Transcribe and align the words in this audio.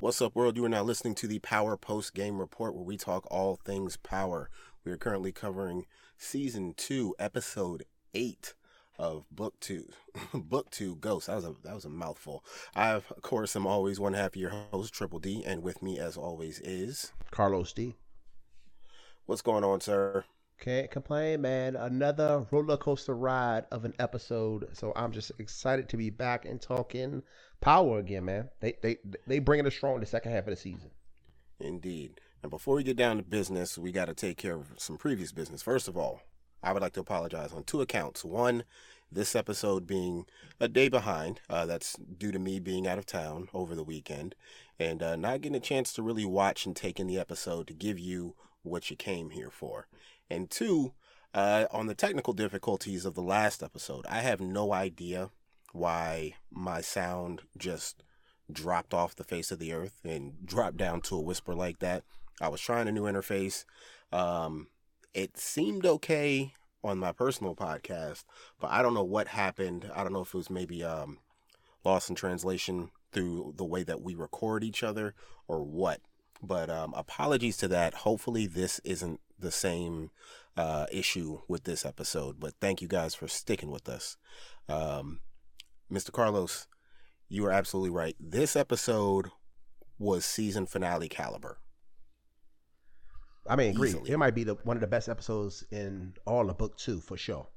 What's 0.00 0.22
up, 0.22 0.34
world? 0.34 0.56
You 0.56 0.64
are 0.64 0.70
now 0.70 0.82
listening 0.82 1.14
to 1.16 1.26
the 1.26 1.40
Power 1.40 1.76
Post 1.76 2.14
Game 2.14 2.38
Report, 2.38 2.74
where 2.74 2.82
we 2.82 2.96
talk 2.96 3.26
all 3.30 3.60
things 3.66 3.98
power. 3.98 4.48
We 4.82 4.92
are 4.92 4.96
currently 4.96 5.30
covering 5.30 5.84
season 6.16 6.72
two, 6.74 7.14
episode 7.18 7.84
eight 8.14 8.54
of 8.98 9.26
book 9.30 9.60
two. 9.60 9.90
book 10.32 10.70
two, 10.70 10.96
Ghost. 10.96 11.26
That 11.26 11.34
was 11.34 11.44
a 11.44 11.54
that 11.64 11.74
was 11.74 11.84
a 11.84 11.90
mouthful. 11.90 12.42
I, 12.74 12.92
of 12.92 13.12
course, 13.20 13.54
am 13.54 13.66
always 13.66 14.00
one 14.00 14.14
half 14.14 14.28
of 14.28 14.36
your 14.36 14.52
host, 14.72 14.94
Triple 14.94 15.18
D, 15.18 15.44
and 15.44 15.62
with 15.62 15.82
me, 15.82 15.98
as 15.98 16.16
always, 16.16 16.60
is 16.60 17.12
Carlos 17.30 17.74
D. 17.74 17.96
What's 19.26 19.42
going 19.42 19.64
on, 19.64 19.82
sir? 19.82 20.24
Can't 20.60 20.90
complain, 20.90 21.40
man. 21.40 21.74
Another 21.74 22.46
roller 22.50 22.76
coaster 22.76 23.16
ride 23.16 23.64
of 23.70 23.86
an 23.86 23.94
episode. 23.98 24.68
So 24.74 24.92
I'm 24.94 25.10
just 25.10 25.32
excited 25.38 25.88
to 25.88 25.96
be 25.96 26.10
back 26.10 26.44
and 26.44 26.60
talking 26.60 27.22
power 27.62 27.98
again, 27.98 28.26
man. 28.26 28.50
They 28.60 28.74
they 28.82 28.98
they 29.26 29.38
bringing 29.38 29.66
us 29.66 29.74
strong 29.74 30.00
the 30.00 30.06
second 30.06 30.32
half 30.32 30.44
of 30.44 30.50
the 30.50 30.56
season. 30.56 30.90
Indeed. 31.58 32.20
And 32.42 32.50
before 32.50 32.74
we 32.74 32.82
get 32.82 32.96
down 32.96 33.16
to 33.16 33.22
business, 33.22 33.78
we 33.78 33.90
got 33.90 34.06
to 34.06 34.14
take 34.14 34.36
care 34.36 34.54
of 34.54 34.72
some 34.76 34.98
previous 34.98 35.32
business. 35.32 35.62
First 35.62 35.88
of 35.88 35.96
all, 35.96 36.20
I 36.62 36.72
would 36.72 36.82
like 36.82 36.92
to 36.94 37.00
apologize 37.00 37.52
on 37.52 37.64
two 37.64 37.80
accounts. 37.80 38.22
One, 38.22 38.64
this 39.10 39.34
episode 39.34 39.86
being 39.86 40.26
a 40.58 40.68
day 40.68 40.88
behind. 40.88 41.40
Uh, 41.48 41.64
that's 41.64 41.96
due 41.96 42.32
to 42.32 42.38
me 42.38 42.60
being 42.60 42.86
out 42.86 42.98
of 42.98 43.06
town 43.06 43.48
over 43.54 43.74
the 43.74 43.82
weekend 43.82 44.34
and 44.78 45.02
uh, 45.02 45.16
not 45.16 45.40
getting 45.40 45.56
a 45.56 45.60
chance 45.60 45.92
to 45.94 46.02
really 46.02 46.24
watch 46.24 46.66
and 46.66 46.76
take 46.76 47.00
in 47.00 47.06
the 47.06 47.18
episode 47.18 47.66
to 47.66 47.74
give 47.74 47.98
you 47.98 48.34
what 48.62 48.90
you 48.90 48.96
came 48.96 49.30
here 49.30 49.50
for. 49.50 49.86
And 50.30 50.50
two, 50.50 50.92
uh, 51.34 51.66
on 51.70 51.86
the 51.86 51.94
technical 51.94 52.32
difficulties 52.32 53.04
of 53.04 53.14
the 53.14 53.22
last 53.22 53.62
episode, 53.62 54.06
I 54.08 54.20
have 54.20 54.40
no 54.40 54.72
idea 54.72 55.30
why 55.72 56.34
my 56.50 56.80
sound 56.80 57.42
just 57.56 58.02
dropped 58.50 58.94
off 58.94 59.14
the 59.14 59.24
face 59.24 59.50
of 59.50 59.58
the 59.58 59.72
earth 59.72 60.00
and 60.04 60.44
dropped 60.44 60.76
down 60.76 61.00
to 61.02 61.16
a 61.16 61.20
whisper 61.20 61.54
like 61.54 61.78
that. 61.80 62.04
I 62.40 62.48
was 62.48 62.60
trying 62.60 62.88
a 62.88 62.92
new 62.92 63.04
interface. 63.04 63.64
Um, 64.12 64.68
it 65.14 65.36
seemed 65.36 65.86
okay 65.86 66.54
on 66.82 66.98
my 66.98 67.12
personal 67.12 67.54
podcast, 67.54 68.24
but 68.58 68.70
I 68.70 68.82
don't 68.82 68.94
know 68.94 69.04
what 69.04 69.28
happened. 69.28 69.90
I 69.94 70.02
don't 70.02 70.12
know 70.12 70.22
if 70.22 70.34
it 70.34 70.38
was 70.38 70.50
maybe 70.50 70.82
um, 70.82 71.18
lost 71.84 72.08
in 72.08 72.16
translation 72.16 72.90
through 73.12 73.54
the 73.56 73.64
way 73.64 73.82
that 73.82 74.00
we 74.02 74.14
record 74.14 74.64
each 74.64 74.82
other 74.82 75.14
or 75.46 75.62
what. 75.62 76.00
But 76.42 76.70
um, 76.70 76.94
apologies 76.96 77.56
to 77.58 77.68
that. 77.68 77.94
Hopefully, 77.94 78.46
this 78.46 78.80
isn't 78.80 79.20
the 79.38 79.50
same 79.50 80.10
uh, 80.56 80.86
issue 80.90 81.40
with 81.48 81.64
this 81.64 81.84
episode. 81.84 82.40
But 82.40 82.54
thank 82.60 82.80
you 82.80 82.88
guys 82.88 83.14
for 83.14 83.28
sticking 83.28 83.70
with 83.70 83.88
us. 83.88 84.16
Um, 84.68 85.20
Mr. 85.92 86.12
Carlos, 86.12 86.66
you 87.28 87.44
are 87.46 87.52
absolutely 87.52 87.90
right. 87.90 88.16
This 88.18 88.56
episode 88.56 89.30
was 89.98 90.24
season 90.24 90.66
finale 90.66 91.08
caliber. 91.08 91.58
I 93.46 93.56
mean, 93.56 93.70
agree. 93.70 93.90
Easily. 93.90 94.10
It 94.10 94.18
might 94.18 94.34
be 94.34 94.44
the, 94.44 94.54
one 94.64 94.76
of 94.76 94.80
the 94.80 94.86
best 94.86 95.08
episodes 95.08 95.64
in 95.70 96.14
all 96.26 96.48
of 96.48 96.58
book 96.58 96.76
two 96.76 97.00
for 97.00 97.16
sure, 97.16 97.48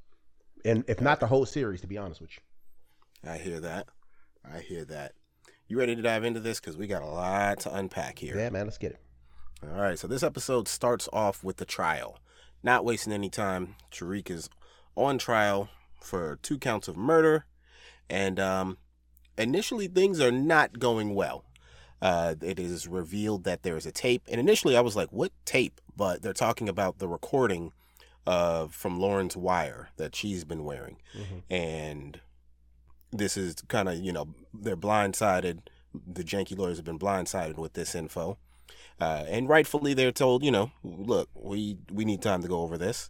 and 0.65 0.83
if 0.87 1.01
not 1.01 1.19
the 1.19 1.27
whole 1.27 1.45
series, 1.45 1.81
to 1.81 1.87
be 1.87 1.97
honest 1.97 2.21
with 2.21 2.31
you. 2.31 3.31
I 3.31 3.37
hear 3.37 3.59
that. 3.59 3.87
I 4.43 4.59
hear 4.59 4.85
that. 4.85 5.13
You 5.67 5.79
ready 5.79 5.95
to 5.95 6.01
dive 6.01 6.23
into 6.23 6.39
this? 6.39 6.59
Because 6.59 6.77
we 6.77 6.87
got 6.87 7.01
a 7.01 7.07
lot 7.07 7.61
to 7.61 7.73
unpack 7.73 8.19
here. 8.19 8.37
Yeah, 8.37 8.49
man. 8.49 8.65
Let's 8.65 8.77
get 8.77 8.91
it. 8.91 8.99
All 9.63 9.81
right. 9.81 9.97
So 9.97 10.07
this 10.07 10.23
episode 10.23 10.67
starts 10.67 11.07
off 11.13 11.43
with 11.43 11.57
the 11.57 11.65
trial. 11.65 12.19
Not 12.61 12.85
wasting 12.85 13.13
any 13.13 13.29
time, 13.29 13.75
Tariq 13.91 14.29
is 14.29 14.49
on 14.95 15.17
trial 15.17 15.69
for 15.99 16.37
two 16.41 16.57
counts 16.57 16.87
of 16.87 16.95
murder, 16.95 17.45
and 18.09 18.39
um, 18.39 18.77
initially 19.37 19.87
things 19.87 20.19
are 20.19 20.31
not 20.31 20.79
going 20.79 21.13
well. 21.15 21.45
Uh, 22.01 22.35
it 22.41 22.59
is 22.59 22.87
revealed 22.87 23.45
that 23.45 23.63
there 23.63 23.77
is 23.77 23.85
a 23.85 23.91
tape, 23.91 24.23
and 24.29 24.39
initially 24.39 24.75
I 24.75 24.81
was 24.81 24.95
like, 24.95 25.11
"What 25.11 25.31
tape?" 25.45 25.79
But 25.95 26.21
they're 26.21 26.33
talking 26.33 26.67
about 26.69 26.99
the 26.99 27.07
recording 27.07 27.71
of 28.25 28.73
from 28.73 28.99
Lauren's 28.99 29.37
wire 29.37 29.89
that 29.97 30.15
she's 30.15 30.43
been 30.43 30.63
wearing, 30.63 30.97
mm-hmm. 31.17 31.39
and 31.53 32.19
this 33.13 33.37
is 33.37 33.55
kind 33.67 33.87
of 33.87 33.95
you 33.95 34.11
know 34.11 34.33
they're 34.53 34.75
blindsided. 34.75 35.59
The 35.93 36.23
janky 36.23 36.57
lawyers 36.57 36.77
have 36.77 36.85
been 36.85 36.99
blindsided 36.99 37.57
with 37.57 37.73
this 37.73 37.93
info, 37.93 38.37
uh, 38.99 39.25
and 39.27 39.47
rightfully 39.47 39.93
they're 39.93 40.11
told, 40.11 40.43
you 40.43 40.51
know, 40.51 40.71
look, 40.83 41.29
we 41.35 41.77
we 41.91 42.03
need 42.03 42.21
time 42.21 42.41
to 42.41 42.47
go 42.47 42.61
over 42.61 42.77
this, 42.77 43.09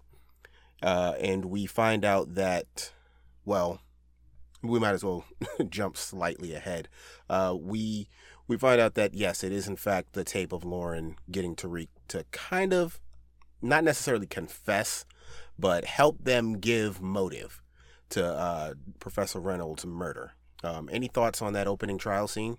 uh, 0.82 1.14
and 1.20 1.46
we 1.46 1.66
find 1.66 2.04
out 2.04 2.36
that, 2.36 2.92
well, 3.46 3.80
we 4.62 4.80
might 4.80 4.94
as 4.94 5.04
well 5.04 5.26
jump 5.70 5.98
slightly 5.98 6.54
ahead. 6.54 6.90
Uh, 7.30 7.56
we 7.58 8.10
we 8.48 8.58
find 8.58 8.82
out 8.82 8.96
that 8.96 9.14
yes, 9.14 9.44
it 9.44 9.54
is 9.54 9.68
in 9.68 9.78
fact 9.78 10.14
the 10.14 10.26
tape 10.26 10.52
of 10.52 10.66
Lauren 10.66 11.16
getting 11.32 11.56
Tariq 11.56 11.88
to 12.10 12.26
kind 12.32 12.74
of 12.74 13.00
not 13.62 13.86
necessarily 13.86 14.28
confess, 14.28 15.06
but 15.58 15.86
help 15.86 16.24
them 16.24 16.60
give 16.60 17.02
motive 17.02 17.63
to 18.14 18.26
uh, 18.26 18.74
Professor 19.00 19.40
Reynolds' 19.40 19.86
murder. 19.86 20.32
Um, 20.64 20.90
any 20.92 21.08
thoughts 21.08 21.42
on 21.42 21.54
that 21.54 21.68
opening 21.68 21.98
trial 21.98 22.28
scene? 22.28 22.58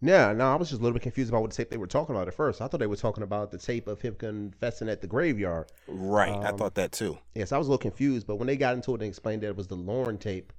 Yeah, 0.00 0.32
no, 0.32 0.52
I 0.52 0.56
was 0.56 0.68
just 0.68 0.80
a 0.80 0.82
little 0.82 0.92
bit 0.92 1.02
confused 1.02 1.30
about 1.30 1.42
what 1.42 1.52
tape 1.52 1.70
they 1.70 1.78
were 1.78 1.86
talking 1.86 2.14
about 2.14 2.28
at 2.28 2.34
first. 2.34 2.60
I 2.60 2.68
thought 2.68 2.78
they 2.78 2.86
were 2.86 2.96
talking 2.96 3.22
about 3.22 3.50
the 3.50 3.58
tape 3.58 3.88
of 3.88 4.02
him 4.02 4.14
confessing 4.16 4.88
at 4.88 5.00
the 5.00 5.06
graveyard. 5.06 5.72
Right, 5.88 6.32
um, 6.32 6.44
I 6.44 6.52
thought 6.52 6.74
that 6.74 6.92
too. 6.92 7.18
Yes, 7.34 7.52
I 7.52 7.58
was 7.58 7.66
a 7.66 7.70
little 7.70 7.80
confused, 7.80 8.26
but 8.26 8.36
when 8.36 8.46
they 8.46 8.56
got 8.56 8.74
into 8.74 8.90
it 8.90 9.00
and 9.00 9.04
explained 9.04 9.42
that 9.42 9.48
it 9.48 9.56
was 9.56 9.66
the 9.66 9.76
Lauren 9.76 10.18
tape, 10.18 10.52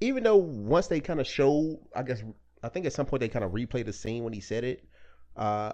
even 0.00 0.24
though 0.24 0.36
once 0.36 0.88
they 0.88 1.00
kind 1.00 1.20
of 1.20 1.26
showed, 1.26 1.78
I 1.94 2.02
guess, 2.02 2.22
I 2.62 2.68
think 2.68 2.86
at 2.86 2.92
some 2.92 3.06
point 3.06 3.20
they 3.20 3.28
kind 3.28 3.44
of 3.44 3.52
replayed 3.52 3.86
the 3.86 3.92
scene 3.92 4.24
when 4.24 4.32
he 4.32 4.40
said 4.40 4.64
it. 4.64 4.84
Uh, 5.36 5.72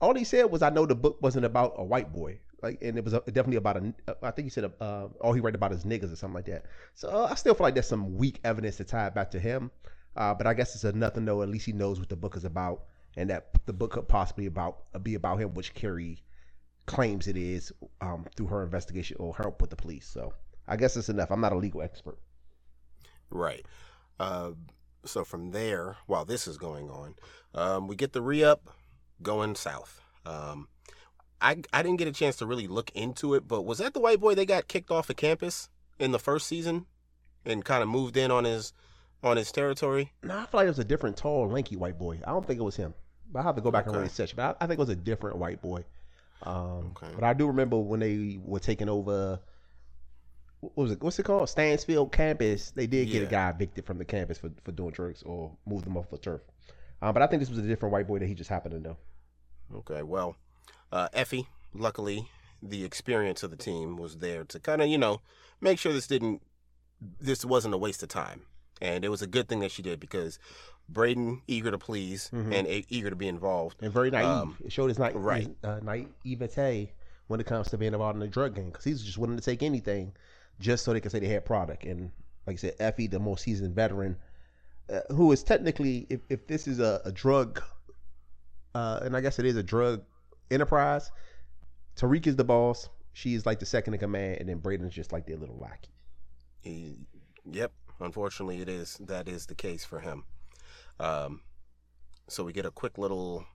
all 0.00 0.14
he 0.14 0.24
said 0.24 0.44
was, 0.44 0.62
"I 0.62 0.70
know 0.70 0.86
the 0.86 0.94
book 0.94 1.18
wasn't 1.20 1.46
about 1.46 1.74
a 1.76 1.84
white 1.84 2.12
boy." 2.12 2.38
Like, 2.64 2.78
and 2.82 2.98
it 2.98 3.04
was 3.04 3.12
definitely 3.12 3.56
about 3.56 3.76
a. 3.76 3.94
I 4.22 4.30
think 4.30 4.46
he 4.46 4.50
said, 4.50 4.72
uh, 4.80 5.06
all 5.20 5.32
he 5.32 5.40
read 5.40 5.54
about 5.54 5.70
his 5.70 5.84
niggas 5.84 6.12
or 6.12 6.16
something 6.16 6.34
like 6.34 6.46
that. 6.46 6.66
So 6.94 7.08
uh, 7.08 7.28
I 7.30 7.34
still 7.34 7.54
feel 7.54 7.64
like 7.64 7.74
there's 7.74 7.86
some 7.86 8.16
weak 8.16 8.40
evidence 8.44 8.76
to 8.76 8.84
tie 8.84 9.06
it 9.06 9.14
back 9.14 9.30
to 9.32 9.38
him. 9.38 9.70
Uh, 10.16 10.34
but 10.34 10.46
I 10.46 10.54
guess 10.54 10.74
it's 10.74 10.84
enough 10.84 11.14
to 11.14 11.20
know 11.20 11.42
at 11.42 11.48
least 11.48 11.66
he 11.66 11.72
knows 11.72 11.98
what 11.98 12.08
the 12.08 12.16
book 12.16 12.36
is 12.36 12.44
about, 12.44 12.84
and 13.16 13.30
that 13.30 13.48
the 13.66 13.72
book 13.72 13.92
could 13.92 14.08
possibly 14.08 14.46
about 14.46 14.78
be 15.02 15.14
about 15.14 15.40
him, 15.40 15.54
which 15.54 15.74
Carrie 15.74 16.22
claims 16.86 17.26
it 17.28 17.36
is 17.36 17.72
um, 18.00 18.26
through 18.36 18.46
her 18.46 18.62
investigation 18.62 19.16
or 19.20 19.34
help 19.36 19.60
with 19.60 19.70
the 19.70 19.76
police. 19.76 20.06
So 20.06 20.32
I 20.66 20.76
guess 20.76 20.96
it's 20.96 21.08
enough. 21.08 21.30
I'm 21.30 21.40
not 21.40 21.52
a 21.52 21.58
legal 21.58 21.82
expert. 21.82 22.18
Right. 23.30 23.64
Uh, 24.20 24.52
so 25.04 25.24
from 25.24 25.50
there, 25.50 25.96
while 26.06 26.24
this 26.24 26.46
is 26.46 26.56
going 26.56 26.88
on, 26.90 27.14
um, 27.54 27.88
we 27.88 27.96
get 27.96 28.12
the 28.12 28.22
re 28.22 28.44
up 28.44 28.68
going 29.22 29.54
south. 29.54 30.00
Um, 30.26 30.68
I 31.40 31.62
I 31.72 31.82
didn't 31.82 31.98
get 31.98 32.08
a 32.08 32.12
chance 32.12 32.36
to 32.36 32.46
really 32.46 32.66
look 32.66 32.90
into 32.94 33.34
it, 33.34 33.46
but 33.46 33.62
was 33.62 33.78
that 33.78 33.94
the 33.94 34.00
white 34.00 34.20
boy 34.20 34.34
they 34.34 34.46
got 34.46 34.68
kicked 34.68 34.90
off 34.90 35.10
of 35.10 35.16
campus 35.16 35.68
in 35.98 36.12
the 36.12 36.18
first 36.18 36.46
season 36.46 36.86
and 37.44 37.64
kind 37.64 37.82
of 37.82 37.88
moved 37.88 38.16
in 38.16 38.30
on 38.30 38.44
his 38.44 38.72
on 39.22 39.36
his 39.36 39.50
territory? 39.52 40.12
No, 40.22 40.38
I 40.38 40.46
feel 40.46 40.60
like 40.60 40.66
it 40.66 40.70
was 40.70 40.78
a 40.78 40.84
different 40.84 41.16
tall, 41.16 41.48
lanky 41.48 41.76
white 41.76 41.98
boy. 41.98 42.20
I 42.26 42.30
don't 42.30 42.46
think 42.46 42.60
it 42.60 42.64
was 42.64 42.76
him. 42.76 42.94
But 43.32 43.40
I 43.40 43.42
have 43.42 43.56
to 43.56 43.62
go 43.62 43.70
back 43.70 43.86
okay. 43.88 43.96
and 43.96 44.04
research. 44.04 44.36
But 44.36 44.56
I, 44.60 44.64
I, 44.64 44.66
think 44.66 44.78
it 44.78 44.82
was 44.82 44.90
a 44.90 44.96
different 44.96 45.38
white 45.38 45.60
boy. 45.60 45.84
Um, 46.42 46.94
okay. 46.96 47.12
But 47.14 47.24
I 47.24 47.32
do 47.32 47.46
remember 47.46 47.78
when 47.78 48.00
they 48.00 48.38
were 48.42 48.60
taking 48.60 48.88
over. 48.88 49.40
What 50.60 50.76
was 50.76 50.92
it? 50.92 51.02
What's 51.02 51.18
it 51.18 51.24
called? 51.24 51.48
Stansfield 51.48 52.12
campus. 52.12 52.70
They 52.70 52.86
did 52.86 53.06
get 53.10 53.22
yeah. 53.22 53.28
a 53.28 53.30
guy 53.30 53.50
evicted 53.50 53.84
from 53.84 53.98
the 53.98 54.04
campus 54.04 54.38
for, 54.38 54.50
for 54.62 54.72
doing 54.72 54.92
drugs 54.92 55.22
or 55.24 55.56
moved 55.66 55.84
them 55.84 55.96
off 55.96 56.10
the 56.10 56.18
turf. 56.18 56.42
Um, 57.02 57.12
but 57.12 57.22
I 57.22 57.26
think 57.26 57.40
this 57.40 57.50
was 57.50 57.58
a 57.58 57.62
different 57.62 57.92
white 57.92 58.06
boy 58.06 58.18
that 58.18 58.26
he 58.26 58.34
just 58.34 58.48
happened 58.48 58.74
to 58.74 58.80
know. 58.80 58.96
Okay, 59.76 60.02
well, 60.02 60.36
uh, 60.92 61.08
Effie, 61.12 61.48
luckily, 61.74 62.28
the 62.62 62.84
experience 62.84 63.42
of 63.42 63.50
the 63.50 63.56
team 63.56 63.96
was 63.96 64.18
there 64.18 64.44
to 64.44 64.60
kind 64.60 64.80
of, 64.80 64.88
you 64.88 64.98
know, 64.98 65.20
make 65.60 65.78
sure 65.78 65.92
this 65.92 66.06
didn't, 66.06 66.42
this 67.20 67.44
wasn't 67.44 67.74
a 67.74 67.78
waste 67.78 68.02
of 68.02 68.08
time. 68.08 68.42
And 68.80 69.04
it 69.04 69.08
was 69.08 69.22
a 69.22 69.26
good 69.26 69.48
thing 69.48 69.60
that 69.60 69.70
she 69.70 69.82
did 69.82 70.00
because 70.00 70.38
Brayden, 70.92 71.40
eager 71.46 71.70
to 71.70 71.78
please 71.78 72.30
mm-hmm. 72.32 72.52
and 72.52 72.66
a- 72.66 72.86
eager 72.88 73.10
to 73.10 73.16
be 73.16 73.28
involved. 73.28 73.82
And 73.82 73.92
very 73.92 74.10
naive. 74.10 74.26
Um, 74.26 74.56
it 74.64 74.72
showed 74.72 74.88
his, 74.88 74.98
na- 74.98 75.10
right. 75.14 75.46
his 75.46 75.48
uh, 75.62 75.80
naivete 75.82 76.92
when 77.26 77.40
it 77.40 77.46
comes 77.46 77.68
to 77.68 77.78
being 77.78 77.92
involved 77.92 78.16
in 78.16 78.20
the 78.20 78.26
drug 78.26 78.54
game 78.54 78.66
because 78.66 78.84
he's 78.84 79.02
just 79.02 79.18
willing 79.18 79.36
to 79.36 79.42
take 79.42 79.62
anything 79.62 80.12
just 80.60 80.84
so 80.84 80.92
they 80.92 81.00
can 81.00 81.10
say 81.10 81.18
they 81.18 81.26
had 81.26 81.44
product. 81.44 81.84
And 81.84 82.10
like 82.46 82.54
I 82.54 82.58
said, 82.58 82.74
Effie, 82.78 83.06
the 83.06 83.18
most 83.18 83.44
seasoned 83.44 83.74
veteran, 83.74 84.16
uh, 84.92 85.00
who 85.10 85.32
is 85.32 85.42
technically, 85.42 86.06
if, 86.10 86.20
if 86.28 86.46
this 86.46 86.68
is 86.68 86.80
a, 86.80 87.00
a 87.04 87.12
drug, 87.12 87.62
uh, 88.74 89.00
and 89.02 89.16
I 89.16 89.20
guess 89.20 89.38
it 89.38 89.46
is 89.46 89.56
a 89.56 89.62
drug 89.62 90.02
Enterprise, 90.50 91.10
Tariq 91.96 92.26
is 92.26 92.36
the 92.36 92.44
boss. 92.44 92.88
She 93.12 93.34
is 93.34 93.46
like 93.46 93.60
the 93.60 93.66
second 93.66 93.94
in 93.94 94.00
command, 94.00 94.38
and 94.40 94.48
then 94.48 94.60
Brayden's 94.60 94.94
just 94.94 95.12
like 95.12 95.26
their 95.26 95.36
little 95.36 95.58
lackey. 95.58 95.90
He, 96.60 97.06
yep. 97.50 97.72
Unfortunately, 98.00 98.60
it 98.60 98.68
is 98.68 98.98
that 99.00 99.28
is 99.28 99.46
the 99.46 99.54
case 99.54 99.84
for 99.84 100.00
him. 100.00 100.24
Um, 100.98 101.42
so 102.28 102.44
we 102.44 102.52
get 102.52 102.66
a 102.66 102.70
quick 102.70 102.98
little 102.98 103.46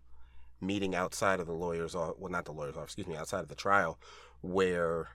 meeting 0.61 0.95
outside 0.95 1.39
of 1.39 1.47
the 1.47 1.53
lawyers, 1.53 1.95
office. 1.95 2.15
well, 2.19 2.31
not 2.31 2.45
the 2.45 2.51
lawyers, 2.51 2.75
office, 2.75 2.91
excuse 2.91 3.07
me, 3.07 3.15
outside 3.15 3.41
of 3.41 3.49
the 3.49 3.55
trial, 3.55 3.99
where, 4.41 5.09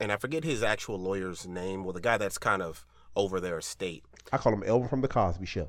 and 0.00 0.12
I 0.12 0.16
forget 0.16 0.44
his 0.44 0.62
actual 0.62 0.98
lawyer's 0.98 1.46
name. 1.46 1.84
Well, 1.84 1.92
the 1.92 2.00
guy 2.00 2.18
that's 2.18 2.38
kind 2.38 2.62
of 2.62 2.86
over 3.14 3.40
their 3.40 3.58
estate. 3.58 4.04
I 4.32 4.38
call 4.38 4.52
him 4.52 4.62
Elvin 4.62 4.88
from 4.88 5.00
the 5.00 5.08
Cosby 5.08 5.46
Show. 5.46 5.68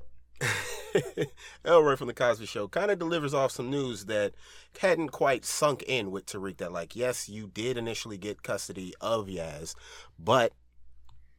Elroy 1.65 1.95
from 1.95 2.07
the 2.07 2.13
Cosby 2.13 2.45
Show 2.45 2.67
kind 2.67 2.91
of 2.91 2.99
delivers 2.99 3.33
off 3.33 3.51
some 3.51 3.69
news 3.69 4.05
that 4.05 4.33
hadn't 4.79 5.09
quite 5.09 5.45
sunk 5.45 5.83
in 5.83 6.11
with 6.11 6.25
Tariq. 6.25 6.57
That 6.57 6.71
like, 6.71 6.95
yes, 6.95 7.29
you 7.29 7.47
did 7.47 7.77
initially 7.77 8.17
get 8.17 8.43
custody 8.43 8.93
of 9.01 9.27
Yaz, 9.27 9.75
but 10.19 10.53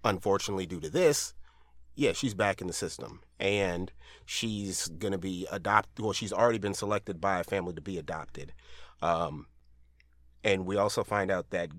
unfortunately, 0.04 0.66
due 0.66 0.80
to 0.80 0.90
this, 0.90 1.34
yeah, 1.94 2.12
she's 2.12 2.34
back 2.34 2.60
in 2.60 2.66
the 2.66 2.72
system, 2.72 3.20
and 3.40 3.92
she's 4.24 4.88
gonna 4.88 5.18
be 5.18 5.46
adopted. 5.50 6.04
Well, 6.04 6.12
she's 6.12 6.32
already 6.32 6.58
been 6.58 6.74
selected 6.74 7.20
by 7.20 7.40
a 7.40 7.44
family 7.44 7.74
to 7.74 7.80
be 7.80 7.98
adopted. 7.98 8.52
Um, 9.02 9.46
and 10.44 10.66
we 10.66 10.76
also 10.76 11.04
find 11.04 11.30
out 11.30 11.50
that, 11.50 11.70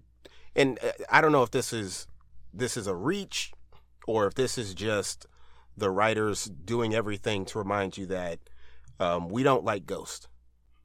and 0.55 0.79
uh, 0.83 0.91
I 1.09 1.21
don't 1.21 1.31
know 1.31 1.43
if 1.43 1.51
this 1.51 1.73
is 1.73 2.07
this 2.53 2.75
is 2.77 2.87
a 2.87 2.95
reach 2.95 3.51
or 4.07 4.25
if 4.27 4.33
this 4.33 4.57
is 4.57 4.73
just 4.73 5.27
the 5.79 5.89
writers 5.89 6.45
doing 6.45 6.93
everything 6.93 7.45
to 7.45 7.57
remind 7.57 7.97
you 7.97 8.05
that 8.07 8.39
um, 8.99 9.29
we 9.29 9.43
don't 9.43 9.63
like 9.63 9.85
Ghost. 9.85 10.27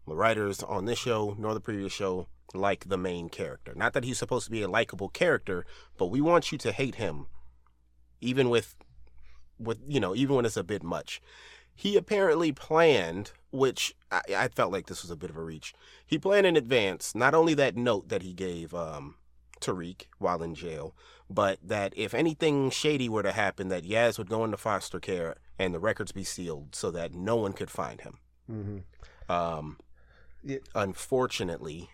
The 0.07 0.15
writers 0.15 0.63
on 0.63 0.85
this 0.85 0.99
show 0.99 1.35
nor 1.39 1.55
the 1.55 1.61
previous 1.61 1.93
show 1.93 2.29
like 2.53 2.89
the 2.89 2.99
main 2.99 3.29
character. 3.29 3.75
Not 3.75 3.93
that 3.95 4.05
he's 4.05 4.19
supposed 4.19 4.47
to 4.47 4.51
be 4.51 4.63
a 4.63 4.69
likable 4.69 5.09
character, 5.09 5.67
but 5.99 6.07
we 6.07 6.21
want 6.21 6.53
you 6.53 6.59
to 6.59 6.73
hate 6.73 6.97
him, 6.97 7.27
even 8.21 8.49
with, 8.49 8.77
with 9.59 9.79
you 9.89 9.99
know, 9.99 10.15
even 10.15 10.37
when 10.37 10.45
it's 10.45 10.57
a 10.57 10.65
bit 10.65 10.83
much. 10.83 11.21
He 11.75 11.97
apparently 11.97 12.53
planned, 12.53 13.33
which 13.51 13.97
I, 14.13 14.21
I 14.37 14.49
felt 14.49 14.73
like 14.73 14.87
this 14.87 15.03
was 15.03 15.11
a 15.11 15.17
bit 15.17 15.31
of 15.31 15.37
a 15.37 15.43
reach. 15.43 15.75
He 16.07 16.19
planned 16.19 16.47
in 16.47 16.57
advance 16.57 17.15
not 17.15 17.35
only 17.35 17.55
that 17.55 17.77
note 17.77 18.09
that 18.11 18.23
he 18.23 18.33
gave 18.33 18.73
um, 18.73 19.17
Tariq 19.65 20.07
while 20.19 20.43
in 20.43 20.55
jail, 20.55 20.95
but 21.31 21.59
that 21.63 21.93
if 21.97 22.15
anything 22.15 22.71
shady 22.71 23.09
were 23.09 23.23
to 23.23 23.33
happen, 23.33 23.69
that 23.69 23.85
Yaz 23.85 24.19
would 24.19 24.29
go 24.29 24.45
into 24.45 24.57
foster 24.57 25.01
care 25.01 25.37
and 25.59 25.73
the 25.73 25.81
records 25.81 26.13
be 26.13 26.25
sealed 26.25 26.75
so 26.75 26.91
that 26.91 27.15
no 27.15 27.37
one 27.37 27.53
could 27.53 27.71
find 27.71 28.01
him. 28.01 28.19
Mm-hmm. 28.51 29.33
Um, 29.33 29.79
Yeah. 30.43 30.59
Unfortunately, 30.75 31.89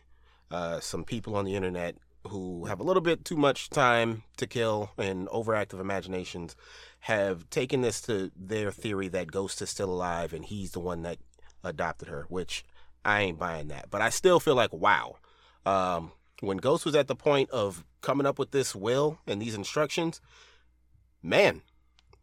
uh, 0.50 0.80
some 0.80 1.04
people 1.04 1.36
on 1.36 1.44
the 1.44 1.54
internet 1.54 1.94
who 2.26 2.66
have 2.66 2.80
a 2.80 2.82
little 2.82 3.00
bit 3.00 3.24
too 3.24 3.36
much 3.36 3.70
time 3.70 4.24
to 4.36 4.46
kill 4.46 4.90
and 4.98 5.28
overactive 5.28 5.80
imaginations 5.80 6.56
have 7.00 7.48
taken 7.48 7.80
this 7.80 8.00
to 8.02 8.30
their 8.36 8.70
theory 8.70 9.08
that 9.08 9.30
Ghost 9.30 9.62
is 9.62 9.70
still 9.70 9.90
alive 9.90 10.32
and 10.32 10.44
he's 10.44 10.72
the 10.72 10.80
one 10.80 11.02
that 11.02 11.18
adopted 11.64 12.08
her, 12.08 12.26
which 12.28 12.64
I 13.04 13.20
ain't 13.22 13.38
buying 13.38 13.68
that. 13.68 13.90
But 13.90 14.02
I 14.02 14.10
still 14.10 14.40
feel 14.40 14.54
like, 14.54 14.72
wow. 14.72 15.16
Um, 15.64 16.12
when 16.40 16.56
Ghost 16.58 16.84
was 16.84 16.94
at 16.94 17.06
the 17.06 17.16
point 17.16 17.50
of 17.50 17.84
coming 18.00 18.26
up 18.26 18.38
with 18.38 18.50
this 18.50 18.74
will 18.74 19.18
and 19.26 19.40
these 19.40 19.54
instructions, 19.54 20.20
man, 21.22 21.62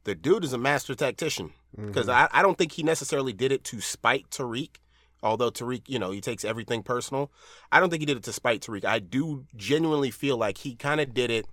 the 0.04 0.16
dude 0.16 0.44
is 0.44 0.54
a 0.54 0.58
master 0.58 0.96
tactician. 0.96 1.52
Mm-hmm. 1.78 1.88
Because 1.88 2.10
I, 2.10 2.28
I 2.32 2.42
don't 2.42 2.58
think 2.58 2.72
he 2.72 2.84
necessarily 2.84 3.34
did 3.34 3.52
it 3.52 3.64
to 3.66 3.82
spite 3.82 4.30
Tariq. 4.30 4.70
Although 5.24 5.52
Tariq, 5.52 5.84
you 5.88 6.00
know, 6.00 6.12
he 6.12 6.22
takes 6.22 6.46
everything 6.46 6.84
personal. 6.84 7.32
I 7.72 7.80
don't 7.80 7.90
think 7.90 8.02
he 8.02 8.06
did 8.06 8.18
it 8.18 8.24
to 8.24 8.34
spite 8.34 8.62
Tariq. 8.62 8.86
I 8.86 9.00
do 9.00 9.46
genuinely 9.56 10.12
feel 10.12 10.38
like 10.38 10.60
he 10.60 10.76
kind 10.76 11.02
of 11.02 11.14
did 11.14 11.30
it 11.30 11.48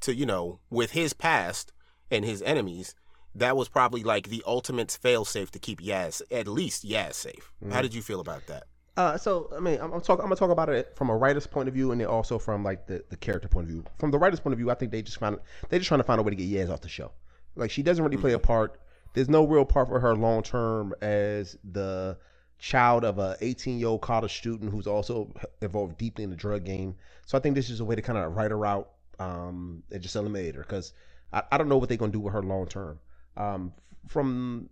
to, 0.00 0.14
you 0.14 0.26
know, 0.26 0.60
with 0.70 0.92
his 0.92 1.12
past 1.12 1.72
and 2.10 2.24
his 2.24 2.42
enemies, 2.42 2.94
that 3.34 3.56
was 3.56 3.68
probably 3.68 4.02
like 4.02 4.28
the 4.28 4.42
ultimate 4.46 4.88
failsafe 4.88 5.50
to 5.50 5.58
keep 5.58 5.80
Yaz, 5.80 6.22
at 6.30 6.48
least 6.48 6.88
Yaz 6.88 7.14
safe. 7.14 7.52
How 7.60 7.68
mm-hmm. 7.68 7.82
did 7.82 7.94
you 7.94 8.02
feel 8.02 8.20
about 8.20 8.46
that? 8.46 8.64
Uh, 8.96 9.18
so 9.18 9.50
I 9.54 9.60
mean, 9.60 9.78
I'm, 9.80 9.92
I'm 9.92 10.00
talking. 10.00 10.22
I'm 10.22 10.28
gonna 10.28 10.36
talk 10.36 10.50
about 10.50 10.68
it 10.70 10.92
from 10.96 11.10
a 11.10 11.16
writer's 11.16 11.46
point 11.46 11.68
of 11.68 11.74
view, 11.74 11.92
and 11.92 12.00
then 12.00 12.08
also 12.08 12.38
from 12.38 12.64
like 12.64 12.86
the, 12.86 13.04
the 13.10 13.16
character 13.16 13.48
point 13.48 13.64
of 13.64 13.70
view. 13.70 13.84
From 13.98 14.10
the 14.10 14.18
writer's 14.18 14.40
point 14.40 14.52
of 14.52 14.58
view, 14.58 14.70
I 14.70 14.74
think 14.74 14.90
they 14.90 15.02
just 15.02 15.18
find 15.18 15.38
they 15.68 15.78
just 15.78 15.88
trying 15.88 16.00
to 16.00 16.04
find 16.04 16.18
a 16.18 16.22
way 16.22 16.30
to 16.30 16.36
get 16.36 16.48
Yaz 16.48 16.72
off 16.72 16.80
the 16.80 16.88
show. 16.88 17.12
Like 17.56 17.70
she 17.70 17.82
doesn't 17.82 18.02
really 18.02 18.16
play 18.16 18.32
a 18.32 18.38
part. 18.38 18.80
There's 19.12 19.28
no 19.28 19.46
real 19.46 19.64
part 19.64 19.88
for 19.88 20.00
her 20.00 20.14
long 20.14 20.42
term 20.42 20.94
as 21.02 21.58
the 21.72 22.16
child 22.58 23.04
of 23.04 23.18
a 23.18 23.36
18 23.40 23.78
year 23.78 23.88
old 23.88 24.00
college 24.00 24.36
student 24.36 24.70
who's 24.70 24.86
also 24.86 25.32
involved 25.60 25.98
deeply 25.98 26.24
in 26.24 26.30
the 26.30 26.36
drug 26.36 26.64
game. 26.64 26.94
So 27.26 27.36
I 27.36 27.40
think 27.40 27.54
this 27.54 27.70
is 27.70 27.80
a 27.80 27.84
way 27.84 27.96
to 27.96 28.02
kind 28.02 28.18
of 28.18 28.34
write 28.34 28.50
her 28.50 28.64
out 28.64 28.92
um, 29.18 29.82
and 29.90 30.02
just 30.02 30.16
eliminate 30.16 30.54
her 30.54 30.62
because 30.62 30.92
I, 31.32 31.42
I 31.52 31.58
don't 31.58 31.68
know 31.68 31.76
what 31.76 31.88
they're 31.88 31.98
gonna 31.98 32.12
do 32.12 32.20
with 32.20 32.32
her 32.32 32.42
long 32.42 32.66
term. 32.66 32.98
Um, 33.36 33.72
from 34.06 34.70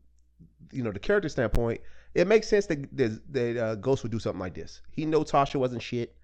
you 0.72 0.82
know 0.82 0.92
the 0.92 0.98
character 0.98 1.28
standpoint, 1.28 1.80
it 2.14 2.26
makes 2.26 2.48
sense 2.48 2.66
that 2.66 2.96
that, 3.32 3.56
uh, 3.56 3.74
Ghost 3.76 4.02
would 4.02 4.12
do 4.12 4.18
something 4.18 4.40
like 4.40 4.54
this. 4.54 4.80
He 4.90 5.04
know 5.04 5.22
Tasha 5.24 5.56
wasn't 5.56 5.82
shit. 5.82 6.14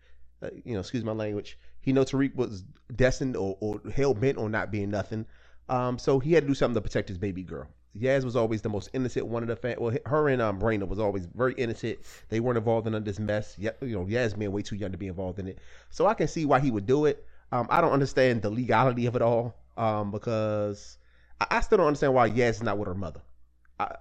Uh, 0.43 0.49
you 0.65 0.75
know, 0.75 0.81
excuse 0.81 1.05
my 1.05 1.13
language. 1.13 1.59
He 1.81 1.93
know 1.93 2.05
Tariq 2.05 2.35
was 2.35 2.63
destined 2.97 3.37
or, 3.37 3.57
or 3.61 3.81
hell 3.95 4.15
bent 4.15 4.39
on 4.39 4.51
not 4.51 4.71
being 4.71 4.91
nothing. 4.91 5.27
Um, 5.69 5.99
so 5.99 6.19
he 6.19 6.33
had 6.33 6.45
to 6.45 6.49
do 6.49 6.55
something 6.55 6.75
to 6.75 6.81
protect 6.81 7.09
his 7.09 7.19
baby 7.19 7.43
girl. 7.43 7.69
Yaz 7.99 8.25
was 8.25 8.37
always 8.37 8.63
the 8.63 8.69
most 8.69 8.89
innocent 8.93 9.27
one 9.27 9.43
of 9.43 9.49
the 9.49 9.57
fam- 9.57 9.79
well, 9.81 9.97
her 10.07 10.29
and 10.29 10.41
um 10.41 10.61
Raina 10.61 10.87
was 10.87 10.99
always 11.01 11.27
very 11.27 11.55
innocent. 11.55 11.99
They 12.29 12.39
weren't 12.39 12.59
involved 12.59 12.87
in 12.87 13.05
this 13.05 13.19
mess. 13.19 13.57
Yeah, 13.59 13.71
you 13.81 13.99
know, 13.99 14.05
Yaz 14.05 14.39
being 14.39 14.53
way 14.53 14.63
too 14.63 14.77
young 14.77 14.93
to 14.93 14.99
be 14.99 15.09
involved 15.09 15.39
in 15.39 15.49
it. 15.49 15.59
So 15.91 16.07
I 16.07 16.15
can 16.15 16.29
see 16.29 16.45
why 16.45 16.61
he 16.61 16.71
would 16.71 16.87
do 16.87 17.07
it. 17.07 17.27
Um, 17.53 17.67
I 17.69 17.81
don't 17.81 17.93
understand 17.93 18.43
the 18.43 18.51
legality 18.51 19.07
of 19.07 19.17
it 19.17 19.23
all. 19.23 19.57
Um, 19.77 20.11
because 20.13 20.99
I, 21.41 21.47
I 21.51 21.61
still 21.63 21.79
don't 21.79 21.89
understand 21.89 22.15
why 22.15 22.31
Yaz 22.31 22.51
is 22.51 22.63
not 22.63 22.79
with 22.79 22.87
her 22.87 22.95
mother. 22.95 23.23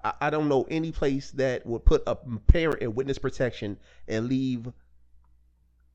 I, 0.03 0.13
I- 0.21 0.29
don't 0.29 0.49
know 0.49 0.65
any 0.69 0.91
place 0.91 1.31
that 1.31 1.65
would 1.65 1.85
put 1.85 2.03
a 2.07 2.15
parent 2.15 2.81
in 2.81 2.95
witness 2.95 3.17
protection 3.17 3.77
and 4.07 4.27
leave 4.27 4.71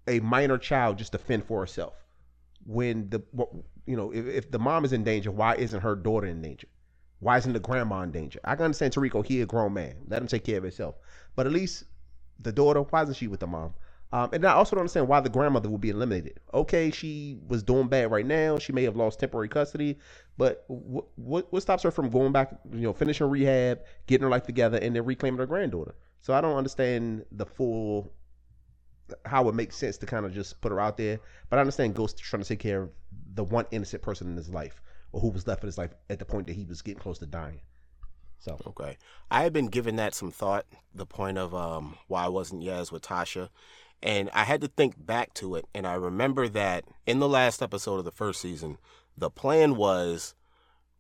a 0.06 0.20
minor 0.20 0.58
child 0.58 0.98
just 0.98 1.12
to 1.12 1.18
fend 1.18 1.44
for 1.44 1.60
herself. 1.60 1.94
When 2.66 3.10
the 3.10 3.22
you 3.86 3.96
know 3.96 4.10
if, 4.12 4.26
if 4.26 4.50
the 4.50 4.58
mom 4.58 4.84
is 4.84 4.92
in 4.92 5.04
danger, 5.04 5.30
why 5.30 5.56
isn't 5.56 5.80
her 5.80 5.94
daughter 5.96 6.26
in 6.26 6.40
danger? 6.40 6.68
Why 7.20 7.36
isn't 7.38 7.52
the 7.52 7.60
grandma 7.60 8.02
in 8.02 8.10
danger? 8.10 8.40
I 8.44 8.54
can 8.56 8.64
understand 8.66 8.92
Tarico, 8.94 9.24
he 9.24 9.40
a 9.40 9.46
grown 9.46 9.74
man. 9.74 9.96
Let 10.08 10.20
him 10.22 10.28
take 10.28 10.44
care 10.44 10.58
of 10.58 10.64
himself. 10.64 10.96
But 11.36 11.46
at 11.46 11.52
least 11.52 11.84
the 12.38 12.52
daughter, 12.52 12.80
why 12.80 13.02
isn't 13.02 13.14
she 13.16 13.28
with 13.28 13.40
the 13.40 13.46
mom? 13.46 13.74
Um, 14.14 14.30
and 14.32 14.44
I 14.46 14.52
also 14.52 14.76
don't 14.76 14.82
understand 14.82 15.08
why 15.08 15.18
the 15.18 15.28
grandmother 15.28 15.68
would 15.68 15.80
be 15.80 15.90
eliminated. 15.90 16.38
Okay, 16.54 16.92
she 16.92 17.36
was 17.48 17.64
doing 17.64 17.88
bad 17.88 18.12
right 18.12 18.24
now. 18.24 18.60
She 18.60 18.72
may 18.72 18.84
have 18.84 18.94
lost 18.94 19.18
temporary 19.18 19.48
custody, 19.48 19.98
but 20.38 20.64
what 20.68 21.06
what, 21.16 21.52
what 21.52 21.62
stops 21.62 21.82
her 21.82 21.90
from 21.90 22.10
going 22.10 22.30
back, 22.30 22.54
you 22.72 22.82
know, 22.82 22.92
finishing 22.92 23.28
rehab, 23.28 23.80
getting 24.06 24.22
her 24.22 24.30
life 24.30 24.44
together, 24.44 24.78
and 24.78 24.94
then 24.94 25.04
reclaiming 25.04 25.38
her 25.38 25.46
granddaughter? 25.46 25.96
So 26.20 26.32
I 26.32 26.40
don't 26.40 26.56
understand 26.56 27.24
the 27.32 27.44
full 27.44 28.12
how 29.26 29.48
it 29.48 29.54
makes 29.56 29.74
sense 29.74 29.96
to 29.98 30.06
kind 30.06 30.24
of 30.24 30.32
just 30.32 30.60
put 30.60 30.70
her 30.70 30.78
out 30.78 30.96
there. 30.96 31.18
But 31.50 31.58
I 31.58 31.62
understand 31.62 31.96
Ghost 31.96 32.16
trying 32.18 32.42
to 32.42 32.48
take 32.48 32.60
care 32.60 32.82
of 32.82 32.90
the 33.34 33.42
one 33.42 33.66
innocent 33.72 34.00
person 34.00 34.28
in 34.28 34.36
his 34.36 34.48
life, 34.48 34.80
or 35.10 35.22
who 35.22 35.30
was 35.30 35.48
left 35.48 35.64
in 35.64 35.66
his 35.66 35.76
life 35.76 35.90
at 36.08 36.20
the 36.20 36.24
point 36.24 36.46
that 36.46 36.52
he 36.54 36.64
was 36.66 36.82
getting 36.82 37.00
close 37.00 37.18
to 37.18 37.26
dying. 37.26 37.62
So 38.38 38.60
Okay. 38.66 38.96
I 39.30 39.42
had 39.42 39.52
been 39.52 39.68
giving 39.68 39.96
that 39.96 40.14
some 40.14 40.30
thought, 40.30 40.66
the 40.94 41.06
point 41.06 41.38
of 41.38 41.52
um, 41.52 41.96
why 42.06 42.26
I 42.26 42.28
wasn't 42.28 42.62
Yaz 42.62 42.92
with 42.92 43.02
Tasha. 43.02 43.48
And 44.04 44.28
I 44.34 44.44
had 44.44 44.60
to 44.60 44.68
think 44.68 44.94
back 45.04 45.32
to 45.34 45.56
it. 45.56 45.64
And 45.74 45.86
I 45.86 45.94
remember 45.94 46.46
that 46.50 46.84
in 47.06 47.20
the 47.20 47.28
last 47.28 47.62
episode 47.62 47.98
of 47.98 48.04
the 48.04 48.12
first 48.12 48.40
season, 48.40 48.76
the 49.16 49.30
plan 49.30 49.76
was 49.76 50.34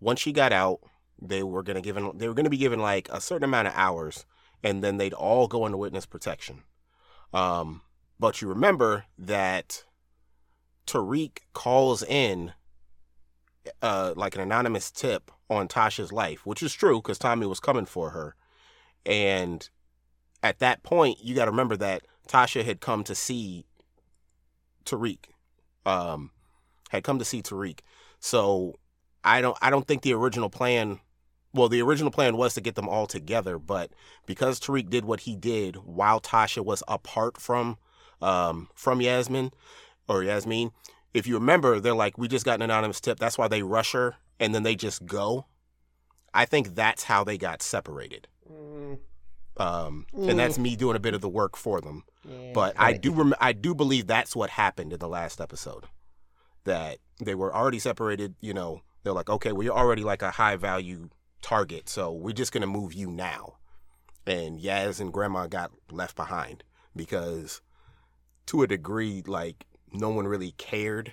once 0.00 0.20
she 0.20 0.32
got 0.32 0.52
out, 0.52 0.80
they 1.20 1.42
were 1.42 1.62
gonna 1.62 1.82
give 1.82 1.96
they 2.16 2.26
were 2.26 2.34
gonna 2.34 2.50
be 2.50 2.56
given 2.56 2.80
like 2.80 3.08
a 3.10 3.20
certain 3.20 3.44
amount 3.44 3.68
of 3.68 3.74
hours, 3.76 4.24
and 4.62 4.82
then 4.82 4.96
they'd 4.96 5.12
all 5.12 5.46
go 5.46 5.66
into 5.66 5.78
witness 5.78 6.06
protection. 6.06 6.62
Um, 7.32 7.82
but 8.18 8.40
you 8.40 8.48
remember 8.48 9.04
that 9.18 9.84
Tariq 10.86 11.38
calls 11.52 12.02
in 12.02 12.52
uh, 13.82 14.14
like 14.16 14.34
an 14.34 14.40
anonymous 14.40 14.90
tip 14.90 15.30
on 15.50 15.68
Tasha's 15.68 16.12
life, 16.12 16.46
which 16.46 16.62
is 16.62 16.72
true 16.72 17.02
because 17.02 17.18
Tommy 17.18 17.46
was 17.46 17.60
coming 17.60 17.86
for 17.86 18.10
her. 18.10 18.34
And 19.04 19.68
at 20.42 20.58
that 20.60 20.82
point, 20.82 21.18
you 21.22 21.34
got 21.34 21.46
to 21.46 21.50
remember 21.50 21.76
that 21.76 22.02
Tasha 22.28 22.64
had 22.64 22.80
come 22.80 23.04
to 23.04 23.14
see 23.14 23.64
Tariq, 24.84 25.18
um, 25.86 26.30
had 26.90 27.04
come 27.04 27.18
to 27.18 27.24
see 27.24 27.42
Tariq. 27.42 27.80
So 28.20 28.74
I 29.22 29.40
don't, 29.40 29.56
I 29.60 29.70
don't 29.70 29.86
think 29.86 30.02
the 30.02 30.14
original 30.14 30.50
plan. 30.50 31.00
Well, 31.52 31.68
the 31.68 31.82
original 31.82 32.10
plan 32.10 32.36
was 32.36 32.54
to 32.54 32.60
get 32.60 32.74
them 32.74 32.88
all 32.88 33.06
together, 33.06 33.58
but 33.58 33.92
because 34.26 34.58
Tariq 34.58 34.90
did 34.90 35.04
what 35.04 35.20
he 35.20 35.36
did 35.36 35.76
while 35.76 36.20
Tasha 36.20 36.64
was 36.64 36.82
apart 36.88 37.38
from, 37.38 37.78
um, 38.20 38.68
from 38.74 39.00
Yasmin, 39.00 39.52
or 40.08 40.24
Yasmin, 40.24 40.72
if 41.12 41.26
you 41.28 41.34
remember, 41.34 41.78
they're 41.78 41.94
like, 41.94 42.18
we 42.18 42.26
just 42.26 42.44
got 42.44 42.56
an 42.56 42.62
anonymous 42.62 43.00
tip. 43.00 43.20
That's 43.20 43.38
why 43.38 43.46
they 43.46 43.62
rush 43.62 43.92
her 43.92 44.16
and 44.40 44.52
then 44.52 44.64
they 44.64 44.74
just 44.74 45.06
go. 45.06 45.46
I 46.34 46.44
think 46.44 46.74
that's 46.74 47.04
how 47.04 47.22
they 47.22 47.38
got 47.38 47.62
separated. 47.62 48.26
Um, 49.56 50.06
and 50.16 50.36
that's 50.36 50.58
me 50.58 50.74
doing 50.74 50.96
a 50.96 51.00
bit 51.00 51.14
of 51.14 51.20
the 51.20 51.28
work 51.28 51.56
for 51.56 51.80
them. 51.80 52.02
But 52.54 52.74
I 52.78 52.94
do 52.94 53.12
rem- 53.12 53.34
I 53.40 53.52
do 53.52 53.74
believe 53.74 54.06
that's 54.06 54.34
what 54.34 54.50
happened 54.50 54.92
in 54.92 54.98
the 54.98 55.08
last 55.08 55.40
episode. 55.40 55.84
That 56.64 56.98
they 57.20 57.34
were 57.34 57.54
already 57.54 57.78
separated, 57.78 58.34
you 58.40 58.54
know, 58.54 58.82
they're 59.02 59.12
like, 59.12 59.28
okay, 59.28 59.52
well, 59.52 59.62
you're 59.62 59.76
already 59.76 60.02
like 60.02 60.22
a 60.22 60.30
high 60.30 60.56
value 60.56 61.10
target, 61.42 61.88
so 61.88 62.10
we're 62.12 62.32
just 62.32 62.52
gonna 62.52 62.66
move 62.66 62.94
you 62.94 63.10
now. 63.10 63.56
And 64.26 64.58
Yaz 64.60 65.00
and 65.00 65.12
Grandma 65.12 65.46
got 65.46 65.72
left 65.90 66.16
behind 66.16 66.64
because 66.96 67.60
to 68.46 68.62
a 68.62 68.66
degree, 68.66 69.22
like 69.26 69.66
no 69.92 70.08
one 70.08 70.26
really 70.26 70.52
cared 70.52 71.12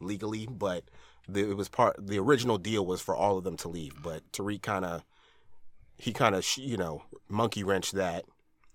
legally, 0.00 0.46
but 0.48 0.84
the, 1.28 1.50
it 1.50 1.56
was 1.56 1.68
part. 1.68 1.96
The 1.98 2.18
original 2.18 2.58
deal 2.58 2.86
was 2.86 3.00
for 3.00 3.16
all 3.16 3.38
of 3.38 3.44
them 3.44 3.56
to 3.58 3.68
leave, 3.68 4.02
but 4.02 4.30
Tariq 4.32 4.62
kind 4.62 4.84
of 4.84 5.04
he 5.96 6.12
kind 6.12 6.34
of 6.34 6.46
you 6.56 6.76
know 6.76 7.02
monkey 7.28 7.64
wrenched 7.64 7.94
that 7.94 8.24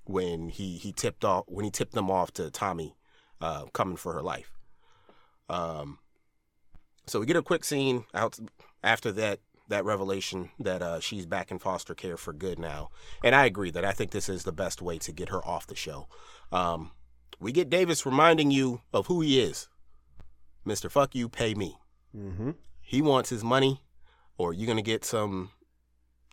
when 0.10 0.50
he 0.50 0.78
he 0.78 0.92
tipped 0.92 1.24
off 1.24 1.46
when 1.48 1.64
he 1.64 1.70
tipped 1.70 1.94
them 1.94 2.10
off 2.10 2.34
to 2.34 2.50
Tommy 2.50 2.96
uh, 3.42 3.66
coming 3.74 3.96
for 3.96 4.14
her 4.14 4.24
life. 4.24 4.52
Um, 5.48 6.00
so 7.06 7.20
we 7.20 7.28
get 7.28 7.36
a 7.36 7.44
quick 7.44 7.64
scene 7.64 8.06
out 8.14 8.40
after 8.84 9.12
that 9.12 9.40
that 9.68 9.86
revelation 9.86 10.50
that 10.60 10.82
uh, 10.82 11.00
she's 11.00 11.28
back 11.28 11.52
in 11.52 11.60
foster 11.60 11.94
care 11.94 12.18
for 12.18 12.34
good 12.34 12.58
now, 12.58 12.90
and 13.24 13.36
I 13.36 13.46
agree 13.46 13.70
that 13.70 13.86
I 13.86 13.92
think 13.92 14.10
this 14.10 14.28
is 14.28 14.44
the 14.44 14.52
best 14.52 14.82
way 14.82 14.98
to 14.98 15.12
get 15.12 15.30
her 15.30 15.46
off 15.46 15.68
the 15.68 15.76
show. 15.76 16.08
Um, 16.52 16.92
we 17.40 17.52
get 17.52 17.70
Davis 17.70 18.04
reminding 18.04 18.50
you 18.50 18.82
of 18.92 19.06
who 19.06 19.22
he 19.22 19.40
is, 19.40 19.70
Mister 20.66 20.90
Fuck 20.90 21.14
you, 21.14 21.30
pay 21.30 21.54
me. 21.54 21.78
Mm-hmm. 22.18 22.52
He 22.82 23.04
wants 23.04 23.30
his 23.30 23.44
money, 23.44 23.84
or 24.40 24.54
you're 24.54 24.66
gonna 24.66 24.82
get 24.82 25.06
some 25.06 25.52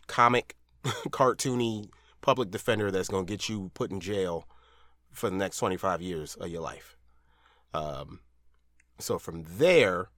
comic, 0.07 0.55
cartoony 0.83 1.89
public 2.27 2.51
defender 2.51 2.91
that's 2.91 3.07
gonna 3.07 3.23
get 3.23 3.47
you 3.47 3.71
put 3.73 3.89
in 3.89 4.01
jail 4.01 4.45
for 5.13 5.29
the 5.29 5.35
next 5.37 5.59
25 5.59 6.01
years 6.01 6.35
of 6.35 6.49
your 6.49 6.61
life. 6.61 6.97
Um, 7.73 8.19
so 8.99 9.17
from 9.17 9.45
there, 9.47 10.09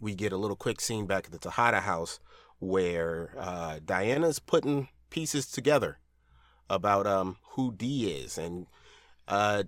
we 0.00 0.14
get 0.14 0.32
a 0.32 0.38
little 0.38 0.56
quick 0.56 0.80
scene 0.80 1.04
back 1.04 1.26
at 1.26 1.32
the 1.32 1.38
Tejada 1.38 1.80
house 1.80 2.20
where 2.58 3.34
uh, 3.38 3.80
Diana's 3.84 4.38
putting 4.38 4.88
pieces 5.10 5.46
together 5.46 5.98
about 6.70 7.06
um, 7.06 7.36
who 7.50 7.74
D 7.74 8.10
is 8.10 8.38
and 8.38 8.66
uh, 9.28 9.64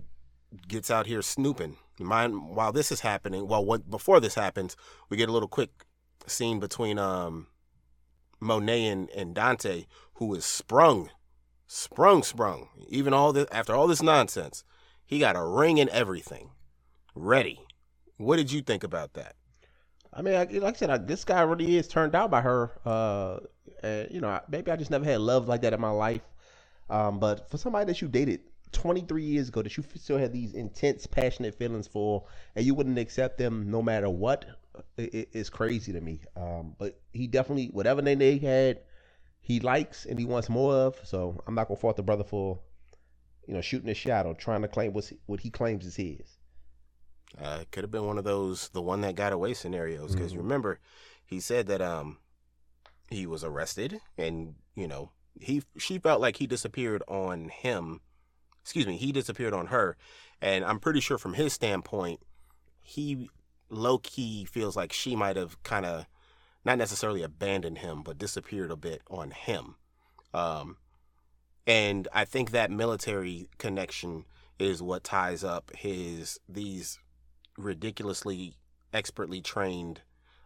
gets 0.67 0.89
out 0.89 1.05
here 1.05 1.21
snooping. 1.21 1.77
Mind, 1.99 2.49
while 2.55 2.71
this 2.71 2.91
is 2.91 3.01
happening, 3.01 3.47
well, 3.47 3.63
what, 3.63 3.87
before 3.91 4.19
this 4.19 4.33
happens, 4.33 4.75
we 5.07 5.17
get 5.17 5.29
a 5.29 5.33
little 5.33 5.47
quick 5.47 5.85
scene 6.25 6.59
between 6.59 6.97
um, 6.97 7.45
Monet 8.39 8.87
and, 8.87 9.07
and 9.11 9.35
Dante, 9.35 9.85
who 10.15 10.33
is 10.33 10.45
sprung, 10.45 11.11
sprung, 11.67 12.23
sprung. 12.23 12.69
Even 12.87 13.13
all 13.13 13.33
this 13.33 13.47
after 13.51 13.75
all 13.75 13.87
this 13.87 14.01
nonsense, 14.01 14.63
he 15.05 15.19
got 15.19 15.35
a 15.35 15.43
ring 15.43 15.79
and 15.79 15.89
everything, 15.91 16.51
ready. 17.13 17.59
What 18.17 18.37
did 18.37 18.51
you 18.51 18.61
think 18.61 18.83
about 18.83 19.13
that? 19.13 19.35
I 20.13 20.21
mean, 20.21 20.33
like 20.33 20.75
I 20.75 20.77
said, 20.77 21.07
this 21.07 21.23
guy 21.23 21.41
really 21.41 21.77
is 21.77 21.87
turned 21.87 22.15
out 22.15 22.31
by 22.31 22.41
her. 22.41 22.71
Uh, 22.83 23.39
and, 23.83 24.07
you 24.09 24.19
know, 24.19 24.39
maybe 24.49 24.71
I 24.71 24.75
just 24.75 24.89
never 24.89 25.05
had 25.05 25.21
love 25.21 25.47
like 25.47 25.61
that 25.61 25.73
in 25.73 25.81
my 25.81 25.91
life. 25.91 26.21
Um, 26.89 27.19
but 27.19 27.49
for 27.51 27.57
somebody 27.57 27.85
that 27.85 28.01
you 28.01 28.07
dated 28.07 28.41
23 28.71 29.23
years 29.23 29.49
ago, 29.49 29.61
that 29.61 29.77
you 29.77 29.83
still 29.95 30.17
had 30.17 30.33
these 30.33 30.53
intense, 30.53 31.05
passionate 31.05 31.53
feelings 31.55 31.87
for, 31.87 32.23
and 32.55 32.65
you 32.65 32.73
wouldn't 32.73 32.97
accept 32.97 33.37
them 33.37 33.69
no 33.69 33.81
matter 33.81 34.09
what, 34.09 34.45
it, 34.97 35.29
it's 35.33 35.49
crazy 35.49 35.91
to 35.93 36.01
me. 36.01 36.21
Um, 36.35 36.75
but 36.77 36.99
he 37.11 37.27
definitely, 37.27 37.67
whatever 37.67 38.01
name 38.01 38.19
they 38.19 38.37
had, 38.37 38.79
he 39.47 39.61
likes 39.61 40.05
and 40.05 40.19
he 40.19 40.25
wants 40.25 40.49
more 40.49 40.73
of. 40.73 40.99
So 41.05 41.41
I'm 41.47 41.55
not 41.55 41.69
gonna 41.69 41.79
fault 41.79 41.95
the 41.95 42.03
brother 42.03 42.25
for, 42.25 42.59
you 43.47 43.53
know, 43.53 43.61
shooting 43.61 43.87
his 43.87 43.95
shot 43.95 44.25
or 44.25 44.33
trying 44.33 44.61
to 44.61 44.67
claim 44.67 44.91
what's, 44.91 45.13
what 45.25 45.39
he 45.39 45.49
claims 45.49 45.85
is 45.85 45.95
his. 45.95 46.37
Uh, 47.41 47.59
it 47.61 47.71
could 47.71 47.85
have 47.85 47.91
been 47.91 48.05
one 48.05 48.17
of 48.17 48.25
those 48.25 48.67
the 48.69 48.81
one 48.81 48.99
that 49.01 49.15
got 49.15 49.31
away 49.31 49.53
scenarios 49.53 50.13
because 50.13 50.33
Mhm. 50.33 50.39
remember, 50.39 50.79
he 51.25 51.39
said 51.39 51.67
that 51.67 51.81
um 51.81 52.17
he 53.09 53.25
was 53.25 53.41
arrested 53.41 54.01
and 54.17 54.55
you 54.75 54.85
know 54.85 55.11
he 55.39 55.63
she 55.77 55.97
felt 55.97 56.19
like 56.19 56.35
he 56.37 56.47
disappeared 56.47 57.01
on 57.07 57.47
him. 57.47 58.01
Excuse 58.63 58.85
me, 58.85 58.97
he 58.97 59.13
disappeared 59.13 59.53
on 59.53 59.67
her, 59.67 59.95
and 60.41 60.65
I'm 60.65 60.79
pretty 60.81 60.99
sure 60.99 61.17
from 61.17 61.35
his 61.35 61.53
standpoint, 61.53 62.19
he 62.81 63.29
low 63.69 63.97
key 63.97 64.43
feels 64.43 64.75
like 64.75 64.91
she 64.91 65.15
might 65.15 65.37
have 65.37 65.63
kind 65.63 65.85
of 65.85 66.05
not 66.67 66.77
necessarily 66.77 67.23
abandoned 67.23 67.77
him, 67.77 68.03
but 68.03 68.17
disappeared 68.17 68.71
a 68.71 68.75
bit 68.75 69.01
on 69.09 69.31
him. 69.31 69.75
Um, 70.33 70.75
and 71.65 72.09
I 72.13 72.25
think 72.25 72.51
that 72.51 72.69
military 72.69 73.47
connection 73.57 74.25
is 74.59 74.83
what 74.83 75.05
ties 75.05 75.45
up 75.45 75.71
his 75.75 76.39
these 76.49 76.99
ridiculously 77.57 78.57
expertly 78.93 79.39
trained 79.41 80.01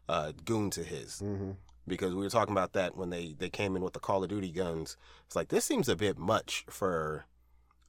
uh, 0.07 0.31
goons 0.45 0.77
of 0.77 0.85
his. 0.85 1.21
Mm-hmm. 1.23 1.51
Because 1.87 2.13
we 2.13 2.21
were 2.21 2.29
talking 2.29 2.51
about 2.51 2.73
that 2.73 2.95
when 2.95 3.09
they, 3.09 3.35
they 3.37 3.49
came 3.49 3.75
in 3.75 3.81
with 3.81 3.93
the 3.93 3.99
Call 3.99 4.23
of 4.23 4.29
Duty 4.29 4.51
guns. 4.51 4.97
It's 5.25 5.35
like 5.35 5.47
this 5.47 5.65
seems 5.65 5.89
a 5.89 5.95
bit 5.95 6.19
much 6.19 6.63
for 6.69 7.25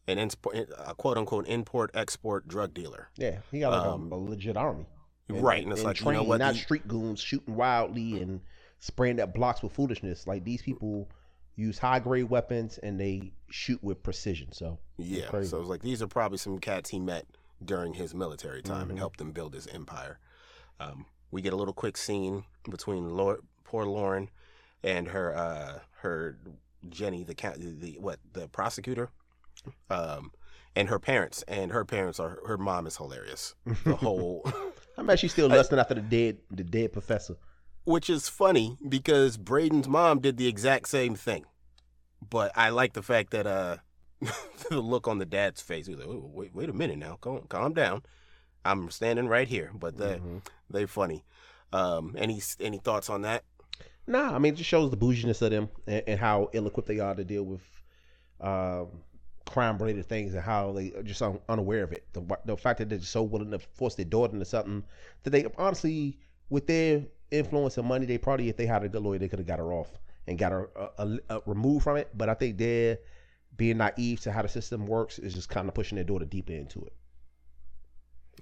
an 0.08 0.16
inspo- 0.16 0.66
a 0.78 0.94
quote 0.94 1.18
unquote 1.18 1.46
import 1.46 1.90
export 1.92 2.48
drug 2.48 2.72
dealer. 2.72 3.10
Yeah, 3.16 3.40
he 3.50 3.60
got 3.60 3.72
like 3.72 3.86
Um, 3.86 4.10
a, 4.10 4.14
a 4.14 4.16
legit 4.16 4.56
army. 4.56 4.86
And- 5.28 5.42
right, 5.42 5.62
and 5.62 5.72
it's 5.72 5.82
like 5.84 6.00
you 6.00 6.12
know 6.12 6.22
what? 6.22 6.38
Not 6.38 6.54
the- 6.54 6.60
street 6.60 6.86
goons 6.88 7.20
shooting 7.20 7.54
wildly 7.56 8.20
and 8.22 8.40
spraying 8.78 9.20
up 9.20 9.32
blocks 9.34 9.62
with 9.62 9.72
foolishness. 9.72 10.26
Like 10.26 10.44
these 10.44 10.62
people 10.62 11.08
use 11.54 11.78
high 11.78 11.98
grade 12.00 12.28
weapons 12.30 12.78
and 12.78 12.98
they 12.98 13.32
shoot 13.50 13.82
with 13.82 14.02
precision. 14.02 14.52
So 14.52 14.78
Yeah. 14.96 15.30
So 15.42 15.60
it's 15.60 15.68
like 15.68 15.82
these 15.82 16.02
are 16.02 16.06
probably 16.08 16.38
some 16.38 16.58
cats 16.58 16.90
he 16.90 16.98
met 16.98 17.26
during 17.64 17.94
his 17.94 18.14
military 18.14 18.62
time 18.62 18.88
and 18.88 18.92
Mhm. 18.98 18.98
helped 18.98 19.20
him 19.20 19.30
build 19.32 19.54
his 19.54 19.66
empire. 19.68 20.18
Um, 20.80 21.06
we 21.30 21.40
get 21.42 21.52
a 21.52 21.56
little 21.56 21.74
quick 21.74 21.96
scene 21.96 22.44
between 22.68 23.10
Lor- 23.10 23.40
poor 23.64 23.84
Lauren 23.84 24.30
and 24.82 25.08
her 25.08 25.36
uh, 25.36 25.80
her 26.00 26.38
Jenny, 26.88 27.22
the, 27.22 27.34
the 27.78 27.96
what 28.00 28.18
the 28.32 28.48
prosecutor, 28.48 29.10
um, 29.90 30.32
and 30.74 30.88
her 30.88 30.98
parents. 30.98 31.42
And 31.46 31.70
her 31.70 31.84
parents 31.84 32.18
are 32.18 32.38
her 32.46 32.58
mom 32.58 32.86
is 32.88 32.96
hilarious. 32.96 33.54
The 33.84 33.94
whole. 33.96 34.44
I 34.98 35.02
bet 35.02 35.18
she's 35.18 35.32
still 35.32 35.48
lusting 35.48 35.78
after 35.78 35.94
the 35.94 36.00
dead 36.02 36.38
the 36.50 36.64
dead 36.64 36.92
professor. 36.92 37.36
which 37.84 38.08
is 38.10 38.28
funny 38.28 38.76
because 38.88 39.36
Brayden's 39.38 39.88
mom 39.88 40.20
did 40.20 40.36
the 40.36 40.46
exact 40.46 40.88
same 40.88 41.14
thing. 41.16 41.44
But 42.28 42.52
I 42.56 42.68
like 42.70 42.92
the 42.92 43.02
fact 43.02 43.30
that 43.32 43.46
uh 43.46 43.76
the 44.70 44.80
look 44.80 45.08
on 45.08 45.18
the 45.18 45.24
dad's 45.26 45.60
face. 45.60 45.86
He 45.86 45.94
was 45.94 46.04
like, 46.04 46.14
"Oh, 46.14 46.30
wait, 46.32 46.54
wait 46.54 46.68
a 46.68 46.72
minute 46.72 46.98
now, 46.98 47.16
calm, 47.20 47.40
calm 47.48 47.72
down. 47.74 48.02
I'm 48.64 48.90
standing 48.90 49.26
right 49.28 49.48
here." 49.48 49.72
But 49.74 49.96
they 49.96 50.18
Mhm. 50.18 50.42
they 50.70 50.86
funny. 50.86 51.24
Um, 51.72 52.14
any 52.18 52.40
any 52.60 52.78
thoughts 52.78 53.10
on 53.10 53.22
that? 53.22 53.44
Nah, 54.06 54.34
I 54.34 54.38
mean 54.38 54.52
it 54.52 54.56
just 54.58 54.68
shows 54.70 54.90
the 54.90 54.96
bouginess 54.96 55.42
of 55.42 55.50
them 55.50 55.70
and, 55.86 56.02
and 56.06 56.20
how 56.20 56.50
ill 56.52 56.66
equipped 56.66 56.88
they 56.88 56.98
are 57.00 57.14
to 57.14 57.24
deal 57.24 57.44
with 57.44 57.62
um, 58.40 58.88
crime 59.46 59.78
related 59.78 60.06
things 60.06 60.34
and 60.34 60.42
how 60.42 60.72
they 60.72 60.92
are 60.92 61.02
just 61.02 61.22
un- 61.22 61.40
unaware 61.48 61.84
of 61.84 61.92
it. 61.92 62.04
The 62.12 62.22
the 62.44 62.56
fact 62.56 62.78
that 62.78 62.88
they're 62.88 63.00
so 63.00 63.22
willing 63.22 63.50
to 63.50 63.58
force 63.58 63.94
their 63.94 64.04
daughter 64.04 64.32
into 64.34 64.44
something 64.44 64.84
that 65.22 65.30
they 65.30 65.46
honestly, 65.58 66.18
with 66.50 66.66
their 66.66 67.04
influence 67.30 67.78
and 67.78 67.86
money, 67.86 68.06
they 68.06 68.18
probably 68.18 68.48
if 68.48 68.56
they 68.56 68.66
had 68.66 68.84
a 68.84 68.88
good 68.88 69.02
lawyer, 69.02 69.18
they 69.18 69.28
could 69.28 69.38
have 69.38 69.48
got 69.48 69.58
her 69.58 69.72
off 69.72 69.98
and 70.26 70.38
got 70.38 70.52
her 70.52 70.70
uh, 70.98 71.40
removed 71.46 71.84
from 71.84 71.96
it. 71.96 72.08
But 72.14 72.28
I 72.28 72.34
think 72.34 72.58
they're 72.58 72.98
being 73.56 73.78
naive 73.78 74.20
to 74.20 74.32
how 74.32 74.42
the 74.42 74.48
system 74.48 74.86
works 74.86 75.18
is 75.18 75.34
just 75.34 75.48
kind 75.48 75.68
of 75.68 75.74
pushing 75.74 75.96
their 75.96 76.04
daughter 76.04 76.24
deeper 76.24 76.52
into 76.52 76.84
it. 76.84 76.94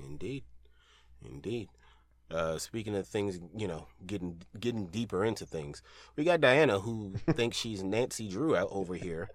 Indeed, 0.02 0.45
indeed. 1.25 1.69
Uh, 2.30 2.59
speaking 2.59 2.95
of 2.95 3.07
things, 3.09 3.40
you 3.57 3.66
know, 3.66 3.88
getting 4.07 4.40
getting 4.59 4.87
deeper 4.87 5.25
into 5.25 5.45
things, 5.45 5.83
we 6.16 6.25
got 6.25 6.40
Diana 6.40 6.78
who 6.78 7.14
thinks 7.33 7.57
she's 7.57 7.83
Nancy 7.83 8.28
Drew 8.28 8.54
out 8.57 8.69
over 8.71 8.95
here, 8.95 9.30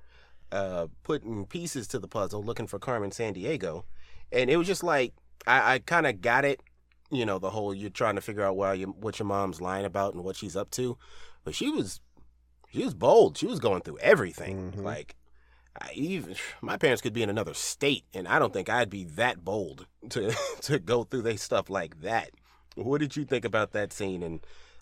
uh, 0.56 0.88
putting 1.04 1.46
pieces 1.46 1.88
to 1.90 2.00
the 2.00 2.08
puzzle, 2.08 2.42
looking 2.44 2.68
for 2.68 2.80
Carmen 2.80 3.12
Sandiego, 3.12 3.84
and 4.32 4.50
it 4.50 4.58
was 4.58 4.68
just 4.68 4.84
like 4.84 5.14
I, 5.46 5.76
I 5.76 5.80
kind 5.80 6.08
of 6.08 6.22
got 6.22 6.46
it, 6.46 6.62
you 7.12 7.26
know, 7.26 7.38
the 7.40 7.50
whole 7.52 7.74
you're 7.74 7.90
trying 7.90 8.16
to 8.16 8.22
figure 8.22 8.44
out 8.44 8.56
why 8.58 8.74
you, 8.74 8.88
what 8.88 9.20
your 9.20 9.28
mom's 9.28 9.62
lying 9.62 9.86
about 9.86 10.14
and 10.14 10.24
what 10.24 10.36
she's 10.36 10.56
up 10.56 10.72
to, 10.72 10.98
but 11.44 11.54
she 11.56 11.70
was 11.70 12.00
she 12.72 12.84
was 12.84 12.94
bold. 12.94 13.38
She 13.38 13.46
was 13.48 13.60
going 13.60 13.82
through 13.82 14.00
everything, 14.00 14.72
Mhm. 14.72 14.84
like. 14.84 15.16
I 15.82 15.92
even 15.94 16.36
my 16.62 16.78
parents 16.78 17.02
could 17.02 17.12
be 17.12 17.22
in 17.24 17.30
another 17.30 17.54
state, 17.54 18.06
and 18.14 18.30
I 18.30 18.40
don't 18.40 18.54
think 18.54 18.70
I'd 18.70 18.90
be 18.90 19.04
that 19.04 19.44
bold 19.44 19.88
to 20.10 20.34
to 20.62 20.80
go 20.80 21.04
through 21.04 21.24
they 21.24 21.36
stuff 21.36 21.70
like 21.70 22.00
that. 22.02 22.30
What 22.76 23.00
did 23.02 23.18
you 23.18 23.26
think 23.26 23.44
about 23.44 23.74
that 23.74 23.92
scene 23.92 24.24
and 24.24 24.40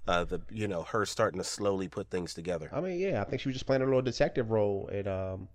uh, 0.08 0.24
the 0.24 0.42
you 0.52 0.68
know 0.68 0.84
her 0.84 1.04
starting 1.08 1.40
to 1.40 1.44
slowly 1.44 1.88
put 1.88 2.12
things 2.12 2.36
together? 2.36 2.70
I 2.72 2.80
mean, 2.80 3.00
yeah, 3.00 3.22
I 3.22 3.24
think 3.24 3.42
she 3.42 3.50
was 3.50 3.56
just 3.56 3.66
playing 3.66 3.82
a 3.82 3.86
little 3.86 4.04
detective 4.04 4.52
role, 4.52 4.88
and 4.94 5.08
um, 5.08 5.48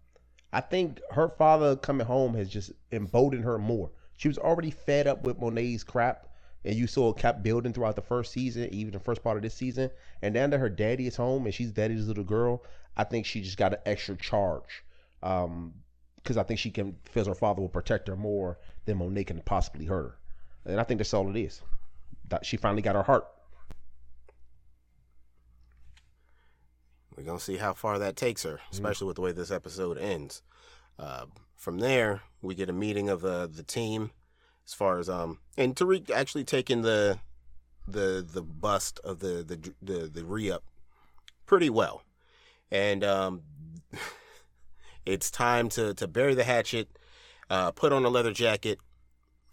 I 0.53 0.61
think 0.61 1.01
her 1.11 1.29
father 1.29 1.77
coming 1.77 2.07
home 2.07 2.35
has 2.35 2.49
just 2.49 2.73
emboldened 2.91 3.45
her 3.45 3.59
more. 3.59 3.91
She 4.17 4.29
was 4.29 4.39
already 4.39 4.71
fed 4.71 5.07
up 5.07 5.23
with 5.23 5.39
Monet's 5.39 5.85
crap, 5.85 6.27
and 6.65 6.75
you 6.75 6.87
saw 6.87 7.11
it 7.11 7.19
kept 7.19 7.43
building 7.43 7.73
throughout 7.73 7.97
the 7.97 8.03
first 8.03 8.33
season, 8.33 8.69
even 8.73 8.93
the 8.93 8.99
first 8.99 9.23
part 9.23 9.37
of 9.37 9.43
this 9.43 9.55
season. 9.55 9.91
And 10.23 10.35
now 10.35 10.47
that 10.47 10.59
her 10.59 10.69
daddy 10.69 11.07
is 11.07 11.17
home 11.17 11.45
and 11.45 11.55
she's 11.55 11.71
daddy's 11.71 12.09
little 12.09 12.25
girl, 12.25 12.65
I 12.97 13.05
think 13.05 13.27
she 13.27 13.43
just 13.43 13.57
got 13.59 13.75
an 13.75 13.81
extra 13.87 14.17
charge, 14.17 14.83
um, 15.23 15.75
because 16.17 16.37
I 16.37 16.43
think 16.43 16.59
she 16.59 16.71
can 16.71 16.97
feels 17.05 17.29
her 17.29 17.35
father 17.35 17.61
will 17.61 17.69
protect 17.69 18.09
her 18.09 18.17
more 18.17 18.59
than 18.87 18.99
Monet 18.99 19.25
can 19.25 19.41
possibly 19.43 19.87
hurt 19.87 20.03
her, 20.03 20.19
and 20.65 20.81
I 20.81 20.85
think 20.85 20.99
that's 20.99 21.15
all 21.15 21.31
it 21.31 21.39
is. 21.39 21.63
That 22.29 22.45
she 22.45 22.57
finally 22.57 22.83
got 22.83 22.97
her 22.97 23.03
heart. 23.03 23.27
We're 27.19 27.25
gonna 27.25 27.41
see 27.41 27.57
how 27.57 27.75
far 27.75 27.99
that 27.99 28.15
takes 28.15 28.45
her, 28.45 28.61
especially 28.71 29.09
with 29.09 29.17
the 29.17 29.23
way 29.23 29.33
this 29.33 29.51
episode 29.51 29.99
ends. 29.99 30.41
Uh, 31.01 31.27
from 31.57 31.81
there, 31.81 32.23
we 32.43 32.55
get 32.55 32.71
a 32.71 32.73
meeting 32.73 33.09
of 33.09 33.23
the 33.23 33.51
the 33.53 33.65
team, 33.65 34.13
as 34.65 34.73
far 34.73 35.01
as 35.01 35.09
um, 35.09 35.41
and 35.57 35.75
Tariq 35.75 36.13
actually 36.13 36.45
taking 36.45 36.83
the 36.83 37.19
the 37.89 38.25
the 38.25 38.41
bust 38.41 39.01
of 39.03 39.19
the 39.19 39.43
the 39.43 39.75
the, 39.83 40.07
the 40.07 40.25
re 40.25 40.49
up 40.49 40.63
pretty 41.45 41.69
well, 41.69 42.05
and 42.71 43.03
um, 43.03 43.43
it's 45.05 45.29
time 45.29 45.69
to 45.71 45.95
to 45.95 46.07
bury 46.07 46.37
the 46.37 46.45
hatchet, 46.45 46.89
uh, 47.51 47.73
put 47.73 47.93
on 47.93 48.05
a 48.05 48.09
leather 48.09 48.33
jacket, 48.33 48.79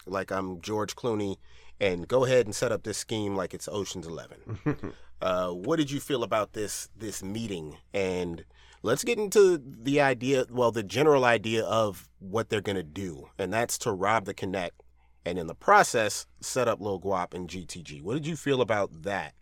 like 0.05 0.31
I'm 0.31 0.61
George 0.61 0.95
Clooney, 0.95 1.37
and 1.79 2.07
go 2.07 2.25
ahead 2.25 2.45
and 2.45 2.53
set 2.53 2.71
up 2.71 2.83
this 2.83 2.99
scheme 2.99 3.35
like 3.35 3.55
it's 3.55 3.67
Ocean's 3.67 4.05
Eleven. 4.05 4.59
uh, 5.25 5.49
what 5.49 5.77
did 5.77 5.89
you 5.91 5.99
feel 5.99 6.23
about 6.23 6.53
this 6.53 6.89
this 6.95 7.23
meeting? 7.23 7.77
And 7.93 8.45
let's 8.83 9.03
get 9.03 9.17
into 9.17 9.57
the 9.57 9.99
idea, 10.01 10.45
well, 10.49 10.71
the 10.71 10.83
general 10.83 11.25
idea 11.25 11.63
of 11.65 12.07
what 12.19 12.49
they're 12.49 12.61
gonna 12.61 12.83
do, 12.83 13.29
and 13.39 13.51
that's 13.51 13.77
to 13.79 13.91
rob 13.91 14.25
the 14.25 14.33
Connect, 14.33 14.81
and 15.25 15.39
in 15.39 15.47
the 15.47 15.55
process, 15.55 16.27
set 16.41 16.67
up 16.67 16.79
Lil 16.79 16.99
Guap 17.01 17.33
and 17.33 17.49
GTG. 17.49 18.01
What 18.01 18.13
did 18.13 18.27
you 18.27 18.35
feel 18.35 18.61
about 18.61 19.03
that? 19.03 19.33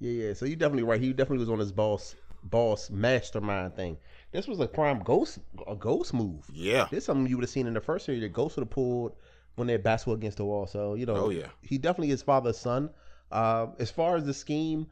Yeah, 0.00 0.26
yeah. 0.26 0.34
So 0.34 0.44
you 0.46 0.56
definitely 0.56 0.82
right. 0.82 1.00
He 1.00 1.12
definitely 1.12 1.38
was 1.38 1.50
on 1.50 1.58
his 1.58 1.72
boss 1.72 2.14
boss 2.44 2.90
mastermind 2.90 3.74
thing. 3.76 3.96
This 4.32 4.48
was 4.48 4.58
a 4.60 4.66
prime 4.66 4.98
ghost 5.00 5.38
a 5.66 5.76
ghost 5.76 6.12
move. 6.12 6.44
Yeah. 6.52 6.86
This 6.90 6.98
is 6.98 7.04
something 7.04 7.26
you 7.28 7.36
would 7.36 7.44
have 7.44 7.50
seen 7.50 7.66
in 7.66 7.74
the 7.74 7.80
first 7.80 8.04
series 8.06 8.22
that 8.22 8.32
Ghost 8.32 8.56
would 8.56 8.62
have 8.64 8.70
pulled 8.70 9.14
when 9.54 9.66
they're 9.68 9.78
basketball 9.78 10.14
against 10.16 10.38
the 10.38 10.44
wall. 10.44 10.66
So, 10.66 10.94
you 10.94 11.06
know, 11.06 11.14
Oh, 11.16 11.30
yeah. 11.30 11.48
he 11.62 11.78
definitely 11.78 12.10
is 12.10 12.22
father's 12.22 12.58
son. 12.58 12.90
Uh, 13.30 13.66
as 13.78 13.90
far 13.90 14.16
as 14.16 14.24
the 14.24 14.34
scheme, 14.34 14.86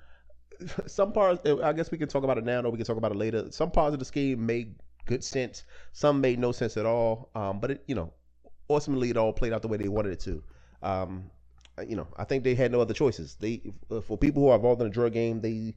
some 0.87 1.13
parts, 1.13 1.43
I 1.63 1.73
guess 1.73 1.91
we 1.91 1.99
can 1.99 2.09
talk 2.09 2.25
about 2.25 2.39
it 2.39 2.45
now 2.45 2.63
or 2.63 2.71
we 2.71 2.77
can 2.77 2.87
talk 2.87 2.97
about 2.97 3.13
it 3.13 3.17
later. 3.17 3.51
Some 3.51 3.71
parts 3.71 3.93
of 3.93 3.99
the 3.99 4.05
scheme 4.05 4.45
made 4.45 4.75
good 5.07 5.25
sense, 5.25 5.65
some 5.93 6.21
made 6.21 6.39
no 6.39 6.53
sense 6.53 6.77
at 6.77 6.87
all. 6.87 7.31
Um, 7.35 7.61
but, 7.61 7.71
it, 7.73 7.85
you 7.87 7.95
know, 7.95 8.13
ultimately 8.69 9.11
it 9.11 9.17
all 9.17 9.33
played 9.33 9.53
out 9.53 9.63
the 9.63 9.69
way 9.69 9.77
they 9.77 9.89
wanted 9.89 10.13
it 10.13 10.21
to. 10.21 10.43
Um, 10.83 11.31
you 11.87 11.97
know, 11.97 12.07
I 12.17 12.25
think 12.25 12.45
they 12.45 12.55
had 12.55 12.73
no 12.73 12.81
other 12.81 12.95
choices. 12.95 13.37
They, 13.41 13.63
for 14.05 14.19
people 14.19 14.43
who 14.43 14.49
are 14.49 14.57
involved 14.57 14.81
in 14.81 14.87
a 14.87 14.91
drug 14.91 15.13
game, 15.13 15.41
they, 15.41 15.75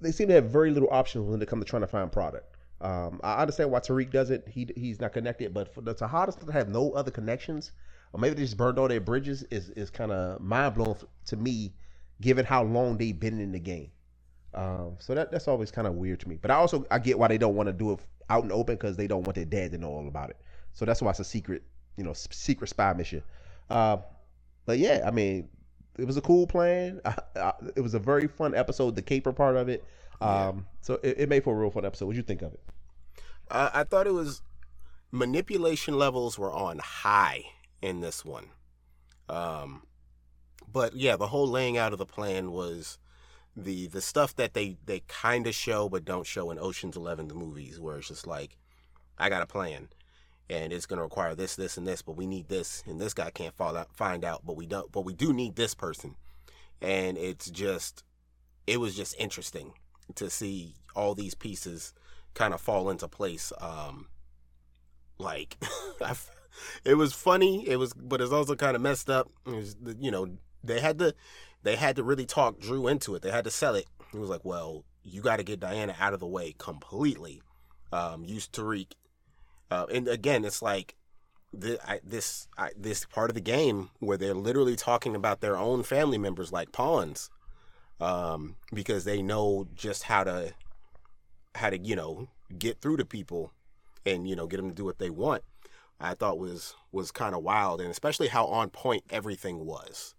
they 0.00 0.12
seem 0.12 0.28
to 0.28 0.34
have 0.34 0.46
very 0.46 0.70
little 0.70 0.88
options 0.90 1.28
when 1.28 1.40
it 1.40 1.48
comes 1.48 1.64
to 1.64 1.70
trying 1.70 1.82
to 1.82 1.86
find 1.86 2.10
product. 2.10 2.56
Um, 2.80 3.20
I 3.24 3.40
understand 3.40 3.72
why 3.72 3.80
Tariq 3.80 4.12
does 4.12 4.30
it. 4.30 4.46
He 4.48 4.68
he's 4.76 5.00
not 5.00 5.12
connected, 5.12 5.52
but 5.52 5.74
for 5.74 5.80
the 5.80 5.94
Tejadas 5.94 6.38
to 6.38 6.52
have 6.52 6.68
no 6.68 6.92
other 6.92 7.10
connections, 7.10 7.72
or 8.12 8.20
maybe 8.20 8.36
they 8.36 8.42
just 8.42 8.56
burned 8.56 8.78
all 8.78 8.86
their 8.86 9.00
bridges, 9.00 9.42
is 9.50 9.70
is 9.70 9.90
kind 9.90 10.12
of 10.12 10.40
mind 10.40 10.76
blowing 10.76 10.94
to 11.26 11.36
me, 11.36 11.74
given 12.20 12.44
how 12.44 12.62
long 12.62 12.98
they've 12.98 13.18
been 13.18 13.40
in 13.40 13.52
the 13.52 13.58
game. 13.58 13.90
Um, 14.54 14.96
so 14.98 15.14
that 15.14 15.30
that's 15.30 15.46
always 15.46 15.70
kind 15.70 15.86
of 15.86 15.94
weird 15.94 16.20
to 16.20 16.28
me. 16.28 16.38
But 16.40 16.50
I 16.50 16.54
also 16.54 16.86
I 16.90 16.98
get 16.98 17.18
why 17.18 17.28
they 17.28 17.38
don't 17.38 17.54
want 17.54 17.68
to 17.68 17.72
do 17.72 17.92
it 17.92 18.00
out 18.30 18.42
in 18.42 18.48
the 18.48 18.54
open 18.54 18.76
because 18.76 18.96
they 18.96 19.06
don't 19.06 19.24
want 19.24 19.36
their 19.36 19.44
dad 19.44 19.72
to 19.72 19.78
know 19.78 19.90
all 19.90 20.08
about 20.08 20.30
it. 20.30 20.36
So 20.72 20.84
that's 20.84 21.02
why 21.02 21.10
it's 21.10 21.20
a 21.20 21.24
secret, 21.24 21.62
you 21.96 22.04
know, 22.04 22.12
secret 22.12 22.68
spy 22.68 22.92
mission. 22.92 23.22
Uh, 23.70 23.98
but 24.64 24.78
yeah, 24.78 25.02
I 25.06 25.10
mean, 25.10 25.48
it 25.98 26.06
was 26.06 26.16
a 26.16 26.20
cool 26.20 26.46
plan. 26.46 27.00
I, 27.04 27.14
I, 27.36 27.52
it 27.76 27.80
was 27.80 27.94
a 27.94 27.98
very 27.98 28.26
fun 28.26 28.54
episode. 28.54 28.96
The 28.96 29.02
caper 29.02 29.32
part 29.32 29.56
of 29.56 29.68
it. 29.68 29.84
Um, 30.20 30.66
so 30.80 30.98
it, 31.02 31.20
it 31.20 31.28
made 31.28 31.44
for 31.44 31.54
a 31.54 31.58
real 31.58 31.70
fun 31.70 31.84
episode. 31.84 32.06
What 32.06 32.16
you 32.16 32.22
think 32.22 32.42
of 32.42 32.52
it? 32.52 32.60
Uh, 33.50 33.70
I 33.72 33.84
thought 33.84 34.06
it 34.06 34.14
was 34.14 34.42
manipulation 35.10 35.96
levels 35.96 36.38
were 36.38 36.52
on 36.52 36.78
high 36.78 37.44
in 37.80 38.00
this 38.00 38.24
one. 38.24 38.46
Um, 39.28 39.82
but 40.72 40.94
yeah, 40.94 41.16
the 41.16 41.28
whole 41.28 41.48
laying 41.48 41.76
out 41.76 41.92
of 41.92 41.98
the 41.98 42.06
plan 42.06 42.52
was 42.52 42.98
the 43.56 43.88
the 43.88 44.00
stuff 44.00 44.34
that 44.36 44.54
they 44.54 44.76
they 44.86 45.00
kind 45.08 45.46
of 45.46 45.54
show 45.54 45.88
but 45.88 46.04
don't 46.04 46.26
show 46.26 46.50
in 46.50 46.58
Ocean's 46.58 46.96
Eleven 46.96 47.28
the 47.28 47.34
movies, 47.34 47.80
where 47.80 47.98
it's 47.98 48.08
just 48.08 48.26
like, 48.26 48.56
I 49.18 49.28
got 49.28 49.42
a 49.42 49.46
plan, 49.46 49.88
and 50.48 50.72
it's 50.72 50.86
gonna 50.86 51.02
require 51.02 51.34
this, 51.34 51.56
this, 51.56 51.76
and 51.76 51.86
this, 51.86 52.02
but 52.02 52.16
we 52.16 52.26
need 52.26 52.48
this, 52.48 52.82
and 52.86 53.00
this 53.00 53.14
guy 53.14 53.30
can't 53.30 53.54
fall 53.54 53.76
out, 53.76 53.94
find 53.94 54.24
out, 54.24 54.42
but 54.44 54.56
we 54.56 54.66
don't, 54.66 54.90
but 54.92 55.04
we 55.04 55.14
do 55.14 55.32
need 55.32 55.56
this 55.56 55.74
person, 55.74 56.16
and 56.80 57.16
it's 57.18 57.50
just, 57.50 58.04
it 58.66 58.80
was 58.80 58.96
just 58.96 59.14
interesting 59.18 59.72
to 60.14 60.30
see 60.30 60.74
all 60.94 61.14
these 61.14 61.34
pieces 61.34 61.92
kind 62.34 62.54
of 62.54 62.60
fall 62.60 62.90
into 62.90 63.08
place. 63.08 63.52
Um, 63.60 64.08
like, 65.18 65.56
I 66.00 66.14
it 66.84 66.94
was 66.94 67.12
funny. 67.12 67.68
It 67.68 67.76
was, 67.76 67.92
but 67.92 68.20
it's 68.20 68.32
also 68.32 68.54
kind 68.54 68.76
of 68.76 68.82
messed 68.82 69.10
up. 69.10 69.30
It 69.46 69.54
was, 69.54 69.76
you 70.00 70.10
know, 70.10 70.28
they 70.62 70.80
had 70.80 70.98
to, 70.98 71.14
they 71.62 71.76
had 71.76 71.96
to 71.96 72.02
really 72.02 72.26
talk 72.26 72.58
Dru 72.58 72.86
into 72.86 73.14
it. 73.14 73.22
They 73.22 73.30
had 73.30 73.44
to 73.44 73.50
sell 73.50 73.74
it. 73.74 73.86
He 74.12 74.18
was 74.18 74.30
like, 74.30 74.44
"Well, 74.44 74.84
you 75.02 75.22
got 75.22 75.36
to 75.36 75.42
get 75.42 75.60
Diana 75.60 75.94
out 75.98 76.14
of 76.14 76.20
the 76.20 76.26
way 76.26 76.54
completely." 76.58 77.42
Um, 77.92 78.24
use 78.24 78.46
Tariq, 78.48 78.92
uh, 79.70 79.86
and 79.92 80.08
again, 80.08 80.44
it's 80.44 80.60
like 80.60 80.94
the, 81.52 81.78
I, 81.86 82.00
this 82.04 82.48
I, 82.56 82.70
this 82.76 83.04
part 83.06 83.30
of 83.30 83.34
the 83.34 83.40
game 83.40 83.90
where 83.98 84.16
they're 84.16 84.34
literally 84.34 84.76
talking 84.76 85.14
about 85.14 85.40
their 85.40 85.56
own 85.56 85.82
family 85.82 86.18
members 86.18 86.52
like 86.52 86.72
pawns, 86.72 87.30
um, 88.00 88.56
because 88.72 89.04
they 89.04 89.22
know 89.22 89.66
just 89.74 90.04
how 90.04 90.24
to 90.24 90.52
how 91.54 91.70
to 91.70 91.78
you 91.78 91.96
know 91.96 92.28
get 92.58 92.80
through 92.80 92.96
to 92.98 93.04
people 93.04 93.52
and 94.06 94.28
you 94.28 94.36
know 94.36 94.46
get 94.46 94.58
them 94.58 94.68
to 94.68 94.74
do 94.74 94.84
what 94.84 94.98
they 94.98 95.10
want. 95.10 95.42
I 96.00 96.14
thought 96.14 96.38
was 96.38 96.74
was 96.92 97.10
kind 97.10 97.34
of 97.34 97.42
wild, 97.42 97.80
and 97.80 97.90
especially 97.90 98.28
how 98.28 98.46
on 98.46 98.70
point 98.70 99.04
everything 99.10 99.64
was. 99.64 100.14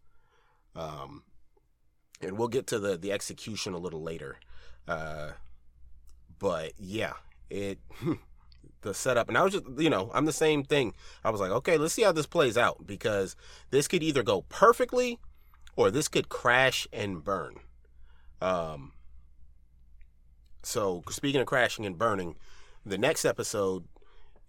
Um, 0.76 1.24
and 2.22 2.38
we'll 2.38 2.48
get 2.48 2.68
to 2.68 2.80
the 2.80 2.98
the 2.98 3.12
execution 3.12 3.74
a 3.74 3.78
little 3.78 4.02
later, 4.02 4.38
uh, 4.88 5.32
but 6.38 6.74
yeah, 6.78 7.14
it 7.50 7.80
the 8.82 8.94
setup, 8.94 9.28
and 9.28 9.38
I 9.38 9.44
was 9.44 9.54
just 9.54 9.66
you 9.78 9.90
know 9.90 10.12
I'm 10.14 10.26
the 10.26 10.34
same 10.34 10.64
thing. 10.64 10.94
I 11.24 11.30
was 11.30 11.42
like, 11.42 11.52
okay, 11.52 11.78
let's 11.78 11.94
see 11.94 12.04
how 12.04 12.12
this 12.12 12.26
plays 12.26 12.58
out 12.58 12.86
because 12.86 13.36
this 13.72 13.88
could 13.88 14.04
either 14.04 14.24
go 14.24 14.42
perfectly, 14.44 15.20
or 15.76 15.92
this 15.92 16.08
could 16.08 16.30
crash 16.30 16.88
and 16.92 17.24
burn. 17.24 17.56
Um, 18.42 18.94
so 20.64 21.04
speaking 21.10 21.42
of 21.42 21.48
crashing 21.48 21.86
and 21.86 21.98
burning, 21.98 22.36
the 22.86 22.98
next 22.98 23.26
episode 23.26 23.86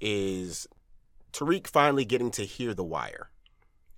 is 0.01 0.67
Tariq 1.33 1.67
finally 1.67 2.05
getting 2.05 2.31
to 2.33 2.45
hear 2.45 2.75
the 2.75 2.85
wire. 2.85 3.31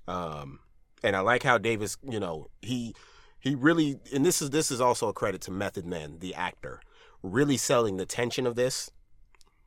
Um, 0.07 0.61
and 1.03 1.17
I 1.17 1.21
like 1.21 1.43
how 1.43 1.59
Davis, 1.59 1.97
you 2.09 2.21
know, 2.21 2.49
he 2.61 2.95
he 3.39 3.55
really 3.55 3.99
and 4.13 4.25
this 4.25 4.41
is 4.41 4.51
this 4.51 4.71
is 4.71 4.81
also 4.81 5.09
a 5.09 5.13
credit 5.13 5.41
to 5.43 5.51
Method 5.51 5.87
Man, 5.87 6.19
the 6.21 6.35
actor, 6.35 6.81
really 7.23 7.57
selling 7.57 7.97
the 7.97 8.07
tension 8.07 8.47
of 8.47 8.55
this. 8.55 8.91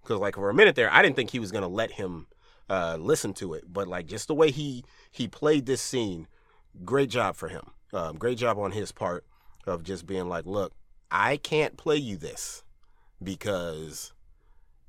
Because 0.02 0.20
like 0.20 0.36
for 0.36 0.50
a 0.50 0.54
minute 0.54 0.76
there, 0.76 0.92
I 0.94 1.02
didn't 1.02 1.16
think 1.16 1.32
he 1.32 1.40
was 1.40 1.52
gonna 1.52 1.68
let 1.68 1.92
him 1.92 2.28
uh, 2.70 2.98
listen 3.00 3.34
to 3.36 3.54
it, 3.54 3.66
but 3.72 3.88
like 3.88 4.08
just 4.08 4.28
the 4.28 4.36
way 4.36 4.52
he 4.52 4.84
he 5.12 5.28
played 5.28 5.66
this 5.66 5.82
scene, 5.82 6.28
great 6.84 7.10
job 7.10 7.36
for 7.36 7.50
him. 7.50 7.72
Um, 7.94 8.18
great 8.18 8.38
job 8.38 8.58
on 8.58 8.72
his 8.72 8.92
part 8.92 9.26
of 9.66 9.84
just 9.84 10.06
being 10.06 10.28
like, 10.28 10.46
look, 10.46 10.74
I 11.12 11.38
can't 11.38 11.78
play 11.78 11.98
you 11.98 12.18
this 12.18 12.64
because 13.22 14.14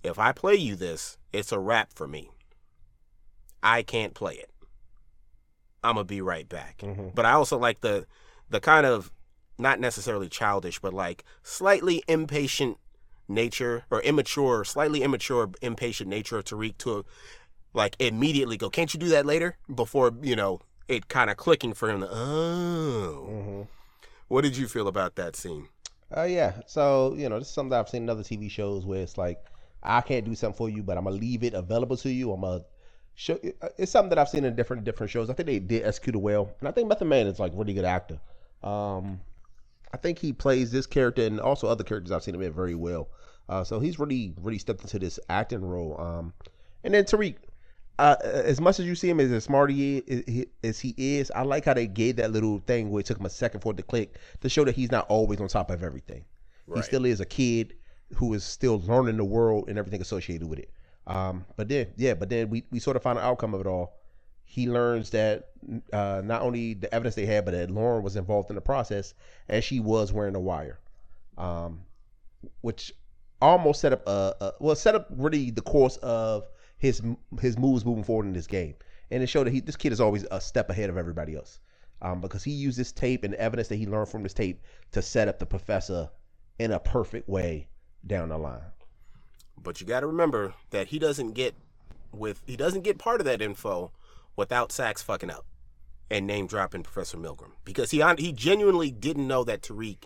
if 0.03 0.19
I 0.19 0.33
play 0.33 0.55
you 0.55 0.77
this, 0.77 1.19
it's 1.33 1.53
a 1.53 1.59
wrap 1.59 1.93
for 1.93 2.07
me. 2.07 2.31
I 3.63 3.83
can't 3.83 4.15
play 4.15 4.35
it. 4.35 4.51
I'm 5.87 5.95
gonna 5.95 6.05
be 6.05 6.21
right 6.21 6.49
back. 6.49 6.79
Mhm. 6.79 7.15
But 7.15 7.25
I 7.27 7.33
also 7.33 7.59
like 7.59 7.81
the 7.81 8.07
the 8.51 8.61
kind 8.61 8.87
of 8.87 9.11
not 9.59 9.81
necessarily 9.81 10.29
childish, 10.29 10.79
but 10.81 10.93
like 10.93 11.25
slightly 11.43 12.03
impatient 12.09 12.79
nature 13.29 13.85
or 13.91 14.01
immature, 14.03 14.65
slightly 14.65 15.03
immature, 15.03 15.51
impatient 15.63 16.09
nature 16.09 16.39
of 16.39 16.45
Tariq 16.45 16.77
to 16.79 17.05
like 17.73 17.97
immediately 17.99 18.57
go, 18.57 18.71
"Can't 18.71 18.93
you 18.93 19.01
do 19.01 19.09
that 19.09 19.27
later?" 19.27 19.57
Before 19.75 20.13
you 20.23 20.37
know 20.37 20.61
it 20.89 21.09
kind 21.09 21.31
of 21.31 21.37
clicking 21.37 21.75
for 21.75 21.91
him. 21.91 22.01
To, 22.01 22.09
oh, 22.11 23.27
Mm-hmm. 23.31 23.63
what 24.29 24.43
did 24.43 24.57
you 24.57 24.69
feel 24.69 24.87
about 24.89 25.17
that 25.17 25.35
scene? 25.37 25.69
Uh, 26.17 26.23
yeah. 26.23 26.61
So 26.67 27.15
you 27.17 27.29
know, 27.29 27.39
this 27.39 27.49
is 27.49 27.55
something 27.55 27.71
that 27.71 27.81
I've 27.81 27.89
seen 27.89 28.05
in 28.05 28.11
other 28.11 28.23
TV 28.23 28.49
shows 28.49 28.87
where 28.87 29.03
it's 29.03 29.19
like, 29.19 29.39
I 29.83 30.01
can't 30.01 30.25
do 30.25 30.35
something 30.35 30.57
for 30.57 30.69
you, 30.69 30.83
but 30.83 30.97
I'm 30.97 31.05
gonna 31.05 31.17
leave 31.17 31.43
it 31.43 31.55
available 31.55 31.97
to 31.99 32.11
you. 32.11 32.33
I'm 32.33 32.43
gonna 32.43 32.63
show. 33.17 33.39
It's 33.77 33.91
something 33.91 34.11
that 34.11 34.19
I've 34.19 34.29
seen 34.29 34.45
in 34.45 34.55
different 34.55 34.85
different 34.85 35.11
shows. 35.11 35.29
I 35.29 35.33
think 35.33 35.49
they 35.49 35.59
did 35.59 35.85
execute 35.85 36.15
it 36.15 36.19
well, 36.19 36.53
and 36.61 36.69
I 36.69 36.73
think 36.73 36.89
Method 36.89 37.07
Man 37.07 37.27
is 37.27 37.41
like 37.41 37.53
a 37.53 37.57
really 37.57 37.75
good 37.75 37.85
actor. 37.85 38.21
Um, 38.63 39.21
I 39.93 39.97
think 39.97 40.19
he 40.19 40.33
plays 40.33 40.71
this 40.71 40.87
character 40.87 41.23
and 41.23 41.41
also 41.41 41.67
other 41.67 41.83
characters 41.83 42.13
I've 42.13 42.23
seen 42.23 42.35
him 42.35 42.43
in 42.43 42.53
very 42.53 42.75
well. 42.75 43.09
Uh, 43.49 43.65
so 43.65 43.81
he's 43.81 43.99
really 43.99 44.35
really 44.41 44.59
stepped 44.59 44.83
into 44.83 44.99
this 44.99 45.19
acting 45.29 45.63
role. 45.63 46.01
Um, 46.01 46.33
and 46.85 46.95
then 46.95 47.05
Tariq, 47.05 47.37
uh, 47.99 48.17
as 48.23 48.61
much 48.61 48.79
as 48.79 48.87
you 48.87 48.95
see 48.95 49.09
him 49.09 49.19
as 49.19 49.31
a 49.31 49.41
smart 49.41 49.71
he 49.71 49.99
is, 49.99 50.47
as 50.63 50.79
he 50.79 50.95
is, 50.97 51.33
I 51.35 51.43
like 51.43 51.65
how 51.65 51.75
they 51.75 51.87
gave 51.87 52.17
that 52.17 52.33
little 52.33 52.61
thing 52.67 52.91
where 52.91 53.01
it 53.01 53.07
took 53.07 53.19
him 53.19 53.27
a 53.27 53.31
second 53.31 53.61
for 53.61 53.73
it 53.73 53.77
to 53.79 53.83
click 53.83 54.17
to 54.43 54.49
show 54.49 54.65
that 54.65 54.75
he's 54.75 54.93
not 54.93 55.07
always 55.09 55.41
on 55.41 55.49
top 55.49 55.71
of 55.71 55.83
everything. 55.83 56.25
He 56.75 56.83
still 56.83 57.05
is 57.05 57.21
a 57.21 57.25
kid 57.25 57.75
who 58.15 58.35
is 58.35 58.45
still 58.45 58.81
learning 58.87 59.17
the 59.17 59.25
world 59.25 59.69
and 59.69 59.79
everything 59.79 60.01
associated 60.01 60.49
with 60.49 60.59
it. 60.59 60.71
Um, 61.07 61.45
but 61.57 61.69
then, 61.69 61.89
yeah, 61.97 62.15
but 62.15 62.29
then 62.29 62.51
we, 62.51 62.65
we 62.71 62.79
sort 62.79 62.97
of 62.97 63.03
find 63.03 63.19
the 63.19 63.23
outcome 63.23 63.55
of 63.55 63.61
it 63.61 63.67
all. 63.67 63.95
He 64.45 64.69
learns 64.69 65.11
that 65.11 65.49
uh, 65.93 66.23
not 66.25 66.43
only 66.43 66.75
the 66.75 66.93
evidence 66.95 67.15
they 67.15 67.27
had, 67.27 67.45
but 67.45 67.53
that 67.53 67.71
Lauren 67.71 68.03
was 68.03 68.17
involved 68.17 68.51
in 68.51 68.55
the 68.55 68.61
process, 68.61 69.15
and 69.49 69.63
she 69.63 69.81
was 69.81 70.13
wearing 70.13 70.37
a 70.37 70.41
wire, 70.41 70.79
um, 71.37 71.81
which 72.61 72.93
almost 73.43 73.81
set 73.81 73.93
up 73.93 74.07
a, 74.07 74.35
a 74.41 74.53
well 74.61 74.77
set 74.77 74.95
up 74.95 75.09
really 75.11 75.51
the 75.51 75.63
course 75.63 75.97
of 75.99 76.49
his 76.79 77.03
his 77.41 77.59
moves 77.59 77.85
moving 77.85 78.05
forward 78.05 78.27
in 78.27 78.33
this 78.33 78.47
game, 78.47 78.75
and 79.11 79.23
it 79.23 79.27
showed 79.27 79.47
that 79.47 79.53
he 79.53 79.61
this 79.61 79.77
kid 79.77 79.93
is 79.93 80.01
always 80.01 80.25
a 80.31 80.41
step 80.41 80.71
ahead 80.71 80.91
of 80.91 80.97
everybody 80.97 81.35
else, 81.35 81.61
um, 82.03 82.21
because 82.21 82.45
he 82.45 82.53
used 82.53 82.79
this 82.79 82.93
tape 82.93 83.25
and 83.25 83.35
evidence 83.35 83.69
that 83.69 83.77
he 83.77 83.87
learned 83.87 84.09
from 84.09 84.23
this 84.23 84.35
tape 84.35 84.63
to 84.93 85.03
set 85.03 85.29
up 85.29 85.39
the 85.39 85.47
professor 85.47 86.09
in 86.59 86.71
a 86.73 86.79
perfect 86.79 87.29
way 87.29 87.69
down 88.07 88.29
the 88.29 88.39
line. 88.39 88.61
But 89.63 89.81
you 89.81 89.87
got 89.87 90.01
to 90.01 90.07
remember 90.07 90.55
that 90.71 90.89
he 90.89 90.99
doesn't 90.99 91.33
get 91.33 91.55
with 92.13 92.43
he 92.47 92.57
doesn't 92.57 92.83
get 92.83 92.99
part 92.99 93.21
of 93.21 93.27
that 93.27 93.43
info 93.43 93.91
without 94.37 94.73
Saxe 94.73 95.03
fucking 95.03 95.31
up 95.31 95.45
and 96.11 96.27
name 96.27 96.47
dropping 96.47 96.83
Professor 96.83 97.19
Milgram 97.19 97.53
because 97.65 97.91
he 97.91 98.03
he 98.19 98.33
genuinely 98.33 98.91
didn't 98.91 99.27
know 99.27 99.45
that 99.45 99.63
Tariq 99.63 100.05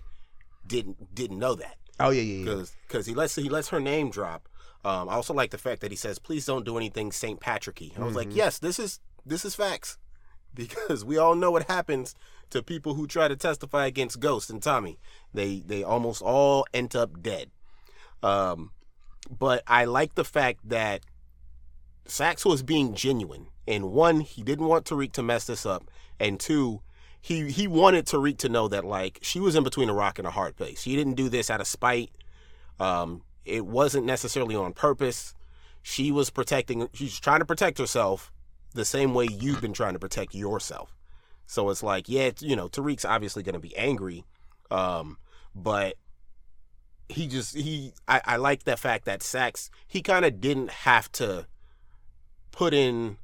didn't 0.66 1.14
didn't 1.14 1.38
know 1.38 1.54
that. 1.54 1.76
Oh 1.98 2.10
yeah, 2.10 2.22
yeah, 2.22 2.34
yeah. 2.34 2.44
Because 2.44 2.76
because 2.86 3.06
he 3.06 3.14
lets 3.14 3.34
he 3.34 3.48
lets 3.48 3.68
her 3.68 3.80
name 3.80 4.10
drop. 4.10 4.48
Um, 4.82 5.10
I 5.10 5.14
also 5.14 5.34
like 5.34 5.50
the 5.50 5.58
fact 5.58 5.82
that 5.82 5.90
he 5.90 5.96
says, 5.96 6.18
"Please 6.18 6.46
don't 6.46 6.64
do 6.64 6.78
anything 6.78 7.12
St. 7.12 7.38
Patricky." 7.38 7.94
And 7.94 8.02
I 8.02 8.06
was 8.06 8.16
like, 8.16 8.34
"Yes, 8.34 8.58
this 8.58 8.78
is 8.78 9.00
this 9.26 9.44
is 9.44 9.54
facts," 9.54 9.98
because 10.54 11.04
we 11.04 11.18
all 11.18 11.34
know 11.34 11.50
what 11.50 11.68
happens 11.68 12.14
to 12.48 12.62
people 12.62 12.94
who 12.94 13.06
try 13.06 13.28
to 13.28 13.36
testify 13.36 13.86
against 13.86 14.20
Ghost 14.20 14.48
and 14.48 14.62
Tommy. 14.62 14.98
They 15.34 15.60
they 15.60 15.82
almost 15.82 16.22
all 16.22 16.66
end 16.72 16.96
up 16.96 17.22
dead. 17.22 17.50
Um, 18.22 18.70
but 19.28 19.62
I 19.66 19.84
like 19.84 20.14
the 20.14 20.24
fact 20.24 20.68
that 20.68 21.02
Saxe 22.06 22.44
was 22.44 22.62
being 22.62 22.94
genuine. 22.94 23.46
And 23.68 23.92
one, 23.92 24.20
he 24.20 24.42
didn't 24.42 24.66
want 24.66 24.86
Tariq 24.86 25.12
to 25.12 25.22
mess 25.22 25.44
this 25.44 25.64
up, 25.64 25.84
and 26.18 26.40
two, 26.40 26.82
he 27.20 27.50
he 27.50 27.68
wanted 27.68 28.06
Tariq 28.06 28.38
to 28.38 28.48
know 28.48 28.66
that 28.68 28.84
like 28.84 29.18
she 29.22 29.38
was 29.38 29.54
in 29.54 29.62
between 29.62 29.88
a 29.88 29.94
rock 29.94 30.18
and 30.18 30.26
a 30.26 30.32
hard 30.32 30.56
place. 30.56 30.82
She 30.82 30.96
didn't 30.96 31.14
do 31.14 31.28
this 31.28 31.50
out 31.50 31.60
of 31.60 31.66
spite. 31.66 32.10
Um, 32.80 33.22
it 33.44 33.66
wasn't 33.66 34.06
necessarily 34.06 34.56
on 34.56 34.72
purpose. 34.72 35.34
She 35.82 36.10
was 36.10 36.30
protecting. 36.30 36.88
She's 36.92 37.20
trying 37.20 37.40
to 37.40 37.44
protect 37.44 37.78
herself 37.78 38.32
the 38.74 38.84
same 38.84 39.14
way 39.14 39.28
you've 39.30 39.60
been 39.60 39.72
trying 39.72 39.92
to 39.92 39.98
protect 39.98 40.34
yourself. 40.34 40.96
So 41.46 41.68
it's 41.70 41.82
like, 41.82 42.08
yeah, 42.08 42.30
you 42.40 42.54
know, 42.54 42.68
Tariq's 42.68 43.04
obviously 43.04 43.42
going 43.42 43.54
to 43.54 43.60
be 43.60 43.76
angry, 43.76 44.24
um, 44.70 45.18
but 45.54 45.94
he 47.10 47.26
just 47.26 47.56
he. 47.56 47.92
I, 48.08 48.20
I 48.24 48.36
like 48.36 48.64
the 48.64 48.76
fact 48.76 49.04
that 49.04 49.22
Saxe 49.22 49.70
he 49.86 50.02
kind 50.02 50.24
of 50.24 50.40
didn't 50.40 50.70
have 50.70 51.10
to 51.12 51.46
put 52.52 52.74
in 52.74 53.18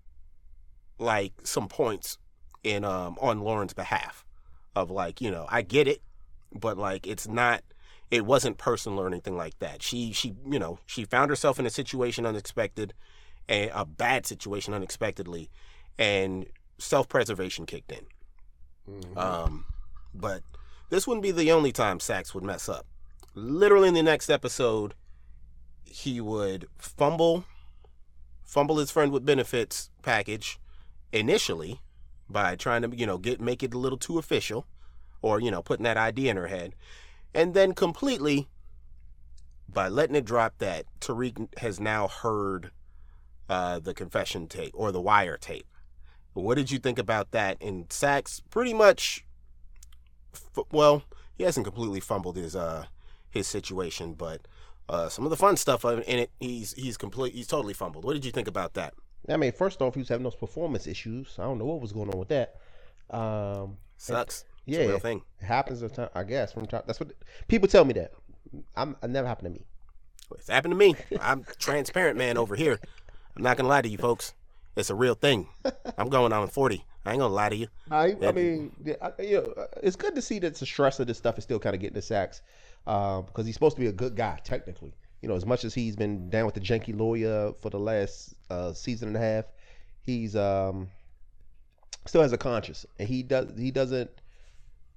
like 0.99 1.33
some 1.45 1.69
points 1.69 2.19
in 2.65 2.85
um 2.85 3.17
on 3.21 3.41
Lauren's 3.41 3.75
behalf 3.75 4.25
of 4.75 4.91
like 4.91 5.21
you 5.21 5.31
know 5.31 5.47
I 5.49 5.63
get 5.63 5.89
it, 5.89 6.03
but 6.53 6.77
like 6.77 7.07
it's 7.07 7.29
not 7.29 7.63
it 8.11 8.25
wasn't 8.25 8.59
personal 8.59 9.01
or 9.01 9.07
anything 9.07 9.37
like 9.37 9.59
that. 9.59 9.83
She 9.83 10.13
she 10.13 10.35
you 10.49 10.59
know 10.59 10.79
she 10.87 11.05
found 11.05 11.31
herself 11.31 11.59
in 11.59 11.67
a 11.67 11.71
situation 11.71 12.27
unexpected, 12.27 12.95
and 13.49 13.71
a 13.75 13.85
bad 13.85 14.27
situation 14.27 14.75
unexpectedly, 14.75 15.51
and 15.99 16.47
self 16.79 17.09
preservation 17.09 17.67
kicked 17.67 17.93
in. 17.93 18.07
Mm-hmm. 18.91 19.19
Um, 19.19 19.65
but 20.15 20.43
this 20.91 21.07
wouldn't 21.07 21.23
be 21.23 21.33
the 21.33 21.53
only 21.53 21.73
time 21.73 22.01
Saxe 22.01 22.35
would 22.35 22.45
mess 22.45 22.69
up. 22.69 22.87
Literally 23.39 23.89
in 23.89 23.95
the 23.95 24.03
next 24.03 24.31
episode, 24.31 24.95
he 25.85 26.23
would 26.23 26.69
fumble, 26.79 27.45
fumble 28.43 28.79
his 28.79 28.91
friend 28.91 29.13
with 29.13 29.27
benefits 29.27 29.91
package 30.01 30.59
initially 31.13 31.83
by 32.31 32.57
trying 32.57 32.81
to 32.81 32.97
you 32.97 33.05
know 33.05 33.19
get 33.19 33.39
make 33.39 33.63
it 33.63 33.75
a 33.75 33.79
little 33.79 33.99
too 33.99 34.19
official, 34.19 34.67
or 35.21 35.39
you 35.39 35.51
know 35.51 35.61
putting 35.61 35.85
that 35.85 35.99
idea 35.99 36.31
in 36.31 36.39
her 36.39 36.47
head, 36.47 36.75
and 37.35 37.53
then 37.53 37.75
completely 37.75 38.49
by 39.69 39.87
letting 39.87 40.17
it 40.17 40.25
drop 40.25 40.57
that 40.57 40.87
Tariq 41.01 41.59
has 41.59 41.79
now 41.79 42.09
heard 42.09 42.71
uh, 43.51 43.79
the 43.81 43.93
confession 43.93 44.47
tape 44.47 44.73
or 44.75 44.91
the 44.91 45.01
wire 45.01 45.37
tape. 45.37 45.67
What 46.33 46.55
did 46.55 46.71
you 46.71 46.79
think 46.79 46.99
about 46.99 47.33
that? 47.33 47.59
And 47.61 47.93
Saxe 47.93 48.41
pretty 48.49 48.73
much, 48.73 49.27
f- 50.33 50.65
well, 50.73 51.03
he 51.35 51.45
hasn't 51.45 51.67
completely 51.67 52.01
fumbled 52.01 52.37
his 52.37 52.57
uh 52.57 52.87
his 53.37 53.47
situation, 53.47 54.15
but 54.15 54.41
uh, 54.89 55.09
some 55.09 55.25
of 55.25 55.31
the 55.31 55.37
fun 55.37 55.57
stuff 55.57 55.85
in 55.85 56.01
it, 56.19 56.31
he's 56.41 56.73
he's 56.75 56.97
complete, 56.97 57.35
he's 57.35 57.47
totally 57.47 57.75
fumbled. 57.75 58.05
What 58.05 58.15
did 58.15 58.25
you 58.25 58.33
think 58.33 58.49
about 58.49 58.75
that? 58.75 58.95
I 59.29 59.37
mean, 59.37 59.53
first 59.53 59.83
off, 59.83 59.95
he 59.95 60.01
was 60.01 60.09
having 60.09 60.25
those 60.25 60.37
performance 60.37 60.87
issues. 60.87 61.37
I 61.39 61.43
don't 61.43 61.59
know 61.59 61.65
what 61.65 61.81
was 61.81 61.93
going 61.93 62.11
on 62.11 62.19
with 62.19 62.29
that. 62.29 62.57
Um, 63.11 63.77
Sucks. 63.97 64.45
It's 64.67 64.77
yeah, 64.79 64.85
a 64.85 64.89
real 64.89 64.99
thing. 64.99 65.23
it 65.41 65.47
happens. 65.47 65.83
at 65.83 65.95
time- 65.95 66.09
I 66.15 66.25
guess 66.25 66.53
from 66.53 66.67
time. 66.67 66.83
That's 66.87 67.01
what 67.01 67.13
people 67.49 67.69
tell 67.69 67.85
me 67.85 67.95
that. 67.95 68.13
I'm. 68.77 68.97
It 69.03 69.11
never 69.11 69.27
happened 69.27 69.55
to 69.55 69.61
me. 69.61 69.67
It's 70.33 70.49
happened 70.49 70.73
to 70.73 70.77
me. 70.77 70.95
I'm 71.21 71.45
transparent 71.59 72.19
man 72.19 72.37
over 72.37 72.57
here. 72.57 72.81
I'm 73.37 73.43
not 73.43 73.57
gonna 73.57 73.69
lie 73.69 73.83
to 73.83 73.89
you 73.89 73.99
folks. 73.99 74.35
It's 74.77 74.91
a 74.91 74.95
real 74.95 75.15
thing. 75.15 75.49
I'm 75.97 76.09
going 76.09 76.33
on 76.33 76.49
40. 76.49 76.85
I 77.05 77.13
ain't 77.13 77.21
gonna 77.21 77.33
lie 77.33 77.49
to 77.49 77.57
you. 77.57 77.69
I, 77.91 78.17
I 78.23 78.33
mean, 78.33 78.73
yeah, 78.85 78.95
I, 79.01 79.23
you 79.23 79.37
know, 79.41 79.67
it's 79.83 79.97
good 79.97 80.15
to 80.17 80.23
see 80.23 80.39
that 80.41 80.57
the 80.57 80.67
stress 80.67 80.99
of 81.01 81.07
this 81.07 81.17
stuff 81.17 81.39
is 81.39 81.45
still 81.45 81.59
kind 81.61 81.75
of 81.75 81.81
getting 81.81 81.95
the 81.95 82.03
sacks 82.03 82.43
uh, 82.87 83.23
because 83.23 83.47
he's 83.47 83.55
supposed 83.55 83.77
to 83.77 83.81
be 83.81 83.89
a 83.89 83.93
good 83.93 84.17
guy 84.17 84.39
technically. 84.45 84.95
You 85.23 85.29
know, 85.29 85.35
as 85.35 85.47
much 85.47 85.65
as 85.65 85.75
he's 85.75 85.97
been 85.97 86.29
down 86.31 86.47
with 86.47 86.55
the 86.55 86.61
janky 86.61 86.97
lawyer 86.97 87.53
for 87.61 87.71
the 87.71 87.79
last 87.79 88.35
uh, 88.51 88.73
season 88.73 89.09
and 89.09 89.17
a 89.17 89.21
half, 89.21 89.45
he's 90.03 90.37
um, 90.37 90.89
still 92.05 92.23
has 92.23 92.33
a 92.33 92.39
conscience, 92.39 92.87
and 92.99 93.09
he 93.09 93.23
does 93.23 93.49
he 93.59 93.71
doesn't 93.71 94.11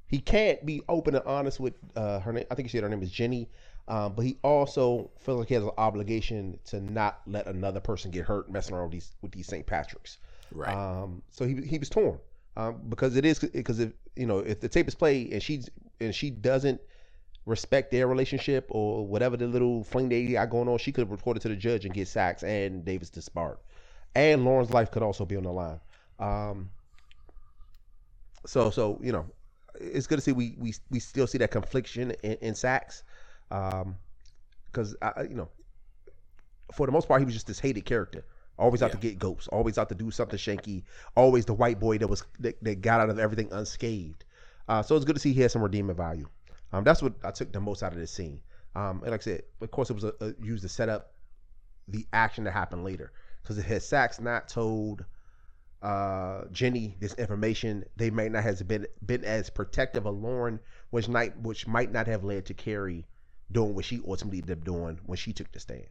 he 0.07 0.19
can't 0.19 0.65
be 0.65 0.81
open 0.89 1.15
and 1.15 1.25
honest 1.25 1.59
with 1.59 1.73
uh, 1.95 2.19
her 2.19 2.33
name. 2.33 2.45
I 2.51 2.55
think 2.55 2.69
she 2.69 2.77
said 2.77 2.83
her 2.83 2.89
name 2.89 3.03
is 3.03 3.11
Jenny. 3.11 3.49
Um, 3.87 4.13
but 4.13 4.23
he 4.23 4.37
also 4.43 5.09
feels 5.17 5.39
like 5.39 5.47
he 5.47 5.55
has 5.55 5.63
an 5.63 5.71
obligation 5.79 6.59
to 6.65 6.79
not 6.79 7.21
let 7.25 7.47
another 7.47 7.79
person 7.79 8.11
get 8.11 8.23
hurt 8.23 8.51
messing 8.51 8.75
around 8.75 8.85
with 8.85 8.91
these 8.91 9.11
with 9.23 9.31
these 9.31 9.47
St. 9.47 9.65
Patricks. 9.65 10.17
Right. 10.51 10.75
Um, 10.75 11.23
so 11.31 11.47
he 11.47 11.55
he 11.61 11.79
was 11.79 11.89
torn 11.89 12.19
um, 12.55 12.81
because 12.87 13.15
it 13.15 13.25
is 13.25 13.39
because 13.39 13.79
if 13.79 13.91
you 14.15 14.27
know 14.27 14.39
if 14.39 14.59
the 14.59 14.69
tape 14.69 14.87
is 14.87 14.93
played 14.93 15.33
and 15.33 15.41
she's 15.41 15.69
and 15.99 16.13
she 16.13 16.29
doesn't 16.29 16.79
respect 17.49 17.91
their 17.91 18.07
relationship 18.07 18.67
or 18.69 19.05
whatever 19.05 19.35
the 19.35 19.47
little 19.47 19.83
fling 19.83 20.09
they 20.09 20.25
got 20.27 20.49
going 20.49 20.67
on, 20.67 20.77
she 20.77 20.91
could 20.91 21.09
report 21.09 21.37
it 21.37 21.41
to 21.41 21.49
the 21.49 21.55
judge 21.55 21.85
and 21.85 21.93
get 21.93 22.07
Saxe 22.07 22.43
and 22.43 22.85
Davis 22.85 23.09
disbarred, 23.09 23.57
and 24.15 24.45
Lauren's 24.45 24.71
life 24.71 24.91
could 24.91 25.03
also 25.03 25.25
be 25.25 25.35
on 25.35 25.43
the 25.43 25.51
line. 25.51 25.79
Um, 26.19 26.69
so 28.45 28.69
so 28.69 28.99
you 29.01 29.11
know, 29.11 29.25
it's 29.75 30.07
good 30.07 30.17
to 30.17 30.21
see 30.21 30.31
we 30.31 30.55
we, 30.59 30.73
we 30.89 30.99
still 30.99 31.27
see 31.27 31.37
that 31.39 31.51
confliction 31.51 32.11
in, 32.23 32.33
in 32.41 32.55
Saxe, 32.55 33.03
because 33.49 34.95
I 35.01 35.23
you 35.23 35.35
know, 35.35 35.49
for 36.71 36.85
the 36.85 36.91
most 36.91 37.07
part 37.07 37.21
he 37.21 37.25
was 37.25 37.33
just 37.33 37.47
this 37.47 37.59
hated 37.59 37.85
character. 37.85 38.23
Always 38.57 38.83
out 38.83 38.91
to 38.91 38.97
get 38.97 39.17
ghosts. 39.17 39.47
Always 39.47 39.77
out 39.77 39.87
to 39.87 39.95
do 39.95 40.11
something 40.11 40.37
shanky. 40.37 40.83
Always 41.15 41.45
the 41.45 41.53
white 41.53 41.79
boy 41.79 41.97
that 41.99 42.09
was 42.09 42.25
that, 42.39 42.61
that 42.61 42.81
got 42.81 42.99
out 42.99 43.09
of 43.09 43.17
everything 43.17 43.47
unscathed. 43.53 44.25
Uh, 44.67 44.83
so 44.83 44.97
it's 44.97 45.05
good 45.05 45.15
to 45.15 45.21
see 45.21 45.31
he 45.31 45.39
has 45.41 45.53
some 45.53 45.63
redeeming 45.63 45.95
value. 45.95 46.27
Um, 46.71 46.83
that's 46.83 47.01
what 47.01 47.13
I 47.23 47.31
took 47.31 47.51
the 47.51 47.59
most 47.59 47.83
out 47.83 47.93
of 47.93 47.99
this 47.99 48.11
scene. 48.11 48.41
Um, 48.75 49.01
and 49.01 49.11
like 49.11 49.21
I 49.21 49.23
said, 49.23 49.43
of 49.61 49.71
course, 49.71 49.89
it 49.89 49.93
was 49.93 50.03
a, 50.03 50.13
a, 50.21 50.33
used 50.41 50.63
to 50.63 50.69
set 50.69 50.89
up 50.89 51.13
the 51.87 52.05
action 52.13 52.43
to 52.45 52.51
happen 52.51 52.83
later. 52.83 53.11
Because 53.41 53.57
if 53.57 53.65
had 53.65 53.81
Saxe 53.81 54.19
not 54.19 54.47
told 54.47 55.05
uh, 55.81 56.43
Jenny 56.51 56.95
this 56.99 57.13
information, 57.15 57.83
they 57.95 58.09
may 58.09 58.29
not 58.29 58.43
have 58.43 58.67
been 58.67 58.85
been 59.05 59.25
as 59.25 59.49
protective 59.49 60.05
of 60.05 60.15
Lauren, 60.15 60.59
which 60.91 61.07
might 61.07 61.37
which 61.39 61.65
might 61.65 61.91
not 61.91 62.07
have 62.07 62.23
led 62.23 62.45
to 62.45 62.53
Carrie 62.53 63.05
doing 63.51 63.73
what 63.73 63.85
she 63.85 64.01
ultimately 64.07 64.39
ended 64.39 64.59
up 64.59 64.63
doing 64.63 64.99
when 65.05 65.17
she 65.17 65.33
took 65.33 65.51
the 65.51 65.59
stand. 65.59 65.87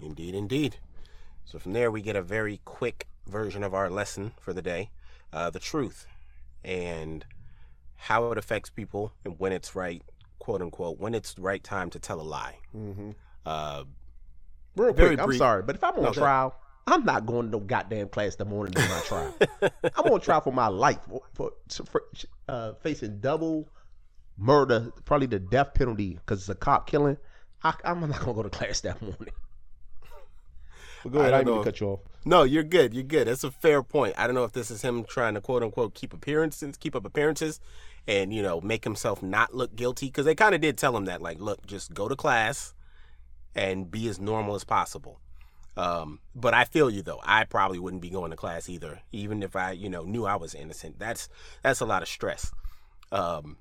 Indeed, 0.00 0.34
indeed. 0.34 0.76
So 1.44 1.58
from 1.58 1.72
there, 1.72 1.90
we 1.90 2.00
get 2.00 2.16
a 2.16 2.22
very 2.22 2.60
quick 2.64 3.08
version 3.26 3.62
of 3.62 3.74
our 3.74 3.90
lesson 3.90 4.32
for 4.40 4.52
the 4.52 4.62
day 4.62 4.90
uh, 5.32 5.50
the 5.50 5.58
truth 5.58 6.06
and 6.64 7.24
how 7.98 8.30
it 8.32 8.38
affects 8.38 8.70
people 8.70 9.12
and 9.24 9.38
when 9.38 9.52
it's 9.52 9.74
right, 9.74 10.02
quote 10.38 10.62
unquote, 10.62 10.98
when 10.98 11.14
it's 11.14 11.34
the 11.34 11.42
right 11.42 11.62
time 11.62 11.90
to 11.90 11.98
tell 11.98 12.20
a 12.20 12.22
lie. 12.22 12.56
Mm-hmm. 12.74 13.10
Uh, 13.44 13.84
Real 14.76 14.94
quick, 14.94 15.18
I'm 15.20 15.34
sorry, 15.34 15.62
but 15.64 15.74
if 15.74 15.84
I'm 15.84 15.96
on 15.96 16.04
go 16.04 16.12
trial, 16.12 16.54
I'm 16.86 17.04
not 17.04 17.26
going 17.26 17.46
to 17.46 17.50
no 17.50 17.60
goddamn 17.60 18.08
class 18.08 18.36
the 18.36 18.44
morning 18.44 18.74
of 18.76 18.88
my 18.88 19.00
trial. 19.00 19.34
I'm 19.96 20.12
on 20.12 20.20
trial 20.20 20.40
for 20.40 20.52
my 20.52 20.68
life 20.68 21.00
for, 21.34 21.52
for 21.68 22.02
uh, 22.48 22.72
facing 22.80 23.18
double 23.18 23.68
murder, 24.38 24.92
probably 25.04 25.26
the 25.26 25.40
death 25.40 25.74
penalty 25.74 26.14
because 26.14 26.40
it's 26.40 26.48
a 26.48 26.54
cop 26.54 26.88
killing. 26.88 27.16
I, 27.62 27.74
I'm 27.84 28.00
not 28.00 28.20
gonna 28.20 28.34
go 28.34 28.42
to 28.44 28.50
class 28.50 28.80
that 28.82 29.02
morning. 29.02 29.34
But 31.02 31.12
go 31.12 31.20
ahead, 31.20 31.34
I, 31.34 31.42
don't 31.42 31.54
didn't 31.54 31.64
cut 31.64 31.80
you 31.80 31.86
off. 31.88 32.00
no, 32.24 32.42
you're 32.42 32.64
good. 32.64 32.94
You're 32.94 33.04
good. 33.04 33.28
That's 33.28 33.44
a 33.44 33.50
fair 33.50 33.82
point. 33.82 34.14
I 34.16 34.26
don't 34.26 34.34
know 34.34 34.44
if 34.44 34.52
this 34.52 34.70
is 34.70 34.82
him 34.82 35.04
trying 35.04 35.34
to 35.34 35.40
quote 35.40 35.62
unquote 35.62 35.94
keep 35.94 36.12
appearances, 36.12 36.76
keep 36.76 36.96
up 36.96 37.04
appearances, 37.04 37.60
and 38.08 38.32
you 38.32 38.42
know 38.42 38.60
make 38.60 38.82
himself 38.82 39.22
not 39.22 39.54
look 39.54 39.76
guilty 39.76 40.06
because 40.06 40.24
they 40.24 40.34
kind 40.34 40.54
of 40.54 40.60
did 40.60 40.76
tell 40.76 40.96
him 40.96 41.04
that, 41.04 41.22
like, 41.22 41.38
look, 41.38 41.64
just 41.66 41.94
go 41.94 42.08
to 42.08 42.16
class 42.16 42.74
and 43.54 43.90
be 43.90 44.08
as 44.08 44.18
normal 44.18 44.54
as 44.54 44.64
possible. 44.64 45.20
Um, 45.76 46.18
but 46.34 46.54
I 46.54 46.64
feel 46.64 46.90
you 46.90 47.02
though. 47.02 47.20
I 47.22 47.44
probably 47.44 47.78
wouldn't 47.78 48.02
be 48.02 48.10
going 48.10 48.32
to 48.32 48.36
class 48.36 48.68
either, 48.68 49.00
even 49.12 49.44
if 49.44 49.54
I, 49.54 49.72
you 49.72 49.88
know, 49.88 50.02
knew 50.02 50.24
I 50.24 50.34
was 50.34 50.54
innocent. 50.54 50.98
That's 50.98 51.28
that's 51.62 51.80
a 51.80 51.86
lot 51.86 52.02
of 52.02 52.08
stress. 52.08 52.50
Um, 53.12 53.58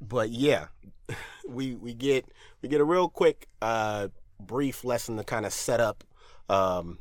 but 0.00 0.30
yeah, 0.30 0.66
we 1.48 1.74
we 1.74 1.94
get 1.94 2.26
we 2.62 2.68
get 2.68 2.80
a 2.80 2.84
real 2.84 3.08
quick, 3.08 3.48
uh, 3.62 4.08
brief 4.38 4.84
lesson 4.84 5.16
to 5.16 5.24
kind 5.24 5.46
of 5.46 5.52
set 5.52 5.80
up 5.80 6.04
um, 6.48 6.98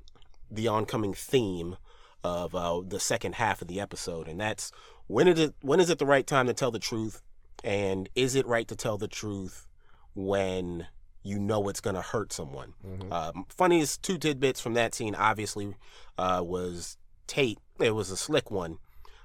the 0.50 0.69
oncoming 0.69 1.13
theme 1.13 1.76
of 2.23 2.56
uh, 2.56 2.82
the 2.86 3.00
second 3.00 3.36
half 3.36 3.62
of 3.62 3.67
the 3.67 3.80
episode, 3.80 4.28
and 4.28 4.39
that's 4.39 4.71
when 5.08 5.28
is 5.28 5.39
it 5.39 5.56
when 5.62 5.80
is 5.80 5.89
it 5.89 6.00
the 6.00 6.06
right 6.06 6.26
time 6.26 6.48
to 6.48 6.54
tell 6.54 6.72
the 6.72 6.80
truth, 6.80 7.22
and 7.63 8.10
is 8.15 8.36
it 8.36 8.46
right 8.46 8.67
to 8.67 8.76
tell 8.76 8.98
the 8.98 9.08
truth 9.08 9.67
when 10.13 10.88
you 11.28 11.38
know 11.38 11.67
it's 11.67 11.82
going 11.82 11.96
to 11.96 12.02
hurt 12.02 12.32
someone. 12.32 12.74
Mm-hmm. 12.86 13.12
Um, 13.12 13.46
funniest 13.50 14.02
two 14.02 14.17
tidbits 14.17 14.62
from 14.62 14.76
that 14.76 14.96
scene, 14.96 15.13
obviously, 15.13 15.76
uh, 16.17 16.41
was 16.43 16.98
Tate. 17.28 17.60
It 17.80 17.91
was 17.91 18.10
a 18.12 18.17
slick 18.17 18.50
one, 18.50 18.78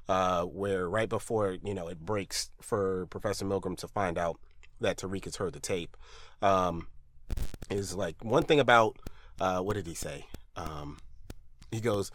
uh, 0.09 0.43
where 0.43 0.89
right 0.89 1.09
before 1.09 1.57
you 1.63 1.75
know 1.75 1.89
it 1.89 2.01
breaks 2.01 2.51
for 2.61 3.07
Professor 3.07 3.45
Milgram 3.45 3.77
to 3.79 3.89
find 3.89 4.19
out 4.19 4.39
that 4.81 4.99
Tariq 4.99 5.25
has 5.25 5.37
heard 5.37 5.53
the 5.53 5.61
tape, 5.61 5.97
um, 6.43 6.89
is 7.71 7.95
like 7.95 8.17
one 8.23 8.43
thing 8.43 8.59
about 8.59 8.97
uh, 9.41 9.61
what 9.61 9.75
did 9.75 9.87
he 9.87 9.95
say? 9.95 10.27
Um, 10.57 10.99
he 11.71 11.81
goes, 11.81 12.11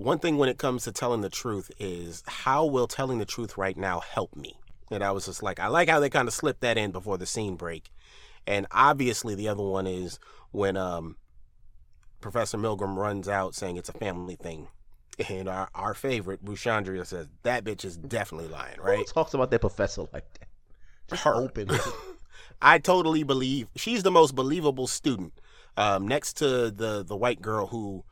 one 0.00 0.18
thing 0.18 0.38
when 0.38 0.48
it 0.48 0.56
comes 0.56 0.84
to 0.84 0.92
telling 0.92 1.20
the 1.20 1.28
truth 1.28 1.70
is 1.78 2.22
how 2.26 2.64
will 2.64 2.86
telling 2.86 3.18
the 3.18 3.26
truth 3.26 3.58
right 3.58 3.76
now 3.76 4.00
help 4.00 4.34
me? 4.34 4.58
And 4.90 5.04
I 5.04 5.10
was 5.12 5.26
just 5.26 5.42
like, 5.42 5.60
I 5.60 5.66
like 5.66 5.90
how 5.90 6.00
they 6.00 6.08
kind 6.08 6.26
of 6.26 6.32
slipped 6.32 6.62
that 6.62 6.78
in 6.78 6.90
before 6.90 7.18
the 7.18 7.26
scene 7.26 7.54
break. 7.54 7.90
And 8.46 8.66
obviously, 8.70 9.34
the 9.34 9.48
other 9.48 9.62
one 9.62 9.86
is 9.86 10.18
when 10.52 10.78
um, 10.78 11.16
Professor 12.22 12.56
Milgram 12.56 12.96
runs 12.96 13.28
out 13.28 13.54
saying 13.54 13.76
it's 13.76 13.90
a 13.90 13.94
family 13.94 14.36
thing. 14.36 14.68
And 15.28 15.50
our, 15.50 15.68
our 15.74 15.92
favorite, 15.92 16.42
Bushandria, 16.42 17.04
says, 17.06 17.28
that 17.42 17.62
bitch 17.62 17.84
is 17.84 17.98
definitely 17.98 18.48
lying, 18.48 18.80
right? 18.80 19.00
Who 19.00 19.04
talks 19.04 19.34
about 19.34 19.50
that 19.50 19.60
professor 19.60 20.06
like 20.14 20.24
that? 20.38 20.48
Just 21.08 21.24
Her. 21.24 21.34
open. 21.34 21.68
I 22.62 22.78
totally 22.78 23.22
believe 23.22 23.68
she's 23.76 24.02
the 24.02 24.10
most 24.10 24.34
believable 24.34 24.86
student. 24.86 25.34
Um, 25.76 26.08
next 26.08 26.38
to 26.38 26.70
the 26.70 27.04
the 27.06 27.16
white 27.16 27.42
girl 27.42 27.66
who 27.66 28.04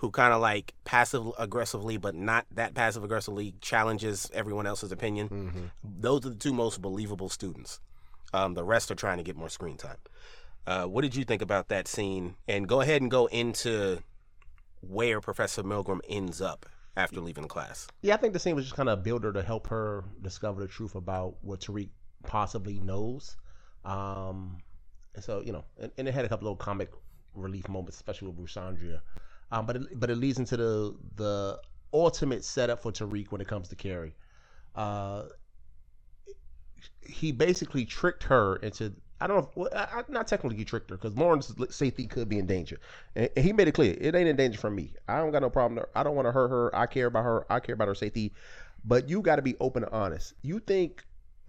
who 0.00 0.10
kind 0.10 0.32
of 0.32 0.40
like 0.40 0.72
passive 0.84 1.26
aggressively, 1.38 1.98
but 1.98 2.14
not 2.14 2.46
that 2.52 2.72
passive 2.72 3.04
aggressively 3.04 3.54
challenges 3.60 4.30
everyone 4.32 4.66
else's 4.66 4.90
opinion. 4.90 5.28
Mm-hmm. 5.28 5.64
Those 5.84 6.24
are 6.24 6.30
the 6.30 6.36
two 6.36 6.54
most 6.54 6.80
believable 6.80 7.28
students. 7.28 7.80
Um, 8.32 8.54
the 8.54 8.64
rest 8.64 8.90
are 8.90 8.94
trying 8.94 9.18
to 9.18 9.22
get 9.22 9.36
more 9.36 9.50
screen 9.50 9.76
time. 9.76 9.98
Uh, 10.66 10.84
what 10.84 11.02
did 11.02 11.14
you 11.14 11.24
think 11.24 11.42
about 11.42 11.68
that 11.68 11.86
scene? 11.86 12.36
And 12.48 12.66
go 12.66 12.80
ahead 12.80 13.02
and 13.02 13.10
go 13.10 13.26
into 13.26 13.98
where 14.80 15.20
Professor 15.20 15.62
Milgram 15.62 16.00
ends 16.08 16.40
up 16.40 16.64
after 16.96 17.20
leaving 17.20 17.46
class. 17.46 17.86
Yeah, 18.00 18.14
I 18.14 18.16
think 18.16 18.32
the 18.32 18.38
scene 18.38 18.56
was 18.56 18.64
just 18.64 18.76
kind 18.76 18.88
of 18.88 19.00
a 19.00 19.02
builder 19.02 19.34
to 19.34 19.42
help 19.42 19.66
her 19.66 20.04
discover 20.22 20.62
the 20.62 20.68
truth 20.68 20.94
about 20.94 21.34
what 21.42 21.60
Tariq 21.60 21.90
possibly 22.22 22.80
knows. 22.80 23.36
Um, 23.84 24.62
and 25.14 25.22
so, 25.22 25.42
you 25.44 25.52
know, 25.52 25.66
and, 25.78 25.92
and, 25.98 26.08
it 26.08 26.14
had 26.14 26.24
a 26.24 26.28
couple 26.28 26.50
of 26.50 26.58
comic 26.58 26.90
relief 27.34 27.68
moments, 27.68 27.96
especially 27.96 28.28
with 28.28 28.36
Bruce 28.36 28.56
Andrea. 28.56 29.02
Um, 29.52 29.66
but 29.66 29.76
it, 29.76 30.00
but 30.00 30.10
it 30.10 30.16
leads 30.16 30.38
into 30.38 30.56
the 30.56 30.94
the 31.16 31.60
ultimate 31.92 32.44
setup 32.44 32.80
for 32.82 32.92
Tariq 32.92 33.30
when 33.30 33.40
it 33.40 33.48
comes 33.48 33.68
to 33.68 33.76
Carrie. 33.76 34.14
Uh, 34.74 35.24
he 37.02 37.32
basically 37.32 37.84
tricked 37.84 38.22
her 38.24 38.56
into 38.56 38.92
I 39.20 39.26
don't 39.26 39.36
know, 39.36 39.42
if, 39.42 39.56
well, 39.56 39.68
I, 39.74 40.02
not 40.08 40.26
technically 40.26 40.56
he 40.56 40.64
tricked 40.64 40.88
her 40.90 40.96
because 40.96 41.14
Lauren's 41.16 41.52
safety 41.74 42.06
could 42.06 42.28
be 42.28 42.38
in 42.38 42.46
danger, 42.46 42.80
and, 43.14 43.28
and, 43.36 43.44
he 43.44 43.52
made 43.52 43.68
it 43.68 43.72
clear 43.72 43.94
it 44.00 44.14
ain't 44.14 44.28
in 44.28 44.36
danger 44.36 44.58
from 44.58 44.74
me. 44.74 44.94
I 45.08 45.18
don't 45.18 45.30
got 45.30 45.42
no 45.42 45.50
problem. 45.50 45.84
I 45.94 46.02
don't 46.02 46.16
want 46.16 46.26
to 46.26 46.32
hurt 46.32 46.48
her. 46.48 46.74
I 46.74 46.86
care 46.86 47.06
about 47.06 47.24
her. 47.24 47.52
I 47.52 47.60
care 47.60 47.74
about 47.74 47.88
her 47.88 47.94
safety, 47.94 48.32
but 48.84 49.08
you 49.08 49.20
got 49.20 49.36
to 49.36 49.42
be 49.42 49.56
open 49.60 49.84
and 49.84 49.92
honest. 49.92 50.34
You 50.42 50.60
think 50.60 51.04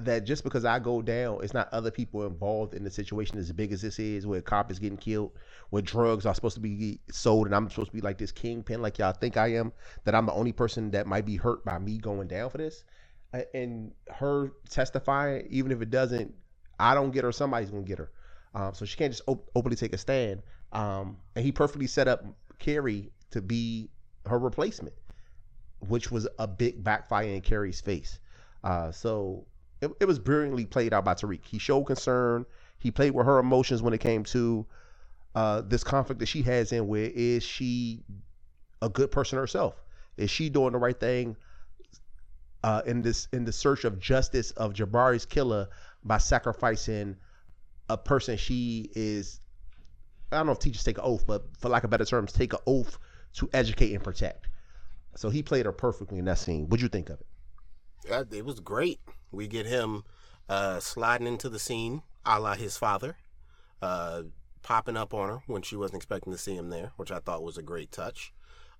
that 0.06 0.26
just 0.26 0.44
because 0.44 0.66
I 0.66 0.80
go 0.80 1.02
down, 1.02 1.40
it's 1.44 1.54
not 1.54 1.70
other 1.72 1.92
people 1.92 2.26
involved 2.26 2.74
in 2.74 2.84
the 2.84 2.92
situation 2.92 3.38
as 3.38 3.52
big 3.52 3.72
as 3.72 3.82
this 3.82 4.00
is, 4.00 4.26
where 4.26 4.40
a 4.40 4.42
cop 4.42 4.72
is 4.72 4.80
getting 4.80 4.98
killed, 4.98 5.32
where 5.70 5.82
drugs 5.82 6.26
are 6.26 6.34
supposed 6.36 6.56
to 6.56 6.62
be 6.62 7.00
sold, 7.12 7.46
and 7.46 7.56
I'm 7.56 7.70
supposed 7.70 7.92
to 7.92 7.96
be 7.96 8.02
like 8.02 8.18
this 8.18 8.32
kingpin, 8.32 8.82
like 8.82 8.98
y'all 9.00 9.14
think 9.14 9.38
I 9.38 9.54
am, 9.54 9.72
that 10.04 10.16
I'm 10.16 10.26
the 10.26 10.34
only 10.34 10.52
person 10.52 10.92
that 10.92 11.08
might 11.08 11.26
be 11.26 11.36
hurt 11.36 11.64
by 11.66 11.80
me 11.80 11.98
going 11.98 12.28
down 12.28 12.50
for 12.50 12.58
this. 12.58 12.84
And 13.54 13.94
her 14.10 14.52
testifying, 14.70 15.48
even 15.50 15.72
if 15.72 15.82
it 15.82 15.90
doesn't, 15.90 16.34
I 16.80 16.94
don't 16.94 17.12
get 17.12 17.24
her, 17.24 17.32
somebody's 17.32 17.70
gonna 17.70 17.84
get 17.84 18.00
her. 18.00 18.12
Um, 18.54 18.74
so 18.74 18.86
she 18.86 18.98
can't 18.98 19.14
just 19.14 19.24
op- 19.28 19.50
openly 19.56 19.78
take 19.78 19.94
a 19.94 19.98
stand. 19.98 20.42
Um, 20.74 21.18
and 21.36 21.46
he 21.46 21.52
perfectly 21.52 21.88
set 21.88 22.08
up 22.08 22.26
Carrie 22.60 23.12
to 23.32 23.42
be 23.42 23.90
her 24.26 24.38
replacement, 24.38 24.96
which 25.88 26.12
was 26.12 26.28
a 26.40 26.48
big 26.48 26.84
backfire 26.84 27.28
in 27.28 27.42
Carrie's 27.42 27.82
face. 27.82 28.20
Uh, 28.64 28.92
so 28.92 29.46
it, 29.82 29.91
it 30.00 30.06
was 30.06 30.20
brilliantly 30.20 30.65
played 30.65 30.94
out 30.94 31.06
by 31.06 31.13
Tariq. 31.13 31.46
He 31.46 31.58
showed 31.58 31.84
concern. 31.86 32.46
He 32.78 32.91
played 32.91 33.12
with 33.12 33.26
her 33.26 33.39
emotions 33.39 33.82
when 33.82 33.94
it 33.94 34.00
came 34.00 34.24
to 34.26 34.65
uh, 35.36 35.62
this 35.62 35.84
conflict 35.84 36.20
that 36.20 36.28
she 36.28 36.41
has 36.44 36.72
in 36.72 36.88
where 36.88 37.10
is 37.13 37.44
she 37.44 38.04
a 38.82 38.89
good 38.89 39.12
person 39.12 39.38
herself? 39.38 39.82
Is 40.17 40.30
she 40.30 40.50
doing 40.50 40.74
the 40.74 40.78
right 40.78 41.00
thing 41.00 41.36
uh, 42.63 42.82
in 42.86 43.02
this 43.02 43.28
in 43.32 43.46
the 43.46 43.52
search 43.52 43.86
of 43.86 44.00
justice 44.00 44.52
of 44.52 44.74
Jabari's 44.74 45.26
killer 45.26 45.67
by 46.04 46.17
sacrificing 46.17 47.15
a 47.89 47.98
person 47.98 48.38
she 48.38 48.89
is 48.96 49.39
I 50.32 50.38
don't 50.38 50.46
know 50.46 50.54
if 50.54 50.60
teachers 50.60 50.84
take 50.84 50.98
an 50.98 51.04
oath, 51.04 51.26
but 51.28 51.44
for 51.58 51.70
lack 51.70 51.84
of 51.84 51.89
better 51.89 52.06
terms, 52.06 52.32
take 52.32 52.54
an 52.54 52.60
oath 52.65 52.98
to 53.34 53.50
educate 53.54 53.94
and 53.94 54.04
protect. 54.04 54.48
So 55.15 55.30
he 55.30 55.44
played 55.44 55.65
her 55.65 55.74
perfectly 55.74 56.20
in 56.20 56.26
that 56.26 56.38
scene. 56.38 56.67
What'd 56.67 56.82
you 56.82 56.88
think 56.88 57.10
of 57.10 57.20
it? 57.20 58.12
Uh, 58.12 58.24
it 58.32 58.46
was 58.46 58.60
great. 58.62 59.00
We 59.32 59.48
get 59.48 59.65
him 59.65 60.04
uh, 60.50 60.80
sliding 60.80 61.28
into 61.28 61.50
the 61.50 61.60
scene, 61.60 62.04
a 62.26 62.39
la 62.39 62.56
his 62.56 62.78
father, 62.78 63.17
uh, 63.82 64.24
popping 64.63 64.98
up 64.98 65.13
on 65.13 65.30
her 65.30 65.44
when 65.48 65.62
she 65.62 65.76
wasn't 65.76 65.98
expecting 65.98 66.34
to 66.34 66.38
see 66.38 66.56
him 66.56 66.70
there, 66.70 66.91
which 66.98 67.12
I 67.12 67.20
thought 67.20 67.44
was 67.44 67.58
a 67.58 67.63
great 67.63 67.91
touch. 67.91 68.34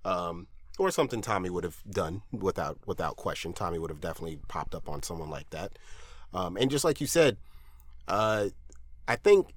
Um, 0.04 0.48
or 0.78 0.90
something 0.90 1.20
Tommy 1.20 1.50
would 1.50 1.64
have 1.64 1.82
done 1.88 2.22
without 2.32 2.78
without 2.86 3.16
question. 3.16 3.52
Tommy 3.52 3.78
would 3.78 3.90
have 3.90 4.00
definitely 4.00 4.38
popped 4.48 4.74
up 4.74 4.88
on 4.88 5.02
someone 5.02 5.30
like 5.30 5.50
that. 5.50 5.78
Um, 6.34 6.56
and 6.56 6.70
just 6.70 6.84
like 6.84 7.00
you 7.00 7.06
said, 7.06 7.36
uh, 8.08 8.48
I 9.06 9.16
think 9.16 9.48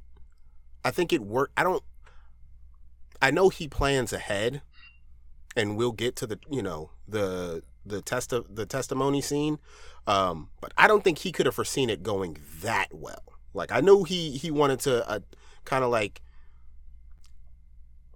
I 0.84 0.92
think 0.92 1.14
it 1.14 1.22
worked. 1.22 1.54
I 1.58 1.64
don't. 1.64 1.84
I 3.22 3.32
know 3.32 3.50
he 3.50 3.68
plans 3.68 4.12
ahead, 4.12 4.62
and 5.56 5.78
we'll 5.78 5.94
get 5.94 6.16
to 6.18 6.28
the 6.28 6.40
you 6.50 6.62
know 6.62 6.92
the 7.08 7.64
the 7.86 8.02
test 8.02 8.34
of 8.34 8.56
the 8.56 8.66
testimony 8.66 9.22
scene. 9.22 9.60
Um, 10.08 10.50
but 10.62 10.74
I 10.78 10.88
don't 10.88 11.04
think 11.04 11.20
he 11.20 11.32
could 11.32 11.46
have 11.46 11.56
foreseen 11.56 11.90
it 11.90 12.04
going 12.04 12.38
that 12.62 12.88
well. 12.92 13.24
Like 13.54 13.72
I 13.72 13.82
know 13.82 14.04
he 14.04 14.32
he 14.32 14.52
wanted 14.52 14.80
to 14.82 15.08
uh, 15.10 15.20
kind 15.64 15.84
of 15.84 15.92
like 15.92 16.22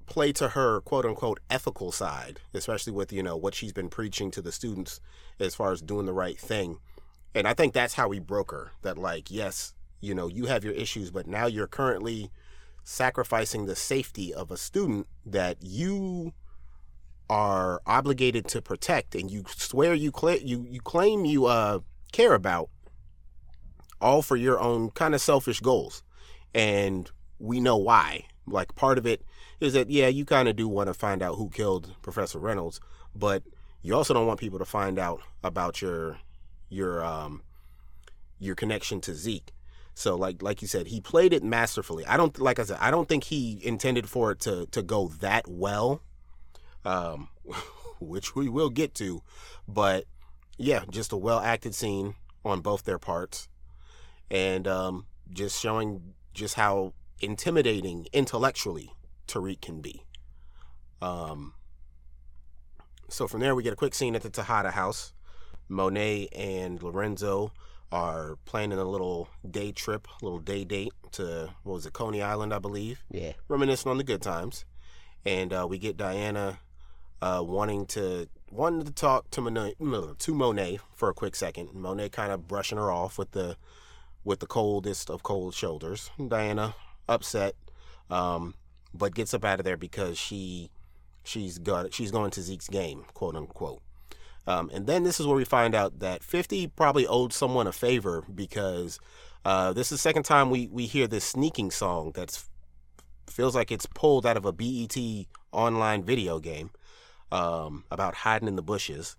play 0.05 0.31
to 0.33 0.49
her 0.49 0.81
quote 0.81 1.05
unquote 1.05 1.39
ethical 1.49 1.91
side, 1.91 2.39
especially 2.53 2.93
with 2.93 3.13
you 3.13 3.23
know 3.23 3.37
what 3.37 3.55
she's 3.55 3.73
been 3.73 3.89
preaching 3.89 4.31
to 4.31 4.41
the 4.41 4.51
students 4.51 4.99
as 5.39 5.55
far 5.55 5.71
as 5.71 5.81
doing 5.81 6.05
the 6.05 6.13
right 6.13 6.37
thing. 6.37 6.79
And 7.33 7.47
I 7.47 7.53
think 7.53 7.73
that's 7.73 7.93
how 7.93 8.11
he 8.11 8.19
broke 8.19 8.51
her. 8.51 8.71
That 8.81 8.97
like 8.97 9.31
yes, 9.31 9.73
you 10.01 10.13
know 10.13 10.27
you 10.27 10.47
have 10.47 10.63
your 10.63 10.73
issues, 10.73 11.11
but 11.11 11.27
now 11.27 11.45
you're 11.45 11.67
currently 11.67 12.31
sacrificing 12.83 13.65
the 13.65 13.75
safety 13.75 14.33
of 14.33 14.51
a 14.51 14.57
student 14.57 15.07
that 15.25 15.57
you 15.61 16.33
are 17.29 17.81
obligated 17.85 18.47
to 18.47 18.61
protect 18.61 19.13
and 19.13 19.29
you 19.29 19.43
swear 19.47 19.93
you 19.93 20.11
cl- 20.15 20.39
you 20.39 20.65
you 20.67 20.81
claim 20.81 21.25
you 21.25 21.45
uh 21.45 21.79
care 22.11 22.33
about 22.33 22.69
all 24.01 24.21
for 24.21 24.35
your 24.35 24.59
own 24.59 24.89
kind 24.91 25.13
of 25.13 25.21
selfish 25.21 25.59
goals. 25.59 26.03
And 26.53 27.09
we 27.37 27.59
know 27.59 27.77
why. 27.77 28.25
Like 28.47 28.73
part 28.75 28.97
of 28.97 29.05
it 29.05 29.23
is 29.59 29.73
that 29.73 29.89
yeah 29.89 30.07
you 30.07 30.25
kind 30.25 30.47
of 30.47 30.55
do 30.55 30.67
want 30.67 30.87
to 30.87 30.93
find 30.93 31.21
out 31.21 31.35
who 31.35 31.49
killed 31.49 31.93
professor 32.01 32.39
reynolds 32.39 32.79
but 33.13 33.43
you 33.81 33.93
also 33.93 34.13
don't 34.13 34.25
want 34.27 34.39
people 34.39 34.59
to 34.59 34.65
find 34.65 34.97
out 34.97 35.21
about 35.43 35.81
your 35.81 36.17
your 36.69 37.03
um 37.03 37.43
your 38.39 38.55
connection 38.55 39.01
to 39.01 39.13
zeke. 39.13 39.51
So 39.93 40.15
like 40.15 40.41
like 40.41 40.61
you 40.61 40.67
said 40.67 40.87
he 40.87 41.01
played 41.01 41.33
it 41.33 41.43
masterfully. 41.43 42.05
I 42.05 42.17
don't 42.17 42.39
like 42.39 42.57
i 42.57 42.63
said 42.63 42.77
i 42.79 42.89
don't 42.89 43.07
think 43.07 43.25
he 43.25 43.59
intended 43.63 44.09
for 44.09 44.31
it 44.31 44.39
to 44.41 44.65
to 44.67 44.81
go 44.81 45.09
that 45.19 45.47
well 45.47 46.01
um, 46.89 47.29
which 47.99 48.35
we 48.35 48.49
will 48.49 48.69
get 48.69 48.95
to. 48.95 49.21
But 49.67 50.05
yeah, 50.57 50.83
just 50.89 51.11
a 51.11 51.17
well 51.17 51.39
acted 51.39 51.75
scene 51.75 52.15
on 52.43 52.61
both 52.61 52.83
their 52.83 52.99
parts, 52.99 53.47
and 54.29 54.67
um, 54.67 55.05
just 55.31 55.59
showing 55.59 56.13
just 56.33 56.55
how 56.55 56.93
intimidating 57.21 58.07
intellectually 58.11 58.91
Tariq 59.27 59.61
can 59.61 59.81
be. 59.81 60.03
Um, 61.01 61.53
so 63.07 63.27
from 63.27 63.39
there, 63.41 63.55
we 63.55 63.63
get 63.63 63.73
a 63.73 63.77
quick 63.77 63.93
scene 63.93 64.15
at 64.15 64.23
the 64.23 64.29
Tejada 64.29 64.71
house. 64.71 65.13
Monet 65.67 66.29
and 66.35 66.81
Lorenzo 66.81 67.51
are 67.91 68.37
planning 68.45 68.79
a 68.79 68.83
little 68.83 69.29
day 69.49 69.71
trip, 69.71 70.07
a 70.21 70.25
little 70.25 70.39
day 70.39 70.63
date 70.63 70.93
to 71.11 71.49
what 71.63 71.73
was 71.73 71.85
it, 71.85 71.93
Coney 71.93 72.21
Island, 72.21 72.53
I 72.53 72.59
believe. 72.59 73.03
Yeah. 73.11 73.33
Reminiscing 73.47 73.89
on 73.89 73.97
the 73.97 74.03
good 74.03 74.21
times, 74.21 74.65
and 75.25 75.53
uh, 75.53 75.67
we 75.69 75.77
get 75.77 75.97
Diana 75.97 76.59
uh, 77.21 77.43
wanting 77.45 77.85
to 77.87 78.27
wanting 78.51 78.83
to 78.85 78.91
talk 78.91 79.29
to 79.31 79.41
Monet, 79.41 79.75
to 80.19 80.33
Monet 80.33 80.79
for 80.95 81.09
a 81.09 81.13
quick 81.13 81.35
second. 81.35 81.73
Monet 81.73 82.09
kind 82.09 82.31
of 82.31 82.47
brushing 82.47 82.77
her 82.77 82.91
off 82.91 83.17
with 83.17 83.31
the 83.31 83.57
with 84.23 84.39
the 84.39 84.47
coldest 84.47 85.09
of 85.09 85.23
cold 85.23 85.53
shoulders. 85.53 86.09
Diana 86.27 86.75
upset, 87.07 87.55
um, 88.09 88.55
but 88.93 89.15
gets 89.15 89.33
up 89.33 89.45
out 89.45 89.59
of 89.59 89.65
there 89.65 89.77
because 89.77 90.17
she 90.17 90.69
she's 91.23 91.57
got 91.59 91.93
she's 91.93 92.11
going 92.11 92.31
to 92.31 92.41
Zeke's 92.41 92.67
game, 92.67 93.05
quote 93.13 93.35
unquote. 93.35 93.81
Um, 94.47 94.71
and 94.73 94.87
then 94.87 95.03
this 95.03 95.19
is 95.19 95.27
where 95.27 95.35
we 95.35 95.45
find 95.45 95.75
out 95.75 95.99
that 95.99 96.23
50 96.23 96.67
probably 96.69 97.05
owed 97.05 97.33
someone 97.33 97.67
a 97.67 97.71
favor 97.71 98.23
because 98.33 98.99
Uh, 99.45 99.71
this 99.73 99.87
is 99.87 99.91
the 99.91 99.97
second 99.97 100.23
time 100.23 100.49
we 100.49 100.67
we 100.67 100.85
hear 100.85 101.07
this 101.07 101.23
sneaking 101.23 101.71
song 101.71 102.11
that's 102.13 102.49
feels 103.27 103.55
like 103.55 103.71
it's 103.71 103.85
pulled 103.85 104.25
out 104.25 104.35
of 104.37 104.45
a 104.45 104.51
BET 104.51 104.97
online 105.51 106.03
video 106.03 106.39
game 106.39 106.71
um, 107.31 107.85
about 107.91 108.15
hiding 108.15 108.47
in 108.47 108.55
the 108.55 108.61
bushes, 108.61 109.15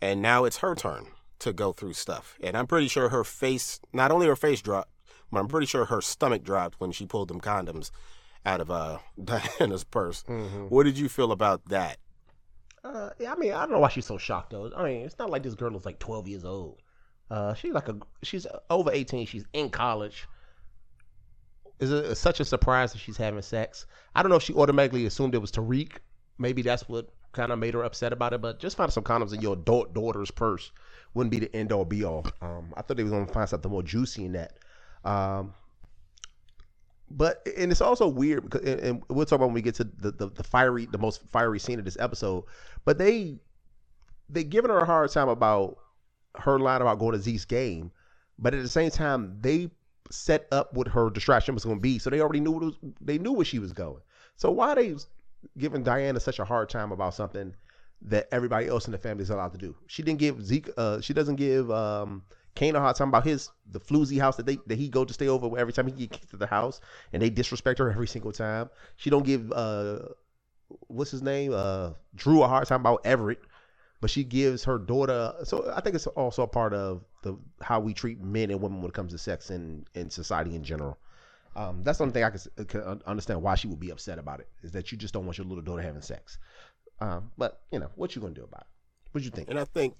and 0.00 0.22
now 0.22 0.44
it's 0.44 0.58
her 0.58 0.74
turn 0.74 1.06
to 1.40 1.52
go 1.52 1.72
through 1.72 1.94
stuff. 1.94 2.38
And 2.42 2.56
I'm 2.56 2.66
pretty 2.66 2.88
sure 2.88 3.08
her 3.08 3.24
face, 3.24 3.80
not 3.92 4.10
only 4.10 4.26
her 4.26 4.36
face 4.36 4.62
dropped, 4.62 4.90
but 5.32 5.40
I'm 5.40 5.48
pretty 5.48 5.66
sure 5.66 5.86
her 5.86 6.00
stomach 6.00 6.42
dropped 6.42 6.80
when 6.80 6.92
she 6.92 7.06
pulled 7.06 7.28
them 7.28 7.40
condoms 7.40 7.90
out 8.44 8.60
of 8.60 8.70
uh, 8.70 8.98
Diana's 9.24 9.84
purse. 9.84 10.24
Mm-hmm. 10.28 10.66
What 10.66 10.84
did 10.84 10.98
you 10.98 11.08
feel 11.08 11.32
about 11.32 11.66
that? 11.66 11.98
Uh, 12.82 13.10
yeah, 13.18 13.32
I 13.32 13.36
mean, 13.36 13.52
I 13.52 13.60
don't 13.60 13.72
know 13.72 13.78
why 13.78 13.88
she's 13.88 14.06
so 14.06 14.16
shocked 14.16 14.50
though. 14.50 14.70
I 14.74 14.84
mean, 14.84 15.02
it's 15.02 15.18
not 15.18 15.30
like 15.30 15.42
this 15.42 15.54
girl 15.54 15.76
is 15.76 15.84
like 15.84 15.98
12 15.98 16.28
years 16.28 16.44
old. 16.44 16.80
Uh, 17.30 17.54
she's 17.54 17.72
like 17.72 17.88
a 17.88 17.96
she's 18.22 18.46
over 18.70 18.90
18. 18.90 19.26
She's 19.26 19.44
in 19.52 19.70
college. 19.70 20.26
Is 21.78 21.92
it 21.92 22.14
such 22.16 22.40
a 22.40 22.44
surprise 22.44 22.92
that 22.92 22.98
she's 22.98 23.16
having 23.16 23.40
sex? 23.42 23.86
I 24.14 24.22
don't 24.22 24.30
know 24.30 24.36
if 24.36 24.42
she 24.42 24.54
automatically 24.54 25.06
assumed 25.06 25.34
it 25.34 25.38
was 25.38 25.52
Tariq. 25.52 25.92
Maybe 26.38 26.62
that's 26.62 26.88
what 26.88 27.08
kind 27.32 27.52
of 27.52 27.58
made 27.58 27.74
her 27.74 27.82
upset 27.82 28.12
about 28.12 28.32
it. 28.32 28.40
But 28.40 28.58
just 28.58 28.76
find 28.76 28.92
some 28.92 29.04
condoms 29.04 29.34
in 29.34 29.40
your 29.40 29.54
adult 29.54 29.94
daughter's 29.94 30.30
purse 30.30 30.70
wouldn't 31.14 31.30
be 31.30 31.40
the 31.40 31.54
end 31.54 31.72
all 31.72 31.84
be 31.84 32.04
all. 32.04 32.26
Um, 32.40 32.72
I 32.76 32.82
thought 32.82 32.96
they 32.96 33.02
was 33.02 33.12
gonna 33.12 33.26
find 33.26 33.48
something 33.48 33.70
more 33.70 33.82
juicy 33.82 34.24
in 34.24 34.32
that. 34.32 34.58
Um, 35.04 35.54
but 37.10 37.46
and 37.56 37.72
it's 37.72 37.80
also 37.80 38.06
weird 38.06 38.44
because 38.44 38.62
and, 38.62 39.02
we'll 39.08 39.26
talk 39.26 39.36
about 39.36 39.46
when 39.46 39.54
we 39.54 39.62
get 39.62 39.74
to 39.76 39.84
the, 39.84 40.12
the 40.12 40.28
the 40.28 40.44
fiery 40.44 40.86
the 40.86 40.98
most 40.98 41.22
fiery 41.30 41.58
scene 41.58 41.78
of 41.78 41.84
this 41.84 41.96
episode. 41.98 42.44
But 42.84 42.98
they 42.98 43.38
they 44.28 44.44
giving 44.44 44.70
her 44.70 44.78
a 44.78 44.86
hard 44.86 45.10
time 45.10 45.28
about 45.28 45.78
her 46.36 46.58
line 46.58 46.80
about 46.80 47.00
going 47.00 47.12
to 47.12 47.18
Zeke's 47.18 47.44
game, 47.44 47.90
but 48.38 48.54
at 48.54 48.62
the 48.62 48.68
same 48.68 48.90
time 48.90 49.38
they 49.40 49.70
set 50.10 50.46
up 50.52 50.74
what 50.74 50.88
her 50.88 51.10
distraction 51.10 51.54
was 51.54 51.64
going 51.64 51.76
to 51.76 51.82
be, 51.82 51.98
so 51.98 52.10
they 52.10 52.20
already 52.20 52.40
knew 52.40 52.52
what 52.52 52.62
was, 52.62 52.74
they 53.00 53.18
knew 53.18 53.32
where 53.32 53.44
she 53.44 53.58
was 53.58 53.72
going. 53.72 54.00
So 54.36 54.50
why 54.50 54.74
they 54.74 54.94
giving 55.58 55.82
Diana 55.82 56.20
such 56.20 56.38
a 56.38 56.44
hard 56.44 56.68
time 56.68 56.92
about 56.92 57.14
something 57.14 57.54
that 58.02 58.28
everybody 58.32 58.68
else 58.68 58.86
in 58.86 58.92
the 58.92 58.98
family 58.98 59.22
is 59.22 59.30
allowed 59.30 59.52
to 59.52 59.58
do? 59.58 59.74
She 59.86 60.02
didn't 60.02 60.18
give 60.18 60.44
Zeke. 60.44 60.70
Uh, 60.76 61.00
she 61.00 61.12
doesn't 61.12 61.36
give 61.36 61.70
um, 61.70 62.22
Cane 62.54 62.76
a 62.76 62.80
hard 62.80 62.96
time 62.96 63.08
about 63.08 63.24
his 63.24 63.50
the 63.70 63.80
floozy 63.80 64.18
house 64.20 64.36
that 64.36 64.46
they 64.46 64.58
that 64.66 64.78
he 64.78 64.88
go 64.88 65.04
to 65.04 65.12
stay 65.14 65.28
over 65.28 65.58
every 65.58 65.72
time 65.72 65.86
he 65.86 65.92
get 65.92 66.10
kicked 66.10 66.30
to 66.30 66.36
the 66.36 66.46
house, 66.46 66.80
and 67.12 67.22
they 67.22 67.30
disrespect 67.30 67.78
her 67.78 67.90
every 67.90 68.06
single 68.08 68.32
time. 68.32 68.70
She 68.96 69.10
don't 69.10 69.24
give 69.24 69.52
uh, 69.52 70.00
what's 70.88 71.10
his 71.10 71.22
name 71.22 71.52
uh, 71.54 71.92
Dru 72.14 72.42
a 72.42 72.48
hard 72.48 72.66
time 72.66 72.80
about 72.80 73.00
Everett 73.04 73.40
but 74.00 74.10
she 74.10 74.24
gives 74.24 74.64
her 74.64 74.78
daughter. 74.78 75.34
So 75.44 75.72
I 75.74 75.80
think 75.80 75.94
it's 75.94 76.06
also 76.08 76.42
a 76.42 76.46
part 76.48 76.72
of 76.72 77.04
the 77.22 77.36
how 77.60 77.80
we 77.80 77.94
treat 77.94 78.20
men 78.20 78.50
and 78.50 78.60
women 78.60 78.80
when 78.80 78.88
it 78.88 78.94
comes 78.94 79.12
to 79.12 79.18
sex 79.18 79.50
in 79.50 79.84
in 79.94 80.10
society 80.10 80.54
in 80.54 80.64
general. 80.64 80.98
Um, 81.56 81.82
that's 81.82 81.98
the 81.98 82.04
only 82.04 82.12
thing 82.12 82.24
I 82.24 82.30
can, 82.30 82.64
can, 82.66 83.02
understand 83.06 83.42
why 83.42 83.56
she 83.56 83.66
would 83.66 83.80
be 83.80 83.90
upset 83.90 84.18
about 84.18 84.40
it 84.40 84.48
is 84.62 84.70
that 84.72 84.92
you 84.92 84.98
just 84.98 85.12
don't 85.12 85.26
want 85.26 85.36
your 85.36 85.46
little 85.46 85.64
daughter 85.64 85.82
having 85.82 86.02
sex. 86.02 86.38
Um, 87.00 87.30
but 87.36 87.60
you 87.72 87.78
know 87.78 87.90
what 87.96 88.14
you 88.14 88.22
gonna 88.22 88.34
do 88.34 88.44
about 88.44 88.62
it? 88.62 88.66
What 89.12 89.24
you 89.24 89.30
think? 89.30 89.48
And 89.48 89.58
I 89.58 89.64
think, 89.64 89.96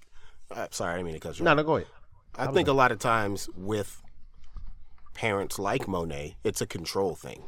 uh, 0.51 0.67
sorry, 0.71 0.93
I 0.93 0.95
didn't 0.97 1.05
mean 1.07 1.15
to 1.15 1.19
cut 1.19 1.37
you. 1.37 1.45
No, 1.45 1.53
no, 1.53 1.63
go 1.63 1.77
ahead. 1.77 1.87
I 2.35 2.47
think 2.47 2.67
a 2.67 2.73
lot 2.73 2.91
of 2.91 2.99
times 2.99 3.49
with 3.55 4.01
parents 5.13 5.59
like 5.59 5.87
Monet, 5.87 6.37
it's 6.43 6.61
a 6.61 6.65
control 6.65 7.15
thing. 7.15 7.43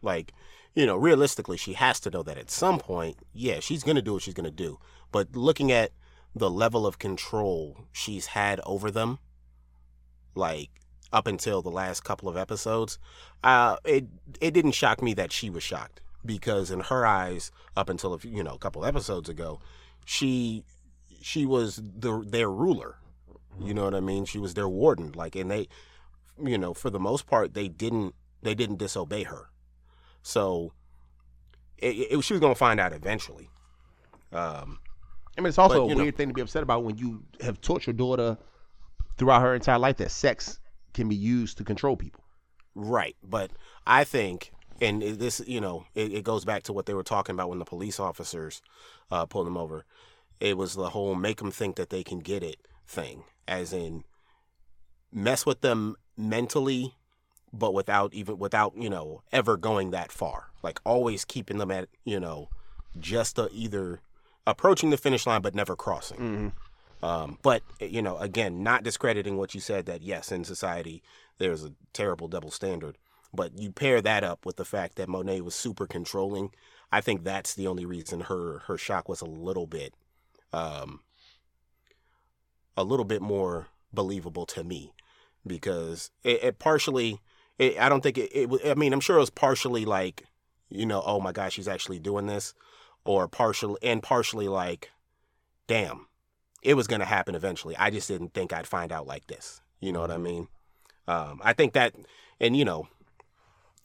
Like, 0.00 0.32
you 0.74 0.86
know, 0.86 0.96
realistically, 0.96 1.56
she 1.56 1.72
has 1.72 1.98
to 2.00 2.10
know 2.10 2.22
that 2.22 2.38
at 2.38 2.50
some 2.50 2.78
point, 2.78 3.16
yeah, 3.32 3.60
she's 3.60 3.82
going 3.82 3.96
to 3.96 4.02
do 4.02 4.12
what 4.12 4.22
she's 4.22 4.34
going 4.34 4.44
to 4.44 4.50
do. 4.50 4.78
But 5.10 5.34
looking 5.34 5.72
at 5.72 5.92
the 6.34 6.50
level 6.50 6.86
of 6.86 6.98
control 6.98 7.86
she's 7.92 8.26
had 8.26 8.60
over 8.64 8.90
them, 8.90 9.18
like 10.34 10.70
up 11.12 11.26
until 11.26 11.62
the 11.62 11.70
last 11.70 12.04
couple 12.04 12.28
of 12.28 12.36
episodes, 12.36 12.98
uh, 13.44 13.76
it 13.84 14.06
it 14.40 14.52
didn't 14.52 14.72
shock 14.72 15.02
me 15.02 15.14
that 15.14 15.32
she 15.32 15.50
was 15.50 15.62
shocked 15.62 16.00
because 16.24 16.70
in 16.70 16.80
her 16.80 17.06
eyes, 17.06 17.50
up 17.76 17.88
until 17.88 18.12
a 18.12 18.18
few, 18.18 18.30
you 18.30 18.42
know 18.42 18.54
a 18.54 18.58
couple 18.58 18.84
episodes 18.84 19.28
ago, 19.28 19.60
she 20.04 20.64
she 21.22 21.46
was 21.46 21.76
the 21.76 22.24
their 22.26 22.50
ruler. 22.50 22.96
You 23.58 23.72
know 23.72 23.84
what 23.84 23.94
I 23.94 24.00
mean? 24.00 24.26
She 24.26 24.38
was 24.38 24.52
their 24.54 24.68
warden. 24.68 25.12
Like, 25.12 25.34
and 25.34 25.50
they, 25.50 25.68
you 26.42 26.58
know, 26.58 26.74
for 26.74 26.90
the 26.90 27.00
most 27.00 27.26
part, 27.26 27.54
they 27.54 27.68
didn't 27.68 28.14
they 28.42 28.54
didn't 28.54 28.76
disobey 28.76 29.22
her. 29.24 29.48
So 30.22 30.72
it, 31.78 31.96
it, 32.10 32.20
she 32.22 32.34
was 32.34 32.40
going 32.40 32.52
to 32.52 32.58
find 32.58 32.78
out 32.80 32.92
eventually. 32.92 33.48
Um, 34.32 34.78
I 35.38 35.40
mean, 35.40 35.48
it's 35.48 35.58
also 35.58 35.80
But, 35.80 35.84
a 35.84 35.88
you 35.88 35.94
know- 35.94 36.02
weird 36.02 36.16
thing 36.16 36.28
to 36.28 36.34
be 36.34 36.40
upset 36.42 36.62
about 36.62 36.84
when 36.84 36.98
you 36.98 37.22
have 37.40 37.60
taught 37.60 37.86
your 37.86 37.94
daughter 37.94 38.36
throughout 39.16 39.40
her 39.40 39.54
entire 39.54 39.78
life 39.78 39.96
that 39.98 40.10
sex 40.10 40.60
can 40.96 41.08
be 41.08 41.14
used 41.14 41.58
to 41.58 41.64
control 41.64 41.96
people. 41.96 42.24
Right, 42.74 43.16
but 43.22 43.52
I 43.86 44.02
think, 44.02 44.52
and 44.80 45.00
this, 45.00 45.40
you 45.46 45.60
know, 45.60 45.86
it, 45.94 46.12
it 46.12 46.24
goes 46.24 46.44
back 46.44 46.64
to 46.64 46.72
what 46.72 46.86
they 46.86 46.94
were 46.94 47.04
talking 47.04 47.34
about 47.34 47.48
when 47.48 47.60
the 47.60 47.64
police 47.64 48.00
officers 48.00 48.60
uh, 49.10 49.24
pulled 49.26 49.46
them 49.46 49.56
over. 49.56 49.84
It 50.40 50.56
was 50.56 50.74
the 50.74 50.90
whole 50.90 51.14
make 51.14 51.38
them 51.38 51.50
think 51.50 51.76
that 51.76 51.90
they 51.90 52.02
can 52.02 52.18
get 52.18 52.42
it 52.42 52.56
thing, 52.86 53.24
as 53.46 53.72
in 53.72 54.04
mess 55.12 55.46
with 55.46 55.60
them 55.60 55.96
mentally, 56.16 56.94
but 57.52 57.72
without 57.72 58.12
even 58.12 58.38
without 58.38 58.76
you 58.76 58.90
know 58.90 59.22
ever 59.32 59.56
going 59.56 59.92
that 59.92 60.12
far. 60.12 60.48
Like 60.62 60.80
always 60.84 61.24
keeping 61.24 61.58
them 61.58 61.70
at 61.70 61.88
you 62.04 62.20
know 62.20 62.48
just 62.98 63.38
uh, 63.38 63.48
either 63.52 64.00
approaching 64.46 64.90
the 64.90 64.96
finish 64.98 65.26
line 65.26 65.40
but 65.40 65.54
never 65.54 65.76
crossing. 65.76 66.52
Um, 67.06 67.38
but 67.42 67.62
you 67.80 68.02
know, 68.02 68.18
again, 68.18 68.64
not 68.64 68.82
discrediting 68.82 69.36
what 69.36 69.54
you 69.54 69.60
said 69.60 69.86
that 69.86 70.02
yes, 70.02 70.32
in 70.32 70.42
society 70.44 71.02
there's 71.38 71.64
a 71.64 71.72
terrible 71.92 72.26
double 72.26 72.50
standard. 72.50 72.98
But 73.32 73.58
you 73.58 73.70
pair 73.70 74.00
that 74.00 74.24
up 74.24 74.44
with 74.44 74.56
the 74.56 74.64
fact 74.64 74.96
that 74.96 75.08
Monet 75.08 75.42
was 75.42 75.54
super 75.54 75.86
controlling. 75.86 76.50
I 76.90 77.00
think 77.00 77.22
that's 77.22 77.54
the 77.54 77.66
only 77.66 77.84
reason 77.84 78.22
her 78.22 78.60
her 78.66 78.76
shock 78.76 79.08
was 79.08 79.20
a 79.20 79.26
little 79.26 79.66
bit, 79.66 79.94
um, 80.52 81.00
a 82.76 82.82
little 82.82 83.04
bit 83.04 83.22
more 83.22 83.68
believable 83.92 84.46
to 84.46 84.64
me, 84.64 84.92
because 85.46 86.10
it, 86.24 86.42
it 86.42 86.58
partially. 86.58 87.20
It, 87.58 87.78
I 87.78 87.88
don't 87.88 88.02
think 88.02 88.18
it, 88.18 88.30
it. 88.32 88.60
I 88.66 88.74
mean, 88.74 88.92
I'm 88.92 89.00
sure 89.00 89.16
it 89.16 89.20
was 89.20 89.30
partially 89.30 89.84
like, 89.84 90.24
you 90.68 90.86
know, 90.86 91.02
oh 91.06 91.20
my 91.20 91.32
gosh, 91.32 91.54
she's 91.54 91.68
actually 91.68 91.98
doing 91.98 92.26
this, 92.26 92.52
or 93.04 93.28
partially 93.28 93.78
and 93.82 94.02
partially 94.02 94.48
like, 94.48 94.90
damn, 95.66 96.06
it 96.62 96.74
was 96.74 96.86
going 96.86 97.00
to 97.00 97.06
happen 97.06 97.34
eventually. 97.34 97.76
I 97.76 97.90
just 97.90 98.08
didn't 98.08 98.34
think 98.34 98.52
I'd 98.52 98.66
find 98.66 98.92
out 98.92 99.06
like 99.06 99.26
this. 99.26 99.60
You 99.80 99.92
know 99.92 100.00
what 100.00 100.10
I 100.10 100.16
mean? 100.16 100.48
Um, 101.06 101.40
I 101.44 101.52
think 101.52 101.74
that, 101.74 101.94
and 102.40 102.56
you 102.56 102.64
know, 102.64 102.88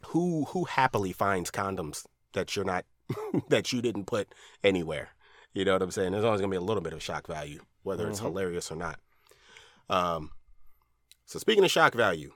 who 0.08 0.46
who 0.46 0.64
happily 0.66 1.12
finds 1.14 1.52
condoms 1.52 2.06
that 2.34 2.56
you're 2.56 2.66
not 2.66 2.86
that 3.50 3.72
you 3.72 3.82
didn't 3.82 4.06
put 4.06 4.34
anywhere? 4.64 5.10
You 5.54 5.66
know 5.66 5.74
what 5.74 5.82
I'm 5.82 5.92
saying? 5.92 6.14
There's 6.14 6.24
always 6.24 6.40
going 6.42 6.50
to 6.50 6.58
be 6.58 6.64
a 6.64 6.66
little 6.66 6.82
bit 6.82 6.94
of 6.94 7.04
shock 7.04 7.28
value, 7.28 7.62
whether 7.84 8.08
it's 8.08 8.20
Mhm. 8.20 8.24
hilarious 8.24 8.72
or 8.72 8.76
not. 8.78 9.00
Um, 9.90 10.32
so 11.26 11.38
speaking 11.40 11.64
of 11.66 11.72
shock 11.72 11.94
value, 11.94 12.32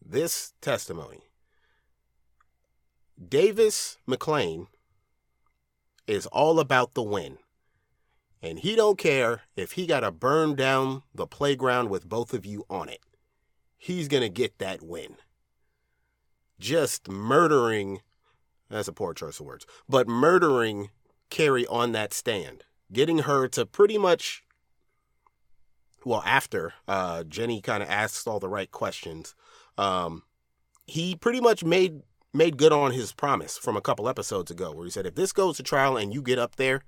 this 0.00 0.54
testimony, 0.60 1.24
Davis 3.28 3.98
MacLean 4.06 4.68
is 6.06 6.26
all 6.26 6.60
about 6.60 6.94
the 6.94 7.02
win. 7.02 7.38
And 8.42 8.60
he 8.60 8.74
don't 8.74 8.98
care 8.98 9.42
if 9.54 9.72
he 9.72 9.86
got 9.86 10.00
to 10.00 10.10
burn 10.10 10.54
down 10.54 11.02
the 11.14 11.26
playground 11.26 11.90
with 11.90 12.08
both 12.08 12.32
of 12.32 12.46
you 12.46 12.64
on 12.70 12.88
it. 12.88 13.00
He's 13.76 14.08
going 14.08 14.22
to 14.22 14.28
get 14.28 14.58
that 14.58 14.82
win. 14.82 15.16
Just 16.58 17.08
murdering, 17.08 18.00
that's 18.68 18.88
a 18.88 18.92
poor 18.92 19.14
choice 19.14 19.40
of 19.40 19.46
words, 19.46 19.66
but 19.88 20.08
murdering 20.08 20.90
Carrie 21.30 21.66
on 21.66 21.92
that 21.92 22.12
stand, 22.12 22.64
getting 22.92 23.20
her 23.20 23.48
to 23.48 23.64
pretty 23.64 23.96
much, 23.96 24.42
well, 26.04 26.22
after 26.26 26.74
uh, 26.88 27.24
Jenny 27.24 27.60
kind 27.60 27.82
of 27.82 27.88
asked 27.88 28.26
all 28.26 28.40
the 28.40 28.48
right 28.48 28.70
questions, 28.70 29.34
um, 29.78 30.22
he 30.86 31.14
pretty 31.14 31.40
much 31.40 31.64
made 31.64 32.02
made 32.32 32.56
good 32.56 32.72
on 32.72 32.92
his 32.92 33.12
promise 33.12 33.58
from 33.58 33.76
a 33.76 33.80
couple 33.80 34.08
episodes 34.08 34.50
ago, 34.50 34.72
where 34.72 34.84
he 34.84 34.90
said, 34.90 35.06
if 35.06 35.14
this 35.14 35.32
goes 35.32 35.56
to 35.56 35.62
trial 35.62 35.96
and 35.96 36.14
you 36.14 36.22
get 36.22 36.38
up 36.38 36.56
there, 36.56 36.82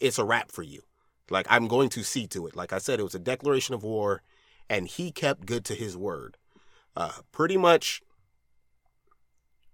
it's 0.00 0.18
a 0.18 0.24
wrap 0.24 0.50
for 0.50 0.62
you. 0.62 0.82
Like 1.30 1.46
I'm 1.48 1.68
going 1.68 1.88
to 1.90 2.02
see 2.02 2.26
to 2.28 2.46
it. 2.46 2.56
Like 2.56 2.72
I 2.72 2.78
said, 2.78 3.00
it 3.00 3.04
was 3.04 3.14
a 3.14 3.20
declaration 3.20 3.74
of 3.74 3.82
war, 3.82 4.22
and 4.68 4.86
he 4.86 5.10
kept 5.10 5.46
good 5.46 5.64
to 5.66 5.74
his 5.74 5.96
word. 5.96 6.36
Uh, 6.96 7.12
pretty 7.32 7.56
much 7.56 8.02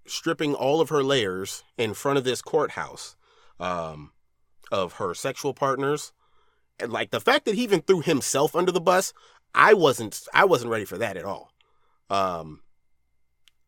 stripping 0.07 0.55
all 0.55 0.81
of 0.81 0.89
her 0.89 1.03
layers 1.03 1.63
in 1.77 1.95
front 1.95 2.19
of 2.19 2.25
this 2.25 2.41
courthouse 2.41 3.17
um, 3.59 4.13
of 4.73 4.95
her 4.95 5.15
sexual 5.15 5.55
partners, 5.55 6.13
and 6.79 6.93
like 6.93 7.11
the 7.11 7.21
fact 7.21 7.45
that 7.45 7.55
he 7.55 7.63
even 7.63 7.83
threw 7.83 8.01
himself 8.01 8.57
under 8.57 8.73
the 8.73 8.81
bus. 8.81 9.13
I 9.53 9.75
wasn't. 9.75 10.21
I 10.33 10.45
wasn't 10.45 10.71
ready 10.71 10.85
for 10.85 10.99
that 10.99 11.17
at 11.17 11.25
all. 11.25 11.51
Um, 12.09 12.61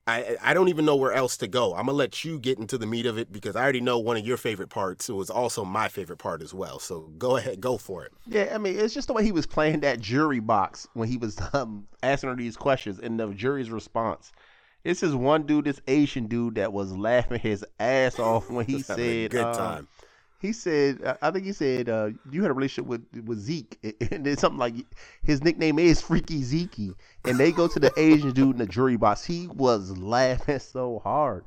I 0.06 0.36
I 0.42 0.54
don't 0.54 0.68
even 0.68 0.84
know 0.84 0.96
where 0.96 1.12
else 1.12 1.36
to 1.38 1.46
go. 1.46 1.74
I'm 1.74 1.86
gonna 1.86 1.92
let 1.92 2.24
you 2.24 2.38
get 2.38 2.58
into 2.58 2.76
the 2.76 2.86
meat 2.86 3.06
of 3.06 3.18
it 3.18 3.32
because 3.32 3.54
I 3.54 3.62
already 3.62 3.80
know 3.80 3.98
one 3.98 4.16
of 4.16 4.26
your 4.26 4.36
favorite 4.36 4.68
parts. 4.68 5.08
It 5.08 5.12
was 5.12 5.30
also 5.30 5.64
my 5.64 5.88
favorite 5.88 6.18
part 6.18 6.42
as 6.42 6.52
well. 6.52 6.78
So 6.78 7.12
go 7.18 7.36
ahead, 7.36 7.60
go 7.60 7.78
for 7.78 8.04
it. 8.04 8.12
Yeah, 8.26 8.50
I 8.52 8.58
mean, 8.58 8.78
it's 8.78 8.94
just 8.94 9.06
the 9.06 9.12
way 9.12 9.22
he 9.24 9.32
was 9.32 9.46
playing 9.46 9.80
that 9.80 10.00
jury 10.00 10.40
box 10.40 10.88
when 10.94 11.08
he 11.08 11.16
was 11.16 11.40
um, 11.52 11.86
asking 12.02 12.30
her 12.30 12.36
these 12.36 12.56
questions 12.56 12.98
and 12.98 13.18
the 13.18 13.28
jury's 13.28 13.70
response. 13.70 14.32
This 14.82 15.04
is 15.04 15.14
one 15.14 15.44
dude, 15.44 15.66
this 15.66 15.80
Asian 15.86 16.26
dude, 16.26 16.56
that 16.56 16.72
was 16.72 16.92
laughing 16.92 17.38
his 17.38 17.64
ass 17.78 18.18
off 18.18 18.50
when 18.50 18.66
he 18.66 18.72
Just 18.78 18.88
having 18.88 19.04
a 19.04 19.22
said, 19.24 19.30
good 19.30 19.44
um, 19.44 19.54
time. 19.54 19.88
He 20.42 20.52
said, 20.52 21.16
I 21.22 21.30
think 21.30 21.44
he 21.44 21.52
said, 21.52 21.88
uh, 21.88 22.10
you 22.28 22.42
had 22.42 22.50
a 22.50 22.54
relationship 22.54 22.88
with 22.88 23.06
with 23.24 23.38
Zeke, 23.38 23.78
and 24.10 24.26
then 24.26 24.36
something 24.36 24.58
like 24.58 24.74
his 25.22 25.40
nickname 25.40 25.78
is 25.78 26.00
Freaky 26.02 26.42
Zeke, 26.42 26.96
and 27.24 27.38
they 27.38 27.52
go 27.52 27.68
to 27.68 27.78
the 27.78 27.92
Asian 27.96 28.32
dude 28.32 28.56
in 28.56 28.58
the 28.58 28.66
jury 28.66 28.96
box. 28.96 29.24
He 29.24 29.46
was 29.46 29.96
laughing 29.96 30.58
so 30.58 31.00
hard. 31.04 31.44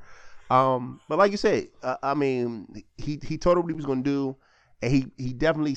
Um, 0.50 1.02
but 1.10 1.18
like 1.18 1.32
you 1.32 1.38
said, 1.38 1.68
uh, 1.84 1.98
I 2.02 2.14
mean, 2.14 2.86
he 2.96 3.20
he 3.22 3.38
told 3.38 3.58
her 3.58 3.62
what 3.62 3.70
he 3.70 3.76
was 3.76 3.86
going 3.86 4.02
to 4.02 4.10
do, 4.10 4.38
and 4.82 4.94
he 4.94 5.08
he 5.18 5.34
definitely 5.34 5.76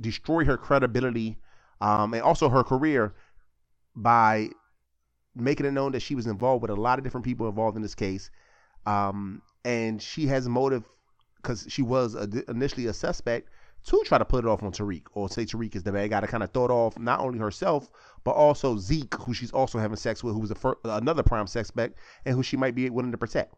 destroyed 0.00 0.48
her 0.48 0.56
credibility, 0.56 1.38
um, 1.80 2.14
and 2.14 2.22
also 2.24 2.48
her 2.48 2.64
career 2.64 3.14
by 3.94 4.48
making 5.36 5.66
it 5.66 5.70
known 5.70 5.92
that 5.92 6.00
she 6.00 6.16
was 6.16 6.26
involved 6.26 6.62
with 6.62 6.72
a 6.72 6.74
lot 6.74 6.98
of 6.98 7.04
different 7.04 7.24
people 7.24 7.48
involved 7.48 7.76
in 7.76 7.82
this 7.82 7.94
case, 7.94 8.28
um, 8.86 9.40
and 9.64 10.02
she 10.02 10.26
has 10.26 10.48
motive 10.48 10.82
because 11.46 11.64
she 11.68 11.82
was 11.82 12.14
a, 12.16 12.28
initially 12.50 12.86
a 12.86 12.92
suspect 12.92 13.48
to 13.84 14.02
try 14.04 14.18
to 14.18 14.24
put 14.24 14.44
it 14.44 14.48
off 14.48 14.64
on 14.64 14.72
Tariq 14.72 15.02
or 15.14 15.28
say 15.28 15.44
Tariq 15.44 15.76
is 15.76 15.84
the 15.84 15.92
bad 15.92 16.10
guy 16.10 16.20
to 16.20 16.26
kind 16.26 16.42
of 16.42 16.50
throw 16.50 16.64
it 16.64 16.70
off 16.72 16.98
not 16.98 17.20
only 17.20 17.38
herself 17.38 17.88
but 18.24 18.32
also 18.32 18.76
Zeke, 18.76 19.14
who 19.14 19.32
she's 19.32 19.52
also 19.52 19.78
having 19.78 19.96
sex 19.96 20.24
with, 20.24 20.34
who 20.34 20.40
was 20.40 20.52
fir- 20.52 20.76
another 20.84 21.22
prime 21.22 21.46
suspect 21.46 21.96
and 22.24 22.34
who 22.34 22.42
she 22.42 22.56
might 22.56 22.74
be 22.74 22.90
willing 22.90 23.12
to 23.12 23.18
protect. 23.18 23.54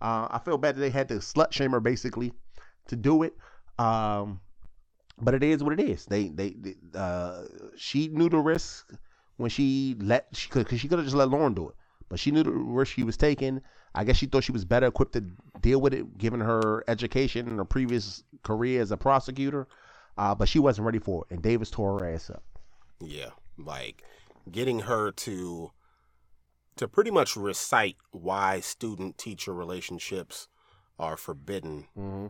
Uh, 0.00 0.28
I 0.30 0.40
feel 0.42 0.56
bad 0.56 0.76
that 0.76 0.80
they 0.80 0.88
had 0.88 1.08
to 1.08 1.16
slut 1.16 1.52
shame 1.52 1.72
her 1.72 1.80
basically 1.80 2.32
to 2.88 2.96
do 2.96 3.22
it. 3.22 3.34
Um, 3.78 4.40
but 5.20 5.34
it 5.34 5.42
is 5.42 5.62
what 5.62 5.78
it 5.78 5.80
is. 5.80 6.06
They 6.06 6.28
they, 6.28 6.50
they 6.50 6.74
uh, 6.94 7.42
she 7.76 8.08
knew 8.08 8.30
the 8.30 8.38
risk 8.38 8.90
when 9.36 9.50
she 9.50 9.96
let 10.00 10.28
she 10.32 10.48
could 10.48 10.66
cause 10.68 10.80
she 10.80 10.88
could 10.88 10.98
have 10.98 11.06
just 11.06 11.16
let 11.16 11.28
Lauren 11.28 11.54
do 11.54 11.68
it, 11.68 11.74
but 12.08 12.18
she 12.18 12.30
knew 12.30 12.42
the 12.42 12.50
risk 12.50 12.94
she 12.94 13.02
was 13.02 13.16
taking. 13.16 13.60
I 13.96 14.04
guess 14.04 14.16
she 14.16 14.26
thought 14.26 14.44
she 14.44 14.52
was 14.52 14.64
better 14.64 14.86
equipped 14.86 15.14
to 15.14 15.24
deal 15.60 15.80
with 15.80 15.94
it, 15.94 16.18
given 16.18 16.40
her 16.40 16.84
education 16.86 17.48
and 17.48 17.58
her 17.58 17.64
previous 17.64 18.22
career 18.42 18.80
as 18.82 18.92
a 18.92 18.96
prosecutor. 18.96 19.66
Uh, 20.18 20.34
but 20.34 20.48
she 20.48 20.58
wasn't 20.58 20.84
ready 20.86 20.98
for 20.98 21.24
it, 21.24 21.34
and 21.34 21.42
Davis 21.42 21.70
tore 21.70 21.98
her 21.98 22.14
ass 22.14 22.30
up. 22.30 22.42
Yeah, 23.00 23.30
like 23.58 24.02
getting 24.50 24.80
her 24.80 25.10
to 25.12 25.72
to 26.76 26.86
pretty 26.86 27.10
much 27.10 27.36
recite 27.36 27.96
why 28.12 28.60
student 28.60 29.16
teacher 29.18 29.52
relationships 29.52 30.46
are 30.98 31.16
forbidden 31.16 31.86
Mm-hmm. 31.98 32.26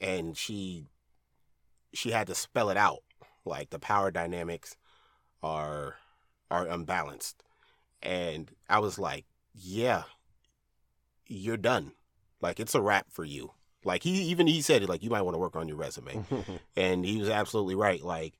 and 0.00 0.36
she 0.36 0.86
she 1.94 2.10
had 2.10 2.26
to 2.28 2.34
spell 2.34 2.68
it 2.70 2.76
out 2.76 3.02
like 3.44 3.70
the 3.70 3.78
power 3.78 4.10
dynamics 4.10 4.76
are 5.42 5.96
are 6.50 6.66
unbalanced 6.66 7.42
and 8.02 8.50
i 8.68 8.78
was 8.78 8.98
like 8.98 9.24
yeah 9.54 10.04
you're 11.28 11.56
done. 11.56 11.92
Like 12.40 12.58
it's 12.60 12.74
a 12.74 12.80
wrap 12.80 13.06
for 13.10 13.24
you. 13.24 13.52
Like 13.84 14.02
he 14.02 14.10
even 14.22 14.46
he 14.46 14.60
said 14.60 14.82
it 14.82 14.88
like 14.88 15.02
you 15.02 15.10
might 15.10 15.22
want 15.22 15.34
to 15.34 15.38
work 15.38 15.56
on 15.56 15.68
your 15.68 15.76
resume. 15.76 16.24
And 16.76 17.04
he 17.04 17.18
was 17.18 17.28
absolutely 17.28 17.74
right. 17.74 18.02
Like 18.02 18.34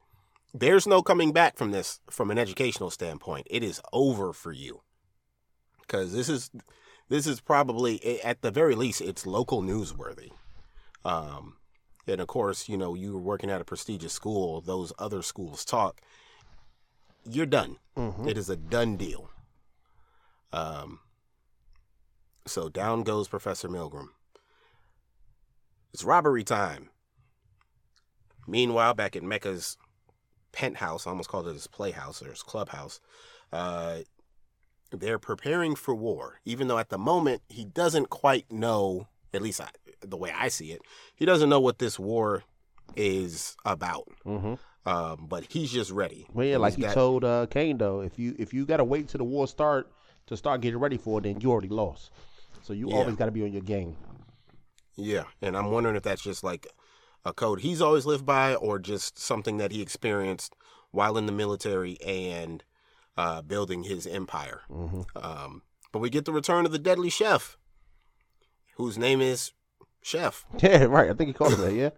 there's 0.55 0.87
no 0.87 1.03
coming 1.03 1.33
back 1.33 1.57
from 1.57 1.71
this 1.71 2.01
from 2.11 2.31
an 2.31 2.39
educational 2.39 2.91
standpoint. 2.91 3.47
It 3.51 3.63
is 3.63 3.81
over 3.93 4.33
for 4.33 4.53
you. 4.53 4.83
Because 5.83 6.13
this 6.13 6.29
is 6.29 6.51
this 7.09 7.27
is 7.27 7.41
probably 7.41 8.21
at 8.23 8.43
the 8.43 8.51
very 8.51 8.75
least 8.75 9.01
it's 9.01 9.27
local 9.27 9.63
newsworthy. 9.63 10.31
Um 11.05 11.55
and 12.07 12.21
of 12.21 12.27
course 12.27 12.69
you 12.69 12.77
know 12.77 12.95
you 12.95 13.13
were 13.13 13.21
working 13.21 13.51
at 13.51 13.61
a 13.61 13.65
prestigious 13.65 14.13
school 14.13 14.61
those 14.61 14.93
other 14.99 15.23
schools 15.23 15.65
talk 15.65 16.01
you're 17.31 17.47
done. 17.47 17.77
Mhm. 17.97 18.27
it 18.29 18.39
is 18.39 18.49
a 18.49 18.57
done 18.57 18.97
deal. 18.97 19.31
Um 20.53 21.01
so 22.49 22.69
down 22.69 23.03
goes 23.03 23.29
professor 23.29 23.69
milgram 23.69 24.09
it's 25.93 26.05
robbery 26.05 26.45
time 26.45 26.91
meanwhile 28.47 28.95
back 28.95 29.15
at 29.17 29.23
mecca's 29.23 29.77
penthouse 30.53 31.07
I 31.07 31.11
almost 31.11 31.29
called 31.29 31.47
it 31.49 31.53
his 31.55 31.67
playhouse 31.67 32.23
or 32.23 32.31
his 32.31 32.43
clubhouse 32.43 33.01
uh 33.53 33.99
they're 34.91 35.19
preparing 35.19 35.75
for 35.75 35.95
war, 35.95 36.41
even 36.45 36.69
though 36.69 36.79
at 36.79 36.89
the 36.89 36.97
moment 36.99 37.43
he 37.49 37.65
doesn't 37.65 38.09
quite 38.09 38.51
know, 38.51 39.07
at 39.35 39.43
least 39.43 39.61
I, 39.61 39.69
the 40.01 40.17
way 40.17 40.33
I 40.35 40.49
see 40.49 40.73
it, 40.73 40.81
he 41.15 41.27
doesn't 41.27 41.51
know 41.51 41.61
what 41.61 41.79
this 41.79 41.99
war 41.99 42.45
is 42.97 43.55
about. 43.67 44.09
Mm-hmm. 44.25 44.55
Um, 44.89 45.27
but 45.29 45.45
he's 45.51 45.71
just 45.71 45.91
ready. 45.91 46.27
Well, 46.33 46.47
yeah, 46.47 46.53
He's 46.55 46.61
like 46.61 46.77
he 46.77 46.83
got- 46.83 46.95
told 46.95 47.25
uh, 47.25 47.47
Cane 47.51 47.77
though, 47.77 48.01
if 48.01 48.19
you 48.19 48.35
if 48.39 48.55
you 48.55 48.65
gotta 48.65 48.85
wait 48.85 49.09
till 49.09 49.19
the 49.19 49.25
war 49.25 49.47
start 49.47 49.91
to 50.27 50.37
start 50.37 50.63
getting 50.63 50.81
ready 50.81 50.97
for 50.97 51.19
it, 51.19 51.25
then 51.25 51.41
you 51.43 51.51
already 51.51 51.69
lost. 51.69 52.11
So 52.69 52.75
you 52.75 52.91
Yeah. 52.91 52.97
always 52.97 53.17
got 53.17 53.25
to 53.25 53.31
be 53.33 53.43
on 53.45 53.51
your 53.51 53.63
game. 53.63 53.97
Yeah, 54.95 55.25
and 55.41 55.57
I'm 55.57 55.71
wondering 55.71 55.97
if 55.97 56.03
that's 56.03 56.21
just 56.21 56.45
like 56.45 56.67
a 57.25 57.33
code 57.33 57.61
he's 57.61 57.81
always 57.81 58.05
lived 58.05 58.27
by, 58.27 58.55
or 58.57 58.79
just 58.79 59.19
something 59.19 59.57
that 59.57 59.73
he 59.73 59.81
experienced 59.81 60.55
while 60.91 61.17
in 61.17 61.25
the 61.25 61.33
military 61.33 61.99
and 62.03 62.63
uh, 63.17 63.41
building 63.41 63.85
his 63.85 64.07
empire. 64.07 64.61
Mm-hmm. 64.71 65.03
Um, 65.17 65.63
but 65.93 66.01
we 66.01 66.11
get 66.11 66.27
the 66.27 66.33
return 66.33 66.67
of 66.67 66.73
the 66.73 66.79
deadly 66.79 67.09
chef, 67.09 67.57
whose 68.77 68.99
name 68.99 69.23
is 69.23 69.53
Chef. 70.03 70.45
Yeah, 70.63 70.85
right. 70.85 71.09
I 71.09 71.15
think 71.15 71.29
he 71.29 71.33
called 71.33 71.55
him 71.55 71.63
that. 71.63 71.73
Yeah. 71.73 71.91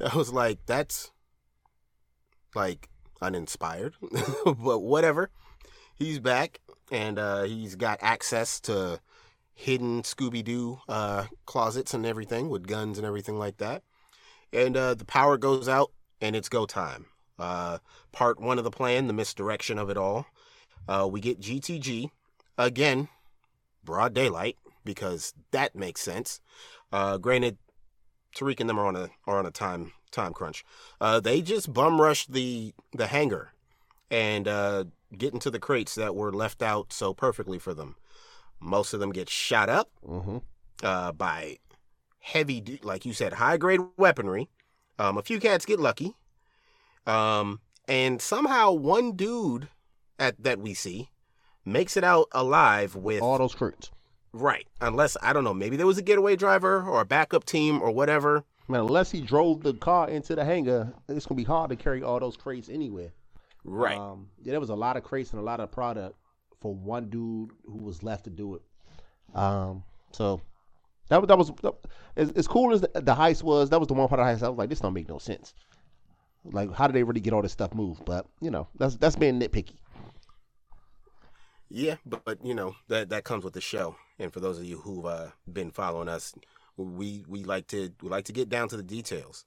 I 0.12 0.16
was 0.16 0.32
like, 0.32 0.60
that's 0.66 1.10
like 2.54 2.88
uninspired, 3.20 3.94
but 4.44 4.78
whatever. 4.78 5.30
He's 5.96 6.20
back 6.20 6.60
and 6.92 7.18
uh, 7.18 7.42
he's 7.42 7.74
got 7.74 7.98
access 8.00 8.60
to 8.60 9.00
hidden 9.54 10.02
Scooby 10.02 10.44
Doo 10.44 10.80
uh, 10.88 11.26
closets 11.46 11.94
and 11.94 12.06
everything 12.06 12.48
with 12.48 12.66
guns 12.66 12.98
and 12.98 13.06
everything 13.06 13.38
like 13.38 13.58
that. 13.58 13.82
And 14.52 14.76
uh, 14.76 14.94
the 14.94 15.04
power 15.04 15.36
goes 15.36 15.68
out 15.68 15.92
and 16.20 16.36
it's 16.36 16.48
go 16.48 16.66
time. 16.66 17.06
Uh, 17.38 17.78
part 18.12 18.40
one 18.40 18.58
of 18.58 18.64
the 18.64 18.70
plan, 18.70 19.06
the 19.06 19.12
misdirection 19.12 19.78
of 19.78 19.90
it 19.90 19.96
all. 19.96 20.26
Uh, 20.88 21.08
we 21.10 21.20
get 21.20 21.40
GTG 21.40 22.10
again, 22.58 23.08
broad 23.84 24.14
daylight 24.14 24.56
because 24.84 25.34
that 25.52 25.74
makes 25.74 26.00
sense. 26.00 26.40
Uh, 26.92 27.18
granted, 27.18 27.56
Tariq 28.36 28.60
and 28.60 28.68
them 28.68 28.78
are 28.78 28.86
on 28.86 28.96
a 28.96 29.10
are 29.26 29.38
on 29.38 29.46
a 29.46 29.50
time 29.50 29.92
time 30.10 30.32
crunch. 30.32 30.64
Uh, 31.00 31.20
they 31.20 31.40
just 31.40 31.72
bum 31.72 32.00
rush 32.00 32.26
the 32.26 32.74
the 32.92 33.06
hangar 33.06 33.52
and 34.10 34.46
get 35.16 35.32
into 35.32 35.50
the 35.50 35.58
crates 35.58 35.94
that 35.94 36.14
were 36.14 36.32
left 36.32 36.62
out 36.62 36.92
so 36.92 37.14
perfectly 37.14 37.58
for 37.58 37.74
them. 37.74 37.96
Most 38.62 38.94
of 38.94 39.00
them 39.00 39.10
get 39.12 39.28
shot 39.28 39.68
up 39.68 39.90
Mm-hmm. 40.08 40.38
uh, 40.82 41.12
by 41.12 41.58
heavy, 42.20 42.78
like 42.82 43.04
you 43.04 43.12
said, 43.12 43.34
high 43.34 43.56
grade 43.56 43.80
weaponry. 43.96 44.48
Um, 44.98 45.18
a 45.18 45.22
few 45.22 45.40
cats 45.40 45.64
get 45.66 45.80
lucky, 45.80 46.14
um, 47.06 47.60
and 47.88 48.20
somehow 48.20 48.72
one 48.72 49.12
dude 49.16 49.68
at 50.18 50.40
that 50.42 50.60
we 50.60 50.74
see 50.74 51.08
makes 51.64 51.96
it 51.96 52.04
out 52.04 52.28
alive 52.32 52.94
with 52.94 53.22
All 53.22 53.38
those 53.38 53.54
crits. 53.54 53.90
right. 54.32 54.66
Unless 54.80 55.16
I 55.22 55.32
don't 55.32 55.44
know, 55.44 55.54
maybe 55.54 55.76
there 55.76 55.86
was 55.86 55.98
a 55.98 56.02
getaway 56.02 56.36
driver 56.36 56.82
or 56.82 57.00
a 57.00 57.04
backup 57.04 57.44
team 57.44 57.80
or 57.82 57.90
whatever. 57.90 58.44
Man, 58.68 58.80
unless 58.82 59.10
he 59.10 59.20
drove 59.20 59.62
the 59.62 59.74
car 59.74 60.08
into 60.08 60.34
the 60.36 60.44
hangar, 60.44 60.92
it's 61.08 61.26
gonna 61.26 61.36
be 61.36 61.44
hard 61.44 61.70
to 61.70 61.76
carry 61.76 62.02
all 62.02 62.20
those 62.20 62.36
crates 62.36 62.68
anywhere. 62.68 63.12
Right. 63.64 63.96
Um, 63.98 64.28
yeah, 64.42 64.52
there 64.52 64.60
was 64.60 64.70
a 64.70 64.74
lot 64.76 64.96
of 64.96 65.02
crates 65.04 65.32
and 65.32 65.40
a 65.40 65.44
lot 65.44 65.58
of 65.60 65.70
product 65.72 66.16
for 66.62 66.74
one 66.74 67.10
dude 67.10 67.50
who 67.66 67.78
was 67.78 68.02
left 68.02 68.24
to 68.24 68.30
do 68.30 68.54
it. 68.54 68.62
Um, 69.34 69.82
so 70.12 70.40
that 71.08 71.20
was 71.20 71.28
that 71.28 71.38
was 71.38 71.52
that, 71.62 71.74
as, 72.16 72.30
as 72.30 72.48
cool 72.48 72.72
as 72.72 72.80
the, 72.80 72.90
the 72.94 73.14
heist 73.14 73.42
was. 73.42 73.70
That 73.70 73.80
was 73.80 73.88
the 73.88 73.94
one 73.94 74.08
part 74.08 74.20
of 74.20 74.26
the 74.26 74.32
heist 74.32 74.46
I 74.46 74.48
was 74.48 74.58
like, 74.58 74.70
this 74.70 74.80
don't 74.80 74.94
make 74.94 75.08
no 75.08 75.18
sense. 75.18 75.54
Like, 76.44 76.72
how 76.72 76.86
did 76.86 76.94
they 76.94 77.02
really 77.02 77.20
get 77.20 77.32
all 77.32 77.42
this 77.42 77.52
stuff 77.52 77.74
moved? 77.74 78.04
But 78.04 78.26
you 78.40 78.50
know, 78.50 78.68
that's 78.78 78.96
that's 78.96 79.16
being 79.16 79.40
nitpicky. 79.40 79.76
Yeah, 81.68 81.96
but, 82.04 82.24
but 82.24 82.44
you 82.44 82.54
know 82.54 82.76
that 82.88 83.10
that 83.10 83.24
comes 83.24 83.44
with 83.44 83.54
the 83.54 83.60
show. 83.60 83.96
And 84.18 84.32
for 84.32 84.40
those 84.40 84.58
of 84.58 84.64
you 84.64 84.78
who've 84.78 85.06
uh, 85.06 85.28
been 85.50 85.70
following 85.70 86.08
us, 86.08 86.34
we 86.76 87.24
we 87.28 87.44
like 87.44 87.66
to 87.68 87.92
we 88.02 88.08
like 88.08 88.26
to 88.26 88.32
get 88.32 88.48
down 88.48 88.68
to 88.68 88.76
the 88.76 88.82
details. 88.82 89.44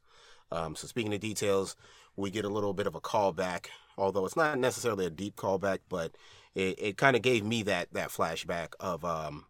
Um, 0.51 0.76
so 0.76 0.88
speaking 0.88 1.13
of 1.13 1.20
details, 1.20 1.76
we 2.16 2.30
get 2.30 2.45
a 2.45 2.49
little 2.49 2.74
bit 2.74 2.88
of 2.88 2.95
a 2.95 3.01
callback, 3.01 3.68
although 3.97 4.26
it's 4.26 4.36
not 4.36 4.57
necessarily 4.59 5.05
a 5.05 5.09
deep 5.09 5.36
callback, 5.36 5.80
but 5.89 6.16
it, 6.56 6.76
it 6.80 6.97
kind 6.97 7.16
of 7.16 7.22
gave 7.22 7.43
me 7.43 7.62
that 7.64 7.93
that 7.93 8.10
flashback 8.10 8.74
of 8.80 9.06
um, 9.06 9.45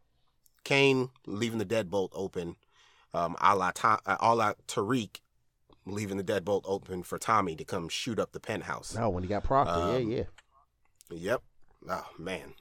Cane 0.63 1.09
leaving 1.25 1.59
the 1.59 1.65
deadbolt 1.65 2.09
open, 2.13 2.55
um, 3.13 3.35
a 3.39 3.55
la, 3.55 3.71
Ta- 3.71 4.01
a 4.05 4.35
la 4.35 4.53
Tariq 4.67 5.19
leaving 5.85 6.17
the 6.17 6.23
deadbolt 6.23 6.63
open 6.65 7.03
for 7.03 7.17
Tommy 7.19 7.55
to 7.55 7.63
come 7.63 7.87
shoot 7.87 8.19
up 8.19 8.31
the 8.31 8.39
penthouse. 8.39 8.95
No, 8.95 9.09
when 9.09 9.23
he 9.23 9.29
got 9.29 9.43
Proctor, 9.43 9.73
Um, 9.73 10.09
yeah, 10.09 10.17
yeah. 10.17 10.23
Yep. 11.11 11.43
Oh 11.89 12.07
man, 12.17 12.55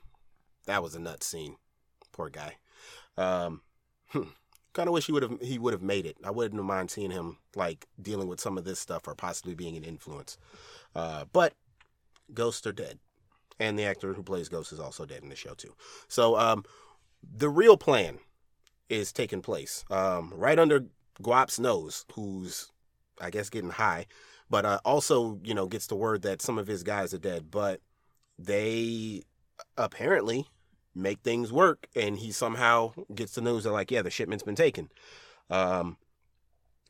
that 0.66 0.82
was 0.82 0.94
a 0.94 0.98
nut 1.00 1.24
scene. 1.24 1.56
Poor 2.12 2.28
guy. 2.28 2.56
Um, 3.16 3.62
kind 4.12 4.88
of 4.88 4.92
wish 4.92 5.06
he 5.06 5.12
would 5.12 5.22
have 5.22 5.40
he 5.40 5.58
would 5.58 5.72
have 5.72 5.82
made 5.82 6.04
it. 6.04 6.18
I 6.22 6.30
wouldn't 6.30 6.58
have 6.58 6.66
mind 6.66 6.90
seeing 6.90 7.10
him 7.10 7.38
like 7.56 7.86
dealing 8.00 8.28
with 8.28 8.40
some 8.40 8.58
of 8.58 8.64
this 8.64 8.78
stuff 8.78 9.08
or 9.08 9.14
possibly 9.14 9.54
being 9.54 9.76
an 9.76 9.84
influence. 9.84 10.36
Uh, 10.94 11.24
but 11.32 11.54
ghosts 12.34 12.66
are 12.66 12.72
dead, 12.72 12.98
and 13.58 13.78
the 13.78 13.84
actor 13.84 14.14
who 14.14 14.22
plays 14.22 14.48
Ghost 14.48 14.72
is 14.72 14.80
also 14.80 15.04
dead 15.04 15.22
in 15.22 15.28
the 15.28 15.36
show 15.36 15.54
too. 15.54 15.74
So 16.08 16.36
um, 16.36 16.64
the 17.22 17.48
real 17.48 17.76
plan 17.76 18.18
is 18.88 19.12
taking 19.12 19.42
place 19.42 19.84
um, 19.90 20.32
right 20.34 20.58
under 20.58 20.86
Guap's 21.22 21.58
nose, 21.58 22.04
who's 22.12 22.70
I 23.20 23.30
guess 23.30 23.48
getting 23.48 23.70
high, 23.70 24.06
but 24.50 24.64
uh, 24.64 24.80
also 24.84 25.40
you 25.44 25.54
know 25.54 25.66
gets 25.66 25.86
the 25.86 25.96
word 25.96 26.22
that 26.22 26.42
some 26.42 26.58
of 26.58 26.66
his 26.66 26.82
guys 26.82 27.14
are 27.14 27.18
dead, 27.18 27.50
but 27.50 27.80
they 28.38 29.22
apparently 29.76 30.46
make 30.94 31.20
things 31.20 31.52
work 31.52 31.88
and 31.96 32.18
he 32.18 32.30
somehow 32.30 32.92
gets 33.14 33.34
the 33.34 33.40
news 33.40 33.64
that 33.64 33.72
like 33.72 33.90
yeah 33.90 34.02
the 34.02 34.10
shipment's 34.10 34.44
been 34.44 34.54
taken 34.54 34.88
um 35.50 35.96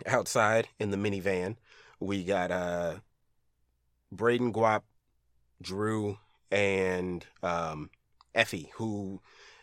outside 0.07 0.69
in 0.79 0.91
the 0.91 0.97
minivan 0.97 1.57
we 2.01 2.23
got 2.23 2.51
uh 2.51 2.97
brayden 4.15 4.53
guap 4.53 4.83
dru 5.63 6.19
and 6.55 7.27
um 7.43 7.91
effie 8.35 8.71
who 8.77 9.21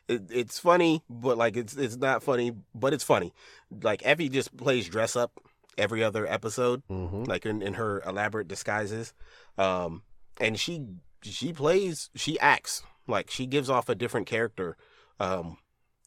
it, 0.08 0.24
it's 0.30 0.60
funny 0.60 1.02
but 1.10 1.38
like 1.38 1.56
it's 1.56 1.76
it's 1.76 1.96
not 1.98 2.22
funny 2.22 2.52
but 2.76 2.94
it's 2.94 3.04
funny. 3.04 3.34
Like 3.82 4.02
effie 4.06 4.30
just 4.30 4.56
plays 4.58 4.88
dress 4.89 5.16
up 5.16 5.32
every 5.78 6.04
other 6.04 6.28
episode 6.28 6.84
Mm-hmm. 6.89 7.24
like 7.24 7.46
in, 7.46 7.62
in 7.62 7.76
her 7.76 8.02
elaborate 8.06 8.48
disguises. 8.50 9.14
Um 9.58 10.04
and 10.39 10.60
she 10.60 10.84
she 11.24 11.54
plays 11.54 12.10
she 12.16 12.38
acts. 12.39 12.84
Like 13.08 13.30
she 13.32 13.46
gives 13.46 13.70
off 13.70 13.88
a 13.89 13.96
different 13.96 14.28
character 14.28 14.76
um 15.20 15.58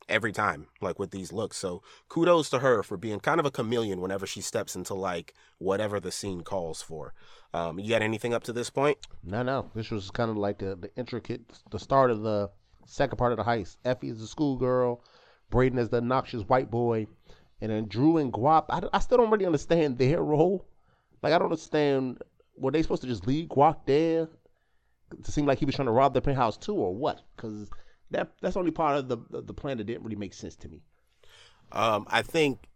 every 0.09 0.33
time 0.33 0.67
like 0.81 0.99
with 0.99 1.11
these 1.11 1.33
looks 1.33 1.57
so 1.57 1.83
kudos 2.09 2.51
to 2.51 2.59
her 2.59 2.83
for 2.83 2.97
being 2.97 3.21
kind 3.21 3.41
of 3.41 3.47
a 3.47 3.51
chameleon 3.51 4.01
whenever 4.01 4.27
she 4.27 4.41
steps 4.41 4.77
into 4.77 4.95
like 4.95 5.35
whatever 5.59 5.99
the 6.01 6.13
scene 6.13 6.43
calls 6.43 6.83
for 6.83 7.15
um 7.55 7.79
you 7.79 7.89
got 7.89 8.03
anything 8.03 8.35
up 8.35 8.43
to 8.43 8.53
this 8.53 8.71
point 8.71 8.99
No, 9.23 9.43
no. 9.43 9.71
This 9.75 9.91
was 9.91 10.11
kind 10.11 10.31
of 10.31 10.37
like 10.37 10.59
the, 10.59 10.77
the 10.77 10.91
intricate, 10.97 11.41
the 11.71 11.79
start 11.79 12.11
of 12.11 12.23
the 12.23 12.51
second 12.87 13.17
part 13.17 13.33
of 13.33 13.39
the 13.39 13.45
heist. 13.45 13.77
Effie 13.85 14.11
is 14.11 14.21
the 14.21 14.27
schoolgirl, 14.27 15.03
Brayden 15.51 15.79
is 15.79 15.89
the 15.89 15.99
obnoxious 15.99 16.43
white 16.43 16.71
boy, 16.71 17.07
and 17.61 17.71
then 17.71 17.89
Dru 17.89 18.19
and 18.19 18.33
Guap. 18.33 18.67
I, 18.69 18.83
I 18.93 18.99
still 18.99 19.19
don't 19.19 19.31
really 19.31 19.47
understand 19.47 19.97
their 19.99 20.23
role. 20.23 20.67
Like, 21.23 21.33
I 21.33 21.39
don't 21.39 21.47
understand. 21.51 22.23
Were 22.57 22.71
they 22.71 22.83
supposed 22.83 23.03
to 23.03 23.09
just 23.09 23.27
leave 23.27 23.49
Guap 23.49 23.87
there 23.87 24.29
to 25.23 25.33
seem 25.33 25.47
like 25.47 25.59
he 25.59 25.65
was 25.65 25.75
trying 25.75 25.87
to 25.87 25.93
rob 25.93 26.13
the 26.13 26.21
penthouse 26.21 26.57
too, 26.59 26.75
or 26.75 26.95
what? 26.95 27.23
Because 27.37 27.71
that 28.15 28.33
that's 28.41 28.57
only 28.57 28.71
part 28.71 28.97
of 28.97 29.09
the, 29.09 29.19
the 29.43 29.55
plan 29.55 29.79
that 29.79 29.85
didn't 29.85 30.03
really 30.03 30.17
make 30.17 30.35
sense 30.35 30.57
to 30.57 30.69
me. 30.69 30.83
Um, 31.73 32.07
I 32.09 32.23
think 32.23 32.69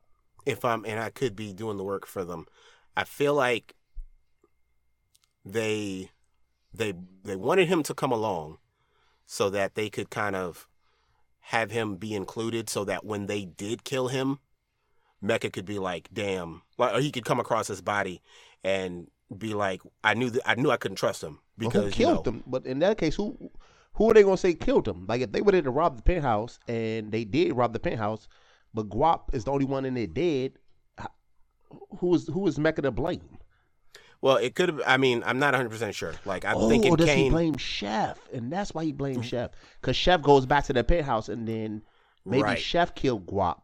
if 0.46 0.64
I'm, 0.64 0.84
and 0.84 0.98
I 0.98 1.10
could 1.10 1.36
be 1.36 1.52
doing 1.52 1.76
the 1.76 1.84
work 1.84 2.06
for 2.06 2.24
them, 2.24 2.46
I 2.96 3.04
feel 3.04 3.34
like 3.34 3.74
they, 5.44 6.10
they, 6.74 6.94
they 7.24 7.36
wanted 7.36 7.68
him 7.68 7.82
to 7.84 7.94
come 7.94 8.12
along, 8.12 8.58
so 9.26 9.50
that 9.50 9.74
they 9.74 9.90
could 9.90 10.08
kind 10.10 10.34
of 10.34 10.66
have 11.40 11.70
him 11.70 11.96
be 11.96 12.14
included, 12.14 12.68
so 12.70 12.84
that 12.84 13.04
when 13.04 13.26
they 13.26 13.44
did 13.44 13.84
kill 13.84 14.08
him, 14.08 14.38
Mecca 15.20 15.50
could 15.50 15.66
be 15.66 15.78
like, 15.78 16.08
"Damn," 16.12 16.62
like, 16.78 16.94
or 16.94 17.00
he 17.00 17.10
could 17.10 17.24
come 17.24 17.40
across 17.40 17.68
his 17.68 17.82
body 17.82 18.22
and 18.64 19.08
be 19.36 19.52
like, 19.52 19.82
"I 20.02 20.14
knew 20.14 20.30
that 20.30 20.48
I 20.48 20.54
knew 20.54 20.70
I 20.70 20.76
couldn't 20.76 20.96
trust 20.96 21.22
him 21.22 21.40
Well, 21.58 21.68
because 21.68 21.82
who 21.82 21.86
you 21.88 21.92
killed 21.92 22.16
know, 22.16 22.22
them? 22.22 22.44
But 22.46 22.66
in 22.66 22.78
that 22.78 22.98
case, 22.98 23.16
who 23.16 23.50
who 23.98 24.10
are 24.10 24.14
they 24.14 24.22
gonna 24.22 24.36
say 24.36 24.54
killed 24.54 24.86
him? 24.86 25.06
Like 25.08 25.20
if 25.20 25.32
they 25.32 25.42
were 25.42 25.50
there 25.50 25.60
to 25.60 25.70
rob 25.70 25.96
the 25.96 26.02
penthouse 26.02 26.60
and 26.68 27.10
they 27.10 27.24
did 27.24 27.54
rob 27.54 27.72
the 27.72 27.80
penthouse, 27.80 28.28
but 28.72 28.88
Guap 28.88 29.34
is 29.34 29.44
the 29.44 29.50
only 29.50 29.64
one 29.64 29.84
in 29.84 29.94
there 29.94 30.06
dead. 30.06 30.52
Who 31.98 32.14
is 32.14 32.28
who 32.28 32.46
is 32.46 32.58
Mecca 32.58 32.82
to 32.82 32.92
blame? 32.92 33.38
Well, 34.20 34.36
it 34.36 34.54
could 34.54 34.68
have. 34.68 34.82
I 34.86 34.98
mean, 34.98 35.22
I'm 35.26 35.40
not 35.40 35.52
100 35.52 35.68
percent 35.68 35.94
sure. 35.96 36.14
Like 36.24 36.44
I'm 36.44 36.56
oh, 36.56 36.68
thinking 36.68 36.92
or 36.92 36.96
does 36.96 37.10
he 37.10 37.28
blame 37.28 37.56
Chef? 37.56 38.18
And 38.32 38.52
that's 38.52 38.72
why 38.72 38.84
he 38.84 38.92
blames 38.92 39.26
Chef 39.26 39.50
because 39.80 39.96
Chef 39.96 40.22
goes 40.22 40.46
back 40.46 40.64
to 40.66 40.72
the 40.72 40.84
penthouse 40.84 41.28
and 41.28 41.46
then 41.46 41.82
maybe 42.24 42.44
Right. 42.44 42.58
Chef 42.58 42.94
killed 42.94 43.26
Guap 43.26 43.62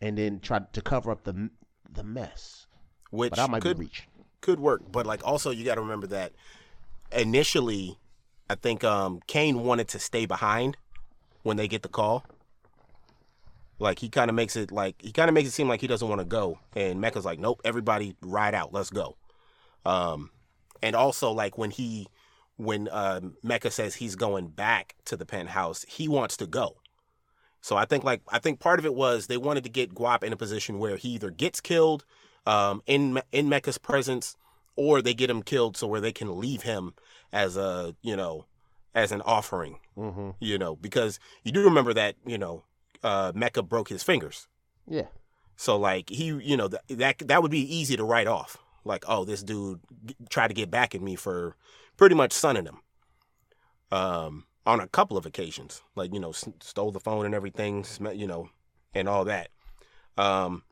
and 0.00 0.16
then 0.16 0.38
tried 0.38 0.72
to 0.74 0.80
cover 0.80 1.10
up 1.10 1.24
the 1.24 1.50
the 1.90 2.04
mess. 2.04 2.66
which 3.10 3.30
But 3.30 3.40
I 3.40 3.46
might 3.48 3.62
could 3.62 3.76
be 3.76 3.86
reaching. 3.86 4.06
could 4.40 4.60
work, 4.60 4.82
but 4.90 5.04
like 5.04 5.26
also 5.26 5.50
you 5.50 5.64
got 5.64 5.74
to 5.74 5.80
remember 5.80 6.06
that 6.08 6.32
initially, 7.10 7.98
I 8.48 8.54
think 8.54 8.84
um 8.84 9.20
Cane 9.26 9.64
wanted 9.64 9.88
to 9.88 9.98
stay 9.98 10.26
behind 10.26 10.76
when 11.42 11.56
they 11.56 11.68
get 11.68 11.82
the 11.82 11.88
call. 11.88 12.24
Like 13.78 13.98
he 13.98 14.08
kind 14.08 14.30
of 14.30 14.34
makes 14.34 14.56
it 14.56 14.72
like 14.72 14.96
he 15.00 15.12
kind 15.12 15.28
of 15.28 15.34
makes 15.34 15.48
it 15.48 15.52
seem 15.52 15.68
like 15.68 15.80
he 15.80 15.86
doesn't 15.86 16.08
want 16.08 16.20
to 16.20 16.26
go, 16.26 16.58
and 16.74 17.00
Mecca's 17.00 17.24
like, 17.24 17.38
nope, 17.38 17.60
everybody 17.64 18.16
ride 18.22 18.54
out, 18.54 18.72
let's 18.72 18.90
go. 18.90 19.16
Um, 19.84 20.30
and 20.82 20.96
also 20.96 21.30
like 21.30 21.58
when 21.58 21.70
he 21.70 22.08
when 22.56 22.88
uh, 22.88 23.20
Mecca 23.42 23.70
says 23.70 23.96
he's 23.96 24.16
going 24.16 24.48
back 24.48 24.96
to 25.04 25.16
the 25.16 25.26
penthouse, 25.26 25.84
he 25.88 26.08
wants 26.08 26.36
to 26.38 26.46
go. 26.46 26.76
So 27.60 27.76
I 27.76 27.84
think 27.84 28.02
like 28.02 28.22
I 28.28 28.38
think 28.38 28.60
part 28.60 28.78
of 28.78 28.86
it 28.86 28.94
was 28.94 29.26
they 29.26 29.36
wanted 29.36 29.64
to 29.64 29.70
get 29.70 29.94
Guap 29.94 30.22
in 30.22 30.32
a 30.32 30.36
position 30.36 30.78
where 30.78 30.96
he 30.96 31.10
either 31.10 31.30
gets 31.30 31.60
killed 31.60 32.04
um, 32.46 32.82
in 32.86 33.20
in 33.30 33.48
Mecca's 33.48 33.78
presence, 33.78 34.36
or 34.74 35.02
they 35.02 35.14
get 35.14 35.28
him 35.28 35.42
killed 35.42 35.76
so 35.76 35.86
where 35.86 36.00
they 36.00 36.12
can 36.12 36.38
leave 36.38 36.62
him 36.62 36.94
as 37.32 37.56
a 37.56 37.94
you 38.02 38.16
know 38.16 38.46
as 38.94 39.12
an 39.12 39.20
offering, 39.22 39.78
Mm-hmm. 39.96 40.30
you 40.40 40.58
know, 40.58 40.76
because 40.76 41.18
you 41.44 41.52
do 41.52 41.62
remember 41.64 41.92
that 41.94 42.16
you 42.26 42.38
know 42.38 42.64
uh, 43.02 43.32
Mecca 43.34 43.62
broke 43.62 43.88
his 43.88 44.02
fingers, 44.02 44.48
Yeah. 44.88 45.06
so 45.56 45.76
like 45.78 46.08
he 46.10 46.26
you 46.26 46.56
know 46.56 46.68
that 46.68 46.82
that 46.88 47.18
that 47.28 47.42
would 47.42 47.50
be 47.50 47.60
easy 47.76 47.96
to 47.96 48.04
write 48.04 48.26
off, 48.26 48.56
like 48.84 49.04
oh 49.08 49.24
this 49.24 49.42
dude 49.42 49.80
g- 50.04 50.16
tried 50.30 50.48
to 50.48 50.54
get 50.54 50.70
back 50.70 50.94
at 50.94 51.00
me 51.02 51.14
for 51.16 51.56
pretty 51.96 52.14
much 52.14 52.32
sunning 52.32 52.64
him, 52.66 52.78
um, 53.92 54.44
on 54.66 54.80
a 54.80 54.88
couple 54.88 55.16
of 55.16 55.26
occasions, 55.26 55.82
like 55.94 56.12
you 56.12 56.20
know 56.20 56.30
s- 56.30 56.48
stole 56.60 56.90
the 56.92 57.00
phone 57.00 57.24
and 57.26 57.34
everything, 57.34 57.84
sm- 57.84 58.08
you 58.14 58.26
know, 58.26 58.48
and 58.94 59.08
all 59.08 59.24
that, 59.24 59.48
um, 60.18 60.62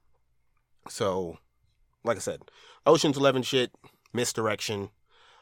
so 0.88 1.38
like 2.04 2.16
I 2.16 2.20
said, 2.20 2.42
Ocean's 2.86 3.16
Eleven 3.16 3.42
shit, 3.42 3.70
misdirection. 4.12 4.90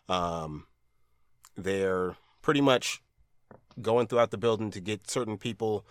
Um, 0.09 0.67
they're 1.57 2.17
pretty 2.43 2.61
much 2.61 3.03
going 3.81 4.07
throughout 4.07 4.31
the 4.31 4.39
building 4.39 4.71
to 4.71 4.81
get 4.81 5.09
certain 5.11 5.39
people, 5.39 5.85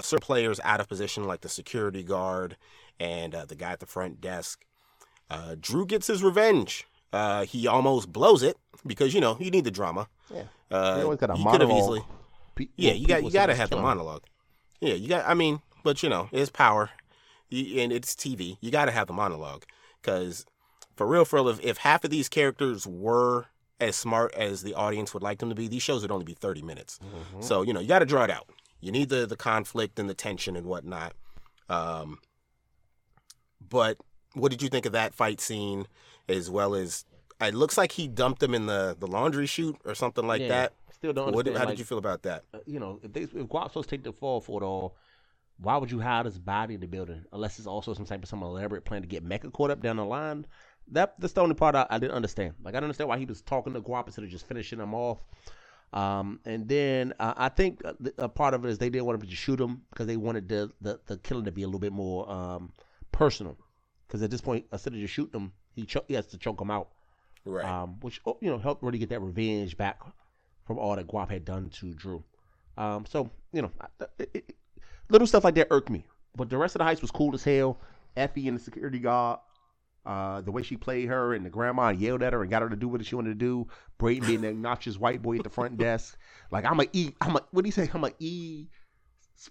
certain 0.00 0.24
players 0.24 0.60
out 0.64 0.80
of 0.80 0.88
position, 0.88 1.24
like 1.24 1.40
the 1.42 1.48
security 1.48 2.02
guard 2.02 2.56
and 2.98 3.34
uh, 3.34 3.44
the 3.44 3.54
guy 3.54 3.72
at 3.72 3.80
the 3.80 3.86
front 3.86 4.20
desk. 4.20 4.64
Uh, 5.30 5.54
Dru 5.60 5.86
gets 5.86 6.06
his 6.08 6.22
revenge. 6.22 6.86
Uh, 7.12 7.44
he 7.44 7.66
almost 7.66 8.12
blows 8.12 8.42
it 8.42 8.56
because 8.86 9.14
you 9.14 9.20
know 9.20 9.36
you 9.40 9.50
need 9.50 9.64
the 9.64 9.70
drama. 9.70 10.08
Yeah. 10.32 10.44
Uh, 10.70 11.00
always 11.02 11.18
got 11.18 11.30
a 11.30 11.34
he 11.36 11.42
could 11.44 11.60
have 11.60 11.68
monologue. 11.68 11.78
easily. 11.82 12.02
Pe- 12.54 12.66
Yeah, 12.76 12.92
you 12.92 13.06
got 13.06 13.24
you 13.24 13.30
got 13.30 13.46
to 13.46 13.54
have 13.54 13.70
the 13.70 13.76
him. 13.76 13.82
monologue. 13.82 14.22
Yeah, 14.80 14.94
you 14.94 15.08
got. 15.08 15.26
I 15.28 15.34
mean, 15.34 15.60
but 15.82 16.02
you 16.02 16.08
know, 16.08 16.28
it's 16.32 16.50
power, 16.50 16.90
You- 17.48 17.80
and 17.80 17.92
it's 17.92 18.14
TV. 18.14 18.58
You 18.60 18.70
got 18.70 18.84
to 18.84 18.92
have 18.92 19.06
the 19.08 19.12
monologue 19.12 19.64
because, 20.00 20.46
for 20.96 21.06
real, 21.06 21.24
for 21.24 21.36
real, 21.36 21.48
if, 21.48 21.60
if 21.64 21.78
half 21.78 22.04
of 22.04 22.10
these 22.10 22.28
characters 22.28 22.86
were 22.86 23.46
as 23.80 23.96
smart 23.96 24.34
as 24.34 24.62
the 24.62 24.74
audience 24.74 25.14
would 25.14 25.22
like 25.22 25.38
them 25.38 25.48
to 25.48 25.54
be, 25.54 25.68
these 25.68 25.82
shows 25.82 26.02
would 26.02 26.10
only 26.10 26.24
be 26.24 26.34
thirty 26.34 26.62
minutes. 26.62 26.98
Mhm. 27.02 27.42
So 27.42 27.62
you 27.62 27.72
know, 27.72 27.80
you 27.80 27.88
got 27.88 28.00
to 28.00 28.06
draw 28.06 28.24
it 28.24 28.30
out. 28.30 28.48
You 28.80 28.92
need 28.92 29.08
the 29.08 29.26
the 29.26 29.36
conflict 29.36 29.98
and 29.98 30.08
the 30.08 30.14
tension 30.14 30.56
and 30.56 30.66
whatnot. 30.66 31.14
Um, 31.68 32.18
but 33.66 33.98
what 34.34 34.50
did 34.50 34.62
you 34.62 34.68
think 34.68 34.86
of 34.86 34.92
that 34.92 35.14
fight 35.14 35.40
scene, 35.40 35.86
as 36.28 36.50
well 36.50 36.74
as? 36.74 37.04
It 37.40 37.54
looks 37.54 37.78
like 37.78 37.92
he 37.92 38.06
dumped 38.06 38.42
him 38.42 38.54
in 38.54 38.66
the, 38.66 38.94
the 38.98 39.06
laundry 39.06 39.46
chute 39.46 39.76
or 39.86 39.94
something 39.94 40.26
like 40.26 40.42
Yeah. 40.42 40.48
that. 40.48 40.72
Still 40.92 41.14
don't 41.14 41.32
What, 41.32 41.46
understand. 41.46 41.56
how 41.56 41.64
like, 41.64 41.72
did 41.72 41.78
you 41.78 41.84
feel 41.86 41.96
about 41.96 42.22
that? 42.22 42.44
uh, 42.52 42.58
you 42.66 42.78
know, 42.78 43.00
if 43.02 43.14
they 43.14 43.22
if 43.22 43.30
to 43.48 43.82
take 43.88 44.02
the 44.02 44.12
fall 44.12 44.42
for 44.42 44.60
it 44.60 44.64
all, 44.64 44.94
why 45.56 45.78
would 45.78 45.90
you 45.90 46.00
hide 46.00 46.26
his 46.26 46.38
body 46.38 46.74
in 46.74 46.80
the 46.80 46.86
building 46.86 47.24
unless 47.32 47.58
it's 47.58 47.66
also 47.66 47.94
some 47.94 48.04
type 48.04 48.22
of 48.22 48.28
some 48.28 48.42
elaborate 48.42 48.84
plan 48.84 49.00
to 49.00 49.08
get 49.08 49.22
Mecca 49.24 49.50
caught 49.50 49.70
up 49.70 49.80
down 49.80 49.96
the 49.96 50.04
line? 50.04 50.46
That 50.88 51.14
that's 51.18 51.32
the 51.34 51.42
only 51.42 51.54
part 51.54 51.74
I, 51.74 51.86
I 51.90 51.98
didn't 51.98 52.14
understand. 52.14 52.54
Like 52.62 52.74
I 52.74 52.78
didn't 52.78 52.84
understand 52.84 53.08
why 53.08 53.18
he 53.18 53.24
was 53.24 53.42
talking 53.42 53.72
to 53.74 53.80
Guap 53.80 54.06
instead 54.06 54.24
of 54.24 54.30
just 54.30 54.46
finishing 54.46 54.80
him 54.80 54.94
off. 54.94 55.18
Um, 55.92 56.38
and 56.44 56.68
then 56.68 57.14
uh, 57.18 57.34
I 57.36 57.48
think 57.48 57.84
uh, 57.84 57.94
the- 57.98 58.14
a 58.18 58.28
part 58.28 58.54
of 58.54 58.64
it 58.64 58.68
is 58.70 58.78
they 58.78 58.90
didn't 58.90 59.06
want 59.06 59.22
him 59.22 59.28
to 59.28 59.36
shoot 59.36 59.60
him 59.60 59.82
because 59.90 60.06
they 60.06 60.16
wanted 60.16 60.48
the, 60.48 60.70
the 60.80 61.00
the 61.06 61.18
killing 61.18 61.44
to 61.44 61.52
be 61.52 61.62
a 61.62 61.66
little 61.66 61.80
bit 61.80 61.92
more 61.92 62.30
um, 62.30 62.72
personal. 63.12 63.56
Because 64.06 64.22
at 64.22 64.30
this 64.30 64.40
point, 64.40 64.66
instead 64.72 64.92
of 64.92 64.98
just 65.00 65.14
shooting 65.14 65.40
him, 65.40 65.52
he 65.74 65.84
cho- 65.84 66.04
he 66.08 66.14
has 66.14 66.26
to 66.28 66.38
choke 66.38 66.60
him 66.60 66.70
out 66.70 66.88
Right. 67.44 67.64
um, 67.64 67.98
which 68.00 68.20
oh, 68.26 68.36
you 68.40 68.50
know 68.50 68.58
helped 68.58 68.82
really 68.82 68.98
get 68.98 69.08
that 69.10 69.20
revenge 69.20 69.76
back 69.76 70.00
from 70.66 70.78
all 70.78 70.94
that 70.96 71.06
Guap 71.08 71.30
had 71.30 71.44
done 71.44 71.70
to 71.70 71.94
Dru. 71.94 72.22
Um, 72.76 73.04
so 73.06 73.30
you 73.52 73.62
know, 73.62 73.70
it, 74.18 74.30
it, 74.34 74.56
little 75.08 75.26
stuff 75.26 75.42
like 75.44 75.54
that 75.56 75.68
irked 75.70 75.90
me, 75.90 76.04
but 76.36 76.50
the 76.50 76.58
rest 76.58 76.74
of 76.76 76.80
the 76.80 76.84
heist 76.84 77.00
was 77.02 77.10
cool 77.10 77.34
as 77.34 77.42
hell. 77.42 77.78
Effie 78.16 78.46
and 78.48 78.56
the 78.58 78.62
security 78.62 78.98
guard, 78.98 79.38
uh, 80.06 80.40
the 80.40 80.50
way 80.50 80.62
she 80.62 80.76
played 80.76 81.08
her 81.08 81.34
and 81.34 81.44
the 81.44 81.50
grandma 81.50 81.90
yelled 81.90 82.22
at 82.22 82.32
her 82.32 82.42
and 82.42 82.50
got 82.50 82.62
her 82.62 82.68
to 82.68 82.76
do 82.76 82.88
what 82.88 83.04
she 83.04 83.14
wanted 83.14 83.30
to 83.30 83.34
do. 83.34 83.66
Brayden 83.98 84.26
being 84.26 84.40
the 84.40 84.48
obnoxious 84.50 84.98
white 84.98 85.22
boy 85.22 85.36
at 85.36 85.44
the 85.44 85.50
front 85.50 85.76
desk, 85.76 86.16
like 86.50 86.64
I'm 86.64 86.80
a 86.80 86.86
e, 86.92 87.10
I'm 87.20 87.36
a 87.36 87.42
what 87.50 87.62
do 87.62 87.68
you 87.68 87.72
say? 87.72 87.88
I'm 87.92 88.04
a 88.04 88.12
e 88.18 88.66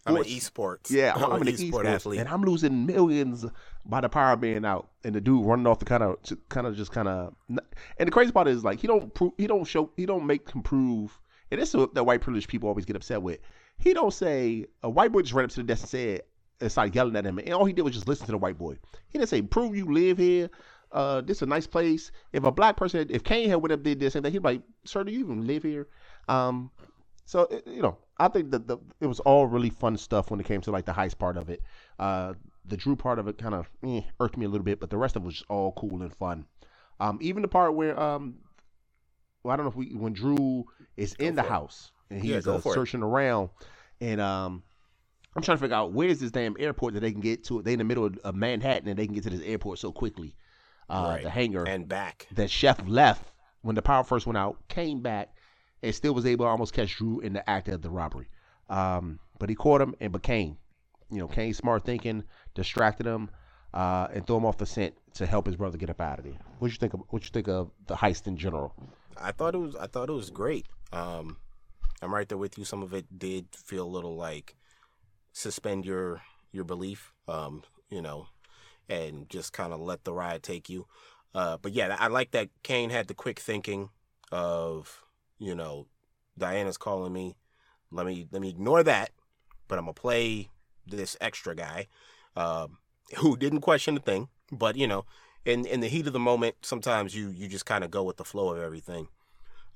I'm 0.06 0.18
an 0.18 0.26
e 0.26 0.39
sports. 0.39 0.91
esports. 0.91 0.95
Yeah, 0.95 1.14
I'm, 1.16 1.24
I'm, 1.32 1.41
an 1.41 1.47
an 1.47 1.54
esport 1.56 1.72
esports, 1.72 1.86
athlete. 1.86 2.20
and 2.20 2.30
I'm 2.30 2.43
losing 2.43 2.86
millions 2.86 3.45
by 3.86 4.02
the 4.02 4.10
power 4.10 4.36
being 4.36 4.66
out, 4.66 4.89
and 5.04 5.16
the 5.16 5.22
dude 5.22 5.45
running 5.45 5.68
off 5.68 5.80
the 5.80 5.86
kind 5.86 6.04
of, 6.04 6.18
kind 6.50 6.68
of 6.68 6.76
just 6.76 6.91
kind 6.91 7.08
of. 7.08 7.34
And 7.47 8.08
the 8.08 8.12
crazy 8.12 8.32
part 8.32 8.47
is 8.47 8.64
like 8.64 8.80
he 8.80 8.88
don't 8.88 9.14
prove, 9.14 9.34
he 9.38 9.47
don't 9.47 9.66
show, 9.66 9.91
he 9.95 10.06
don't 10.06 10.28
make 10.28 10.50
him 10.50 10.62
prove. 10.62 11.20
And 11.52 11.60
this 11.60 11.70
is 11.70 11.76
what 11.76 11.95
the 11.95 12.04
white 12.04 12.22
privileged 12.22 12.50
people 12.50 12.70
always 12.70 12.86
get 12.86 12.95
upset 12.95 13.22
with. 13.22 13.39
He 13.80 13.93
don't 13.93 14.14
say 14.14 14.66
a 14.84 14.89
white 14.89 15.12
boy 15.12 15.22
just 15.22 15.34
ran 15.34 15.45
up 15.45 15.52
to 15.52 15.58
the 15.58 15.64
desk 15.64 15.84
and 15.84 15.89
said 15.89 16.22
and 16.62 16.72
started 16.72 16.95
yelling 16.95 17.16
at 17.16 17.26
him, 17.26 17.39
and 17.39 17.53
all 17.53 17.66
he 17.66 17.74
did 17.74 17.84
was 17.84 17.93
just 17.93 18.07
listen 18.07 18.26
to 18.26 18.32
the 18.32 18.38
white 18.38 18.57
boy. 18.57 18.78
He 19.10 19.18
didn't 19.18 19.30
say 19.30 19.41
prove 19.41 19.76
you 19.76 19.86
live 19.91 20.18
here. 20.18 20.49
Uh, 20.91 21.22
this 21.22 21.38
is 21.38 21.41
a 21.43 21.45
nice 21.45 21.68
place. 21.68 22.12
If 22.34 22.43
a 22.43 22.51
black 22.51 22.76
person, 22.76 23.05
if 23.10 23.24
Cane 23.24 23.49
had 23.49 23.62
would 23.62 23.72
have 23.72 23.84
did 23.84 23.99
this 23.99 24.16
and 24.16 24.26
that, 24.26 24.32
he'd 24.32 24.39
be 24.39 24.49
like, 24.49 24.62
"Sir, 24.86 25.03
do 25.03 25.12
you 25.12 25.20
even 25.20 25.45
live 25.45 25.64
here?" 25.64 25.88
Um, 26.28 26.72
so 27.26 27.41
it- 27.43 27.68
you 27.68 27.82
know, 27.82 27.97
I 28.18 28.28
think 28.28 28.49
that 28.51 28.68
the 28.68 28.78
it 28.99 29.05
was 29.07 29.20
all 29.22 29.45
really 29.47 29.70
fun 29.70 29.97
stuff 29.97 30.32
when 30.32 30.39
it 30.39 30.45
came 30.47 30.62
to 30.62 30.72
like 30.72 30.86
the 30.86 30.91
heist 30.91 31.18
part 31.20 31.38
of 31.38 31.49
it. 31.49 31.62
Uh, 31.99 32.34
the 32.66 32.76
Dru 32.76 32.95
part 32.95 33.20
of 33.20 33.28
it 33.28 33.38
kind 33.38 33.53
of 33.55 33.70
eh, 33.86 34.01
irked 34.20 34.38
me 34.38 34.45
a 34.45 34.49
little 34.49 34.66
bit, 34.66 34.80
but 34.80 34.89
the 34.89 34.97
rest 34.97 35.16
of 35.16 35.24
it 35.24 35.26
was 35.26 35.36
just 35.36 35.49
all 35.49 35.72
cool 35.74 36.01
and 36.01 36.14
fun. 36.14 36.45
Um, 36.99 37.18
even 37.22 37.41
the 37.43 37.47
part 37.47 37.76
where 37.76 37.97
um, 37.99 38.39
well, 39.43 39.53
I 39.53 39.57
don't 39.57 39.66
know 39.66 39.70
if 39.70 39.76
we 39.76 39.93
when 39.95 40.14
Dru 40.14 40.66
is 40.97 41.14
in 41.14 41.36
the 41.36 41.43
it. 41.43 41.47
house 41.49 41.91
and 42.10 42.22
he's 42.22 42.45
go 42.45 42.55
uh, 42.55 42.60
for 42.60 42.72
it. 42.74 42.76
searching 42.76 43.03
around, 43.03 43.49
and 44.01 44.20
um, 44.20 44.64
I'm 45.36 45.41
trying 45.43 45.57
to 45.57 45.61
figure 45.61 45.75
out 45.75 45.91
where's 45.93 46.19
this 46.19 46.32
damn 46.32 46.55
airport 46.59 46.95
that 46.95 47.01
they 47.01 47.11
can 47.11 47.21
get 47.21 47.43
to. 47.45 47.61
They 47.61 47.73
in 47.73 47.80
the 47.80 47.86
middle 47.86 48.05
of, 48.05 48.17
of 48.19 48.36
Manhattan 48.36 48.88
and 48.89 48.97
they 48.97 49.05
can 49.05 49.13
get 49.15 49.23
to 49.23 49.30
this 49.30 49.41
airport 49.41 49.80
so 49.80 49.91
quickly. 49.91 50.36
Uh, 50.89 51.05
Right. 51.15 51.23
The 51.23 51.30
hangar 51.30 51.65
and 51.67 51.88
back. 51.88 52.27
that 52.32 52.49
Chef 52.49 52.82
left 52.88 53.32
when 53.61 53.75
the 53.75 53.82
power 53.82 54.03
first 54.03 54.25
went 54.25 54.38
out, 54.38 54.57
came 54.69 55.01
back, 55.01 55.36
and 55.84 55.93
still 55.93 56.13
was 56.13 56.25
able 56.25 56.45
to 56.45 56.49
almost 56.49 56.73
catch 56.73 56.97
Dru 56.97 57.19
in 57.19 57.34
the 57.34 57.47
act 57.49 57.67
of 57.67 57.82
the 57.82 57.89
robbery. 57.91 58.27
Um, 58.69 59.19
but 59.38 59.49
he 59.49 59.55
caught 59.55 59.82
him 59.82 59.93
and 59.99 60.11
became, 60.11 60.57
you 61.11 61.19
know, 61.19 61.27
Cane 61.27 61.53
smart 61.53 61.86
thinking, 61.86 62.23
distracted 62.55 63.05
him, 63.05 63.30
uh, 63.73 64.07
and 64.13 64.25
threw 64.25 64.38
him 64.38 64.45
off 64.45 64.57
the 64.57 64.65
scent 64.65 64.95
to 65.13 65.25
help 65.27 65.45
his 65.45 65.55
brother 65.55 65.77
get 65.77 65.89
up 65.91 66.01
out 66.01 66.17
of 66.19 66.25
there. 66.25 66.39
What 66.57 66.71
you 66.71 66.77
think 66.77 66.93
of 66.95 67.01
what 67.09 67.23
you 67.23 67.30
think 67.30 67.47
of 67.47 67.69
the 67.86 67.95
heist 67.95 68.25
in 68.27 68.36
general? 68.36 68.73
I 69.21 69.32
thought 69.32 69.53
it 69.53 69.59
was 69.59 69.75
I 69.75 69.86
thought 69.88 70.09
it 70.09 70.13
was 70.13 70.30
great. 70.32 70.65
Um, 70.91 71.38
I'm 72.01 72.13
right 72.13 72.27
there 72.27 72.38
with 72.38 72.57
you. 72.57 72.65
Some 72.65 72.82
of 72.82 72.93
it 72.93 73.19
did 73.19 73.45
feel 73.53 73.86
a 73.86 73.88
little 73.88 74.15
like 74.15 74.55
suspend 75.39 75.85
your 75.85 76.21
your 76.51 76.63
belief, 76.63 77.13
um, 77.27 77.63
you 77.89 78.01
know, 78.01 78.27
and 78.89 79.29
just 79.29 79.53
kind 79.53 79.73
of 79.73 79.79
let 79.79 80.03
the 80.03 80.13
ride 80.13 80.43
take 80.43 80.69
you. 80.69 80.85
Uh, 81.33 81.57
but 81.61 81.71
yeah, 81.71 81.95
I 81.99 82.07
like 82.07 82.31
that 82.31 82.49
Cane 82.63 82.89
had 82.89 83.07
the 83.07 83.13
quick 83.13 83.39
thinking 83.39 83.89
of, 84.31 85.03
you 85.37 85.55
know, 85.55 85.87
Diana's 86.37 86.77
calling 86.77 87.13
me. 87.13 87.35
Let 87.91 88.05
me 88.05 88.27
let 88.31 88.41
me 88.41 88.49
ignore 88.49 88.83
that, 88.83 89.11
but 89.67 89.77
I'm 89.79 89.85
gonna 89.85 89.93
play 89.93 90.49
this 90.85 91.15
extra 91.21 91.55
guy, 91.55 91.87
um, 92.35 92.77
who 93.17 93.37
didn't 93.37 93.61
question 93.61 93.95
the 93.95 94.01
thing. 94.01 94.27
But 94.51 94.75
you 94.75 94.87
know, 94.87 95.05
in 95.45 95.65
in 95.65 95.79
the 95.79 95.87
heat 95.87 96.07
of 96.07 96.13
the 96.13 96.19
moment, 96.19 96.55
sometimes 96.61 97.15
you 97.15 97.29
you 97.29 97.47
just 97.47 97.65
kind 97.65 97.83
of 97.83 97.91
go 97.91 98.03
with 98.03 98.17
the 98.17 98.25
flow 98.25 98.53
of 98.53 98.61
everything. 98.61 99.07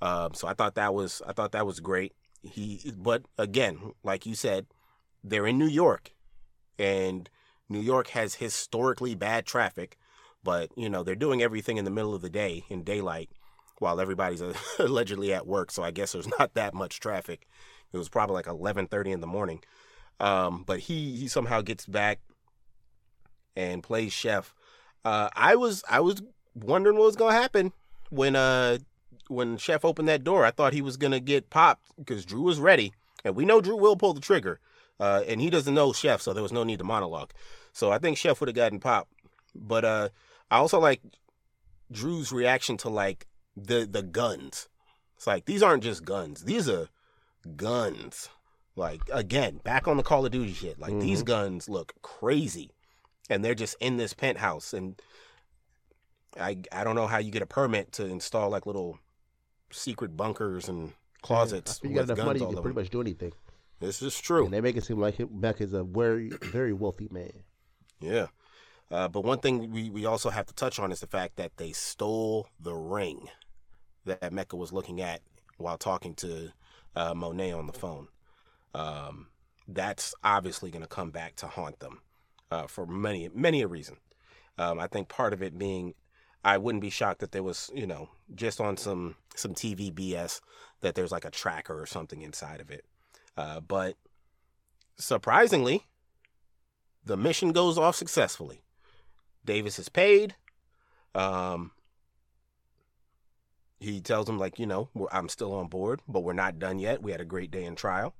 Um, 0.02 0.34
so 0.34 0.48
I 0.48 0.54
thought 0.54 0.76
that 0.76 0.94
was 0.94 1.22
I 1.26 1.34
thought 1.34 1.54
that 1.54 1.66
was 1.66 1.80
great. 1.80 2.14
He, 2.42 2.92
but 2.98 3.24
again, 3.38 3.94
like 4.04 4.26
you 4.26 4.36
said, 4.36 4.66
they're 5.24 5.48
in 5.48 5.58
New 5.58 5.68
York, 5.68 6.12
and 6.78 7.30
New 7.70 7.80
York 7.80 8.10
has 8.10 8.36
historically 8.36 9.16
bad 9.16 9.46
traffic. 9.46 9.98
But 10.44 10.72
you 10.76 10.90
know 10.90 11.04
they're 11.04 11.16
doing 11.16 11.42
everything 11.42 11.78
in 11.78 11.86
the 11.86 11.92
middle 11.92 12.14
of 12.14 12.22
the 12.22 12.30
day 12.30 12.66
in 12.70 12.84
daylight, 12.84 13.30
while 13.80 14.00
everybody's 14.00 14.42
allegedly 14.80 15.34
at 15.34 15.48
work. 15.48 15.72
So 15.72 15.84
I 15.84 15.92
guess 15.92 16.12
there's 16.12 16.28
not 16.40 16.54
that 16.56 16.74
much 16.74 17.00
traffic. 17.00 17.48
It 17.92 17.98
was 17.98 18.10
probably 18.10 18.36
like 18.36 18.48
11:30 18.48 19.12
in 19.12 19.22
the 19.22 19.28
morning. 19.28 19.64
Um, 20.20 20.64
but 20.66 20.80
he 20.80 21.16
he 21.16 21.28
somehow 21.28 21.62
gets 21.62 21.86
back 21.86 22.20
and 23.56 23.84
plays 23.84 24.14
chef. 24.14 24.54
Uh, 25.06 25.30
I 25.36 25.56
was 25.56 25.84
I 25.90 26.00
was 26.00 26.22
wondering 26.56 26.98
what 26.98 27.06
was 27.06 27.16
gonna 27.16 27.34
happen 27.34 27.74
when 28.10 28.36
uh 28.36 28.78
when 29.28 29.58
Chef 29.58 29.86
opened 29.86 30.08
that 30.08 30.24
door. 30.24 30.46
I 30.46 30.52
thought 30.52 30.74
he 30.74 30.82
was 30.82 30.98
gonna 30.98 31.20
get 31.20 31.50
popped 31.50 31.86
because 31.98 32.26
Dru 32.26 32.42
was 32.42 32.60
ready, 32.60 32.94
and 33.24 33.36
we 33.36 33.46
know 33.46 33.62
Dru 33.62 33.76
will 33.76 33.96
pull 33.96 34.14
the 34.14 34.22
trigger. 34.22 34.60
Uh, 35.04 35.22
and 35.28 35.42
he 35.42 35.50
doesn't 35.50 35.74
know 35.74 35.92
Chef, 35.92 36.22
so 36.22 36.32
there 36.32 36.42
was 36.42 36.54
no 36.54 36.64
need 36.64 36.80
to 36.80 36.86
monologue. 36.86 37.32
So 37.74 37.92
I 37.92 37.98
think 37.98 38.18
Chef 38.18 38.40
would 38.40 38.48
have 38.48 38.56
gotten 38.56 38.80
pop. 38.80 39.10
But 39.54 39.84
uh, 39.84 40.10
I 40.50 40.60
also 40.60 40.80
like 40.80 41.02
Dru's 41.92 42.32
reaction 42.32 42.78
to 42.78 42.90
like 42.90 43.28
the 43.58 43.86
the 43.86 44.02
guns. 44.02 44.70
It's 45.18 45.28
like 45.28 45.44
these 45.44 45.62
aren't 45.62 45.84
just 45.84 46.06
guns; 46.06 46.46
these 46.46 46.70
are 46.70 46.88
guns. 47.58 48.30
Like 48.78 49.02
again, 49.12 49.60
back 49.66 49.90
on 49.90 49.98
the 49.98 50.04
Call 50.04 50.26
of 50.26 50.32
Duty 50.32 50.54
shit. 50.54 50.80
Like 50.80 50.98
these 50.98 51.22
guns 51.22 51.68
look 51.68 51.96
crazy, 52.02 52.72
and 53.30 53.44
they're 53.44 53.56
just 53.56 53.76
in 53.82 53.98
this 53.98 54.14
penthouse. 54.14 54.74
And 54.74 55.02
I 56.40 56.60
I 56.72 56.86
don't 56.86 56.96
know 56.96 57.08
how 57.08 57.18
you 57.18 57.30
get 57.30 57.42
a 57.42 57.46
permit 57.46 57.92
to 57.94 58.06
install 58.06 58.50
like 58.52 58.66
little 58.66 59.00
secret 59.70 60.16
bunkers 60.16 60.70
and 60.70 60.94
closets 61.22 61.82
If 61.84 61.90
you 61.90 61.96
got 61.96 62.08
with 62.08 62.12
enough 62.12 62.18
guns 62.20 62.26
money, 62.28 62.40
you 62.40 62.46
all 62.46 62.54
can 62.54 62.62
pretty 62.62 62.80
much 62.80 62.90
do 62.90 63.02
anything. 63.02 63.34
This 63.80 64.02
is 64.02 64.20
true. 64.20 64.46
And 64.46 64.54
they 64.54 64.62
make 64.62 64.78
it 64.78 64.84
seem 64.84 65.00
like 65.00 65.16
Beck 65.20 65.62
is 65.62 65.74
a 65.74 65.84
very 65.84 66.30
very 66.30 66.74
wealthy 66.74 67.08
man. 67.12 67.44
Yeah. 68.00 68.28
Uh, 68.92 69.08
but 69.08 69.24
one 69.24 69.40
thing 69.40 69.72
we, 69.72 69.90
we 69.90 70.06
also 70.06 70.30
have 70.30 70.46
to 70.46 70.54
touch 70.54 70.78
on 70.78 70.92
is 70.92 71.00
the 71.00 71.08
fact 71.08 71.38
that 71.38 71.58
they 71.58 71.72
stole 71.72 72.48
the 72.60 72.74
ring 72.74 73.28
that 74.06 74.32
Mecca 74.32 74.56
was 74.56 74.72
looking 74.72 75.02
at 75.02 75.22
while 75.58 75.78
talking 75.78 76.14
to 76.16 76.52
uh, 76.96 77.14
Monet 77.14 77.54
on 77.54 77.68
the 77.68 77.74
phone. 77.74 78.08
Um, 78.76 79.28
that's 79.68 80.14
obviously 80.24 80.72
going 80.72 80.82
to 80.82 80.88
come 80.88 81.12
back 81.12 81.36
to 81.38 81.48
haunt 81.48 81.80
them 81.80 82.02
uh, 82.52 82.68
for 82.68 82.86
many, 82.86 83.30
many 83.34 83.62
a 83.62 83.68
reason. 83.68 83.98
Um, 84.58 84.80
I 84.80 84.88
think 84.88 85.08
part 85.08 85.34
of 85.34 85.42
it 85.42 85.58
being, 85.58 85.94
I 86.44 86.58
wouldn't 86.58 86.82
be 86.82 86.90
shocked 86.90 87.22
that 87.22 87.32
there 87.32 87.44
was, 87.44 87.72
you 87.74 87.88
know, 87.88 88.10
just 88.36 88.60
on 88.60 88.78
some 88.78 89.16
some 89.36 89.56
TV 89.56 89.92
BS 89.92 90.42
that 90.82 90.94
there's 90.94 91.12
like 91.12 91.26
a 91.26 91.32
tracker 91.32 91.80
or 91.80 91.86
something 91.86 92.22
inside 92.22 92.62
of 92.62 92.70
it. 92.70 92.86
Uh, 93.36 93.60
but 93.60 93.96
surprisingly, 94.98 95.86
the 97.06 97.18
mission 97.18 97.52
goes 97.52 97.78
off 97.78 97.96
successfully. 97.96 98.62
Davis 99.46 99.80
is 99.80 99.90
paid. 99.90 100.36
Um, 101.16 101.72
he 103.80 104.00
tells 104.00 104.30
him 104.30 104.38
like, 104.38 104.60
you 104.60 104.66
know, 104.66 104.90
I'm 105.12 105.30
still 105.30 105.54
on 105.54 105.68
board, 105.68 106.02
but 106.08 106.22
we're 106.22 106.34
not 106.34 106.60
done 106.60 106.80
yet. 106.80 107.04
We 107.04 107.12
had 107.12 107.22
a 107.22 107.26
great 107.26 107.52
day 107.52 107.66
in 107.66 107.76
trial, 107.76 108.16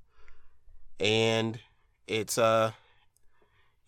and 1.00 1.58
it's 2.06 2.36
uh, 2.36 2.72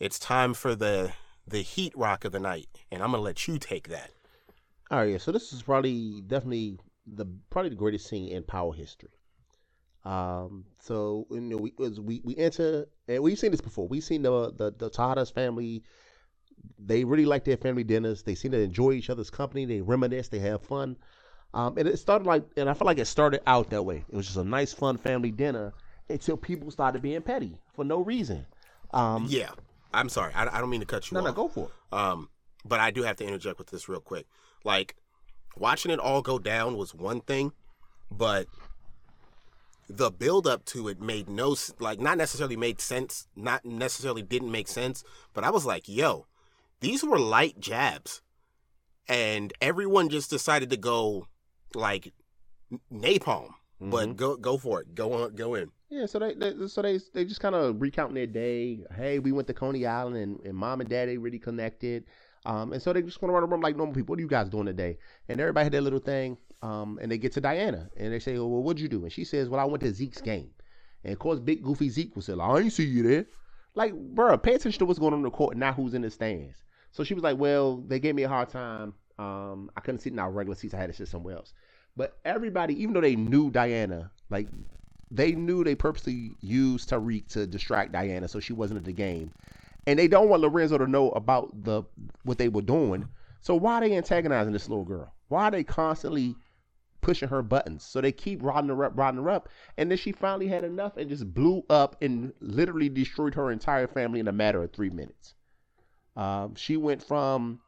it's 0.01 0.19
time 0.19 0.55
for 0.55 0.75
the 0.75 1.13
the 1.47 1.61
heat 1.61 1.93
rock 1.97 2.25
of 2.25 2.33
the 2.33 2.41
night, 2.41 2.69
and 2.91 3.03
I'm 3.03 3.11
gonna 3.11 3.23
let 3.23 3.47
you 3.47 3.59
take 3.59 3.89
that. 3.89 4.11
All 4.91 4.99
right, 4.99 5.11
yeah. 5.11 5.19
So 5.19 5.33
this 5.33 5.53
is 5.53 5.63
probably 5.63 6.23
definitely 6.27 6.79
the 7.07 7.27
probably 7.51 7.71
the 7.71 7.77
greatest 7.77 8.09
scene 8.09 8.29
in 8.29 8.43
Power 8.43 8.73
history. 8.73 9.11
Um, 10.07 10.65
so 10.79 11.27
you 11.31 11.41
know, 11.41 11.57
we 11.57 11.73
as 11.85 12.01
we 12.01 12.21
we 12.23 12.37
enter, 12.37 12.87
and 13.09 13.23
we've 13.23 13.39
seen 13.39 13.51
this 13.51 13.61
before. 13.61 13.89
We've 13.89 14.05
seen 14.05 14.23
the 14.23 14.53
the 14.53 14.73
the 14.77 14.89
Tadas 14.89 15.33
family. 15.33 15.83
They 16.79 17.05
really 17.05 17.27
like 17.27 17.45
their 17.45 17.57
family 17.57 17.85
dinners. 17.85 18.23
They 18.23 18.35
seem 18.35 18.53
to 18.53 18.59
enjoy 18.61 18.93
each 18.93 19.11
other's 19.11 19.31
company. 19.31 19.65
They 19.65 19.81
reminisce. 19.81 20.29
They 20.29 20.39
have 20.41 20.63
fun. 20.63 20.97
Um, 21.55 21.77
and 21.79 21.89
it 21.89 21.99
started 21.99 22.27
like, 22.27 22.45
and 22.57 22.69
I 22.69 22.75
feel 22.75 22.87
like 22.87 22.99
it 22.99 23.07
started 23.07 23.41
out 23.47 23.71
that 23.71 23.83
way. 23.83 24.05
It 24.09 24.15
was 24.15 24.27
just 24.27 24.37
a 24.39 24.45
nice, 24.45 24.73
fun 24.73 24.97
family 24.97 25.31
dinner 25.31 25.73
until 26.09 26.37
people 26.37 26.71
started 26.71 27.03
being 27.03 27.23
petty 27.23 27.59
for 27.75 27.85
no 27.85 28.01
reason. 28.01 28.47
Um, 28.93 29.27
Yeah, 29.29 29.51
I'm 29.95 30.09
sorry, 30.09 30.33
I, 30.35 30.47
I 30.47 30.61
don't 30.61 30.71
mean 30.71 30.81
to 30.81 30.87
cut 30.87 31.11
you 31.11 31.15
no, 31.15 31.21
off. 31.21 31.27
no, 31.27 31.33
go 31.33 31.49
for 31.49 31.69
it. 31.69 31.97
Um, 31.97 32.29
but 32.65 32.79
I 32.81 32.91
do 32.91 33.03
have 33.05 33.17
to 33.17 33.25
interject 33.25 33.59
with 33.59 33.69
this 33.69 33.89
real 33.89 34.01
quick. 34.01 34.27
Like, 34.65 34.97
watching 35.57 35.91
it 35.91 35.99
all 35.99 36.21
go 36.21 36.39
down 36.39 36.77
was 36.77 36.95
one 36.95 37.21
thing, 37.23 37.53
but 38.11 38.47
the 39.89 40.11
build 40.11 40.47
up 40.47 40.65
to 40.67 40.89
it 40.89 41.01
made 41.01 41.29
no 41.29 41.57
like 41.79 42.01
not 42.01 42.19
necessarily 42.19 42.57
made 42.57 42.81
sense, 42.81 43.29
not 43.37 43.65
necessarily 43.65 44.23
didn't 44.23 44.51
make 44.51 44.69
sense, 44.69 45.05
but 45.33 45.45
I 45.45 45.51
was 45.51 45.65
like, 45.65 45.89
yo, 45.89 46.27
these 46.81 47.05
were 47.05 47.19
light 47.19 47.61
jabs. 47.61 48.23
And 49.09 49.53
everyone 49.61 50.09
just 50.09 50.31
decided 50.31 50.71
to 50.71 50.77
go 50.77 51.27
like 51.75 52.13
n- 52.73 52.81
napalm. 52.93 53.51
But 53.81 54.17
go 54.17 54.37
go 54.37 54.57
for 54.57 54.81
it. 54.81 54.95
Go 54.95 55.13
on 55.13 55.35
go 55.35 55.55
in. 55.55 55.71
Yeah, 55.91 56.07
so 56.07 56.19
they, 56.19 56.35
they 56.35 56.67
so 56.67 56.83
they 56.83 56.99
they 57.13 57.25
just 57.25 57.41
kind 57.41 57.55
of 57.55 57.81
recounting 57.81 58.15
their 58.15 58.27
day. 58.27 58.85
Hey, 58.97 59.19
we 59.19 59.33
went 59.33 59.47
to 59.49 59.55
Coney 59.55 59.87
Island 59.87 60.17
and, 60.17 60.41
and 60.41 60.55
mom 60.55 60.81
and 60.81 60.89
daddy 60.89 61.19
really 61.19 61.39
connected. 61.39 62.05
Um, 62.47 62.73
and 62.73 62.81
so 62.81 62.93
they 62.93 63.03
just 63.03 63.21
want 63.21 63.31
to 63.31 63.35
run 63.35 63.45
around 63.45 63.61
like 63.61 63.77
normal 63.77 63.95
people. 63.95 64.13
What 64.13 64.19
are 64.19 64.23
you 64.23 64.29
guys 64.29 64.49
doing 64.49 64.67
today? 64.67 64.99
And 65.29 65.41
everybody 65.41 65.65
had 65.65 65.73
their 65.73 65.81
little 65.81 65.99
thing. 65.99 66.39
Um, 66.63 66.99
and 67.01 67.13
they 67.13 67.19
get 67.19 67.33
to 67.33 67.41
Diana 67.41 67.89
and 67.97 68.13
they 68.13 68.19
say, 68.19 68.39
well, 68.39 68.49
what'd 68.49 68.81
you 68.81 68.89
do? 68.89 69.03
And 69.03 69.13
she 69.13 69.25
says, 69.25 69.49
well, 69.49 69.61
I 69.61 69.65
went 69.65 69.83
to 69.83 69.93
Zeke's 69.93 70.21
game. 70.21 70.51
And 71.05 71.13
of 71.13 71.19
course, 71.19 71.39
big 71.39 71.63
goofy 71.63 71.89
Zeke 71.89 72.17
was 72.17 72.25
saying, 72.27 72.41
I 72.41 72.59
ain't 72.59 72.73
see 72.73 72.85
you 72.85 73.03
there. 73.03 73.27
Like, 73.75 73.95
bro, 73.95 74.37
pay 74.39 74.55
attention 74.55 74.79
to 74.79 74.87
what's 74.87 74.99
going 74.99 75.13
on 75.13 75.21
in 75.21 75.25
the 75.25 75.31
court, 75.31 75.57
not 75.57 75.75
who's 75.75 75.95
in 75.95 76.03
the 76.03 76.11
stands. 76.11 76.63
So 76.93 77.05
she 77.05 77.15
was 77.15 77.23
like, 77.23 77.39
well, 77.39 77.77
they 77.87 78.01
gave 78.01 78.15
me 78.15 78.23
a 78.23 78.29
hard 78.29 78.49
time. 78.49 78.95
Um, 79.19 79.71
I 79.77 79.81
couldn't 79.81 80.01
sit 80.01 80.13
in 80.13 80.19
our 80.19 80.31
regular 80.31 80.57
seats. 80.57 80.75
I 80.75 80.79
had 80.79 80.89
to 80.89 80.97
sit 80.97 81.09
somewhere 81.09 81.37
else. 81.37 81.53
But 81.97 82.19
everybody, 82.25 82.81
even 82.83 82.95
though 82.95 83.01
they 83.01 83.17
knew 83.17 83.51
Diana, 83.51 84.11
like 84.31 84.49
they 85.11 85.33
knew 85.33 85.63
they 85.63 85.75
purposely 85.75 86.33
used 86.41 86.91
Tariq 86.91 87.29
to 87.29 87.47
distract 87.47 87.93
Diana 87.93 88.29
so 88.29 88.41
she 88.41 88.53
wasn't 88.53 88.79
at 88.79 88.85
the 88.85 88.93
game. 88.93 89.31
And 89.87 89.99
they 89.99 90.09
don't 90.09 90.29
want 90.29 90.43
Lorenzo 90.43 90.79
to 90.79 90.87
know 90.87 91.11
about 91.11 91.65
the 91.65 91.85
what 92.25 92.39
they 92.39 92.49
were 92.49 92.63
doing. 92.63 93.09
So 93.41 93.55
why 93.55 93.75
are 93.75 93.81
they 93.81 93.97
antagonizing 93.97 94.53
this 94.53 94.69
little 94.69 94.85
girl? 94.85 95.13
Why 95.29 95.45
are 95.45 95.51
they 95.51 95.65
constantly 95.65 96.35
pushing 97.07 97.29
her 97.29 97.43
buttons? 97.43 97.85
So 97.85 98.01
they 98.01 98.13
keep 98.13 98.43
rodding 98.43 98.69
her 98.69 98.85
up, 98.85 98.93
rodding 98.97 99.23
her 99.23 99.31
up. 99.31 99.49
And 99.79 99.91
then 99.91 99.97
she 99.97 100.11
finally 100.11 100.49
had 100.49 100.65
enough 100.65 100.97
and 100.97 101.09
just 101.09 101.33
blew 101.33 101.65
up 101.71 101.97
and 102.03 102.33
literally 102.41 102.89
destroyed 102.89 103.35
her 103.35 103.53
entire 103.53 103.87
family 103.87 104.19
in 104.19 104.27
a 104.27 104.33
matter 104.33 104.63
of 104.63 104.73
three 104.73 104.91
minutes. 104.91 105.35
Um, 106.17 106.57
she 106.57 106.77
went 106.77 107.03
from 107.03 107.61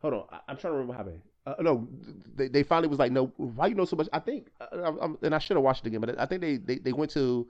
hold 0.00 0.14
on, 0.14 0.24
I, 0.30 0.52
am 0.52 0.56
trying 0.56 0.72
to 0.72 0.78
remember 0.78 0.94
how 0.94 1.02
they. 1.02 1.20
Uh, 1.46 1.54
no, 1.60 1.88
they, 2.34 2.48
they 2.48 2.62
finally 2.62 2.88
was 2.88 2.98
like, 2.98 3.12
no, 3.12 3.32
why 3.36 3.66
you 3.66 3.74
know 3.74 3.84
so 3.84 3.96
much? 3.96 4.08
I 4.12 4.18
think, 4.18 4.48
uh, 4.60 4.92
I, 5.00 5.06
and 5.22 5.34
I 5.34 5.38
should 5.38 5.56
have 5.56 5.64
watched 5.64 5.84
it 5.84 5.88
again, 5.88 6.00
but 6.00 6.18
I 6.18 6.26
think 6.26 6.40
they 6.40 6.56
they, 6.56 6.78
they 6.78 6.92
went 6.92 7.10
to 7.12 7.48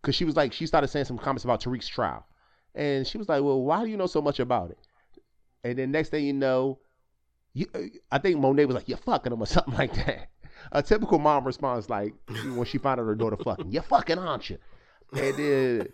because 0.00 0.14
she 0.14 0.24
was 0.24 0.36
like 0.36 0.52
she 0.52 0.66
started 0.66 0.88
saying 0.88 1.06
some 1.06 1.18
comments 1.18 1.44
about 1.44 1.62
Tariq's 1.62 1.88
trial, 1.88 2.26
and 2.74 3.06
she 3.06 3.18
was 3.18 3.28
like, 3.28 3.42
well, 3.42 3.62
why 3.62 3.84
do 3.84 3.90
you 3.90 3.96
know 3.96 4.06
so 4.06 4.22
much 4.22 4.40
about 4.40 4.70
it? 4.70 4.78
And 5.64 5.78
then 5.78 5.90
next 5.92 6.10
thing 6.10 6.24
you 6.24 6.32
know, 6.32 6.78
you, 7.54 7.66
uh, 7.74 7.80
I 8.10 8.18
think 8.18 8.38
Monet 8.38 8.66
was 8.66 8.74
like, 8.74 8.88
you're 8.88 8.98
fucking 8.98 9.32
him 9.32 9.42
or 9.42 9.46
something 9.46 9.74
like 9.78 9.94
that. 9.94 10.28
A 10.70 10.82
typical 10.82 11.18
mom 11.18 11.44
response 11.44 11.90
like 11.90 12.14
when 12.28 12.64
she 12.64 12.78
found 12.78 13.00
out 13.00 13.06
her 13.06 13.14
daughter 13.14 13.36
fucking, 13.36 13.70
you're 13.70 13.82
fucking, 13.82 14.18
aren't 14.18 14.48
you? 14.50 14.58
And 15.12 15.36
then 15.36 15.88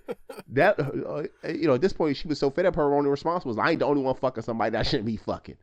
that, 0.53 0.79
uh, 0.79 1.49
you 1.49 1.67
know, 1.67 1.75
at 1.75 1.81
this 1.81 1.93
point, 1.93 2.17
she 2.17 2.29
was 2.29 2.39
so 2.39 2.51
fed 2.51 2.67
up. 2.67 2.77
Her 2.77 2.95
only 2.95 3.11
response 3.11 3.45
was, 3.45 3.59
"I 3.59 3.71
ain't 3.71 3.81
the 3.81 3.87
only 3.87 4.03
one 4.03 4.15
fucking 4.15 4.45
somebody 4.45 4.71
that 4.71 4.87
shouldn't 4.87 5.07
be 5.07 5.17
fucking." 5.17 5.57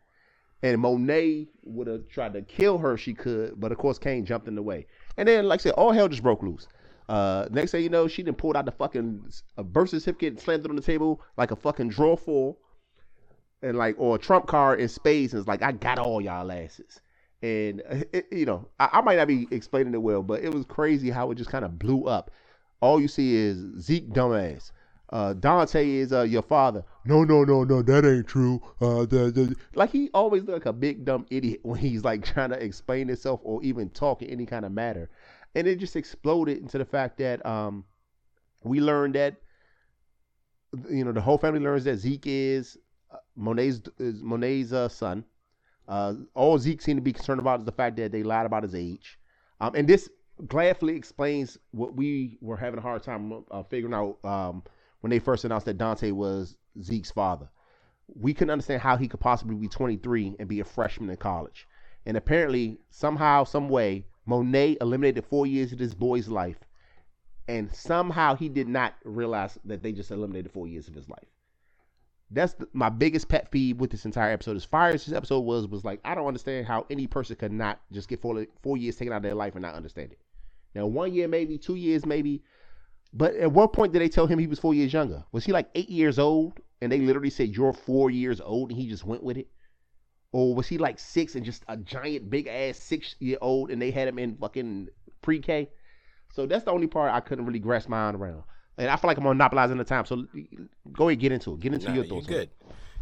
And 0.61 0.81
Monet 0.81 1.47
would 1.63 1.87
have 1.87 2.07
tried 2.09 2.33
to 2.33 2.41
kill 2.41 2.77
her 2.79 2.93
if 2.93 2.99
she 3.01 3.13
could, 3.13 3.59
but 3.59 3.71
of 3.71 3.77
course 3.77 3.97
Cane 3.97 4.25
jumped 4.25 4.47
in 4.47 4.55
the 4.55 4.63
way. 4.63 4.87
And 5.15 5.27
then, 5.27 5.47
like 5.47 5.61
I 5.61 5.63
said, 5.63 5.73
all 5.73 5.91
hell 5.91 6.09
just 6.09 6.23
broke 6.23 6.43
loose. 6.43 6.67
Uh, 7.07 7.47
next 7.51 7.71
thing 7.71 7.83
you 7.83 7.89
know, 7.89 8.07
she 8.07 8.23
done 8.23 8.33
pulled 8.33 8.57
out 8.57 8.65
the 8.65 8.71
fucking 8.71 9.31
birth 9.57 9.89
certificate 9.89 10.33
and 10.33 10.39
slammed 10.39 10.65
it 10.65 10.69
on 10.69 10.75
the 10.75 10.81
table 10.81 11.21
like 11.37 11.51
a 11.51 11.55
fucking 11.55 11.89
drawer 11.89 12.17
full, 12.17 12.57
and 13.61 13.77
like 13.77 13.95
or 13.97 14.15
a 14.15 14.19
trump 14.19 14.47
card 14.47 14.79
in 14.79 14.87
spades, 14.87 15.33
and 15.33 15.39
it's 15.39 15.47
like 15.47 15.61
I 15.61 15.71
got 15.71 15.99
all 15.99 16.21
y'all 16.21 16.51
asses. 16.51 17.01
And 17.41 17.81
it, 18.11 18.27
you 18.31 18.45
know, 18.45 18.67
I, 18.79 18.89
I 18.93 19.01
might 19.01 19.17
not 19.17 19.27
be 19.27 19.47
explaining 19.51 19.93
it 19.93 20.01
well, 20.01 20.23
but 20.23 20.41
it 20.41 20.53
was 20.53 20.65
crazy 20.65 21.09
how 21.09 21.29
it 21.31 21.35
just 21.35 21.49
kind 21.49 21.65
of 21.65 21.77
blew 21.77 22.05
up. 22.05 22.31
All 22.81 22.99
you 22.99 23.07
see 23.07 23.35
is 23.35 23.57
Zeke 23.79 24.09
dumbass 24.09 24.71
uh, 25.11 25.33
Dante 25.33 25.87
is 25.87 26.11
uh, 26.11 26.23
your 26.23 26.41
father. 26.41 26.83
No, 27.05 27.23
no, 27.23 27.43
no, 27.43 27.63
no, 27.63 27.81
that 27.81 28.05
ain't 28.05 28.27
true. 28.27 28.61
Uh, 28.81 29.05
the, 29.05 29.31
the, 29.31 29.55
like 29.75 29.91
he 29.91 30.09
always 30.13 30.43
look 30.43 30.55
like 30.55 30.65
a 30.65 30.73
big 30.73 31.05
dumb 31.05 31.25
idiot 31.29 31.59
when 31.63 31.79
he's 31.79 32.03
like 32.03 32.25
trying 32.25 32.49
to 32.49 32.61
explain 32.61 33.07
himself 33.07 33.39
or 33.43 33.63
even 33.63 33.89
talk 33.89 34.21
in 34.21 34.29
any 34.29 34.45
kind 34.45 34.65
of 34.65 34.71
matter. 34.71 35.09
And 35.53 35.67
it 35.67 35.79
just 35.79 35.95
exploded 35.95 36.57
into 36.57 36.77
the 36.77 36.85
fact 36.85 37.17
that 37.19 37.45
um, 37.45 37.85
we 38.63 38.81
learned 38.81 39.15
that 39.15 39.35
you 40.89 41.05
know 41.05 41.13
the 41.13 41.21
whole 41.21 41.37
family 41.37 41.61
learns 41.61 41.85
that 41.85 41.95
Zeke 41.97 42.25
is 42.25 42.77
Monet's 43.35 43.81
is 43.99 44.21
Monet's 44.23 44.73
uh, 44.73 44.89
son. 44.89 45.25
Uh, 45.87 46.13
all 46.33 46.57
Zeke 46.57 46.81
seemed 46.81 46.97
to 46.97 47.03
be 47.03 47.13
concerned 47.13 47.39
about 47.39 47.59
is 47.59 47.65
the 47.65 47.71
fact 47.71 47.97
that 47.97 48.11
they 48.11 48.23
lied 48.23 48.45
about 48.45 48.63
his 48.63 48.73
age. 48.73 49.19
Um, 49.61 49.75
and 49.75 49.87
this 49.87 50.09
gladly 50.47 50.95
explains 50.95 51.57
what 51.71 51.95
we 51.95 52.37
were 52.41 52.57
having 52.57 52.79
a 52.79 52.81
hard 52.81 53.03
time 53.03 53.43
uh, 53.51 53.63
figuring 53.63 53.93
out 53.93 54.17
um, 54.23 54.63
when 55.01 55.11
they 55.11 55.19
first 55.19 55.45
announced 55.45 55.65
that 55.65 55.77
Dante 55.77 56.11
was 56.11 56.57
Zeke's 56.81 57.11
father. 57.11 57.49
We 58.07 58.33
couldn't 58.33 58.51
understand 58.51 58.81
how 58.81 58.97
he 58.97 59.07
could 59.07 59.19
possibly 59.19 59.55
be 59.55 59.67
23 59.67 60.35
and 60.39 60.47
be 60.47 60.59
a 60.59 60.65
freshman 60.65 61.09
in 61.09 61.17
college. 61.17 61.67
And 62.05 62.17
apparently, 62.17 62.79
somehow, 62.91 63.43
some 63.45 63.69
way, 63.69 64.05
Monet 64.25 64.77
eliminated 64.81 65.25
four 65.25 65.47
years 65.47 65.71
of 65.71 65.79
this 65.79 65.93
boy's 65.93 66.27
life, 66.27 66.59
and 67.47 67.73
somehow 67.73 68.35
he 68.35 68.49
did 68.49 68.67
not 68.67 68.95
realize 69.03 69.57
that 69.65 69.81
they 69.81 69.91
just 69.91 70.11
eliminated 70.11 70.51
four 70.51 70.67
years 70.67 70.87
of 70.87 70.95
his 70.95 71.09
life. 71.09 71.34
That's 72.31 72.53
the, 72.53 72.67
my 72.73 72.89
biggest 72.89 73.29
pet 73.29 73.51
peeve 73.51 73.79
with 73.79 73.91
this 73.91 74.05
entire 74.05 74.31
episode. 74.31 74.55
As 74.55 74.65
far 74.65 74.89
as 74.89 75.05
this 75.05 75.15
episode 75.15 75.41
was, 75.41 75.67
was 75.67 75.85
like 75.85 75.99
I 76.03 76.15
don't 76.15 76.27
understand 76.27 76.65
how 76.65 76.85
any 76.89 77.07
person 77.07 77.35
could 77.35 77.51
not 77.51 77.79
just 77.91 78.07
get 78.07 78.21
four 78.21 78.45
four 78.61 78.77
years 78.77 78.95
taken 78.95 79.13
out 79.13 79.17
of 79.17 79.23
their 79.23 79.35
life 79.35 79.53
and 79.53 79.61
not 79.61 79.75
understand 79.75 80.11
it. 80.11 80.19
Now, 80.73 80.87
one 80.87 81.13
year 81.13 81.27
maybe, 81.27 81.57
two 81.57 81.75
years 81.75 82.05
maybe, 82.05 82.43
but 83.13 83.35
at 83.35 83.51
what 83.51 83.73
point 83.73 83.93
did 83.93 84.01
they 84.01 84.09
tell 84.09 84.27
him 84.27 84.39
he 84.39 84.47
was 84.47 84.59
four 84.59 84.73
years 84.73 84.91
younger? 84.91 85.23
Was 85.31 85.45
he 85.45 85.51
like 85.51 85.69
eight 85.75 85.89
years 85.89 86.19
old 86.19 86.59
and 86.81 86.91
they 86.91 86.99
literally 86.99 87.29
said 87.29 87.49
you're 87.55 87.73
four 87.73 88.09
years 88.09 88.41
old 88.41 88.71
and 88.71 88.79
he 88.79 88.89
just 88.89 89.05
went 89.05 89.23
with 89.23 89.37
it? 89.37 89.47
Or 90.33 90.53
was 90.53 90.67
he 90.67 90.77
like 90.77 90.99
six 90.99 91.35
and 91.35 91.45
just 91.45 91.63
a 91.69 91.77
giant 91.77 92.29
big 92.29 92.47
ass 92.47 92.77
six 92.77 93.15
year 93.19 93.37
old 93.39 93.71
and 93.71 93.81
they 93.81 93.91
had 93.91 94.09
him 94.09 94.19
in 94.19 94.35
fucking 94.35 94.89
pre 95.21 95.39
K? 95.39 95.69
So 96.33 96.45
that's 96.45 96.65
the 96.65 96.71
only 96.71 96.87
part 96.87 97.13
I 97.13 97.21
couldn't 97.21 97.45
really 97.45 97.59
grasp 97.59 97.87
my 97.87 97.97
mind 97.97 98.17
around. 98.17 98.43
And 98.77 98.89
I 98.89 98.95
feel 98.97 99.07
like 99.07 99.17
I'm 99.17 99.23
monopolizing 99.23 99.77
the 99.77 99.83
time. 99.83 100.05
So 100.05 100.25
go 100.91 101.09
ahead, 101.09 101.19
get 101.19 101.31
into 101.31 101.53
it. 101.53 101.59
Get 101.61 101.73
into 101.73 101.87
nah, 101.87 101.95
your 101.95 102.05
thoughts. 102.05 102.27
You're 102.27 102.39
good. 102.39 102.49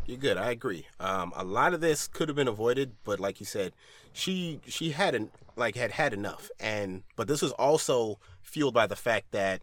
You're 0.06 0.18
good. 0.18 0.38
I 0.38 0.52
agree. 0.52 0.86
Um, 1.00 1.32
a 1.36 1.44
lot 1.44 1.74
of 1.74 1.82
this 1.82 2.08
could 2.08 2.28
have 2.30 2.36
been 2.36 2.48
avoided, 2.48 2.94
but 3.04 3.20
like 3.20 3.40
you 3.40 3.46
said, 3.46 3.74
she 4.12 4.60
she 4.68 4.92
hadn't 4.92 5.32
like 5.56 5.76
had 5.76 5.92
had 5.92 6.14
enough, 6.14 6.52
and 6.60 7.04
but 7.16 7.28
this 7.28 7.42
was 7.42 7.52
also 7.54 8.20
fueled 8.42 8.74
by 8.74 8.86
the 8.86 8.96
fact 8.96 9.32
that 9.32 9.62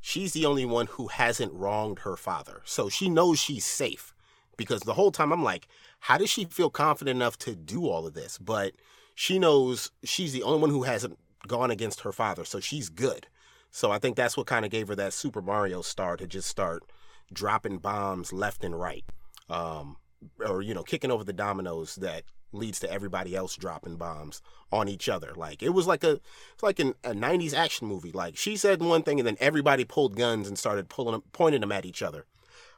she's 0.00 0.32
the 0.32 0.44
only 0.44 0.64
one 0.64 0.86
who 0.86 1.08
hasn't 1.08 1.52
wronged 1.52 2.00
her 2.00 2.16
father. 2.16 2.60
So 2.64 2.88
she 2.88 3.08
knows 3.08 3.38
she's 3.38 3.64
safe 3.64 4.12
because 4.56 4.80
the 4.80 4.94
whole 4.94 5.12
time 5.12 5.32
I'm 5.32 5.44
like, 5.44 5.68
how 6.00 6.18
does 6.18 6.28
she 6.28 6.44
feel 6.44 6.68
confident 6.70 7.16
enough 7.16 7.38
to 7.38 7.54
do 7.54 7.86
all 7.86 8.06
of 8.06 8.14
this? 8.14 8.36
But 8.38 8.72
she 9.14 9.38
knows 9.38 9.90
she's 10.04 10.32
the 10.32 10.42
only 10.42 10.60
one 10.60 10.70
who 10.70 10.82
hasn't 10.82 11.18
gone 11.46 11.70
against 11.70 12.00
her 12.00 12.12
father. 12.12 12.44
So 12.44 12.60
she's 12.60 12.88
good. 12.88 13.26
So 13.72 13.90
I 13.90 13.98
think 13.98 14.16
that's 14.16 14.36
what 14.36 14.46
kind 14.46 14.64
of 14.64 14.70
gave 14.70 14.88
her 14.88 14.94
that 14.94 15.12
Super 15.14 15.42
Mario 15.42 15.82
star 15.82 16.16
to 16.18 16.26
just 16.26 16.48
start 16.48 16.84
dropping 17.32 17.78
bombs 17.78 18.32
left 18.32 18.62
and 18.62 18.78
right. 18.78 19.04
Um, 19.48 19.96
or, 20.44 20.62
you 20.62 20.74
know, 20.74 20.82
kicking 20.82 21.10
over 21.10 21.24
the 21.24 21.32
dominoes 21.32 21.96
that 21.96 22.22
leads 22.52 22.78
to 22.80 22.92
everybody 22.92 23.34
else 23.34 23.56
dropping 23.56 23.96
bombs 23.96 24.42
on 24.70 24.88
each 24.88 25.08
other. 25.08 25.32
Like 25.34 25.62
it 25.62 25.70
was 25.70 25.86
like 25.86 26.04
a 26.04 26.20
it's 26.52 26.62
like 26.62 26.78
an, 26.78 26.94
a 27.02 27.12
'90s 27.12 27.54
action 27.54 27.88
movie. 27.88 28.12
Like 28.12 28.36
she 28.36 28.56
said 28.56 28.82
one 28.82 29.02
thing 29.02 29.18
and 29.18 29.26
then 29.26 29.38
everybody 29.40 29.84
pulled 29.84 30.16
guns 30.16 30.48
and 30.48 30.58
started 30.58 30.90
pulling 30.90 31.12
them, 31.12 31.22
pointing 31.32 31.62
them 31.62 31.72
at 31.72 31.86
each 31.86 32.02
other. 32.02 32.26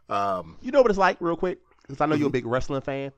Um, 0.09 0.59
you 0.63 0.71
know 0.71 0.81
what 0.81 0.91
it's 0.91 0.99
like, 0.99 1.17
real 1.21 1.37
quick, 1.37 1.59
because 1.83 2.01
I 2.01 2.07
know 2.07 2.13
mm-hmm. 2.15 2.21
you're 2.21 2.27
a 2.27 2.29
mm-hmm. 2.29 2.33
big 2.33 2.47
wrestling 2.47 2.83
fan. 2.83 3.13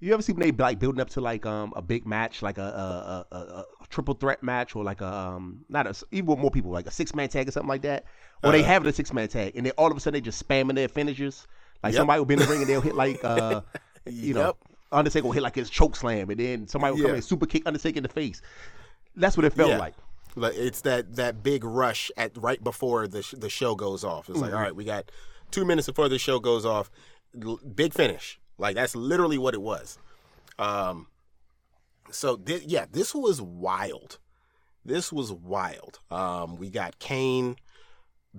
You 0.00 0.14
ever 0.14 0.22
see 0.22 0.32
when 0.32 0.40
they 0.40 0.50
like 0.50 0.78
building 0.78 1.00
up 1.00 1.10
to 1.10 1.20
like 1.20 1.44
um 1.44 1.72
a 1.76 1.82
big 1.82 2.06
match, 2.06 2.40
like 2.42 2.56
a 2.56 3.26
a, 3.30 3.34
a, 3.34 3.38
a 3.38 3.64
triple 3.90 4.14
threat 4.14 4.42
match, 4.42 4.74
or 4.74 4.82
like 4.82 5.02
a 5.02 5.06
um 5.06 5.64
not 5.68 5.86
a 5.86 5.94
even 6.10 6.26
with 6.26 6.38
more 6.38 6.50
people, 6.50 6.70
like 6.70 6.86
a 6.86 6.90
six 6.90 7.14
man 7.14 7.28
tag 7.28 7.48
or 7.48 7.52
something 7.52 7.68
like 7.68 7.82
that, 7.82 8.04
or 8.42 8.48
uh, 8.48 8.52
they 8.52 8.62
have 8.62 8.84
a 8.86 8.92
six 8.92 9.12
man 9.12 9.28
tag, 9.28 9.56
and 9.56 9.66
then 9.66 9.72
all 9.76 9.90
of 9.90 9.96
a 9.96 10.00
sudden 10.00 10.14
they 10.14 10.22
just 10.22 10.46
spamming 10.46 10.74
their 10.74 10.88
finishers. 10.88 11.46
Like 11.82 11.92
yep. 11.92 12.00
somebody 12.00 12.18
will 12.18 12.26
be 12.26 12.34
in 12.34 12.40
the 12.40 12.46
ring 12.46 12.60
and 12.60 12.68
they'll 12.68 12.80
hit 12.80 12.94
like 12.94 13.20
uh 13.24 13.60
you 14.06 14.28
yep. 14.28 14.36
know 14.36 14.56
Undertaker 14.92 15.24
will 15.24 15.32
hit 15.32 15.42
like 15.42 15.54
his 15.54 15.68
choke 15.68 15.96
slam, 15.96 16.30
and 16.30 16.40
then 16.40 16.66
somebody 16.66 16.94
will 16.94 17.06
come 17.06 17.16
in 17.16 17.22
super 17.22 17.46
kick 17.46 17.62
Undertaker 17.66 17.98
in 17.98 18.02
the 18.02 18.08
face. 18.08 18.40
That's 19.16 19.36
what 19.36 19.44
it 19.44 19.52
felt 19.52 19.70
yeah. 19.70 19.78
like. 19.78 19.94
Like 20.34 20.54
it's 20.56 20.80
that 20.82 21.16
that 21.16 21.42
big 21.42 21.62
rush 21.62 22.10
at 22.16 22.36
right 22.38 22.62
before 22.62 23.06
the 23.06 23.22
sh- 23.22 23.34
the 23.36 23.50
show 23.50 23.74
goes 23.74 24.02
off. 24.02 24.28
It's 24.28 24.38
mm-hmm. 24.38 24.46
like 24.46 24.54
all 24.54 24.60
right, 24.60 24.74
we 24.74 24.84
got 24.84 25.10
two 25.50 25.64
minutes 25.64 25.88
before 25.88 26.08
the 26.08 26.18
show 26.18 26.38
goes 26.38 26.64
off. 26.64 26.90
L- 27.40 27.60
big 27.74 27.92
finish. 27.92 28.39
Like 28.60 28.76
that's 28.76 28.94
literally 28.94 29.38
what 29.38 29.54
it 29.54 29.62
was. 29.62 29.98
Um. 30.58 31.06
So 32.10 32.36
th- 32.36 32.64
yeah, 32.64 32.86
this 32.90 33.14
was 33.14 33.40
wild. 33.40 34.18
This 34.84 35.12
was 35.12 35.32
wild. 35.32 36.00
Um. 36.10 36.56
We 36.56 36.70
got 36.70 36.98
Cane 36.98 37.56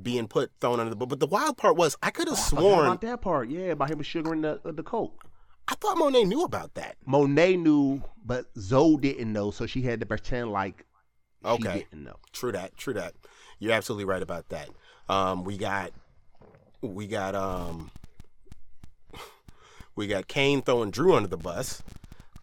being 0.01 0.28
put 0.28 0.51
thrown 0.61 0.80
under 0.80 0.89
the 0.89 0.95
boat. 0.95 1.09
but 1.09 1.19
the 1.19 1.28
wild 1.28 1.57
part 1.57 1.76
was 1.76 1.97
I 2.01 2.11
could 2.11 2.30
have 2.30 2.38
oh, 2.38 2.41
sworn 2.41 2.86
about 2.86 3.01
that 3.01 3.22
part. 3.22 3.49
Yeah, 3.49 3.72
about 3.72 3.89
him 3.89 4.01
sugaring 4.01 4.41
the 4.41 4.59
the 4.63 4.84
coke. 4.84 5.26
I 5.67 5.76
thought 5.76 5.97
Monet 5.97 6.26
knew 6.26 6.43
about 6.43 6.74
that. 6.74 6.97
Monet 7.05 7.55
knew, 7.57 8.03
but 8.26 8.45
Zoe 8.57 8.97
didn't 8.97 9.32
know, 9.32 9.51
so 9.51 9.65
she 9.65 9.82
had 9.82 9.99
to 10.01 10.05
pretend 10.05 10.51
like 10.51 10.86
okay. 11.45 11.86
didn't 11.89 12.03
know. 12.03 12.17
True 12.34 12.51
that. 12.51 12.78
True 12.78 12.93
that. 12.93 13.13
You're 13.59 13.74
absolutely 13.74 14.05
right 14.05 14.22
about 14.22 14.49
that. 14.49 14.69
Um, 15.07 15.43
we 15.43 15.57
got, 15.57 15.91
we 16.82 17.07
got, 17.07 17.36
um, 17.36 17.91
we 19.96 20.08
got 20.08 20.28
Cane 20.28 20.62
throwing 20.62 20.92
Dru 20.92 21.16
under 21.16 21.28
the 21.28 21.38
bus 21.38 21.84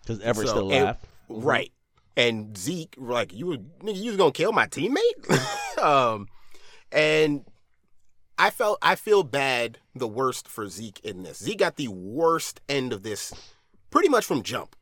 because 0.00 0.20
Everett 0.20 0.48
so, 0.48 0.54
still 0.54 0.68
laughed. 0.68 1.04
Right, 1.28 1.72
and 2.16 2.56
Zeke 2.56 2.94
like 2.98 3.32
you 3.32 3.46
were 3.46 3.56
nigga, 3.56 3.96
you 3.96 4.10
was 4.10 4.16
gonna 4.16 4.32
kill 4.32 4.52
my 4.52 4.66
teammate. 4.66 5.78
um, 5.82 6.28
and 6.92 7.44
I 8.38 8.50
felt 8.50 8.78
I 8.82 8.94
feel 8.94 9.22
bad 9.22 9.78
the 9.94 10.08
worst 10.08 10.48
for 10.48 10.68
Zeke 10.68 11.00
in 11.00 11.22
this. 11.22 11.38
Zeke 11.38 11.58
got 11.58 11.76
the 11.76 11.88
worst 11.88 12.60
end 12.68 12.92
of 12.92 13.02
this 13.02 13.32
pretty 13.90 14.08
much 14.08 14.24
from 14.24 14.42
jump. 14.42 14.76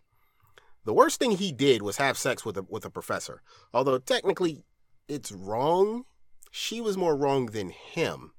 The 0.85 0.95
worst 0.95 1.19
thing 1.19 1.33
he 1.33 1.51
did 1.53 1.83
was 1.83 1.97
have 1.97 2.17
sex 2.17 2.45
with 2.45 2.57
a 2.57 2.63
with 2.63 2.85
a 2.85 2.91
professor. 2.91 3.43
Although 3.73 3.99
technically 3.99 4.65
it's 5.09 5.33
wrong. 5.33 6.05
She 6.51 6.81
was 6.81 6.97
more 6.97 7.17
wrong 7.17 7.47
than 7.47 7.71
him. 7.71 8.33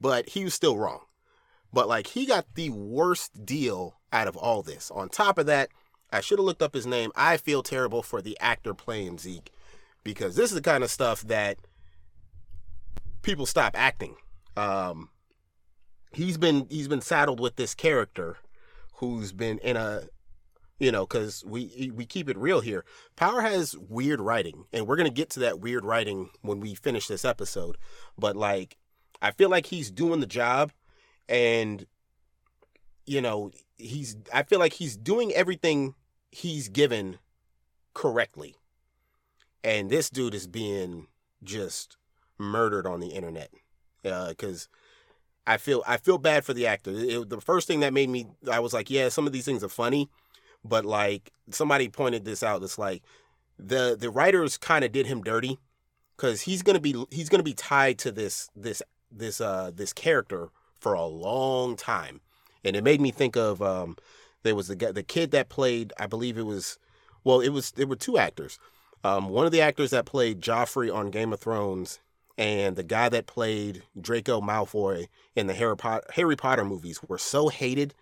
But 0.00 0.30
he 0.30 0.44
was 0.44 0.54
still 0.54 0.76
wrong. 0.76 1.00
But 1.76 1.88
like 1.88 2.06
he 2.06 2.24
got 2.24 2.46
the 2.54 2.70
worst 2.70 3.44
deal 3.44 4.00
out 4.10 4.28
of 4.28 4.34
all 4.34 4.62
this. 4.62 4.90
On 4.90 5.10
top 5.10 5.36
of 5.36 5.44
that, 5.44 5.68
I 6.10 6.22
should 6.22 6.38
have 6.38 6.46
looked 6.46 6.62
up 6.62 6.72
his 6.72 6.86
name. 6.86 7.12
I 7.14 7.36
feel 7.36 7.62
terrible 7.62 8.02
for 8.02 8.22
the 8.22 8.34
actor 8.40 8.72
playing 8.72 9.18
Zeke 9.18 9.52
because 10.02 10.36
this 10.36 10.50
is 10.50 10.54
the 10.54 10.62
kind 10.62 10.82
of 10.82 10.90
stuff 10.90 11.20
that 11.24 11.58
people 13.20 13.44
stop 13.44 13.74
acting. 13.76 14.16
Um, 14.56 15.10
he's 16.12 16.38
been 16.38 16.66
he's 16.70 16.88
been 16.88 17.02
saddled 17.02 17.40
with 17.40 17.56
this 17.56 17.74
character 17.74 18.38
who's 18.94 19.32
been 19.32 19.58
in 19.58 19.76
a 19.76 20.04
you 20.78 20.90
know 20.90 21.06
because 21.06 21.44
we 21.44 21.92
we 21.94 22.06
keep 22.06 22.30
it 22.30 22.38
real 22.38 22.60
here 22.60 22.86
power 23.16 23.42
has 23.42 23.76
weird 23.76 24.22
writing 24.22 24.64
and 24.72 24.86
we're 24.86 24.96
gonna 24.96 25.10
get 25.10 25.28
to 25.28 25.40
that 25.40 25.60
weird 25.60 25.84
writing 25.84 26.30
when 26.40 26.58
we 26.58 26.74
finish 26.74 27.06
this 27.06 27.24
episode 27.24 27.76
but 28.16 28.34
like 28.34 28.78
i 29.20 29.30
feel 29.30 29.50
like 29.50 29.66
he's 29.66 29.90
doing 29.90 30.20
the 30.20 30.26
job 30.26 30.72
and 31.28 31.86
you 33.04 33.20
know 33.20 33.50
he's 33.78 34.16
i 34.32 34.42
feel 34.42 34.58
like 34.58 34.74
he's 34.74 34.96
doing 34.96 35.32
everything 35.32 35.94
he's 36.30 36.68
given 36.68 37.18
correctly 37.94 38.56
and 39.64 39.90
this 39.90 40.10
dude 40.10 40.34
is 40.34 40.46
being 40.46 41.08
just 41.42 41.96
murdered 42.38 42.86
on 42.86 43.00
the 43.00 43.08
internet 43.08 43.50
because 44.02 44.68
uh, 44.72 44.76
I 45.46 45.56
feel 45.58 45.82
I 45.86 45.96
feel 45.96 46.18
bad 46.18 46.44
for 46.44 46.54
the 46.54 46.66
actor. 46.66 46.90
It, 46.92 47.28
the 47.28 47.40
first 47.40 47.68
thing 47.68 47.80
that 47.80 47.92
made 47.92 48.08
me 48.08 48.26
I 48.50 48.60
was 48.60 48.72
like, 48.72 48.90
yeah, 48.90 49.08
some 49.08 49.26
of 49.26 49.32
these 49.32 49.44
things 49.44 49.62
are 49.62 49.68
funny, 49.68 50.10
but 50.64 50.84
like 50.84 51.32
somebody 51.50 51.88
pointed 51.88 52.24
this 52.24 52.42
out. 52.42 52.62
It's 52.62 52.78
like 52.78 53.02
the 53.58 53.96
the 53.98 54.10
writers 54.10 54.56
kind 54.56 54.84
of 54.84 54.92
did 54.92 55.06
him 55.06 55.22
dirty 55.22 55.58
because 56.16 56.42
he's 56.42 56.62
gonna 56.62 56.80
be 56.80 57.04
he's 57.10 57.28
gonna 57.28 57.42
be 57.42 57.54
tied 57.54 57.98
to 58.00 58.12
this 58.12 58.50
this 58.56 58.82
this 59.10 59.40
uh 59.40 59.70
this 59.74 59.92
character 59.92 60.48
for 60.80 60.94
a 60.94 61.04
long 61.04 61.76
time, 61.76 62.20
and 62.64 62.76
it 62.76 62.84
made 62.84 63.00
me 63.00 63.10
think 63.10 63.36
of 63.36 63.62
um 63.62 63.96
there 64.42 64.54
was 64.54 64.68
the 64.68 64.76
guy, 64.76 64.92
the 64.92 65.02
kid 65.02 65.30
that 65.32 65.48
played 65.48 65.92
I 65.98 66.06
believe 66.06 66.38
it 66.38 66.46
was 66.46 66.78
well 67.24 67.40
it 67.40 67.50
was 67.50 67.72
there 67.72 67.86
were 67.86 67.96
two 67.96 68.18
actors. 68.18 68.58
Um, 69.04 69.28
one 69.28 69.46
of 69.46 69.52
the 69.52 69.60
actors 69.60 69.90
that 69.90 70.04
played 70.04 70.40
Joffrey 70.40 70.92
on 70.92 71.10
Game 71.10 71.32
of 71.32 71.38
Thrones 71.38 72.00
and 72.38 72.76
the 72.76 72.82
guy 72.82 73.08
that 73.08 73.26
played 73.26 73.82
Draco 74.00 74.40
Malfoy 74.40 75.06
in 75.34 75.46
the 75.46 75.54
Harry 75.54 75.76
Potter, 75.76 76.04
Harry 76.14 76.36
Potter 76.36 76.64
movies 76.64 77.00
were 77.06 77.18
so 77.18 77.48
hated 77.48 77.94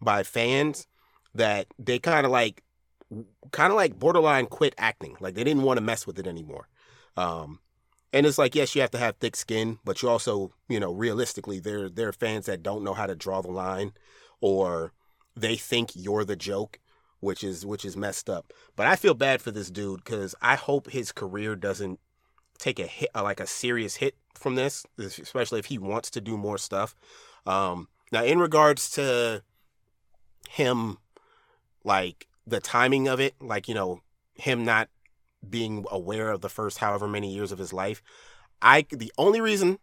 by 0.00 0.22
fans 0.22 0.86
that 1.34 1.66
they 1.78 1.98
kind 1.98 2.26
of 2.26 2.32
like 2.32 2.62
kind 3.50 3.70
of 3.70 3.76
like 3.76 3.98
borderline 3.98 4.46
quit 4.46 4.74
acting. 4.78 5.16
Like 5.20 5.34
they 5.34 5.44
didn't 5.44 5.62
want 5.62 5.78
to 5.78 5.82
mess 5.82 6.06
with 6.06 6.18
it 6.18 6.26
anymore. 6.26 6.68
Um, 7.16 7.60
and 8.12 8.26
it's 8.26 8.38
like 8.38 8.54
yes 8.54 8.74
you 8.74 8.80
have 8.80 8.90
to 8.90 8.98
have 8.98 9.16
thick 9.16 9.36
skin 9.36 9.78
but 9.84 10.02
you 10.02 10.08
also 10.08 10.52
you 10.68 10.80
know 10.80 10.92
realistically 10.92 11.58
there 11.58 11.88
there 11.88 12.08
are 12.08 12.12
fans 12.12 12.46
that 12.46 12.62
don't 12.62 12.84
know 12.84 12.94
how 12.94 13.06
to 13.06 13.14
draw 13.14 13.40
the 13.40 13.50
line 13.50 13.92
or 14.40 14.92
they 15.36 15.56
think 15.56 15.90
you're 15.94 16.24
the 16.24 16.36
joke 16.36 16.78
which 17.20 17.44
is 17.44 17.64
which 17.64 17.84
is 17.84 17.96
messed 17.96 18.28
up 18.28 18.52
but 18.76 18.86
i 18.86 18.96
feel 18.96 19.14
bad 19.14 19.40
for 19.40 19.50
this 19.50 19.70
dude 19.70 20.02
because 20.04 20.34
i 20.42 20.54
hope 20.54 20.90
his 20.90 21.12
career 21.12 21.54
doesn't 21.56 21.98
take 22.62 22.78
a 22.78 22.86
hit, 22.86 23.10
like 23.14 23.40
a 23.40 23.46
serious 23.46 23.96
hit 23.96 24.14
from 24.34 24.54
this, 24.54 24.86
especially 24.98 25.58
if 25.58 25.66
he 25.66 25.78
wants 25.78 26.10
to 26.10 26.20
do 26.20 26.36
more 26.36 26.56
stuff. 26.56 26.94
Um, 27.44 27.88
now, 28.12 28.24
in 28.24 28.38
regards 28.38 28.88
to 28.92 29.42
him, 30.48 30.98
like 31.84 32.28
the 32.46 32.60
timing 32.60 33.08
of 33.08 33.20
it, 33.20 33.34
like 33.40 33.68
you 33.68 33.74
know, 33.74 34.00
him 34.34 34.64
not 34.64 34.88
being 35.48 35.84
aware 35.90 36.30
of 36.30 36.40
the 36.40 36.48
first 36.48 36.78
however 36.78 37.08
many 37.08 37.32
years 37.32 37.52
of 37.52 37.58
his 37.58 37.72
life, 37.72 38.02
I 38.60 38.86
the 38.90 39.12
only 39.18 39.40
reason, 39.40 39.78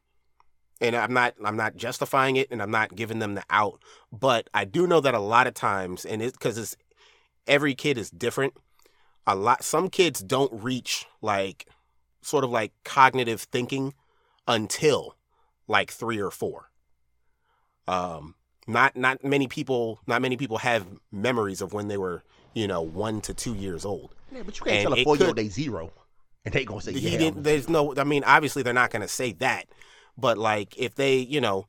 and 0.81 0.95
I'm 0.95 1.13
not 1.13 1.35
I'm 1.43 1.57
not 1.57 1.75
justifying 1.75 2.35
it, 2.35 2.47
and 2.51 2.61
I'm 2.61 2.71
not 2.71 2.95
giving 2.95 3.19
them 3.19 3.35
the 3.35 3.43
out, 3.49 3.81
but 4.11 4.49
I 4.53 4.65
do 4.65 4.87
know 4.87 5.01
that 5.01 5.13
a 5.13 5.19
lot 5.19 5.47
of 5.47 5.53
times, 5.53 6.05
and 6.05 6.21
it's 6.21 6.37
because 6.37 6.57
it's 6.57 6.75
every 7.47 7.75
kid 7.75 7.97
is 7.97 8.09
different. 8.09 8.53
A 9.27 9.35
lot, 9.35 9.63
some 9.63 9.89
kids 9.89 10.21
don't 10.21 10.63
reach 10.63 11.05
like 11.21 11.67
sort 12.21 12.43
of 12.43 12.49
like 12.49 12.71
cognitive 12.83 13.41
thinking 13.41 13.93
until 14.47 15.15
like 15.67 15.91
three 15.91 16.19
or 16.19 16.31
four. 16.31 16.71
Um, 17.87 18.35
not 18.67 18.95
not 18.95 19.23
many 19.23 19.47
people 19.47 19.99
not 20.05 20.21
many 20.21 20.37
people 20.37 20.59
have 20.59 20.85
memories 21.11 21.61
of 21.61 21.73
when 21.73 21.87
they 21.87 21.97
were 21.97 22.23
you 22.53 22.67
know 22.67 22.81
one 22.81 23.21
to 23.21 23.33
two 23.33 23.55
years 23.55 23.85
old. 23.85 24.15
Yeah, 24.31 24.43
but 24.45 24.59
you 24.59 24.65
can't 24.65 24.77
and 24.77 24.83
tell 24.89 24.99
a 24.99 25.03
four 25.03 25.17
year 25.17 25.27
old 25.27 25.35
they 25.35 25.49
zero, 25.49 25.91
and 26.45 26.53
they 26.53 26.65
gonna 26.65 26.81
say 26.81 26.93
he 26.93 27.09
yeah. 27.09 27.17
Didn't, 27.17 27.43
there's 27.43 27.69
no. 27.69 27.95
I 27.95 28.03
mean, 28.03 28.23
obviously 28.23 28.63
they're 28.63 28.73
not 28.73 28.91
gonna 28.91 29.07
say 29.07 29.33
that, 29.33 29.65
but 30.17 30.37
like 30.37 30.77
if 30.77 30.95
they 30.95 31.17
you 31.17 31.41
know 31.41 31.67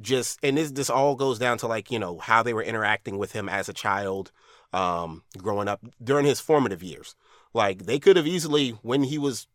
just 0.00 0.38
and 0.42 0.56
this 0.56 0.70
this 0.70 0.90
all 0.90 1.16
goes 1.16 1.38
down 1.38 1.58
to 1.58 1.66
like 1.66 1.90
you 1.90 1.98
know 1.98 2.18
how 2.18 2.42
they 2.42 2.54
were 2.54 2.62
interacting 2.62 3.18
with 3.18 3.32
him 3.32 3.48
as 3.48 3.68
a 3.68 3.72
child, 3.72 4.32
um, 4.72 5.22
growing 5.36 5.68
up 5.68 5.80
during 6.02 6.26
his 6.26 6.40
formative 6.40 6.82
years. 6.82 7.14
Like 7.54 7.86
they 7.86 7.98
could 7.98 8.16
have 8.16 8.26
easily 8.26 8.70
when 8.82 9.04
he 9.04 9.18
was 9.18 9.46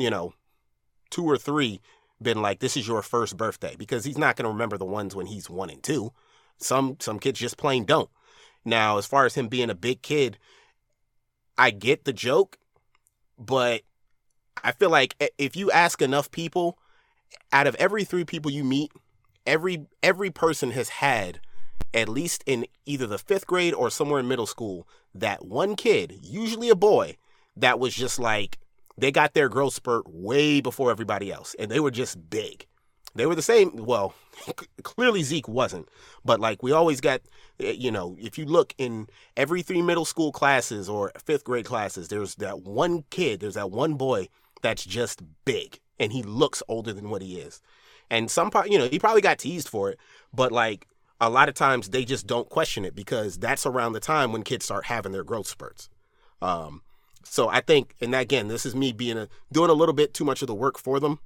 you 0.00 0.10
know, 0.10 0.32
two 1.10 1.24
or 1.24 1.36
three 1.36 1.80
been 2.22 2.42
like, 2.42 2.60
this 2.60 2.76
is 2.76 2.88
your 2.88 3.02
first 3.02 3.36
birthday 3.36 3.76
because 3.76 4.04
he's 4.04 4.18
not 4.18 4.36
going 4.36 4.44
to 4.44 4.50
remember 4.50 4.78
the 4.78 4.84
ones 4.84 5.14
when 5.14 5.26
he's 5.26 5.50
one 5.50 5.70
and 5.70 5.82
two. 5.82 6.12
Some 6.58 6.96
some 7.00 7.18
kids 7.18 7.38
just 7.38 7.56
plain 7.56 7.84
don't. 7.84 8.10
Now, 8.64 8.98
as 8.98 9.06
far 9.06 9.26
as 9.26 9.34
him 9.34 9.48
being 9.48 9.70
a 9.70 9.74
big 9.74 10.02
kid, 10.02 10.38
I 11.56 11.70
get 11.70 12.04
the 12.04 12.12
joke, 12.12 12.58
but 13.38 13.82
I 14.62 14.72
feel 14.72 14.90
like 14.90 15.14
if 15.38 15.56
you 15.56 15.70
ask 15.70 16.02
enough 16.02 16.30
people, 16.30 16.78
out 17.52 17.66
of 17.66 17.74
every 17.76 18.04
three 18.04 18.24
people 18.24 18.50
you 18.50 18.64
meet, 18.64 18.92
every 19.46 19.86
every 20.02 20.30
person 20.30 20.72
has 20.72 20.88
had 20.88 21.40
at 21.92 22.08
least 22.08 22.44
in 22.46 22.66
either 22.86 23.06
the 23.06 23.18
fifth 23.18 23.46
grade 23.46 23.74
or 23.74 23.90
somewhere 23.90 24.20
in 24.20 24.28
middle 24.28 24.46
school 24.46 24.86
that 25.14 25.44
one 25.44 25.74
kid, 25.74 26.18
usually 26.22 26.68
a 26.68 26.76
boy, 26.76 27.16
that 27.56 27.80
was 27.80 27.94
just 27.94 28.18
like 28.18 28.58
they 28.96 29.10
got 29.10 29.34
their 29.34 29.48
growth 29.48 29.74
spurt 29.74 30.04
way 30.06 30.60
before 30.60 30.90
everybody 30.90 31.32
else, 31.32 31.56
and 31.58 31.70
they 31.70 31.80
were 31.80 31.90
just 31.90 32.30
big. 32.30 32.66
They 33.14 33.26
were 33.26 33.34
the 33.34 33.42
same. 33.42 33.76
Well, 33.76 34.14
clearly 34.82 35.22
Zeke 35.22 35.48
wasn't, 35.48 35.88
but 36.24 36.40
like 36.40 36.62
we 36.62 36.72
always 36.72 37.00
got, 37.00 37.22
eh, 37.58 37.72
you 37.72 37.90
know, 37.90 38.16
if 38.20 38.38
you 38.38 38.44
look 38.44 38.74
in 38.78 39.08
every 39.36 39.62
three 39.62 39.82
middle 39.82 40.04
school 40.04 40.32
classes 40.32 40.88
or 40.88 41.12
fifth 41.24 41.44
grade 41.44 41.64
classes, 41.64 42.08
there's 42.08 42.36
that 42.36 42.62
one 42.62 43.04
kid, 43.10 43.40
there's 43.40 43.54
that 43.54 43.70
one 43.70 43.94
boy 43.94 44.28
that's 44.62 44.84
just 44.84 45.22
big, 45.44 45.80
and 45.98 46.12
he 46.12 46.22
looks 46.22 46.62
older 46.68 46.92
than 46.92 47.10
what 47.10 47.22
he 47.22 47.38
is. 47.38 47.60
And 48.10 48.30
some, 48.30 48.50
you 48.66 48.78
know, 48.78 48.88
he 48.88 48.98
probably 48.98 49.22
got 49.22 49.38
teased 49.38 49.68
for 49.68 49.90
it, 49.90 49.98
but 50.32 50.52
like 50.52 50.86
a 51.20 51.30
lot 51.30 51.48
of 51.48 51.54
times 51.54 51.90
they 51.90 52.04
just 52.04 52.26
don't 52.26 52.48
question 52.48 52.84
it 52.84 52.94
because 52.94 53.38
that's 53.38 53.66
around 53.66 53.92
the 53.92 54.00
time 54.00 54.32
when 54.32 54.42
kids 54.42 54.64
start 54.64 54.86
having 54.86 55.12
their 55.12 55.24
growth 55.24 55.46
spurts. 55.46 55.88
Um, 56.40 56.82
so 57.24 57.48
I 57.48 57.60
think, 57.60 57.94
and 58.00 58.14
again, 58.14 58.48
this 58.48 58.64
is 58.64 58.74
me 58.74 58.92
being 58.92 59.18
a 59.18 59.28
doing 59.52 59.70
a 59.70 59.74
little 59.74 59.92
bit 59.92 60.14
too 60.14 60.24
much 60.24 60.42
of 60.42 60.48
the 60.48 60.54
work 60.54 60.78
for 60.78 60.98
them, 60.98 61.20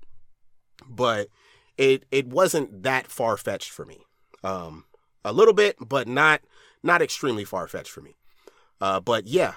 but 0.88 1.28
it 1.76 2.04
it 2.10 2.26
wasn't 2.26 2.82
that 2.82 3.06
far 3.06 3.36
fetched 3.36 3.70
for 3.70 3.84
me. 3.84 4.06
Um, 4.42 4.84
a 5.24 5.32
little 5.32 5.54
bit, 5.54 5.76
but 5.80 6.06
not 6.06 6.40
not 6.82 7.02
extremely 7.02 7.44
far 7.44 7.66
fetched 7.66 7.90
for 7.90 8.00
me. 8.00 8.16
Uh, 8.80 9.00
but 9.00 9.26
yeah, 9.26 9.54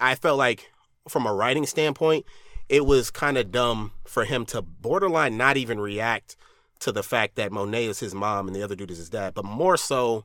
I 0.00 0.14
felt 0.14 0.38
like 0.38 0.70
from 1.08 1.26
a 1.26 1.34
writing 1.34 1.66
standpoint, 1.66 2.24
it 2.68 2.86
was 2.86 3.10
kind 3.10 3.36
of 3.36 3.50
dumb 3.50 3.92
for 4.04 4.24
him 4.24 4.46
to 4.46 4.62
borderline 4.62 5.36
not 5.36 5.56
even 5.56 5.80
react 5.80 6.36
to 6.80 6.92
the 6.92 7.02
fact 7.02 7.36
that 7.36 7.52
Monet 7.52 7.86
is 7.86 8.00
his 8.00 8.14
mom 8.14 8.46
and 8.46 8.56
the 8.56 8.62
other 8.62 8.74
dude 8.74 8.90
is 8.90 8.98
his 8.98 9.10
dad, 9.10 9.34
but 9.34 9.44
more 9.44 9.76
so 9.76 10.24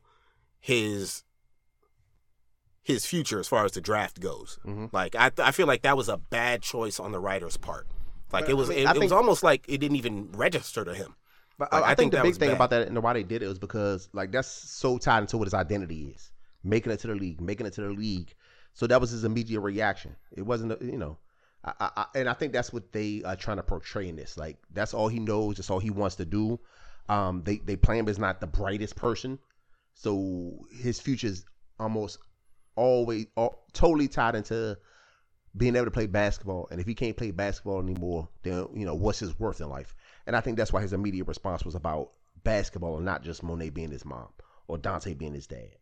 his 0.60 1.24
his 2.84 3.06
future 3.06 3.40
as 3.40 3.48
far 3.48 3.66
as 3.66 3.74
the 3.74 3.82
draft 3.82 4.20
goes. 4.20 4.60
Mm-hmm. 4.66 4.86
Like 4.92 5.16
I, 5.16 5.32
I 5.40 5.52
feel 5.52 5.68
like 5.68 5.82
that 5.82 5.98
was 5.98 6.10
a 6.10 6.18
bad 6.18 6.62
choice 6.62 7.00
on 7.00 7.12
the 7.12 7.20
writer's 7.20 7.58
part. 7.58 7.88
Like 8.32 8.50
it 8.50 8.54
was, 8.54 8.70
I 8.70 8.74
mean, 8.74 8.88
it, 8.88 8.96
it 8.96 9.00
was 9.00 9.12
almost 9.12 9.44
like 9.44 9.64
it 9.68 9.78
didn't 9.78 9.98
even 9.98 10.32
register 10.34 10.84
to 10.84 10.94
him. 10.94 11.16
But 11.58 11.72
like, 11.72 11.84
I, 11.84 11.86
I, 11.86 11.96
think, 11.96 12.12
think 12.12 12.24
the 12.24 12.30
big 12.30 12.36
thing 12.36 12.50
bad. 12.50 12.56
about 12.56 12.70
that 12.72 12.88
and 12.88 13.02
why 13.02 13.14
they 13.14 13.24
did 13.24 13.42
it 13.42 13.48
was 13.48 13.58
because 13.58 14.10
like 14.14 14.32
that's 14.32 14.48
so 14.48 14.98
tied 14.98 15.20
into 15.20 15.38
what 15.38 15.46
his 15.46 15.54
identity 15.54 16.14
is, 16.16 16.32
making 16.64 16.92
it 16.92 17.00
to 17.00 17.08
the 17.08 17.16
league, 17.16 17.42
making 17.42 17.66
it 17.66 17.74
to 17.74 17.82
the 17.82 17.90
league. 17.90 18.34
So 18.74 18.86
that 18.88 19.02
was 19.02 19.10
his 19.10 19.24
immediate 19.24 19.62
reaction. 19.62 20.16
It 20.36 20.44
wasn't, 20.44 20.80
you 20.82 20.98
know, 20.98 21.18
I, 21.66 21.90
I, 21.96 22.06
and 22.16 22.30
I 22.30 22.34
think 22.34 22.54
that's 22.54 22.72
what 22.72 22.92
they 22.92 23.24
are 23.26 23.36
trying 23.36 23.58
to 23.58 23.64
portray 23.64 24.08
in 24.08 24.16
this. 24.16 24.38
Like 24.38 24.58
that's 24.74 24.94
all 24.94 25.08
he 25.08 25.20
knows. 25.20 25.58
That's 25.58 25.70
all 25.70 25.80
he 25.80 25.90
wants 25.90 26.16
to 26.18 26.26
do. 26.26 26.60
Um, 27.10 27.42
they 27.44 27.58
they 27.58 27.76
plan 27.76 28.00
him 28.00 28.10
as 28.10 28.20
not 28.20 28.42
the 28.42 28.48
brightest 28.48 28.96
person, 28.96 29.40
so 29.94 30.66
his 30.72 31.00
future 31.00 31.28
is 31.28 31.46
almost 31.80 32.20
always 32.76 33.28
all, 33.36 33.66
totally 33.74 34.08
tied 34.08 34.36
into 34.36 34.78
being 35.56 35.76
able 35.76 35.86
to 35.86 35.92
play 35.92 36.08
basketball. 36.08 36.68
And 36.72 36.80
if 36.80 36.88
he 36.88 36.94
can't 36.94 37.18
play 37.18 37.32
basketball 37.32 37.80
anymore, 37.80 38.28
then 38.44 38.68
you 38.74 38.86
know 38.86 38.96
what's 38.96 39.20
his 39.20 39.40
worth 39.40 39.62
in 39.62 39.70
life. 39.70 39.96
And 40.26 40.36
I 40.36 40.42
think 40.42 40.58
that's 40.58 40.74
why 40.74 40.82
his 40.82 40.94
immediate 40.94 41.28
response 41.28 41.64
was 41.64 41.76
about 41.76 42.12
basketball 42.44 42.98
and 42.98 43.06
not 43.06 43.24
just 43.24 43.44
Monet 43.44 43.70
being 43.70 43.92
his 43.92 44.06
mom 44.06 44.28
or 44.68 44.78
Dante 44.78 45.14
being 45.14 45.34
his 45.34 45.48
dad. 45.48 45.76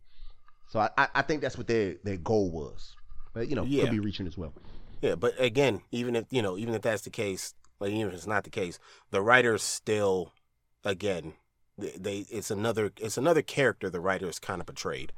So 0.68 0.80
I, 0.80 1.08
I 1.14 1.22
think 1.22 1.42
that's 1.42 1.58
what 1.58 1.68
their 1.68 1.96
their 2.04 2.18
goal 2.18 2.52
was. 2.52 2.96
But 3.34 3.50
you 3.50 3.56
know, 3.56 3.64
yeah. 3.64 3.84
could 3.84 3.92
be 3.92 4.00
reaching 4.00 4.28
as 4.28 4.38
well. 4.38 4.54
Yeah, 5.02 5.16
but 5.16 5.40
again, 5.40 5.82
even 5.92 6.16
if 6.16 6.26
you 6.32 6.42
know, 6.42 6.58
even 6.58 6.74
if 6.74 6.82
that's 6.82 7.04
the 7.04 7.10
case, 7.10 7.54
like 7.80 7.92
even 7.92 8.08
if 8.08 8.14
it's 8.14 8.28
not 8.28 8.44
the 8.44 8.50
case, 8.50 8.80
the 9.12 9.22
writers 9.22 9.62
still, 9.62 10.32
again, 10.84 11.34
they, 11.78 11.92
they 12.00 12.18
it's 12.30 12.50
another 12.50 12.92
it's 12.98 13.18
another 13.18 13.42
character 13.42 13.90
the 13.90 14.00
writers 14.00 14.40
kind 14.40 14.62
of 14.62 14.68
portrayed. 14.68 15.12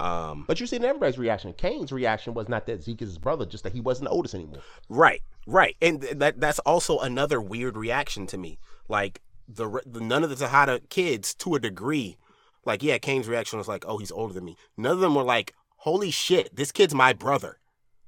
Um, 0.00 0.44
but 0.48 0.58
you 0.58 0.66
see 0.66 0.76
in 0.76 0.84
everybody's 0.84 1.18
reaction. 1.18 1.52
Cane's 1.52 1.92
reaction 1.92 2.34
was 2.34 2.48
not 2.48 2.66
that 2.66 2.82
Zeke 2.82 3.02
is 3.02 3.10
his 3.10 3.18
brother, 3.18 3.46
just 3.46 3.62
that 3.64 3.72
he 3.72 3.80
wasn't 3.80 4.08
the 4.08 4.10
oldest 4.10 4.34
anymore. 4.34 4.62
Right. 4.88 5.22
Right, 5.46 5.76
and 5.82 6.00
th- 6.00 6.18
that 6.18 6.40
that's 6.40 6.60
also 6.60 7.00
another 7.00 7.40
weird 7.40 7.76
reaction 7.76 8.26
to 8.28 8.38
me. 8.38 8.58
Like 8.88 9.22
the, 9.48 9.80
the 9.84 10.00
none 10.00 10.22
of 10.22 10.30
the 10.30 10.36
Tejada 10.36 10.80
kids, 10.88 11.34
to 11.36 11.56
a 11.56 11.60
degree, 11.60 12.16
like 12.64 12.82
yeah, 12.82 12.98
Cane's 12.98 13.26
reaction 13.26 13.58
was 13.58 13.66
like, 13.66 13.84
"Oh, 13.86 13.98
he's 13.98 14.12
older 14.12 14.32
than 14.32 14.44
me." 14.44 14.56
None 14.76 14.92
of 14.92 15.00
them 15.00 15.16
were 15.16 15.24
like, 15.24 15.54
"Holy 15.78 16.12
shit, 16.12 16.54
this 16.54 16.70
kid's 16.70 16.94
my 16.94 17.12
brother. 17.12 17.58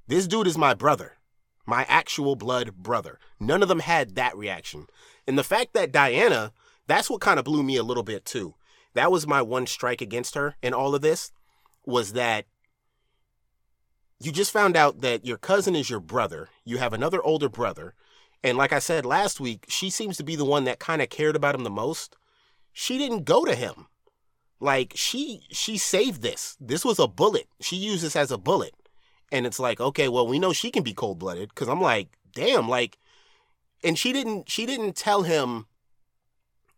This 0.07 0.28
dude 0.28 0.47
is 0.47 0.57
my 0.57 0.74
brother, 0.74 1.14
my 1.66 1.85
actual 1.89 2.37
blood 2.37 2.76
brother." 2.76 3.18
None 3.41 3.62
of 3.62 3.68
them 3.68 3.80
had 3.80 4.14
that 4.14 4.37
reaction, 4.37 4.87
and 5.26 5.37
the 5.37 5.43
fact 5.43 5.74
that 5.74 5.91
Diana, 5.91 6.53
that's 6.87 7.11
what 7.11 7.20
kind 7.20 7.41
of 7.41 7.45
blew 7.45 7.64
me 7.64 7.76
a 7.76 7.82
little 7.82 8.05
bit 8.05 8.24
too. 8.24 8.55
That 8.95 9.11
was 9.11 9.26
my 9.26 9.43
one 9.43 9.66
strike 9.66 10.01
against 10.01 10.37
her 10.37 10.55
in 10.62 10.72
all 10.72 10.95
of 10.95 11.03
this, 11.03 11.32
was 11.87 12.12
that 12.12 12.47
you 14.20 14.32
just 14.32 14.53
found 14.53 14.76
out 14.76 15.01
that 15.01 15.26
your 15.26 15.37
cousin 15.37 15.74
is 15.74 15.91
your 15.91 16.01
brother. 16.01 16.49
You 16.64 16.78
have 16.78 16.93
another 16.93 17.22
older 17.22 17.49
brother. 17.49 17.95
And 18.43 18.57
like 18.57 18.72
I 18.72 18.78
said 18.78 19.05
last 19.05 19.41
week, 19.41 19.66
she 19.68 19.91
seems 19.91 20.16
to 20.16 20.24
be 20.24 20.37
the 20.37 20.45
one 20.45 20.64
that 20.64 20.78
kind 20.78 21.03
of 21.03 21.11
cared 21.11 21.37
about 21.37 21.55
him 21.55 21.64
the 21.64 21.70
most. 21.70 22.16
She 22.72 22.99
didn't 22.99 23.24
go 23.24 23.45
to 23.45 23.55
him. 23.55 23.87
Like 24.61 24.93
she 24.95 25.43
she 25.51 25.76
saved 25.76 26.22
this. 26.22 26.57
This 26.61 26.85
was 26.85 26.99
a 26.99 27.09
bullet. 27.09 27.49
She 27.61 27.76
used 27.76 28.05
this 28.05 28.16
as 28.16 28.30
a 28.30 28.39
bullet. 28.39 28.74
And 29.32 29.47
it's 29.47 29.59
like, 29.59 29.80
okay, 29.80 30.09
well, 30.09 30.26
we 30.26 30.39
know 30.39 30.53
she 30.53 30.70
can 30.70 30.82
be 30.82 30.95
cold-blooded 30.95 31.55
cuz 31.55 31.68
I'm 31.68 31.80
like, 31.80 32.09
damn, 32.35 32.68
like 32.68 32.99
and 33.82 33.99
she 33.99 34.12
didn't 34.12 34.49
she 34.49 34.64
didn't 34.64 34.97
tell 34.97 35.22
him 35.22 35.66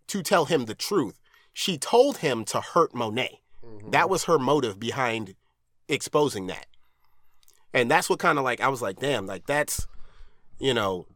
to 0.09 0.23
tell 0.23 0.47
him 0.47 0.65
the 0.65 0.75
truth. 0.75 1.21
She 1.53 1.79
told 1.79 2.19
him 2.19 2.45
to 2.47 2.61
hurt 2.61 2.95
Monet. 2.95 3.41
That 3.91 4.11
was 4.11 4.25
her 4.25 4.39
motive 4.39 4.79
behind 4.81 5.35
exposing 5.89 6.47
that. 6.49 6.67
And 7.73 7.91
that's 7.91 8.09
what 8.09 8.19
kind 8.19 8.39
of 8.39 8.45
like 8.45 8.61
I 8.61 8.69
was 8.69 8.83
like, 8.83 8.99
damn, 8.99 9.27
like 9.27 9.47
that's 9.47 9.87
you 10.59 10.75
know, 10.75 11.07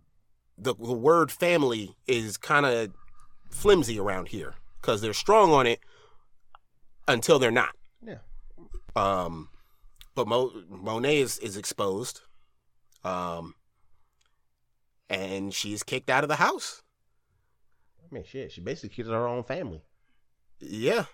the, 0.59 0.75
the 0.75 0.93
word 0.93 1.31
family 1.31 1.97
is 2.07 2.37
kind 2.37 2.67
of 2.67 2.91
flimsy 3.49 3.99
around 3.99 4.29
here 4.29 4.55
because 4.81 5.01
they're 5.01 5.13
strong 5.13 5.53
on 5.53 5.67
it 5.67 5.81
until 7.09 7.39
they're 7.39 7.51
not. 7.51 7.75
Yeah. 8.05 8.19
Um, 8.95 9.49
but 10.15 10.29
Mo, 10.29 10.53
Monet 10.69 11.19
is, 11.19 11.39
is 11.39 11.57
exposed, 11.57 12.21
um, 13.05 13.55
and 15.09 15.55
she's 15.55 15.83
kicked 15.83 16.11
out 16.11 16.25
of 16.25 16.29
the 16.29 16.37
house. 16.37 16.83
I 18.03 18.15
mean, 18.15 18.25
shit. 18.25 18.53
She 18.53 18.61
basically 18.61 18.91
killed 18.91 19.15
her 19.15 19.27
own 19.27 19.45
family. 19.45 19.83
Yeah. 20.59 21.05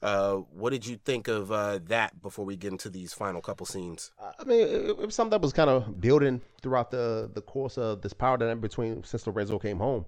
Uh, 0.00 0.36
what 0.52 0.70
did 0.70 0.86
you 0.86 0.96
think 0.96 1.26
of 1.26 1.50
uh, 1.50 1.80
that 1.86 2.22
before 2.22 2.44
we 2.44 2.56
get 2.56 2.70
into 2.70 2.88
these 2.88 3.12
final 3.12 3.40
couple 3.40 3.66
scenes? 3.66 4.12
I 4.20 4.44
mean, 4.44 4.60
it, 4.60 4.90
it 4.90 4.98
was 4.98 5.14
something 5.14 5.30
that 5.30 5.42
was 5.42 5.52
kind 5.52 5.68
of 5.68 6.00
building 6.00 6.40
throughout 6.62 6.90
the 6.90 7.30
the 7.34 7.40
course 7.40 7.76
of 7.76 8.00
this 8.02 8.12
power 8.12 8.36
dynamic 8.36 8.62
between 8.62 9.02
since 9.02 9.26
Lorenzo 9.26 9.58
came 9.58 9.78
home. 9.78 10.04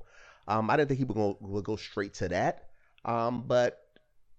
Um, 0.47 0.71
I 0.71 0.77
didn't 0.77 0.89
think 0.89 0.99
he 0.99 1.05
would 1.05 1.17
go, 1.17 1.37
would 1.41 1.65
go 1.65 1.77
straight 1.77 2.15
to 2.15 2.29
that. 2.29 2.69
Um, 3.05 3.45
but 3.47 3.81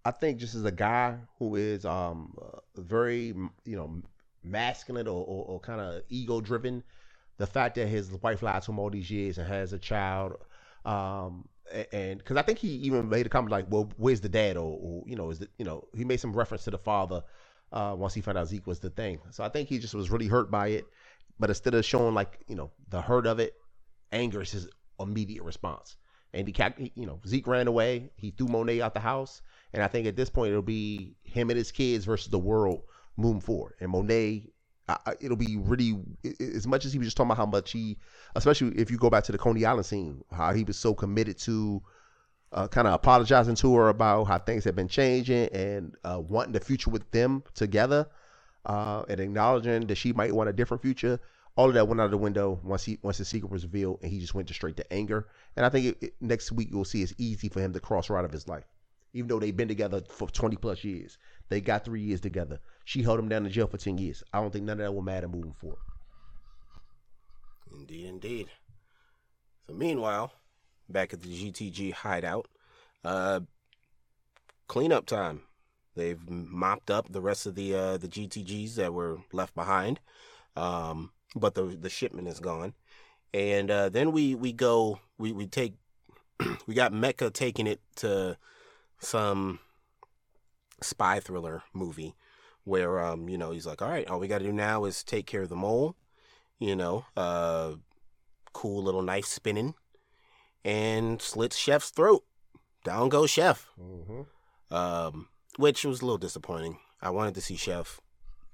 I 0.06 0.12
think 0.12 0.39
just 0.39 0.56
as 0.56 0.66
a 0.66 0.72
guy 0.72 1.18
who 1.38 1.56
is 1.56 1.86
um 1.86 2.38
uh, 2.41 2.60
very 2.78 3.34
you 3.66 3.76
know 3.76 4.02
masculine 4.43 5.08
or, 5.08 5.24
or, 5.26 5.45
or 5.45 5.60
kind 5.60 5.82
of 5.82 6.02
ego 6.10 6.39
driven, 6.39 6.84
the 7.38 7.47
fact 7.47 7.76
that 7.76 7.88
his 7.88 8.12
wife 8.22 8.41
lied 8.41 8.62
to 8.64 8.72
him 8.72 8.80
all 8.80 8.89
these 8.89 9.12
years 9.12 9.38
and 9.38 9.47
has 9.47 9.74
a 9.74 9.80
child, 9.80 10.38
um, 10.86 11.47
and 11.91 12.17
because 12.17 12.38
I 12.38 12.41
think 12.41 12.59
he 12.59 12.69
even 12.69 13.09
made 13.09 13.26
a 13.26 13.30
comment 13.30 13.51
like, 13.51 13.65
"Well, 13.69 13.89
where's 13.97 14.22
the 14.22 14.30
dad?" 14.30 14.57
or, 14.57 14.78
or 14.82 15.03
you 15.05 15.15
know, 15.15 15.30
is 15.30 15.39
the 15.39 15.47
you 15.57 15.65
know 15.65 15.88
he 15.95 16.03
made 16.03 16.19
some 16.19 16.34
reference 16.34 16.63
to 16.65 16.72
the 16.72 16.78
father 16.78 17.24
uh, 17.72 17.95
once 17.97 18.13
he 18.13 18.22
found 18.22 18.38
out 18.38 18.47
Zeke 18.47 18.67
was 18.67 18.80
the 18.80 18.89
thing. 18.89 19.19
So 19.32 19.43
I 19.43 19.49
think 19.49 19.69
he 19.69 19.80
just 19.80 19.95
was 19.95 20.11
really 20.11 20.28
hurt 20.28 20.51
by 20.51 20.69
it. 20.69 20.86
But 21.39 21.49
instead 21.49 21.74
of 21.74 21.86
showing 21.86 22.13
like 22.13 22.39
you 22.47 22.55
know 22.55 22.72
the 22.89 23.01
hurt 23.01 23.26
of 23.26 23.39
it, 23.39 23.53
anger 24.11 24.41
is 24.41 24.51
his 24.51 24.69
immediate 24.99 25.43
response. 25.43 25.95
And 26.34 26.47
he 26.47 26.91
you 26.95 27.05
know, 27.05 27.19
Zeke 27.28 27.47
ran 27.47 27.67
away. 27.67 28.09
He 28.15 28.32
threw 28.32 28.47
Monet 28.47 28.82
out 28.82 28.93
the 28.93 29.01
house. 29.01 29.41
And 29.74 29.84
I 29.84 29.88
think 29.88 30.07
at 30.07 30.15
this 30.15 30.30
point 30.30 30.51
it'll 30.51 30.61
be 30.61 31.15
him 31.24 31.49
and 31.49 31.57
his 31.57 31.72
kids 31.72 32.05
versus 32.05 32.30
the 32.30 32.39
world 32.39 32.84
moving 33.17 33.41
forward. 33.41 33.76
And 33.80 33.91
Monet, 33.91 34.51
I, 35.05 35.13
it'll 35.19 35.37
be 35.37 35.57
really 35.57 35.99
as 36.39 36.67
much 36.67 36.85
as 36.85 36.93
he 36.93 36.99
was 36.99 37.07
just 37.07 37.17
talking 37.17 37.29
about 37.31 37.37
how 37.37 37.45
much 37.45 37.71
he, 37.71 37.97
especially 38.35 38.77
if 38.77 38.89
you 38.91 38.97
go 38.97 39.09
back 39.09 39.23
to 39.25 39.31
the 39.31 39.37
Coney 39.37 39.65
Island 39.65 39.85
scene, 39.85 40.23
how 40.31 40.53
he 40.53 40.63
was 40.63 40.77
so 40.77 40.93
committed 40.93 41.37
to 41.39 41.81
uh, 42.53 42.67
kind 42.67 42.87
of 42.87 42.93
apologizing 42.93 43.55
to 43.55 43.75
her 43.75 43.89
about 43.89 44.25
how 44.25 44.37
things 44.39 44.63
have 44.65 44.75
been 44.75 44.87
changing 44.87 45.47
and 45.49 45.95
uh, 46.03 46.19
wanting 46.19 46.53
the 46.53 46.59
future 46.59 46.89
with 46.89 47.09
them 47.11 47.43
together, 47.53 48.07
uh, 48.65 49.03
and 49.07 49.19
acknowledging 49.19 49.87
that 49.87 49.95
she 49.95 50.13
might 50.13 50.33
want 50.33 50.49
a 50.49 50.53
different 50.53 50.81
future. 50.81 51.19
All 51.55 51.67
of 51.67 51.73
that 51.73 51.87
went 51.87 51.99
out 51.99 52.05
of 52.05 52.11
the 52.11 52.17
window 52.17 52.59
once 52.63 52.83
he 52.85 52.97
once 53.01 53.17
the 53.17 53.25
secret 53.25 53.51
was 53.51 53.63
revealed, 53.65 53.99
and 54.01 54.11
he 54.11 54.19
just 54.19 54.33
went 54.33 54.47
to 54.47 54.53
straight 54.53 54.77
to 54.77 54.93
anger. 54.93 55.27
And 55.55 55.65
I 55.65 55.69
think 55.69 55.85
it, 55.85 55.97
it- 56.01 56.13
next 56.21 56.51
week 56.51 56.69
you'll 56.71 56.85
see 56.85 57.01
it's 57.03 57.13
easy 57.17 57.49
for 57.49 57.59
him 57.61 57.73
to 57.73 57.79
cross 57.79 58.07
her 58.07 58.17
out 58.17 58.25
of 58.25 58.31
his 58.31 58.47
life, 58.47 58.63
even 59.13 59.27
though 59.27 59.39
they've 59.39 59.55
been 59.55 59.67
together 59.67 60.01
for 60.09 60.29
twenty 60.29 60.55
plus 60.55 60.83
years. 60.83 61.17
They 61.52 61.60
got 61.60 61.84
three 61.84 61.99
years 61.99 62.22
together. 62.22 62.62
She 62.86 63.04
held 63.04 63.20
him 63.20 63.28
down 63.28 63.45
in 63.45 63.52
jail 63.52 63.68
for 63.68 63.78
ten 63.78 63.97
years. 63.97 64.24
I 64.32 64.39
don't 64.39 64.54
think 64.54 64.64
none 64.64 64.80
of 64.80 64.86
that 64.86 64.93
will 64.93 65.02
matter 65.02 65.28
moving 65.28 65.52
forward. 65.52 65.80
Indeed, 67.74 68.06
indeed. 68.06 68.47
So 69.68 69.74
meanwhile, 69.74 70.32
back 70.88 71.12
at 71.12 71.22
the 71.22 71.28
GTG 71.28 71.91
hideout, 71.91 72.47
uh, 73.04 73.41
cleanup 74.70 75.06
time. 75.06 75.41
They've 75.93 76.22
mopped 76.30 76.89
up 76.89 77.12
the 77.12 77.20
rest 77.20 77.45
of 77.45 77.56
the 77.56 77.76
uh, 77.76 77.97
the 77.97 78.08
GTGs 78.08 78.76
that 78.76 78.93
were 78.93 79.18
left 79.34 79.54
behind, 79.54 79.99
um, 80.56 81.12
but 81.36 81.54
the 81.54 81.64
the 81.66 81.89
shipment 81.89 82.30
is 82.30 82.39
gone. 82.39 82.76
And 83.34 83.70
uh, 83.70 83.89
then 83.89 84.14
we 84.14 84.36
we 84.36 84.54
go 84.54 85.02
we 85.18 85.34
we 85.34 85.47
take 85.47 85.74
we 86.66 86.76
got 86.76 86.93
Mecca 86.93 87.30
taking 87.30 87.68
it 87.68 87.82
to 87.97 88.38
some 88.99 89.60
spy 90.82 91.19
thriller 91.19 91.63
movie 91.73 92.15
where 92.63 92.99
um 92.99 93.27
you 93.29 93.38
know 93.38 93.51
he's 93.51 93.65
like 93.65 93.82
all 93.82 93.89
right 93.89 94.07
all 94.07 94.19
we 94.19 94.27
got 94.27 94.39
to 94.39 94.45
do 94.45 94.53
now 94.53 94.86
is 94.86 95.03
take 95.03 95.25
care 95.25 95.41
of 95.41 95.49
the 95.49 95.55
mole 95.55 95.95
you 96.61 96.75
know, 96.75 97.05
uh, 97.17 97.73
cool 98.53 98.84
little 98.84 99.01
knife 99.01 99.25
spinning, 99.25 99.73
and 100.63 101.19
slits 101.19 101.57
Chef's 101.57 101.89
throat. 101.89 102.23
Down 102.86 103.09
goes 103.09 103.32
Chef. 103.32 103.67
Mm-hmm. 103.82 104.73
Um, 104.73 105.27
which 105.57 105.84
was 105.84 106.01
a 106.01 106.05
little 106.05 106.19
disappointing. 106.19 106.77
I 107.01 107.09
wanted 107.09 107.34
to 107.36 107.41
see 107.41 107.55
Chef 107.55 107.99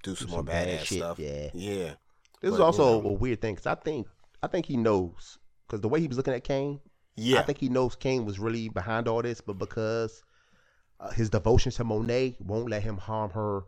do 0.02 0.16
some, 0.16 0.30
more 0.30 0.42
badass 0.42 0.86
stuff. 0.96 1.18
Yeah. 1.18 1.50
Yeah. 1.52 1.92
This 2.40 2.54
is 2.54 2.60
also 2.60 2.96
you 2.96 3.02
know. 3.02 3.10
a 3.10 3.12
weird 3.12 3.42
thing 3.42 3.54
because 3.54 3.66
I 3.66 3.74
think 3.74 4.06
I 4.42 4.46
think 4.46 4.66
he 4.66 4.76
knows 4.76 5.38
because 5.66 5.82
the 5.82 5.88
way 5.88 6.00
he 6.00 6.08
was 6.08 6.16
looking 6.16 6.34
at 6.34 6.44
Cane, 6.44 6.80
Yeah. 7.14 7.40
I 7.40 7.42
think 7.42 7.58
he 7.58 7.68
knows 7.68 7.94
Cane 7.94 8.24
was 8.24 8.38
really 8.38 8.70
behind 8.70 9.06
all 9.06 9.20
this, 9.20 9.42
but 9.42 9.58
because 9.58 10.22
uh, 11.00 11.10
his 11.10 11.30
devotion 11.30 11.72
to 11.72 11.84
Monet 11.84 12.36
won't 12.40 12.70
let 12.70 12.82
him 12.82 12.96
harm 12.96 13.30
her 13.30 13.62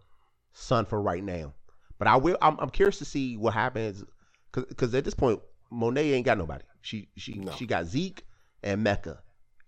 son 0.52 0.84
for 0.84 1.00
right 1.00 1.22
now. 1.22 1.54
But 1.98 2.08
I 2.08 2.16
will. 2.16 2.36
I'm, 2.40 2.58
I'm 2.58 2.70
curious 2.70 2.98
to 2.98 3.04
see 3.04 3.36
what 3.36 3.54
happens 3.54 4.04
because 4.52 4.94
at 4.94 5.04
this 5.04 5.14
point 5.14 5.40
Monet 5.70 6.12
ain't 6.12 6.26
got 6.26 6.38
nobody. 6.38 6.64
She 6.80 7.08
she 7.16 7.34
No. 7.34 7.52
she 7.52 7.66
got 7.66 7.86
Zeke 7.86 8.24
and 8.62 8.82
Mecca, 8.82 9.20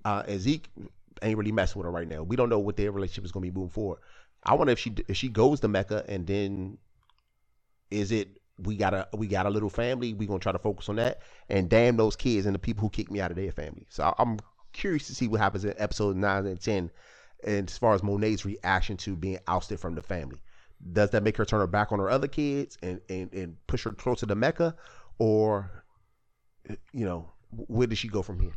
uh, 0.04 0.22
and 0.26 0.40
Zeke 0.40 0.68
ain't 1.22 1.38
really 1.38 1.52
messing 1.52 1.78
with 1.78 1.84
her 1.84 1.90
right 1.92 2.08
now. 2.08 2.22
We 2.22 2.36
don't 2.36 2.48
know 2.48 2.58
what 2.58 2.76
their 2.76 2.90
relationship 2.90 3.24
is 3.24 3.32
going 3.32 3.44
to 3.46 3.52
be 3.52 3.56
moving 3.56 3.70
forward. 3.70 4.00
I 4.44 4.54
wonder 4.54 4.72
if 4.72 4.78
she 4.78 4.94
if 5.08 5.16
she 5.16 5.28
goes 5.28 5.60
to 5.60 5.68
Mecca 5.68 6.04
and 6.08 6.26
then 6.26 6.78
is 7.90 8.10
it 8.10 8.28
we 8.58 8.76
got 8.76 8.94
a 8.94 9.08
we 9.14 9.26
got 9.26 9.46
a 9.46 9.50
little 9.50 9.70
family 9.70 10.14
we 10.14 10.26
gonna 10.26 10.38
try 10.38 10.52
to 10.52 10.58
focus 10.58 10.88
on 10.88 10.96
that 10.96 11.20
and 11.48 11.68
damn 11.68 11.96
those 11.96 12.16
kids 12.16 12.46
and 12.46 12.54
the 12.54 12.58
people 12.58 12.80
who 12.82 12.90
kicked 12.90 13.10
me 13.10 13.20
out 13.20 13.30
of 13.30 13.36
their 13.36 13.52
family. 13.52 13.86
So 13.88 14.14
I'm 14.18 14.38
curious 14.72 15.06
to 15.08 15.14
see 15.14 15.28
what 15.28 15.40
happens 15.40 15.64
in 15.64 15.74
episode 15.76 16.16
nine 16.16 16.46
and 16.46 16.60
ten, 16.60 16.90
and 17.44 17.68
as 17.68 17.78
far 17.78 17.94
as 17.94 18.02
Monet's 18.02 18.44
reaction 18.44 18.96
to 18.98 19.16
being 19.16 19.38
ousted 19.46 19.80
from 19.80 19.94
the 19.94 20.02
family. 20.02 20.40
Does 20.92 21.10
that 21.10 21.22
make 21.22 21.36
her 21.36 21.44
turn 21.44 21.60
her 21.60 21.66
back 21.66 21.92
on 21.92 21.98
her 21.98 22.10
other 22.10 22.28
kids 22.28 22.76
and 22.82 23.00
and, 23.08 23.32
and 23.32 23.56
push 23.66 23.84
her 23.84 23.92
closer 23.92 24.26
to 24.26 24.34
Mecca, 24.34 24.74
or 25.18 25.84
you 26.92 27.04
know 27.04 27.30
where 27.50 27.86
does 27.86 27.98
she 27.98 28.08
go 28.08 28.22
from 28.22 28.40
here? 28.40 28.54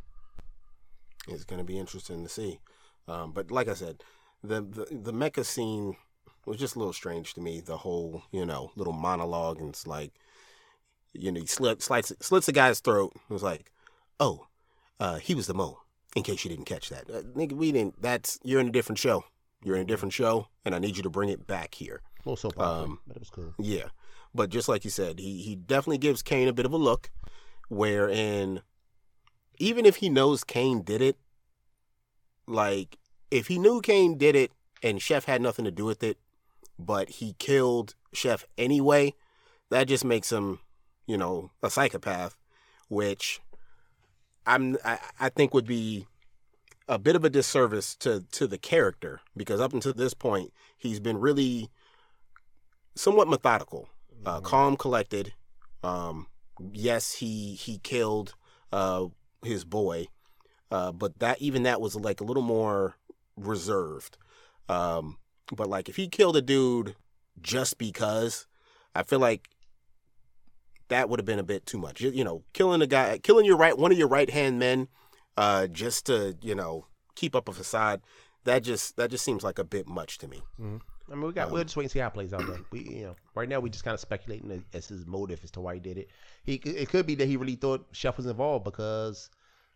It's 1.27 1.43
going 1.43 1.59
to 1.59 1.65
be 1.65 1.77
interesting 1.77 2.23
to 2.23 2.29
see. 2.29 2.59
Um, 3.07 3.31
but 3.31 3.51
like 3.51 3.67
I 3.67 3.73
said, 3.73 4.03
the, 4.43 4.61
the 4.61 4.87
the 4.91 5.13
Mecca 5.13 5.43
scene 5.43 5.95
was 6.45 6.57
just 6.57 6.75
a 6.75 6.79
little 6.79 6.93
strange 6.93 7.33
to 7.33 7.41
me. 7.41 7.59
The 7.59 7.77
whole, 7.77 8.23
you 8.31 8.45
know, 8.45 8.71
little 8.75 8.93
monologue 8.93 9.59
and 9.59 9.69
it's 9.69 9.87
like, 9.87 10.13
you 11.13 11.31
know, 11.31 11.39
he 11.39 11.47
slit, 11.47 11.81
slits, 11.81 12.13
slits 12.19 12.45
the 12.45 12.51
guy's 12.51 12.79
throat. 12.79 13.13
It 13.15 13.33
was 13.33 13.43
like, 13.43 13.71
oh, 14.19 14.47
uh, 14.99 15.17
he 15.17 15.33
was 15.35 15.47
the 15.47 15.53
mole. 15.53 15.84
In 16.15 16.23
case 16.23 16.45
you 16.45 16.49
didn't 16.49 16.65
catch 16.65 16.89
that, 16.89 17.09
uh, 17.09 17.21
nigga, 17.37 17.53
we 17.53 17.71
didn't. 17.71 18.01
That's 18.01 18.39
you're 18.43 18.61
in 18.61 18.67
a 18.67 18.71
different 18.71 18.99
show. 18.99 19.25
You're 19.63 19.75
in 19.75 19.81
a 19.81 19.85
different 19.85 20.13
show, 20.13 20.47
and 20.63 20.73
I 20.73 20.79
need 20.79 20.95
you 20.95 21.03
to 21.03 21.09
bring 21.09 21.29
it 21.29 21.45
back 21.45 21.75
here. 21.75 22.01
A 22.25 22.29
little 22.29 22.37
soap 22.37 22.59
opera, 22.59 22.83
Um, 22.83 22.99
but 23.07 23.17
it 23.17 23.19
was 23.19 23.29
cool. 23.29 23.53
Yeah. 23.59 23.89
But 24.33 24.49
just 24.49 24.69
like 24.69 24.83
you 24.83 24.91
said, 24.91 25.19
he, 25.19 25.41
he 25.41 25.55
definitely 25.55 25.97
gives 25.97 26.21
Cane 26.21 26.47
a 26.47 26.53
bit 26.53 26.65
of 26.65 26.73
a 26.73 26.77
look 26.77 27.09
wherein 27.69 28.61
even 29.57 29.85
if 29.85 29.97
he 29.97 30.09
knows 30.09 30.43
Cane 30.43 30.81
did 30.81 31.01
it, 31.01 31.17
like 32.47 32.97
if 33.31 33.47
he 33.47 33.57
knew 33.57 33.81
Cane 33.81 34.17
did 34.17 34.35
it 34.35 34.51
and 34.83 35.01
Chef 35.01 35.25
had 35.25 35.41
nothing 35.41 35.65
to 35.65 35.71
do 35.71 35.85
with 35.85 36.03
it, 36.03 36.17
but 36.77 37.09
he 37.09 37.33
killed 37.39 37.95
Chef 38.13 38.45
anyway, 38.57 39.13
that 39.69 39.87
just 39.87 40.05
makes 40.05 40.31
him 40.31 40.59
you 41.07 41.17
know, 41.17 41.51
a 41.61 41.69
psychopath, 41.69 42.35
which 42.89 43.39
I'm 44.45 44.77
I, 44.85 44.99
I 45.19 45.29
think 45.29 45.53
would 45.53 45.65
be 45.67 46.07
a 46.87 46.99
bit 46.99 47.15
of 47.15 47.23
a 47.25 47.29
disservice 47.29 47.95
to 47.97 48.25
to 48.31 48.47
the 48.47 48.57
character 48.57 49.21
because 49.35 49.59
up 49.59 49.73
until 49.73 49.93
this 49.93 50.13
point 50.13 50.53
he's 50.77 50.99
been 50.99 51.17
really 51.17 51.69
somewhat 52.95 53.27
methodical, 53.27 53.89
uh, 54.25 54.39
Mm-hmm. 54.39 54.45
calm, 54.45 54.77
collected. 54.77 55.33
Um, 55.83 56.27
yes, 56.73 57.13
he 57.15 57.55
he 57.55 57.79
killed 57.79 58.35
uh, 58.71 59.07
his 59.43 59.65
boy, 59.65 60.07
uh, 60.71 60.91
but 60.91 61.19
that 61.19 61.41
even 61.41 61.63
that 61.63 61.81
was 61.81 61.95
like 61.95 62.21
a 62.21 62.23
little 62.23 62.43
more 62.43 62.95
reserved. 63.35 64.17
Um, 64.69 65.17
but 65.51 65.67
like 65.67 65.89
if 65.89 65.95
he 65.95 66.07
killed 66.07 66.37
a 66.37 66.41
dude 66.41 66.95
just 67.41 67.77
because, 67.77 68.47
I 68.95 69.03
feel 69.03 69.19
like 69.19 69.49
that 70.89 71.09
would 71.09 71.19
have 71.19 71.25
been 71.25 71.39
a 71.39 71.43
bit 71.43 71.65
too 71.65 71.77
much. 71.77 72.01
You, 72.01 72.11
you 72.11 72.23
know, 72.23 72.43
killing 72.53 72.81
a 72.81 72.87
guy, 72.87 73.17
killing 73.17 73.45
your 73.45 73.57
right 73.57 73.77
one 73.77 73.91
of 73.91 73.97
your 73.97 74.07
right 74.07 74.29
hand 74.29 74.59
men, 74.59 74.87
uh, 75.37 75.67
just 75.67 76.05
to 76.07 76.35
you 76.41 76.55
know 76.55 76.87
keep 77.15 77.35
up 77.35 77.47
a 77.49 77.53
facade. 77.53 78.01
That 78.43 78.59
just 78.63 78.95
that 78.97 79.09
just 79.09 79.23
seems 79.25 79.43
like 79.43 79.57
a 79.57 79.63
bit 79.63 79.87
much 79.87 80.19
to 80.19 80.27
me. 80.27 80.41
I 81.11 81.13
mean, 81.15 81.27
we 81.27 81.33
got. 81.33 81.51
we'll 81.51 81.63
just 81.63 81.75
wait 81.77 81.85
and 81.85 81.91
see 81.91 81.99
how 81.99 82.07
it 82.07 82.13
plays 82.13 82.33
out. 82.33 82.43
We, 82.71 82.79
you 82.81 83.03
know, 83.03 83.15
right 83.35 83.47
now 83.49 83.59
we 83.59 83.69
just 83.69 83.83
kind 83.83 83.93
of 83.93 83.99
speculating 83.99 84.51
as, 84.51 84.61
as 84.73 84.87
his 84.87 85.05
motive 85.05 85.39
as 85.43 85.51
to 85.51 85.61
why 85.61 85.75
he 85.75 85.79
did 85.79 85.97
it. 85.97 86.09
He, 86.43 86.55
it 86.55 86.89
could 86.89 87.05
be 87.05 87.15
that 87.15 87.27
he 87.27 87.37
really 87.37 87.55
thought 87.55 87.85
Chef 87.91 88.17
was 88.17 88.25
involved 88.25 88.63
because 88.65 89.29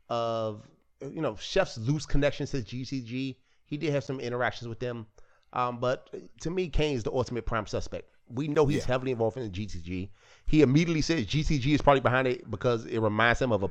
of, 0.09 0.67
you 1.01 1.21
know, 1.21 1.35
Chef's 1.35 1.77
loose 1.77 2.05
connections 2.05 2.51
to 2.51 2.57
GCG. 2.61 3.35
He 3.65 3.77
did 3.77 3.91
have 3.91 4.03
some 4.03 4.19
interactions 4.19 4.67
with 4.67 4.79
them, 4.79 5.05
um, 5.53 5.79
but 5.79 6.09
to 6.41 6.49
me, 6.49 6.67
Cane's 6.69 7.03
the 7.03 7.11
ultimate 7.11 7.45
prime 7.45 7.67
suspect. 7.67 8.09
We 8.29 8.47
know 8.47 8.65
he's 8.65 8.81
Yeah. 8.81 8.87
heavily 8.87 9.11
involved 9.11 9.37
in 9.37 9.43
the 9.43 9.49
GCG. 9.49 10.09
He 10.45 10.61
immediately 10.61 11.01
says 11.01 11.25
GCG 11.25 11.73
is 11.73 11.81
probably 11.81 12.01
behind 12.01 12.27
it 12.27 12.49
because 12.49 12.85
it 12.85 12.99
reminds 12.99 13.41
him 13.41 13.51
of 13.51 13.63
a, 13.63 13.69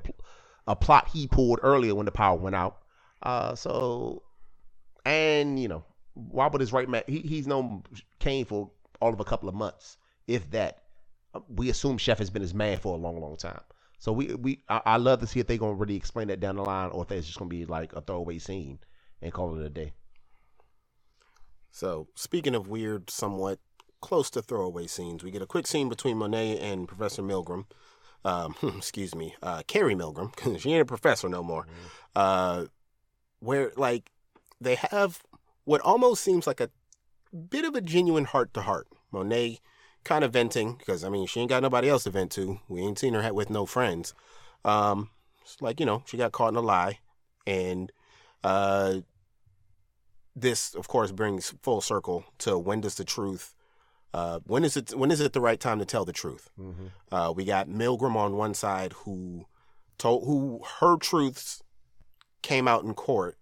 a 0.66 0.76
plot 0.76 1.08
he 1.08 1.26
pulled 1.26 1.60
earlier 1.62 1.94
when 1.94 2.06
the 2.06 2.12
power 2.12 2.36
went 2.38 2.56
out. 2.56 2.78
Uh, 3.22 3.54
so, 3.54 4.22
and 5.04 5.58
you 5.58 5.68
know, 5.68 5.84
why 6.14 6.46
would 6.48 6.60
his 6.60 6.72
right 6.72 6.88
man? 6.88 7.02
He, 7.06 7.20
he's 7.20 7.46
known 7.46 7.82
Cane 8.18 8.44
for 8.44 8.70
all 9.00 9.12
of 9.12 9.20
a 9.20 9.24
couple 9.24 9.48
of 9.48 9.54
months, 9.54 9.96
if 10.26 10.50
that. 10.50 10.82
Uh, 11.34 11.40
We 11.48 11.68
assume 11.70 11.98
Chef 11.98 12.18
has 12.18 12.30
been 12.30 12.42
his 12.42 12.54
man 12.54 12.78
for 12.78 12.94
a 12.94 12.98
long, 12.98 13.20
long 13.20 13.36
time. 13.36 13.60
So 13.98 14.12
we 14.12 14.34
we 14.34 14.62
I, 14.68 14.80
I 14.86 14.96
love 14.96 15.20
to 15.20 15.26
see 15.26 15.40
if 15.40 15.46
they're 15.46 15.58
gonna 15.58 15.74
really 15.74 15.96
explain 15.96 16.28
that 16.28 16.40
down 16.40 16.56
the 16.56 16.62
line, 16.62 16.90
or 16.90 17.02
if 17.02 17.08
that's 17.08 17.26
just 17.26 17.38
gonna 17.38 17.48
be 17.48 17.64
like 17.64 17.92
a 17.92 18.00
throwaway 18.00 18.38
scene 18.38 18.78
and 19.20 19.32
call 19.32 19.58
it 19.58 19.64
a 19.66 19.68
day. 19.70 19.92
So, 21.70 22.08
speaking 22.14 22.54
of 22.54 22.68
weird, 22.68 23.10
somewhat 23.10 23.58
close 24.00 24.30
to 24.30 24.42
throwaway 24.42 24.86
scenes, 24.86 25.22
we 25.22 25.30
get 25.30 25.42
a 25.42 25.46
quick 25.46 25.66
scene 25.66 25.88
between 25.88 26.16
Monet 26.16 26.58
and 26.58 26.88
Professor 26.88 27.22
Milgram. 27.22 27.66
Um, 28.24 28.54
excuse 28.76 29.14
me, 29.14 29.34
uh, 29.42 29.62
Carrie 29.66 29.94
Milgram, 29.94 30.34
'cause 30.36 30.60
she 30.62 30.72
ain't 30.72 30.82
a 30.82 30.86
professor 30.86 31.28
no 31.28 31.42
more. 31.42 31.66
Uh, 32.14 32.66
where, 33.40 33.72
like, 33.76 34.10
they 34.60 34.74
have 34.76 35.22
what 35.64 35.80
almost 35.82 36.22
seems 36.22 36.46
like 36.46 36.60
a 36.60 36.70
bit 37.50 37.64
of 37.64 37.74
a 37.74 37.80
genuine 37.80 38.24
heart 38.24 38.52
to 38.54 38.62
heart. 38.62 38.88
Monet 39.12 39.60
kind 40.04 40.24
of 40.24 40.32
venting, 40.32 40.76
because, 40.76 41.04
I 41.04 41.08
mean, 41.08 41.26
she 41.26 41.40
ain't 41.40 41.50
got 41.50 41.62
nobody 41.62 41.88
else 41.88 42.04
to 42.04 42.10
vent 42.10 42.32
to. 42.32 42.60
We 42.68 42.80
ain't 42.80 42.98
seen 42.98 43.14
her 43.14 43.32
with 43.32 43.50
no 43.50 43.66
friends. 43.66 44.14
Um, 44.64 45.10
it's 45.42 45.60
like, 45.60 45.80
you 45.80 45.86
know, 45.86 46.02
she 46.06 46.16
got 46.16 46.32
caught 46.32 46.48
in 46.50 46.56
a 46.56 46.60
lie. 46.60 46.98
And, 47.46 47.92
uh, 48.44 49.00
this 50.40 50.74
of 50.74 50.88
course 50.88 51.10
brings 51.12 51.54
full 51.62 51.80
circle 51.80 52.24
to 52.38 52.58
when 52.58 52.80
does 52.80 52.94
the 52.94 53.04
truth 53.04 53.54
uh, 54.14 54.40
when 54.46 54.64
is 54.64 54.76
it 54.76 54.94
when 54.96 55.10
is 55.10 55.20
it 55.20 55.32
the 55.32 55.40
right 55.40 55.60
time 55.60 55.78
to 55.78 55.84
tell 55.84 56.04
the 56.04 56.12
truth 56.12 56.50
Mm-hmm. 56.58 56.86
uh, 57.14 57.30
we 57.32 57.44
got 57.44 57.68
milgram 57.68 58.16
on 58.16 58.36
one 58.36 58.54
side 58.54 58.92
who 59.04 59.46
told 59.98 60.24
who 60.24 60.60
her 60.80 60.96
truths 60.96 61.62
came 62.42 62.66
out 62.68 62.84
in 62.84 62.94
court 62.94 63.36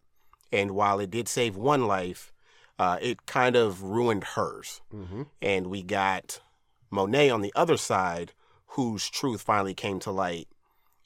and 0.53 0.71
while 0.73 0.99
it 1.01 1.11
did 1.11 1.29
save 1.29 1.57
one 1.57 1.87
life 1.87 2.33
uh, 2.79 2.99
it 3.01 3.27
kind 3.27 3.57
of 3.57 3.83
ruined 3.83 4.25
hers 4.25 4.81
Mm-hmm. 4.95 5.23
and 5.43 5.67
we 5.69 5.83
got 5.83 6.41
monet 6.91 7.31
on 7.31 7.43
the 7.43 7.53
other 7.55 7.77
side 7.77 8.33
whose 8.71 9.09
truth 9.09 9.43
finally 9.43 9.75
came 9.75 9.99
to 10.01 10.11
light 10.11 10.49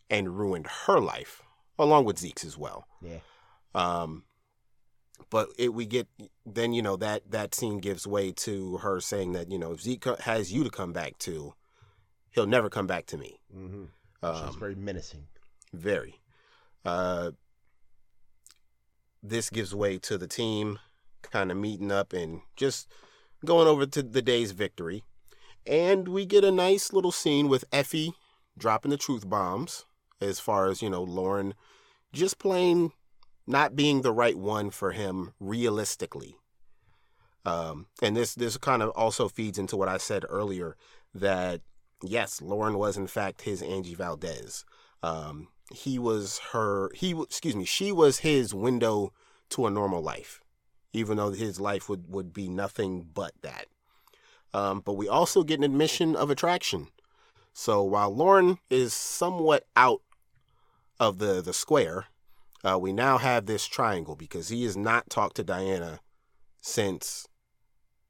and 0.08 0.38
ruined 0.38 0.66
her 0.86 1.00
life 1.00 1.42
along 1.78 2.04
with 2.04 2.18
zeke's 2.18 2.44
as 2.44 2.56
well 2.58 2.86
Yeah. 3.02 3.18
um, 3.74 4.24
but 5.28 5.48
it, 5.58 5.74
we 5.74 5.86
get 5.86 6.08
then 6.46 6.72
you 6.72 6.82
know 6.82 6.96
that 6.96 7.30
that 7.30 7.54
scene 7.54 7.78
gives 7.78 8.06
way 8.06 8.32
to 8.32 8.78
her 8.78 9.00
saying 9.00 9.32
that 9.32 9.50
you 9.50 9.58
know 9.58 9.72
if 9.72 9.82
Zeke 9.82 10.04
has 10.20 10.52
you 10.52 10.64
to 10.64 10.70
come 10.70 10.92
back 10.92 11.18
to, 11.18 11.54
he'll 12.30 12.46
never 12.46 12.70
come 12.70 12.86
back 12.86 13.06
to 13.06 13.18
me. 13.18 13.40
Mm-hmm. 13.54 13.84
Um, 14.22 14.46
She's 14.46 14.56
very 14.56 14.74
menacing. 14.74 15.26
very. 15.72 16.20
Uh, 16.84 17.32
this 19.22 19.50
gives 19.50 19.74
way 19.74 19.98
to 19.98 20.16
the 20.16 20.26
team 20.26 20.78
kind 21.22 21.50
of 21.50 21.56
meeting 21.58 21.92
up 21.92 22.12
and 22.14 22.40
just 22.56 22.88
going 23.44 23.68
over 23.68 23.84
to 23.84 24.02
the 24.02 24.22
day's 24.22 24.52
victory, 24.52 25.02
and 25.66 26.08
we 26.08 26.24
get 26.24 26.44
a 26.44 26.50
nice 26.50 26.92
little 26.92 27.12
scene 27.12 27.48
with 27.48 27.64
Effie 27.72 28.12
dropping 28.56 28.90
the 28.90 28.96
truth 28.96 29.28
bombs 29.28 29.84
as 30.20 30.40
far 30.40 30.68
as 30.68 30.82
you 30.82 30.90
know 30.90 31.02
Lauren 31.02 31.54
just 32.12 32.38
plain 32.38 32.92
not 33.50 33.76
being 33.76 34.02
the 34.02 34.12
right 34.12 34.38
one 34.38 34.70
for 34.70 34.92
him 34.92 35.32
realistically. 35.40 36.36
Um, 37.44 37.86
and 38.02 38.16
this 38.16 38.34
this 38.34 38.56
kind 38.56 38.82
of 38.82 38.90
also 38.90 39.28
feeds 39.28 39.58
into 39.58 39.76
what 39.76 39.88
I 39.88 39.96
said 39.96 40.24
earlier 40.28 40.76
that 41.14 41.60
yes, 42.02 42.40
Lauren 42.40 42.78
was 42.78 42.96
in 42.96 43.06
fact 43.06 43.42
his 43.42 43.62
Angie 43.62 43.94
Valdez. 43.94 44.64
Um, 45.02 45.48
he 45.72 45.98
was 45.98 46.40
her 46.52 46.90
he 46.94 47.12
excuse 47.12 47.56
me 47.56 47.64
she 47.64 47.92
was 47.92 48.18
his 48.18 48.54
window 48.54 49.12
to 49.50 49.66
a 49.66 49.70
normal 49.70 50.02
life, 50.02 50.40
even 50.92 51.16
though 51.16 51.30
his 51.30 51.58
life 51.60 51.88
would 51.88 52.04
would 52.08 52.32
be 52.32 52.48
nothing 52.48 53.06
but 53.14 53.32
that. 53.42 53.66
Um, 54.52 54.80
but 54.80 54.94
we 54.94 55.08
also 55.08 55.42
get 55.42 55.58
an 55.58 55.64
admission 55.64 56.14
of 56.14 56.30
attraction. 56.30 56.88
So 57.52 57.82
while 57.82 58.14
Lauren 58.14 58.58
is 58.68 58.92
somewhat 58.92 59.64
out 59.76 60.02
of 60.98 61.18
the 61.18 61.40
the 61.40 61.54
square, 61.54 62.06
uh, 62.64 62.78
we 62.78 62.92
now 62.92 63.18
have 63.18 63.46
this 63.46 63.66
triangle 63.66 64.16
because 64.16 64.48
he 64.48 64.64
has 64.64 64.76
not 64.76 65.10
talked 65.10 65.36
to 65.36 65.44
Diana 65.44 66.00
since 66.60 67.26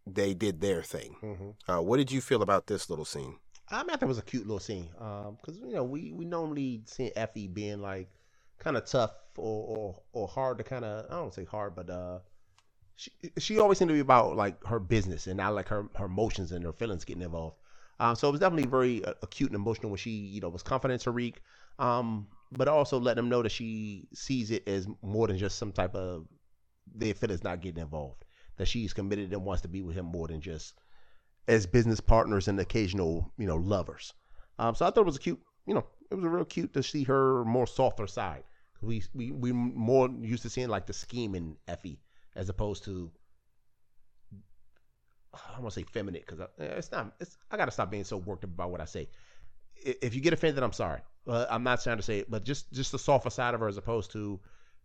they 0.07 0.35
did 0.35 0.61
their 0.61 0.83
thing. 0.83 1.17
Mm-hmm. 1.23 1.71
Uh, 1.71 1.83
what 1.83 1.99
did 1.99 2.11
you 2.11 2.21
feel 2.21 2.43
about 2.43 2.67
this 2.67 2.91
little 2.91 3.05
scene? 3.05 3.37
I 3.71 3.83
mean, 3.83 3.91
I 3.91 3.93
thought 3.93 4.03
it 4.03 4.09
was 4.09 4.19
a 4.19 4.23
cute 4.23 4.47
little 4.47 4.59
scene. 4.59 4.89
Um, 4.99 5.37
because 5.41 5.61
you 5.61 5.75
know 5.75 5.85
we 5.85 6.13
we 6.13 6.25
normally 6.25 6.83
see 6.87 7.13
Effie 7.15 7.47
being 7.47 7.81
like 7.81 8.09
kind 8.59 8.77
of 8.77 8.85
tough 8.85 9.13
or 9.37 9.77
or 9.79 10.03
or 10.13 10.29
hard 10.29 10.59
to 10.59 10.65
kind 10.65 10.85
of 10.85 11.07
I 11.11 11.15
don't 11.15 11.35
say 11.35 11.45
hard, 11.45 11.77
but 11.77 11.89
uh, 11.89 12.19
she 12.97 13.13
she 13.39 13.59
always 13.59 13.79
seemed 13.79 13.91
to 13.91 13.95
be 13.95 14.01
about 14.01 14.37
like 14.37 14.63
her 14.67 14.81
business 14.81 15.27
and 15.27 15.37
not 15.37 15.55
like 15.55 15.69
her 15.69 15.89
her 15.95 16.07
emotions 16.07 16.51
and 16.51 16.65
her 16.65 16.73
feelings 16.73 17.05
getting 17.05 17.23
involved. 17.23 17.57
Um, 18.01 18.17
so 18.17 18.29
it 18.29 18.33
was 18.33 18.41
definitely 18.41 18.69
very 18.69 19.05
uh, 19.05 19.15
acute 19.23 19.51
and 19.51 19.57
emotional 19.57 19.91
when 19.91 19.99
she 19.99 20.11
you 20.11 20.41
know 20.41 20.49
was 20.49 20.63
confident 20.63 21.07
in 21.07 21.13
Tariq. 21.13 21.37
Um, 21.79 22.27
but 22.53 22.69
also 22.69 22.99
let 22.99 23.17
them 23.17 23.29
know 23.29 23.43
that 23.43 23.53
she 23.53 24.09
sees 24.15 24.51
it 24.51 24.67
as 24.67 24.87
more 25.03 25.27
than 25.27 25.39
just 25.39 25.59
some 25.59 25.73
type 25.73 25.95
of 25.95 26.27
their 26.95 27.15
feelings 27.15 27.45
not 27.45 27.61
getting 27.61 27.83
involved. 27.83 28.25
That 28.57 28.67
she's 28.67 28.93
committed 28.93 29.33
and 29.33 29.45
wants 29.45 29.63
to 29.63 29.69
be 29.69 29.83
with 29.83 29.97
him 29.97 30.07
more 30.07 30.29
than 30.29 30.41
just 30.41 30.75
as 31.49 31.67
business 31.67 32.01
partners 32.01 32.49
and 32.49 32.61
occasional, 32.61 33.33
you 33.39 33.47
know, 33.47 33.57
lovers. 33.57 34.13
Um, 34.59 34.75
so 34.75 34.85
I 34.87 34.91
thought 34.91 35.03
it 35.03 35.07
was 35.07 35.17
a 35.17 35.21
cute, 35.21 35.41
you 35.67 35.75
know, 35.75 35.87
it 36.11 36.15
was 36.15 36.25
a 36.25 36.29
real 36.29 36.45
cute 36.45 36.75
to 36.75 36.83
see 36.83 37.05
her 37.05 37.45
more 37.45 37.67
softer 37.67 38.07
side. 38.07 38.45
We 38.83 39.03
we 39.15 39.31
we 39.31 39.53
more 39.53 40.09
used 40.21 40.43
to 40.43 40.51
seeing 40.51 40.69
like 40.69 40.87
the 40.87 40.93
scheming 40.93 41.57
Effie 41.69 42.01
as 42.35 42.49
opposed 42.49 42.85
to 42.85 43.11
I 45.33 45.61
want 45.61 45.73
to 45.75 45.81
say 45.81 45.85
feminine 45.85 46.23
because 46.27 46.47
it's 46.59 46.91
not. 46.91 47.13
It's 47.21 47.37
I 47.51 47.57
gotta 47.57 47.71
stop 47.71 47.91
being 47.91 48.05
so 48.05 48.17
worked 48.17 48.45
up 48.45 48.51
about 48.51 48.71
what 48.71 48.81
I 48.81 48.85
say. 48.85 49.09
If 49.85 50.15
you 50.15 50.21
get 50.21 50.33
offended, 50.33 50.63
I'm 50.63 50.73
sorry. 50.73 51.01
Uh, 51.27 51.47
I'm 51.51 51.63
not 51.63 51.83
trying 51.83 51.99
to 51.99 52.03
say 52.03 52.19
it, 52.21 52.31
but 52.31 52.45
just 52.45 52.73
just 52.73 52.93
the 52.93 52.99
softer 52.99 53.31
side 53.31 53.55
of 53.55 53.61
her 53.61 53.69
as 53.69 53.77
opposed 53.77 54.13
to 54.13 54.41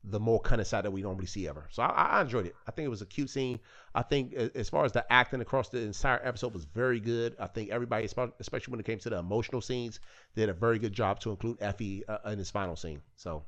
the 0.08 0.20
more 0.20 0.40
cunning 0.40 0.66
side 0.66 0.86
that 0.86 0.92
we 0.92 1.02
normally 1.02 1.26
see 1.26 1.48
ever. 1.48 1.66
So 1.72 1.82
I, 1.82 2.20
I 2.20 2.22
enjoyed 2.22 2.46
it. 2.46 2.56
I 2.68 2.72
think 2.72 2.86
it 2.86 2.90
was 2.90 3.02
a 3.02 3.08
cute 3.08 3.30
scene. 3.30 3.60
I 3.96 4.04
think 4.04 4.34
as 4.34 4.70
far 4.70 4.86
as 4.86 4.92
the 4.92 5.04
acting 5.12 5.42
across 5.42 5.70
the 5.70 5.80
entire 5.80 6.22
episode 6.24 6.54
was 6.54 6.66
very 6.66 7.00
good. 7.00 7.36
I 7.40 7.48
think 7.48 7.72
everybody, 7.72 8.06
especially 8.06 8.72
when 8.72 8.80
it 8.80 8.86
came 8.86 9.00
to 9.00 9.10
the 9.10 9.18
emotional 9.18 9.62
scenes, 9.62 10.00
did 10.36 10.50
a 10.50 10.54
very 10.54 10.78
good 10.78 10.94
job 10.94 11.22
to 11.22 11.32
include 11.32 11.58
Effie 11.60 12.04
uh, 12.08 12.20
in 12.30 12.38
this 12.38 12.52
final 12.52 12.76
scene. 12.76 13.02
So 13.16 13.46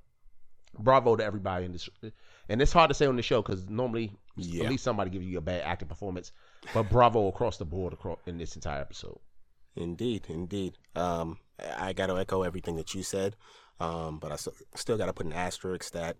bravo 0.80 1.16
to 1.16 1.24
everybody 1.24 1.66
in 1.66 1.74
this. 1.74 1.90
And 2.50 2.60
it's 2.62 2.74
hard 2.74 2.90
to 2.90 2.96
say 2.96 3.06
on 3.06 3.16
the 3.18 3.22
show 3.22 3.42
because 3.44 3.70
normally 3.70 4.12
Yeah. 4.36 4.64
at 4.64 4.70
least 4.72 4.84
somebody 4.84 5.12
gives 5.12 5.26
you 5.26 5.38
a 5.38 5.42
bad 5.42 5.62
acting 5.62 5.88
performance. 5.90 6.32
But 6.74 6.90
bravo 6.90 7.28
across 7.28 7.58
the 7.58 7.66
board 7.66 7.94
across 7.94 8.18
in 8.26 8.40
this 8.40 8.56
entire 8.56 8.82
episode. 8.82 9.20
Indeed, 9.78 10.26
indeed. 10.28 10.74
Um, 10.96 11.38
I 11.78 11.94
got 11.94 12.08
to 12.08 12.18
echo 12.18 12.42
everything 12.44 12.76
that 12.78 12.94
you 12.94 13.04
said, 13.04 13.36
um, 13.80 14.20
but 14.20 14.32
I 14.32 14.36
s- 14.36 14.48
still 14.76 14.98
got 14.98 15.06
to 15.06 15.14
put 15.14 15.26
an 15.26 15.34
asterisk 15.34 15.92
that, 15.94 16.18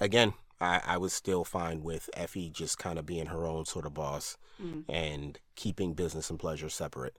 again, 0.00 0.34
I, 0.60 0.80
I 0.86 0.98
was 0.98 1.12
still 1.12 1.44
fine 1.44 1.82
with 1.82 2.08
Effie 2.14 2.48
just 2.50 2.78
kind 2.78 2.98
of 2.98 3.06
being 3.06 3.26
her 3.26 3.46
own 3.46 3.64
sort 3.66 3.86
of 3.86 3.94
boss 3.94 4.36
Mm. 4.62 4.84
and 4.88 5.40
keeping 5.56 5.94
business 5.94 6.30
and 6.30 6.38
pleasure 6.38 6.68
separate. 6.68 7.16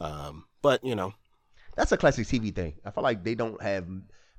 Um, 0.00 0.46
but 0.62 0.82
you 0.82 0.94
know, 0.94 1.12
that's 1.76 1.92
a 1.92 1.98
classic 1.98 2.26
TV 2.26 2.54
thing. 2.54 2.76
I 2.86 2.90
feel 2.90 3.04
like 3.04 3.22
they 3.22 3.34
don't 3.34 3.60
have 3.62 3.86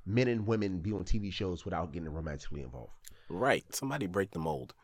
men 0.04 0.26
and 0.26 0.44
women 0.44 0.80
be 0.80 0.90
on 0.92 1.04
TV 1.04 1.32
shows 1.32 1.64
without 1.64 1.92
getting 1.92 2.08
romantically 2.08 2.62
involved. 2.62 2.94
Right. 3.28 3.64
Somebody 3.72 4.06
break 4.08 4.32
the 4.32 4.40
mold. 4.40 4.74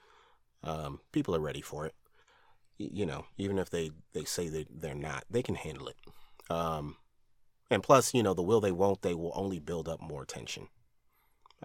Um, 0.63 1.01
people 1.11 1.35
are 1.35 1.41
ready 1.41 1.61
for 1.61 1.85
it. 1.87 1.95
You 2.79 3.07
know, 3.07 3.27
even 3.37 3.59
if 3.59 3.71
they, 3.71 3.91
they 4.13 4.25
say 4.25 4.49
that 4.49 4.67
they're 4.81 4.95
not, 4.95 5.25
they 5.29 5.43
can 5.43 5.57
handle 5.57 5.89
it. 5.89 5.97
Um, 6.49 6.97
and 7.71 7.83
plus, 7.83 8.15
you 8.15 8.23
know, 8.23 8.35
the 8.35 8.43
will 8.43 8.61
they 8.61 8.73
won't, 8.73 9.03
they 9.03 9.15
will 9.15 9.33
only 9.35 9.59
build 9.59 9.89
up 9.89 10.01
more 10.01 10.25
tension. 10.25 10.69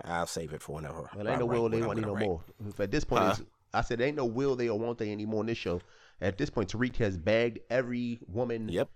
I'll 0.03 0.25
save 0.25 0.53
it 0.53 0.61
for 0.61 0.75
whenever. 0.75 1.09
Well, 1.15 1.27
ain't 1.27 1.39
no 1.39 1.45
will 1.45 1.69
they 1.69 1.81
want 1.81 1.99
you 1.99 2.05
no 2.05 2.15
more. 2.15 2.41
At 2.79 2.89
this 2.91 3.03
point, 3.03 3.23
it's- 3.23 3.41
I 3.75 3.81
said 3.81 4.01
ain't 4.01 4.17
no 4.17 4.25
will 4.25 4.55
they 4.55 4.69
or 4.69 4.77
won't 4.77 4.97
they 4.99 5.11
anymore 5.11 5.41
in 5.41 5.47
this 5.47 5.57
show. 5.57 5.81
At 6.21 6.37
this 6.37 6.49
point, 6.49 6.71
Tariq 6.71 6.95
has 6.97 7.17
bagged 7.17 7.59
every 7.69 8.19
woman 8.27 8.69
Yep. 8.69 8.89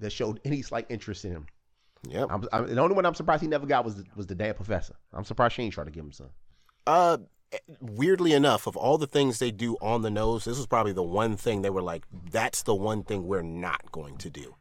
that 0.00 0.10
showed 0.10 0.40
any 0.44 0.60
slight 0.62 0.86
interest 0.88 1.24
in 1.24 1.30
him. 1.32 1.46
Yep. 2.08 2.28
I'm, 2.30 2.48
I'm, 2.52 2.66
the 2.74 2.80
only 2.80 2.94
one 2.96 3.06
I'm 3.06 3.14
surprised 3.14 3.42
he 3.42 3.48
never 3.48 3.66
got 3.66 3.84
was 3.84 3.96
the, 3.96 4.04
was 4.16 4.26
the 4.26 4.34
damn 4.34 4.54
professor. 4.54 4.94
I'm 5.12 5.24
surprised 5.24 5.54
she 5.54 5.62
ain't 5.62 5.72
trying 5.72 5.86
to 5.86 5.92
give 5.92 6.04
him 6.04 6.12
some. 6.12 6.30
Uh, 6.86 7.18
weirdly 7.80 8.32
enough, 8.32 8.66
of 8.66 8.76
all 8.76 8.98
the 8.98 9.06
things 9.06 9.38
they 9.38 9.50
do 9.50 9.76
on 9.80 10.02
the 10.02 10.10
nose, 10.10 10.44
this 10.44 10.56
was 10.56 10.66
probably 10.66 10.92
the 10.92 11.02
one 11.02 11.36
thing 11.36 11.62
they 11.62 11.70
were 11.70 11.82
like, 11.82 12.04
that's 12.30 12.62
the 12.62 12.74
one 12.74 13.02
thing 13.02 13.26
we're 13.26 13.42
not 13.42 13.92
going 13.92 14.16
to 14.18 14.30
do. 14.30 14.56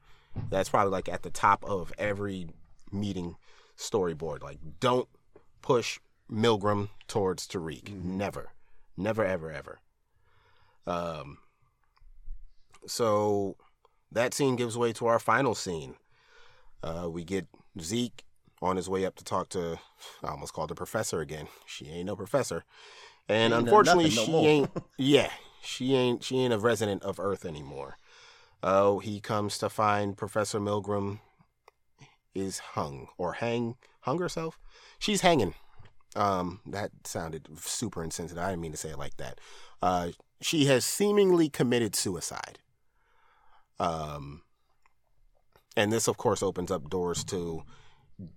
That's 0.49 0.69
probably 0.69 0.91
like 0.91 1.09
at 1.09 1.23
the 1.23 1.29
top 1.29 1.63
of 1.65 1.93
every 1.97 2.47
meeting 2.91 3.35
storyboard. 3.77 4.41
Like, 4.41 4.59
don't 4.79 5.07
push 5.61 5.99
Milgram 6.31 6.89
towards 7.07 7.47
Tariq. 7.47 7.93
Never. 7.93 8.53
Never, 8.97 9.25
ever, 9.25 9.51
ever. 9.51 9.79
Um, 10.85 11.37
so 12.85 13.57
that 14.11 14.33
scene 14.33 14.55
gives 14.55 14.77
way 14.77 14.93
to 14.93 15.07
our 15.07 15.19
final 15.19 15.55
scene. 15.55 15.95
Uh, 16.81 17.07
we 17.09 17.23
get 17.23 17.47
Zeke 17.79 18.23
on 18.63 18.77
his 18.77 18.89
way 18.89 19.05
up 19.05 19.15
to 19.15 19.23
talk 19.23 19.49
to, 19.49 19.77
I 20.23 20.27
almost 20.27 20.53
called 20.53 20.69
the 20.69 20.75
professor 20.75 21.19
again. 21.19 21.47
She 21.65 21.89
ain't 21.89 22.07
no 22.07 22.15
professor. 22.15 22.63
And 23.27 23.53
Ain't 23.53 23.63
unfortunately, 23.63 24.05
no 24.05 24.25
she 24.25 24.31
ain't, 24.33 24.69
yeah, 24.97 25.29
she 25.61 25.93
ain't, 25.95 26.23
she 26.23 26.39
ain't 26.39 26.53
a 26.53 26.57
resident 26.57 27.03
of 27.03 27.19
Earth 27.19 27.45
anymore. 27.45 27.97
Oh, 28.61 28.99
he 28.99 29.19
comes 29.19 29.57
to 29.57 29.69
find 29.69 30.17
Professor 30.17 30.59
Milgram 30.59 31.19
is 32.33 32.59
hung 32.59 33.07
or 33.17 33.33
hang, 33.33 33.75
hung 34.01 34.19
herself. 34.19 34.57
She's 34.99 35.21
hanging. 35.21 35.53
Um, 36.15 36.61
that 36.65 36.91
sounded 37.03 37.47
super 37.59 38.03
insensitive. 38.03 38.41
I 38.41 38.49
didn't 38.49 38.61
mean 38.61 38.71
to 38.71 38.77
say 38.77 38.89
it 38.89 38.99
like 38.99 39.17
that. 39.17 39.39
Uh, 39.81 40.09
she 40.41 40.65
has 40.65 40.85
seemingly 40.85 41.49
committed 41.49 41.95
suicide. 41.95 42.59
Um, 43.79 44.43
and 45.75 45.91
this, 45.91 46.07
of 46.07 46.17
course, 46.17 46.43
opens 46.43 46.71
up 46.71 46.89
doors 46.89 47.23
to 47.25 47.63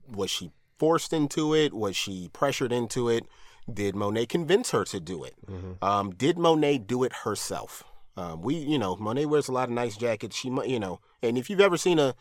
was 0.08 0.30
she 0.30 0.50
forced 0.78 1.12
into 1.12 1.54
it? 1.54 1.72
Was 1.72 1.96
she 1.96 2.28
pressured 2.32 2.72
into 2.72 3.08
it? 3.08 3.26
Did 3.72 3.96
Monet 3.96 4.26
convince 4.26 4.70
her 4.70 4.84
to 4.84 5.00
do 5.00 5.24
it? 5.24 5.34
Um, 5.82 6.10
did 6.12 6.38
Monet 6.38 6.78
do 6.78 7.02
it 7.02 7.12
herself? 7.24 7.82
Um, 8.16 8.40
we, 8.40 8.54
you 8.54 8.78
know, 8.78 8.96
Monet 8.96 9.26
wears 9.26 9.48
a 9.48 9.52
lot 9.52 9.68
of 9.68 9.74
nice 9.74 9.96
jackets. 9.96 10.36
She, 10.36 10.48
you 10.66 10.78
know, 10.80 11.00
and 11.22 11.36
if 11.36 11.50
you've 11.50 11.60
ever 11.60 11.76
seen 11.76 11.98
a, 11.98 12.14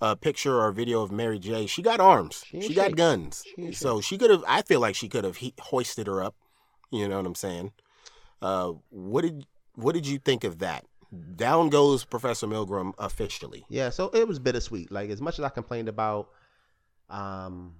a 0.00 0.16
picture 0.16 0.54
or 0.56 0.68
a 0.68 0.72
video 0.72 1.02
of 1.02 1.12
Mary 1.12 1.38
J, 1.38 1.66
she 1.66 1.82
got 1.82 2.00
arms. 2.00 2.44
She 2.46 2.60
She, 2.62 2.74
got 2.74 2.96
guns. 2.96 3.44
She 3.54 3.72
so 3.72 4.00
she 4.00 4.18
could 4.18 4.30
have. 4.30 4.42
I 4.48 4.62
feel 4.62 4.80
like 4.80 4.94
she 4.96 5.08
could 5.08 5.24
have 5.24 5.36
he- 5.36 5.54
hoisted 5.60 6.06
her 6.06 6.22
up. 6.22 6.34
You 6.90 7.06
know 7.08 7.16
what 7.18 7.26
I'm 7.26 7.34
saying? 7.34 7.72
Uh, 8.42 8.72
what 8.90 9.22
did 9.22 9.46
what 9.74 9.94
did 9.94 10.06
you 10.06 10.18
think 10.18 10.44
of 10.44 10.58
that? 10.60 10.84
Down 11.36 11.68
goes 11.68 12.04
Professor 12.04 12.46
Milgram 12.46 12.92
officially. 12.98 13.64
Yeah, 13.68 13.90
so 13.90 14.10
it 14.12 14.26
was 14.26 14.38
bittersweet. 14.38 14.90
Like 14.90 15.10
as 15.10 15.20
much 15.20 15.38
as 15.38 15.44
I 15.44 15.48
complained 15.50 15.88
about 15.88 16.28
um 17.08 17.74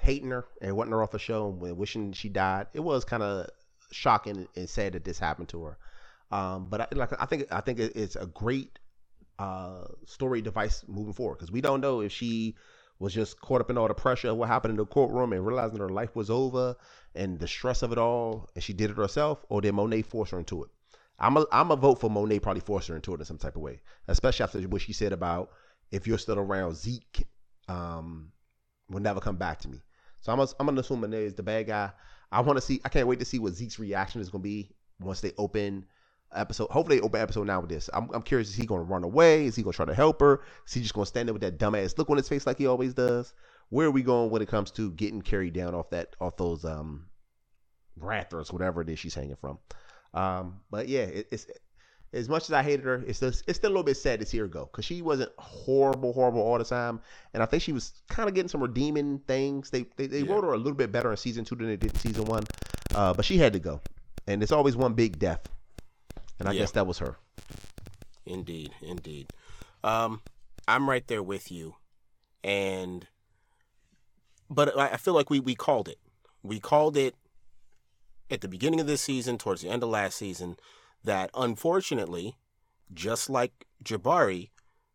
hating 0.00 0.30
her 0.30 0.46
and 0.62 0.76
wanting 0.76 0.92
her 0.92 1.02
off 1.02 1.10
the 1.10 1.18
show 1.18 1.58
and 1.62 1.76
wishing 1.76 2.12
she 2.12 2.28
died, 2.28 2.66
it 2.72 2.80
was 2.80 3.04
kind 3.04 3.22
of 3.22 3.48
shocking 3.92 4.48
and 4.56 4.68
sad 4.68 4.92
that 4.94 5.04
this 5.04 5.18
happened 5.18 5.48
to 5.48 5.62
her. 5.64 5.78
Um, 6.30 6.66
but 6.70 6.80
I, 6.80 6.86
like 6.92 7.12
I 7.20 7.26
think 7.26 7.46
I 7.50 7.60
think 7.60 7.78
it's 7.80 8.16
a 8.16 8.26
great 8.26 8.78
uh 9.38 9.84
story 10.06 10.42
device 10.42 10.84
moving 10.86 11.14
forward 11.14 11.38
because 11.38 11.50
we 11.50 11.60
don't 11.60 11.80
know 11.80 12.00
if 12.00 12.12
she 12.12 12.54
was 12.98 13.14
just 13.14 13.40
caught 13.40 13.62
up 13.62 13.70
in 13.70 13.78
all 13.78 13.88
the 13.88 13.94
pressure 13.94 14.28
of 14.28 14.36
what 14.36 14.48
happened 14.48 14.72
in 14.72 14.76
the 14.76 14.84
courtroom 14.84 15.32
and 15.32 15.44
realizing 15.44 15.78
her 15.78 15.88
life 15.88 16.14
was 16.14 16.28
over 16.28 16.76
and 17.14 17.38
the 17.40 17.48
stress 17.48 17.82
of 17.82 17.92
it 17.92 17.98
all 17.98 18.48
and 18.54 18.62
she 18.62 18.74
did 18.74 18.90
it 18.90 18.96
herself 18.96 19.44
or 19.48 19.60
did 19.60 19.72
Monet 19.72 20.02
force 20.02 20.30
her 20.30 20.38
into 20.38 20.62
it. 20.62 20.70
I'm 21.18 21.36
a 21.36 21.46
I'm 21.50 21.70
a 21.70 21.76
vote 21.76 22.00
for 22.00 22.10
Monet 22.10 22.40
probably 22.40 22.60
forced 22.60 22.88
her 22.88 22.96
into 22.96 23.14
it 23.14 23.20
in 23.20 23.26
some 23.26 23.38
type 23.38 23.56
of 23.56 23.62
way, 23.62 23.80
especially 24.08 24.44
after 24.44 24.60
what 24.62 24.82
she 24.82 24.92
said 24.92 25.12
about 25.12 25.50
if 25.90 26.06
you're 26.06 26.18
still 26.18 26.38
around 26.38 26.76
Zeke, 26.76 27.26
um, 27.68 28.32
will 28.90 29.00
never 29.00 29.20
come 29.20 29.36
back 29.36 29.60
to 29.60 29.68
me. 29.68 29.80
So 30.20 30.32
I'm 30.32 30.38
gonna, 30.38 30.50
I'm 30.58 30.66
gonna 30.66 30.80
assume 30.80 31.00
Monet 31.00 31.24
is 31.24 31.34
the 31.34 31.42
bad 31.42 31.66
guy. 31.66 31.90
I 32.30 32.40
want 32.40 32.56
to 32.58 32.60
see. 32.60 32.80
I 32.84 32.88
can't 32.88 33.06
wait 33.08 33.18
to 33.20 33.24
see 33.24 33.38
what 33.38 33.54
Zeke's 33.54 33.78
reaction 33.78 34.20
is 34.20 34.28
gonna 34.28 34.42
be 34.42 34.70
once 35.00 35.20
they 35.20 35.32
open 35.38 35.86
episode. 36.34 36.70
Hopefully, 36.70 36.98
they 36.98 37.02
open 37.02 37.20
episode 37.20 37.46
now 37.46 37.60
with 37.60 37.70
this. 37.70 37.88
I'm 37.92 38.10
I'm 38.12 38.22
curious. 38.22 38.48
Is 38.48 38.56
he 38.56 38.66
gonna 38.66 38.82
run 38.82 39.04
away? 39.04 39.46
Is 39.46 39.56
he 39.56 39.62
gonna 39.62 39.72
try 39.72 39.86
to 39.86 39.94
help 39.94 40.20
her? 40.20 40.42
Is 40.66 40.74
he 40.74 40.82
just 40.82 40.94
gonna 40.94 41.06
stand 41.06 41.28
there 41.28 41.32
with 41.32 41.42
that 41.42 41.58
dumbass 41.58 41.96
look 41.98 42.10
on 42.10 42.16
his 42.16 42.28
face 42.28 42.46
like 42.46 42.58
he 42.58 42.66
always 42.66 42.94
does? 42.94 43.32
Where 43.70 43.86
are 43.86 43.92
we 43.92 44.02
going 44.02 44.30
when 44.30 44.42
it 44.42 44.48
comes 44.48 44.70
to 44.72 44.90
getting 44.92 45.22
carried 45.22 45.54
down 45.54 45.74
off 45.74 45.90
that 45.90 46.14
off 46.20 46.36
those 46.36 46.64
um 46.64 47.06
rafters, 47.96 48.52
whatever 48.52 48.82
it 48.82 48.90
is 48.90 48.98
she's 48.98 49.14
hanging 49.14 49.36
from? 49.36 49.58
Um, 50.12 50.60
but 50.70 50.88
yeah, 50.88 51.02
it, 51.02 51.28
it's 51.30 51.46
as 52.12 52.28
much 52.28 52.44
as 52.44 52.52
I 52.52 52.62
hated 52.62 52.84
her, 52.84 53.04
it's 53.06 53.18
still, 53.18 53.28
it's 53.28 53.58
still 53.58 53.68
a 53.68 53.72
little 53.72 53.84
bit 53.84 53.96
sad 53.96 54.18
to 54.20 54.26
see 54.26 54.38
her 54.38 54.48
go 54.48 54.64
because 54.66 54.84
she 54.84 55.00
wasn't 55.00 55.30
horrible, 55.38 56.12
horrible 56.12 56.40
all 56.40 56.58
the 56.58 56.64
time, 56.64 57.00
and 57.34 57.42
I 57.42 57.46
think 57.46 57.62
she 57.62 57.72
was 57.72 57.92
kind 58.08 58.28
of 58.28 58.34
getting 58.34 58.48
some 58.48 58.60
redeeming 58.62 59.20
things. 59.28 59.70
They 59.70 59.86
they, 59.96 60.06
they 60.06 60.22
Yeah. 60.22 60.32
wrote 60.32 60.44
her 60.44 60.52
a 60.52 60.56
little 60.58 60.74
bit 60.74 60.90
better 60.90 61.10
in 61.10 61.16
season 61.16 61.44
two 61.44 61.54
than 61.56 61.68
they 61.68 61.76
did 61.76 61.92
in 61.92 61.98
season 61.98 62.24
one, 62.24 62.44
uh, 62.94 63.14
but 63.14 63.24
she 63.24 63.38
had 63.38 63.52
to 63.52 63.58
go, 63.60 63.80
and 64.26 64.42
it's 64.42 64.52
always 64.52 64.76
one 64.76 64.94
big 64.94 65.18
death, 65.18 65.48
and 66.38 66.48
I 66.48 66.52
Yeah. 66.52 66.60
guess 66.62 66.72
that 66.72 66.86
was 66.86 66.98
her. 66.98 67.16
Indeed, 68.26 68.72
indeed. 68.82 69.28
Um, 69.82 70.20
I'm 70.68 70.88
right 70.88 71.06
there 71.06 71.22
with 71.22 71.50
you, 71.50 71.76
and 72.44 73.06
but 74.48 74.76
I 74.76 74.90
I 74.90 74.96
feel 74.96 75.14
like 75.14 75.30
we 75.30 75.38
we 75.40 75.54
called 75.54 75.88
it. 75.88 75.98
We 76.42 76.58
called 76.58 76.96
it 76.96 77.14
at 78.30 78.40
the 78.40 78.48
beginning 78.48 78.80
of 78.80 78.86
this 78.86 79.00
season, 79.02 79.38
towards 79.38 79.62
the 79.62 79.68
end 79.68 79.82
of 79.82 79.88
last 79.88 80.16
season, 80.16 80.56
that 81.04 81.30
unfortunately, 81.34 82.36
just 82.92 83.30
like 83.30 83.66
Jabari, 83.84 84.50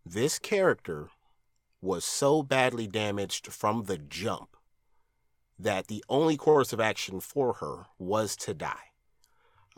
this 0.06 0.40
character 0.40 1.10
was 1.82 2.04
so 2.04 2.44
badly 2.44 2.88
damaged 2.88 3.48
from 3.48 3.84
the 3.84 3.98
jump 3.98 4.56
that 5.58 5.88
the 5.88 6.04
only 6.10 6.38
course 6.38 6.74
of 6.74 6.80
action 6.80 7.20
for 7.20 7.54
her 7.54 7.86
was 7.98 8.36
to 8.36 8.54
die. 8.54 8.92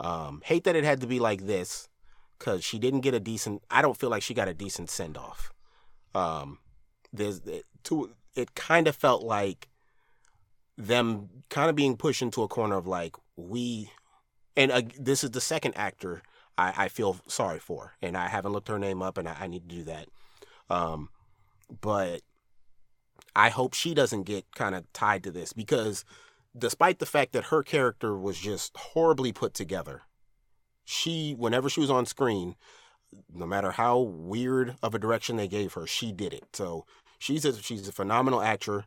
Um, 0.00 0.42
hate 0.44 0.64
that 0.64 0.76
it 0.76 0.84
had 0.84 1.00
to 1.00 1.06
be 1.06 1.18
like 1.18 1.46
this 1.46 1.88
because 2.38 2.64
she 2.64 2.78
didn't 2.78 3.00
get 3.00 3.14
a 3.14 3.20
decent. 3.20 3.62
I 3.70 3.82
don't 3.82 3.96
feel 3.96 4.10
like 4.10 4.22
she 4.22 4.34
got 4.34 4.48
a 4.48 4.54
decent 4.54 4.90
send 4.90 5.16
off. 5.16 5.52
Um, 6.14 6.58
there's 7.12 7.40
it, 7.40 7.64
to 7.84 8.10
it 8.34 8.54
kind 8.54 8.86
of 8.86 8.96
felt 8.96 9.22
like 9.22 9.68
them 10.76 11.28
kind 11.48 11.68
of 11.68 11.76
being 11.76 11.96
pushed 11.96 12.22
into 12.22 12.42
a 12.42 12.48
corner 12.48 12.76
of 12.76 12.86
like 12.86 13.16
we, 13.36 13.90
and 14.58 14.72
uh, 14.72 14.82
this 14.98 15.22
is 15.22 15.30
the 15.30 15.40
second 15.40 15.74
actor 15.76 16.20
I, 16.58 16.74
I 16.76 16.88
feel 16.88 17.16
sorry 17.28 17.60
for, 17.60 17.94
and 18.02 18.16
I 18.16 18.28
haven't 18.28 18.52
looked 18.52 18.68
her 18.68 18.78
name 18.78 19.00
up, 19.00 19.16
and 19.16 19.28
I, 19.28 19.36
I 19.40 19.46
need 19.46 19.68
to 19.68 19.76
do 19.76 19.84
that. 19.84 20.08
Um, 20.68 21.08
but 21.80 22.22
I 23.36 23.50
hope 23.50 23.72
she 23.72 23.94
doesn't 23.94 24.24
get 24.24 24.44
kind 24.54 24.74
of 24.74 24.92
tied 24.92 25.22
to 25.24 25.30
this 25.30 25.52
because 25.52 26.04
despite 26.56 26.98
the 26.98 27.06
fact 27.06 27.32
that 27.32 27.44
her 27.44 27.62
character 27.62 28.18
was 28.18 28.36
just 28.36 28.76
horribly 28.76 29.32
put 29.32 29.54
together, 29.54 30.02
she, 30.84 31.34
whenever 31.38 31.70
she 31.70 31.80
was 31.80 31.90
on 31.90 32.04
screen, 32.04 32.56
no 33.32 33.46
matter 33.46 33.70
how 33.70 33.98
weird 33.98 34.74
of 34.82 34.94
a 34.94 34.98
direction 34.98 35.36
they 35.36 35.48
gave 35.48 35.74
her, 35.74 35.86
she 35.86 36.10
did 36.10 36.34
it. 36.34 36.44
So 36.52 36.84
she's 37.18 37.44
a 37.44 37.62
she's 37.62 37.86
a 37.86 37.92
phenomenal 37.92 38.42
actor, 38.42 38.86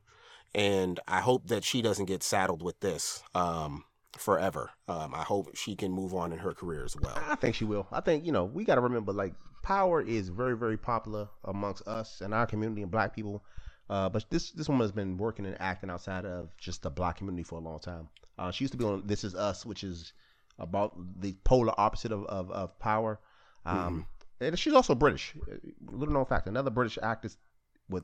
and 0.53 0.99
I 1.07 1.21
hope 1.21 1.47
that 1.47 1.63
she 1.63 1.81
doesn't 1.81 2.05
get 2.05 2.23
saddled 2.23 2.61
with 2.61 2.79
this 2.81 3.23
um, 3.33 3.85
forever. 4.21 4.69
Um, 4.87 5.13
I 5.15 5.23
hope 5.23 5.55
she 5.55 5.75
can 5.75 5.91
move 5.91 6.13
on 6.13 6.31
in 6.31 6.39
her 6.39 6.53
career 6.53 6.85
as 6.85 6.95
well. 6.95 7.17
I 7.27 7.35
think 7.35 7.55
she 7.55 7.65
will. 7.65 7.87
I 7.91 8.01
think 8.01 8.25
you 8.25 8.31
know 8.31 8.45
we 8.45 8.63
got 8.63 8.75
to 8.75 8.81
remember 8.81 9.11
like 9.11 9.33
power 9.63 10.01
is 10.01 10.29
very 10.29 10.55
very 10.57 10.77
popular 10.77 11.27
amongst 11.45 11.87
us 11.87 12.21
and 12.21 12.33
our 12.33 12.45
community 12.45 12.81
and 12.83 12.91
black 12.91 13.15
people. 13.15 13.43
Uh, 13.89 14.07
but 14.09 14.23
this 14.29 14.51
this 14.51 14.69
woman 14.69 14.83
has 14.85 14.91
been 14.91 15.17
working 15.17 15.45
and 15.45 15.57
acting 15.59 15.89
outside 15.89 16.25
of 16.25 16.55
just 16.57 16.83
the 16.83 16.89
black 16.89 17.17
community 17.17 17.43
for 17.43 17.55
a 17.55 17.61
long 17.61 17.79
time. 17.79 18.07
Uh, 18.37 18.51
she 18.51 18.63
used 18.63 18.71
to 18.71 18.77
be 18.77 18.85
on 18.85 19.03
This 19.05 19.23
Is 19.23 19.35
Us, 19.35 19.65
which 19.65 19.83
is 19.83 20.13
about 20.59 20.93
the 21.19 21.35
polar 21.43 21.73
opposite 21.77 22.11
of 22.11 22.23
of, 22.25 22.51
of 22.51 22.79
power. 22.79 23.19
Um, 23.65 24.05
And 24.39 24.57
she's 24.57 24.73
also 24.73 24.95
British. 24.95 25.35
Little 25.91 26.13
known 26.13 26.25
fact: 26.25 26.47
another 26.47 26.71
British 26.71 26.97
actress 27.03 27.37
with 27.89 28.03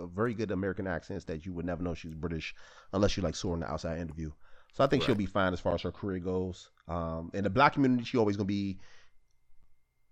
a 0.00 0.06
very 0.06 0.34
good 0.34 0.50
American 0.50 0.86
accents 0.86 1.24
that 1.26 1.44
you 1.44 1.52
would 1.52 1.66
never 1.66 1.82
know 1.82 1.94
she's 1.94 2.14
British 2.14 2.54
unless 2.92 3.16
you 3.16 3.22
like 3.22 3.36
saw 3.36 3.48
her 3.50 3.54
in 3.54 3.60
the 3.60 3.70
outside 3.70 4.00
interview. 4.00 4.32
So 4.76 4.84
I 4.84 4.88
think 4.88 5.04
she'll 5.04 5.14
be 5.14 5.24
fine 5.24 5.54
as 5.54 5.60
far 5.60 5.74
as 5.74 5.80
her 5.82 5.90
career 5.90 6.18
goes. 6.18 6.68
Um, 6.86 7.30
in 7.32 7.44
the 7.44 7.50
black 7.50 7.72
community, 7.72 8.04
she 8.04 8.18
always 8.18 8.36
gonna 8.36 8.44
be 8.44 8.76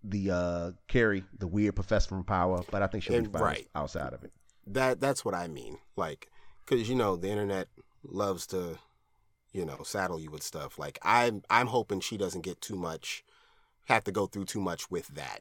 the 0.03 0.31
uh 0.31 0.71
Carrie, 0.89 1.23
the 1.39 1.47
weird 1.47 1.75
professor 1.75 2.09
from 2.09 2.25
Power, 2.25 2.63
but 2.71 2.81
I 2.81 2.87
think 2.87 3.05
she'll 3.05 3.21
be 3.21 3.29
fine 3.29 3.43
right. 3.43 3.69
outside 3.75 4.15
of 4.15 4.25
it. 4.25 4.33
that 4.67 5.01
that's 5.01 5.23
what 5.23 5.35
I 5.35 5.49
mean. 5.49 5.81
Like, 5.97 6.31
because 6.65 6.89
you 6.89 6.95
know 6.95 7.15
the 7.15 7.29
internet 7.29 7.69
loves 8.03 8.47
to, 8.49 8.79
you 9.53 9.67
know, 9.67 9.83
saddle 9.83 10.19
you 10.19 10.31
with 10.31 10.43
stuff. 10.43 10.79
Like 10.79 10.99
I'm 11.03 11.43
I'm 11.51 11.67
hoping 11.67 12.01
she 12.01 12.17
doesn't 12.17 12.41
get 12.41 12.63
too 12.63 12.77
much, 12.77 13.23
have 13.85 14.05
to 14.05 14.13
go 14.13 14.25
through 14.25 14.47
too 14.47 14.63
much 14.63 14.91
with 14.91 15.09
that, 15.09 15.41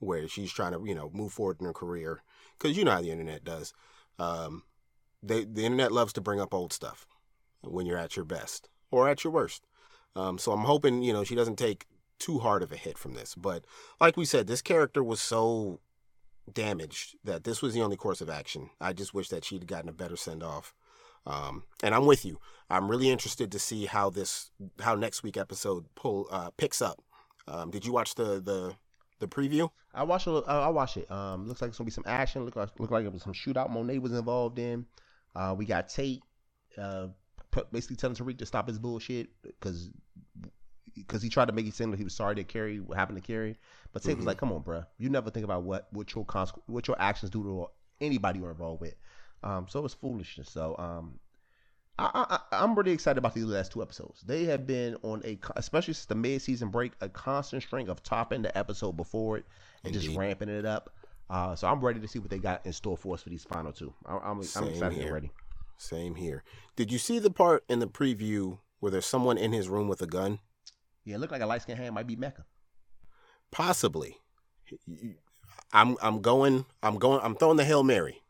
where 0.00 0.26
she's 0.26 0.52
trying 0.52 0.72
to 0.72 0.82
you 0.84 0.94
know 0.96 1.08
move 1.14 1.32
forward 1.32 1.58
in 1.60 1.66
her 1.66 1.72
career. 1.72 2.20
Because 2.58 2.76
you 2.76 2.84
know 2.84 2.90
how 2.90 3.00
the 3.00 3.12
internet 3.12 3.44
does. 3.44 3.72
Um, 4.18 4.64
they 5.22 5.44
the 5.44 5.64
internet 5.64 5.92
loves 5.92 6.12
to 6.14 6.20
bring 6.20 6.40
up 6.40 6.52
old 6.52 6.72
stuff 6.72 7.06
when 7.62 7.86
you're 7.86 7.98
at 7.98 8.16
your 8.16 8.24
best 8.24 8.68
or 8.90 9.08
at 9.08 9.24
your 9.24 9.32
worst. 9.32 9.66
Um, 10.14 10.38
so 10.38 10.52
I'm 10.52 10.64
hoping 10.64 11.02
you 11.02 11.12
know 11.12 11.24
she 11.24 11.34
doesn't 11.34 11.56
take 11.56 11.86
too 12.18 12.38
hard 12.38 12.62
of 12.62 12.72
a 12.72 12.76
hit 12.76 12.96
from 12.98 13.14
this. 13.14 13.34
But 13.34 13.64
like 14.00 14.16
we 14.16 14.24
said, 14.24 14.46
this 14.46 14.62
character 14.62 15.02
was 15.04 15.20
so 15.20 15.80
damaged 16.52 17.16
that 17.24 17.44
this 17.44 17.60
was 17.60 17.74
the 17.74 17.82
only 17.82 17.96
course 17.96 18.20
of 18.20 18.30
action. 18.30 18.70
I 18.80 18.92
just 18.92 19.14
wish 19.14 19.28
that 19.28 19.44
she'd 19.44 19.66
gotten 19.66 19.88
a 19.88 19.92
better 19.92 20.16
send 20.16 20.42
off. 20.42 20.74
Um, 21.26 21.64
and 21.82 21.94
I'm 21.94 22.06
with 22.06 22.24
you. 22.24 22.38
I'm 22.70 22.88
really 22.88 23.10
interested 23.10 23.50
to 23.52 23.58
see 23.58 23.86
how 23.86 24.10
this, 24.10 24.50
how 24.80 24.94
next 24.94 25.22
week 25.22 25.36
episode 25.36 25.86
pull 25.96 26.28
uh, 26.30 26.50
picks 26.56 26.80
up. 26.80 27.02
Um, 27.48 27.70
did 27.70 27.84
you 27.84 27.92
watch 27.92 28.14
the 28.14 28.40
the 28.40 28.74
the 29.18 29.26
preview? 29.26 29.70
I 29.94 30.02
watched 30.02 30.26
it. 30.26 30.44
I 30.46 30.68
watched 30.68 30.96
it. 30.98 31.10
Um, 31.10 31.46
looks 31.48 31.62
like 31.62 31.68
it's 31.68 31.78
gonna 31.78 31.86
be 31.86 31.92
some 31.92 32.04
action. 32.06 32.44
Look 32.44 32.56
like 32.56 32.78
look 32.78 32.90
like 32.90 33.04
it 33.04 33.12
was 33.12 33.22
some 33.22 33.32
shootout. 33.32 33.70
Monet 33.70 33.98
was 33.98 34.12
involved 34.12 34.58
in. 34.58 34.86
Uh, 35.34 35.54
we 35.56 35.64
got 35.64 35.88
Tate, 35.88 36.22
uh, 36.78 37.08
basically 37.72 37.96
telling 37.96 38.16
Tariq 38.16 38.38
to 38.38 38.46
stop 38.46 38.68
his 38.68 38.78
bullshit 38.78 39.28
because 39.42 39.90
because 40.94 41.22
he 41.22 41.28
tried 41.28 41.46
to 41.46 41.52
make 41.52 41.66
it 41.66 41.74
seem 41.74 41.90
like 41.90 41.98
he 41.98 42.04
was 42.04 42.14
sorry 42.14 42.34
to 42.36 42.44
Carrie 42.44 42.80
what 42.80 42.96
happened 42.96 43.22
to 43.22 43.26
Carrie. 43.26 43.58
But 43.92 44.02
Tate 44.02 44.12
mm-hmm. 44.12 44.20
was 44.20 44.26
like, 44.26 44.38
"Come 44.38 44.52
on, 44.52 44.62
bro, 44.62 44.84
you 44.98 45.08
never 45.10 45.30
think 45.30 45.44
about 45.44 45.62
what 45.62 45.88
what 45.90 46.14
your 46.14 46.24
cons- 46.24 46.52
what 46.66 46.88
your 46.88 47.00
actions 47.00 47.30
do 47.30 47.42
to 47.42 47.66
anybody 48.04 48.38
you're 48.38 48.50
involved 48.50 48.80
with." 48.80 48.94
Um, 49.42 49.66
so 49.68 49.84
it's 49.84 49.94
foolishness. 49.94 50.50
So 50.50 50.74
um, 50.78 51.18
I, 51.98 52.38
I, 52.52 52.62
I'm 52.62 52.74
really 52.74 52.92
excited 52.92 53.18
about 53.18 53.34
these 53.34 53.44
last 53.44 53.72
two 53.72 53.82
episodes. 53.82 54.22
They 54.22 54.44
have 54.44 54.66
been 54.66 54.96
on 55.02 55.22
a, 55.24 55.38
especially 55.56 55.94
since 55.94 56.06
the 56.06 56.14
mid-season 56.14 56.68
break, 56.68 56.92
a 57.00 57.08
constant 57.08 57.62
string 57.62 57.88
of 57.88 58.02
topping 58.02 58.42
the 58.42 58.56
episode 58.56 58.96
before 58.96 59.38
it 59.38 59.46
and 59.84 59.94
Indeed. 59.94 60.06
just 60.06 60.18
ramping 60.18 60.48
it 60.48 60.66
up. 60.66 60.94
Uh, 61.28 61.56
so 61.56 61.66
I'm 61.68 61.80
ready 61.80 62.00
to 62.00 62.08
see 62.08 62.18
what 62.18 62.30
they 62.30 62.38
got 62.38 62.64
in 62.66 62.72
store 62.72 62.96
for 62.96 63.14
us 63.14 63.22
for 63.22 63.30
these 63.30 63.44
final 63.44 63.72
two. 63.72 63.92
I, 64.04 64.16
I'm, 64.16 64.22
I'm 64.24 64.40
excited 64.40 64.92
here. 64.92 65.04
and 65.04 65.12
ready. 65.12 65.30
Same 65.76 66.14
here. 66.14 66.42
Did 66.74 66.90
you 66.90 66.98
see 66.98 67.18
the 67.18 67.30
part 67.30 67.64
in 67.68 67.78
the 67.78 67.86
preview 67.86 68.58
where 68.80 68.90
there's 68.90 69.06
someone 69.06 69.38
in 69.38 69.52
his 69.52 69.68
room 69.68 69.88
with 69.88 70.02
a 70.02 70.06
gun? 70.06 70.38
Yeah, 71.04 71.16
it 71.16 71.18
looked 71.18 71.32
like 71.32 71.42
a 71.42 71.46
light 71.46 71.62
skinned 71.62 71.78
hand 71.78 71.94
might 71.94 72.06
be 72.06 72.16
Mecca. 72.16 72.44
Possibly. 73.50 74.18
I'm 75.72 75.96
I'm 76.02 76.20
going 76.20 76.66
I'm 76.82 76.98
going 76.98 77.20
I'm 77.22 77.36
throwing 77.36 77.56
the 77.56 77.64
Hail 77.64 77.82
Mary. 77.82 78.22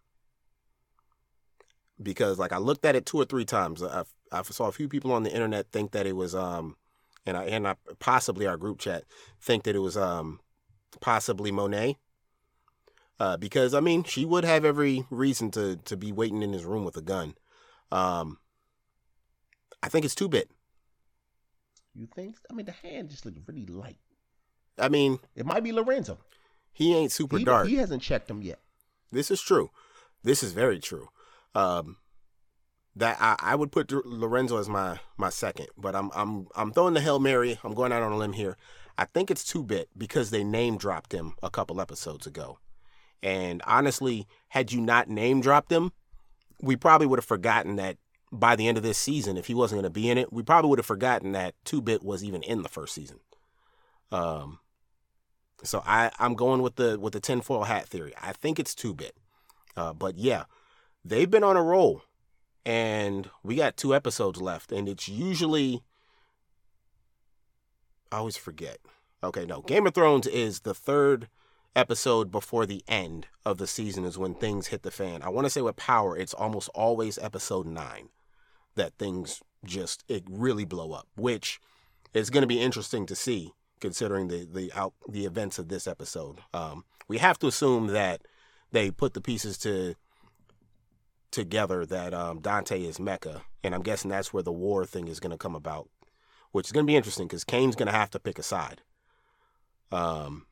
Because 2.03 2.39
like 2.39 2.53
I 2.53 2.59
looked 2.59 2.85
at 2.85 2.97
it 2.97 3.07
two 3.07 3.19
or 3.19 3.25
three 3.25 3.45
times. 3.45 3.83
I 3.83 4.05
I 4.31 4.43
saw 4.43 4.67
a 4.67 4.73
few 4.73 4.89
people 4.89 5.13
on 5.13 5.23
the 5.23 5.33
internet 5.33 5.71
think 5.73 5.93
that 5.93 6.07
it 6.07 6.15
was 6.15 6.35
um 6.35 6.77
and 7.25 7.37
I 7.37 7.45
and 7.45 7.67
I 7.67 7.77
possibly 7.99 8.47
our 8.47 8.57
group 8.57 8.79
chat 8.79 9.05
think 9.41 9.65
that 9.65 9.75
it 9.75 9.81
was 9.81 9.97
um 9.97 10.41
possibly 11.01 11.51
Monet. 11.51 11.97
Uh, 13.19 13.37
because 13.37 13.75
I 13.75 13.81
mean, 13.81 14.05
she 14.05 14.25
would 14.25 14.45
have 14.45 14.65
every 14.65 15.05
reason 15.11 15.51
to 15.53 15.77
to 15.77 15.97
be 15.97 16.13
waiting 16.13 16.43
in 16.43 16.53
his 16.53 16.65
room 16.65 16.85
with 16.85 16.97
a 16.97 17.03
gun. 17.03 17.35
Um, 17.91 18.39
I 19.83 19.89
think 19.89 20.05
it's 20.05 20.15
two 20.15 20.29
bit. 20.29 20.51
You 21.95 22.07
think? 22.15 22.37
I 22.51 22.55
mean, 22.55 22.67
the 22.67 22.73
hand 22.73 23.09
just 23.11 23.25
looks 23.25 23.39
really 23.47 23.67
light. 23.67 23.99
I 24.79 24.89
mean, 24.89 25.19
it 25.35 25.47
might 25.47 25.65
be 25.65 25.73
Lorenzo. 25.73 26.19
He 26.73 26.95
ain't 26.95 27.13
super 27.13 27.39
he, 27.39 27.45
dark. 27.45 27.69
He 27.69 27.77
hasn't 27.77 28.03
checked 28.03 28.31
him 28.31 28.43
yet. 28.43 28.61
This 29.11 29.31
is 29.31 29.41
true. 29.41 29.71
This 30.23 30.43
is 30.43 30.53
very 30.53 30.79
true. 30.79 31.09
Um, 31.55 31.97
that 32.97 33.17
I, 33.19 33.37
I 33.39 33.55
would 33.55 33.73
put 33.73 33.93
Lorenzo 33.93 34.59
as 34.59 34.69
my 34.69 34.99
my 35.17 35.31
second, 35.31 35.69
but 35.79 35.97
I'm 35.97 36.11
I'm 36.15 36.49
I'm 36.55 36.73
throwing 36.73 36.95
the 36.95 37.01
hail 37.01 37.19
mary. 37.19 37.59
I'm 37.65 37.75
going 37.75 37.93
out 37.93 38.03
on 38.03 38.13
a 38.13 38.17
limb 38.19 38.35
here. 38.35 38.59
I 38.99 39.05
think 39.07 39.31
it's 39.31 39.45
two 39.45 39.63
bit 39.63 39.89
because 39.97 40.31
they 40.31 40.45
name 40.45 40.77
dropped 40.77 41.13
him 41.13 41.35
a 41.43 41.51
couple 41.51 41.81
episodes 41.81 42.27
ago. 42.27 42.59
And 43.23 43.63
honestly, 43.67 44.27
had 44.49 44.73
you 44.73 44.81
not 44.81 45.09
name 45.09 45.41
dropped 45.41 45.73
him, 45.73 45.93
we 46.61 46.77
probably 46.77 47.07
would 47.07 47.19
have 47.19 47.25
forgotten 47.25 47.77
that 47.77 47.97
by 48.33 48.57
the 48.57 48.69
end 48.69 48.77
of 48.77 48.83
this 48.83 48.99
season, 48.99 49.37
if 49.37 49.47
he 49.47 49.55
wasn't 49.55 49.81
going 49.81 49.93
to 49.93 50.01
be 50.01 50.11
in 50.11 50.19
it, 50.19 50.33
we 50.33 50.43
probably 50.43 50.71
would 50.71 50.79
have 50.79 50.87
forgotten 50.87 51.33
that 51.33 51.55
Two 51.65 51.81
Bit 51.81 52.03
was 52.03 52.25
even 52.25 52.43
in 52.43 52.63
the 52.63 52.69
first 52.69 52.95
season. 52.95 53.21
Um, 54.13 54.61
so 55.63 55.83
I 55.87 56.11
I'm 56.19 56.35
going 56.35 56.63
with 56.63 56.77
the 56.77 56.99
with 56.99 57.13
the 57.13 57.21
tinfoil 57.21 57.65
hat 57.65 57.89
theory. 57.89 58.13
I 58.21 58.33
think 58.33 58.59
it's 58.59 58.75
Two 58.75 58.95
Bit, 58.95 59.17
uh, 59.77 59.93
but 59.93 60.19
yeah, 60.19 60.45
they've 61.05 61.31
been 61.31 61.45
on 61.45 61.57
a 61.57 61.63
roll, 61.63 62.03
and 62.65 63.31
we 63.43 63.57
got 63.57 63.77
two 63.77 63.95
episodes 63.95 64.41
left, 64.41 64.73
and 64.73 64.89
it's 64.89 65.09
usually 65.09 65.83
I 68.13 68.19
always 68.19 68.37
forget. 68.37 68.79
Okay, 69.25 69.47
no, 69.47 69.63
Game 69.63 69.87
of 69.87 69.95
Thrones 69.95 70.27
is 70.27 70.61
the 70.61 70.75
third 70.75 71.29
episode 71.77 72.31
before 72.31 72.67
the 72.67 72.83
end 72.89 73.27
of 73.45 73.59
the 73.59 73.67
season 73.67 74.05
is 74.05 74.19
when 74.19 74.35
things 74.35 74.69
hit 74.69 74.83
the 74.83 74.91
fan. 74.91 75.23
I 75.23 75.29
want 75.29 75.45
to 75.45 75.51
say 75.51 75.61
with 75.61 75.77
Power, 75.77 76.17
it's 76.17 76.35
almost 76.35 76.71
always 76.75 77.19
episode 77.19 77.67
nine 77.67 78.09
that 78.75 78.95
things 78.99 79.43
just 79.65 80.03
it 80.09 80.25
really 80.29 80.65
blow 80.65 80.93
up, 80.93 81.07
which 81.17 81.61
is 82.15 82.31
going 82.31 82.43
to 82.43 82.49
be 82.49 82.61
interesting 82.61 83.07
to 83.07 83.15
see 83.15 83.53
considering 83.81 84.29
the 84.29 84.49
the 84.51 84.73
out 84.75 84.95
the 85.09 85.27
events 85.27 85.59
of 85.59 85.69
this 85.69 85.87
episode. 85.87 86.39
Um, 86.55 86.85
we 87.09 87.19
have 87.19 87.39
to 87.41 87.47
assume 87.47 87.89
that 87.89 88.23
they 88.73 88.91
put 88.91 89.15
the 89.15 89.21
pieces 89.21 89.59
to 89.59 89.95
together 91.31 91.85
that 91.85 92.15
um, 92.15 92.41
Dante 92.41 92.83
is 92.83 92.99
Mecca, 92.99 93.43
and 93.63 93.75
I'm 93.75 93.83
guessing 93.83 94.11
that's 94.11 94.33
where 94.33 94.43
the 94.43 94.53
war 94.53 94.87
thing 94.87 95.09
is 95.09 95.21
going 95.21 95.33
to 95.33 95.37
come 95.37 95.55
about, 95.55 95.89
which 96.53 96.67
is 96.67 96.73
going 96.73 96.87
to 96.87 96.91
be 96.91 96.97
interesting 96.97 97.27
because 97.27 97.45
Cane's 97.45 97.77
going 97.77 97.87
to 97.87 97.93
have 97.93 98.11
to 98.11 98.19
pick 98.19 98.39
a 98.39 98.43
side. 98.43 98.81
Um, 99.93 100.46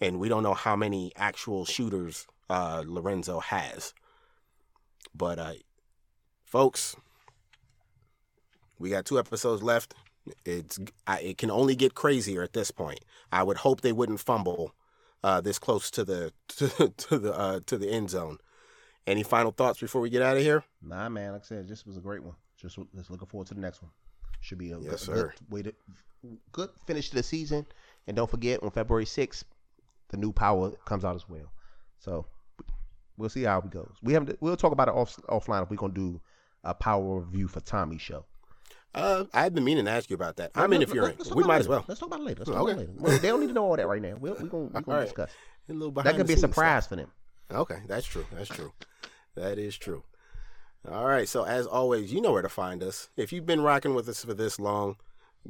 and 0.00 0.18
we 0.18 0.28
don't 0.28 0.42
know 0.42 0.54
how 0.54 0.76
many 0.76 1.12
actual 1.16 1.64
shooters 1.64 2.26
uh, 2.50 2.82
Lorenzo 2.86 3.40
has. 3.40 3.94
But 5.14 5.38
uh, 5.38 5.52
folks, 6.44 6.96
we 8.78 8.90
got 8.90 9.04
two 9.04 9.18
episodes 9.18 9.62
left. 9.62 9.94
It's 10.44 10.78
I, 11.06 11.20
it 11.20 11.38
can 11.38 11.50
only 11.50 11.76
get 11.76 11.94
crazier 11.94 12.42
at 12.42 12.52
this 12.54 12.70
point. 12.70 13.00
I 13.30 13.42
would 13.42 13.58
hope 13.58 13.80
they 13.80 13.92
wouldn't 13.92 14.20
fumble 14.20 14.74
uh, 15.22 15.40
this 15.40 15.58
close 15.58 15.90
to 15.92 16.04
the 16.04 16.32
to, 16.48 16.88
to 16.88 17.18
the 17.18 17.32
uh, 17.34 17.60
to 17.66 17.78
the 17.78 17.88
end 17.88 18.10
zone. 18.10 18.38
Any 19.06 19.22
final 19.22 19.52
thoughts 19.52 19.80
before 19.80 20.00
we 20.00 20.08
get 20.08 20.22
out 20.22 20.36
of 20.36 20.42
here? 20.42 20.64
Nah, 20.82 21.08
man. 21.10 21.32
Like 21.32 21.42
I 21.42 21.44
said, 21.44 21.68
this 21.68 21.84
was 21.84 21.98
a 21.98 22.00
great 22.00 22.22
one. 22.22 22.34
Just 22.56 22.78
just 22.96 23.10
looking 23.10 23.28
forward 23.28 23.48
to 23.48 23.54
the 23.54 23.60
next 23.60 23.82
one. 23.82 23.90
Should 24.40 24.58
be 24.58 24.72
a 24.72 24.78
yes, 24.78 25.06
good, 25.06 25.14
good 25.14 25.32
way 25.50 25.62
to 25.62 25.74
good 26.52 26.70
finish 26.86 27.10
to 27.10 27.16
the 27.16 27.22
season. 27.22 27.66
And 28.06 28.16
don't 28.16 28.30
forget 28.30 28.62
on 28.62 28.70
February 28.70 29.06
sixth, 29.06 29.44
the 30.08 30.16
new 30.16 30.32
power 30.32 30.70
comes 30.84 31.04
out 31.04 31.16
as 31.16 31.28
well. 31.28 31.52
So 31.98 32.26
we'll 33.16 33.28
see 33.28 33.42
how 33.42 33.58
it 33.58 33.70
goes. 33.70 33.94
We 34.02 34.12
haven't. 34.12 34.40
We'll 34.40 34.56
talk 34.56 34.72
about 34.72 34.88
it 34.88 34.94
off 34.94 35.16
offline 35.28 35.62
if 35.62 35.70
we're 35.70 35.76
gonna 35.76 35.94
do 35.94 36.20
a 36.62 36.74
power 36.74 37.20
review 37.20 37.48
for 37.48 37.60
Tommy 37.60 37.98
show. 37.98 38.24
Uh, 38.94 39.24
I 39.34 39.42
had 39.42 39.54
been 39.54 39.64
meaning 39.64 39.86
to 39.86 39.90
ask 39.90 40.08
you 40.08 40.14
about 40.14 40.36
that. 40.36 40.52
I'm 40.54 40.72
interfering. 40.72 41.16
We 41.34 41.42
might 41.42 41.60
as 41.60 41.68
well. 41.68 41.84
Let's 41.88 41.98
talk 41.98 42.08
about 42.08 42.20
it 42.20 42.26
later. 42.26 42.40
Let's 42.40 42.50
talk 42.50 42.60
okay. 42.60 42.72
about 42.72 42.82
it 42.82 42.88
later. 42.90 43.02
Well, 43.02 43.18
they 43.18 43.28
don't 43.28 43.40
need 43.40 43.48
to 43.48 43.52
know 43.52 43.64
all 43.64 43.76
that 43.76 43.88
right 43.88 44.00
now. 44.00 44.14
We're, 44.20 44.34
we're 44.34 44.46
gonna, 44.46 44.64
we're 44.64 44.68
gonna 44.82 44.98
right. 44.98 45.04
discuss. 45.04 45.30
that 45.68 46.14
could 46.16 46.26
be 46.28 46.34
a 46.34 46.36
surprise 46.36 46.84
stuff. 46.84 46.90
for 46.90 46.96
them. 46.96 47.10
Okay, 47.50 47.78
that's 47.88 48.06
true. 48.06 48.24
That's 48.32 48.48
true. 48.48 48.72
That 49.34 49.58
is 49.58 49.76
true. 49.76 50.04
All 50.90 51.06
right. 51.06 51.28
So 51.28 51.44
as 51.44 51.66
always, 51.66 52.12
you 52.12 52.20
know 52.20 52.32
where 52.32 52.42
to 52.42 52.48
find 52.48 52.82
us. 52.82 53.08
If 53.16 53.32
you've 53.32 53.46
been 53.46 53.62
rocking 53.62 53.94
with 53.94 54.08
us 54.08 54.24
for 54.24 54.34
this 54.34 54.60
long, 54.60 54.96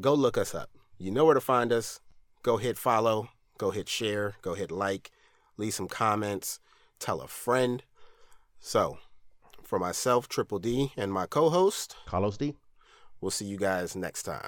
go 0.01 0.15
look 0.15 0.39
us 0.39 0.55
up. 0.55 0.71
You 0.99 1.11
know 1.11 1.25
where 1.27 1.35
to 1.35 1.41
find 1.41 1.73
us. 1.73 2.01
Go 2.43 2.57
hit 2.57 2.79
follow. 2.79 3.29
Go 3.59 3.71
hit 3.71 3.89
share. 3.89 4.35
Go 4.43 4.55
hit 4.55 4.71
like. 4.71 5.11
Leave 5.57 5.75
some 5.75 5.89
comments. 5.89 6.61
Tell 6.99 7.21
a 7.21 7.29
friend. 7.29 7.83
So, 8.61 8.99
for 9.63 9.79
myself, 9.79 10.29
Triple 10.29 10.59
D, 10.59 10.93
and 10.97 11.13
my 11.13 11.27
co-host 11.27 11.97
Carlos 12.07 12.37
D. 12.37 12.55
We'll 13.21 13.31
see 13.31 13.47
you 13.47 13.57
guys 13.57 13.95
next 13.97 14.25
time. 14.25 14.43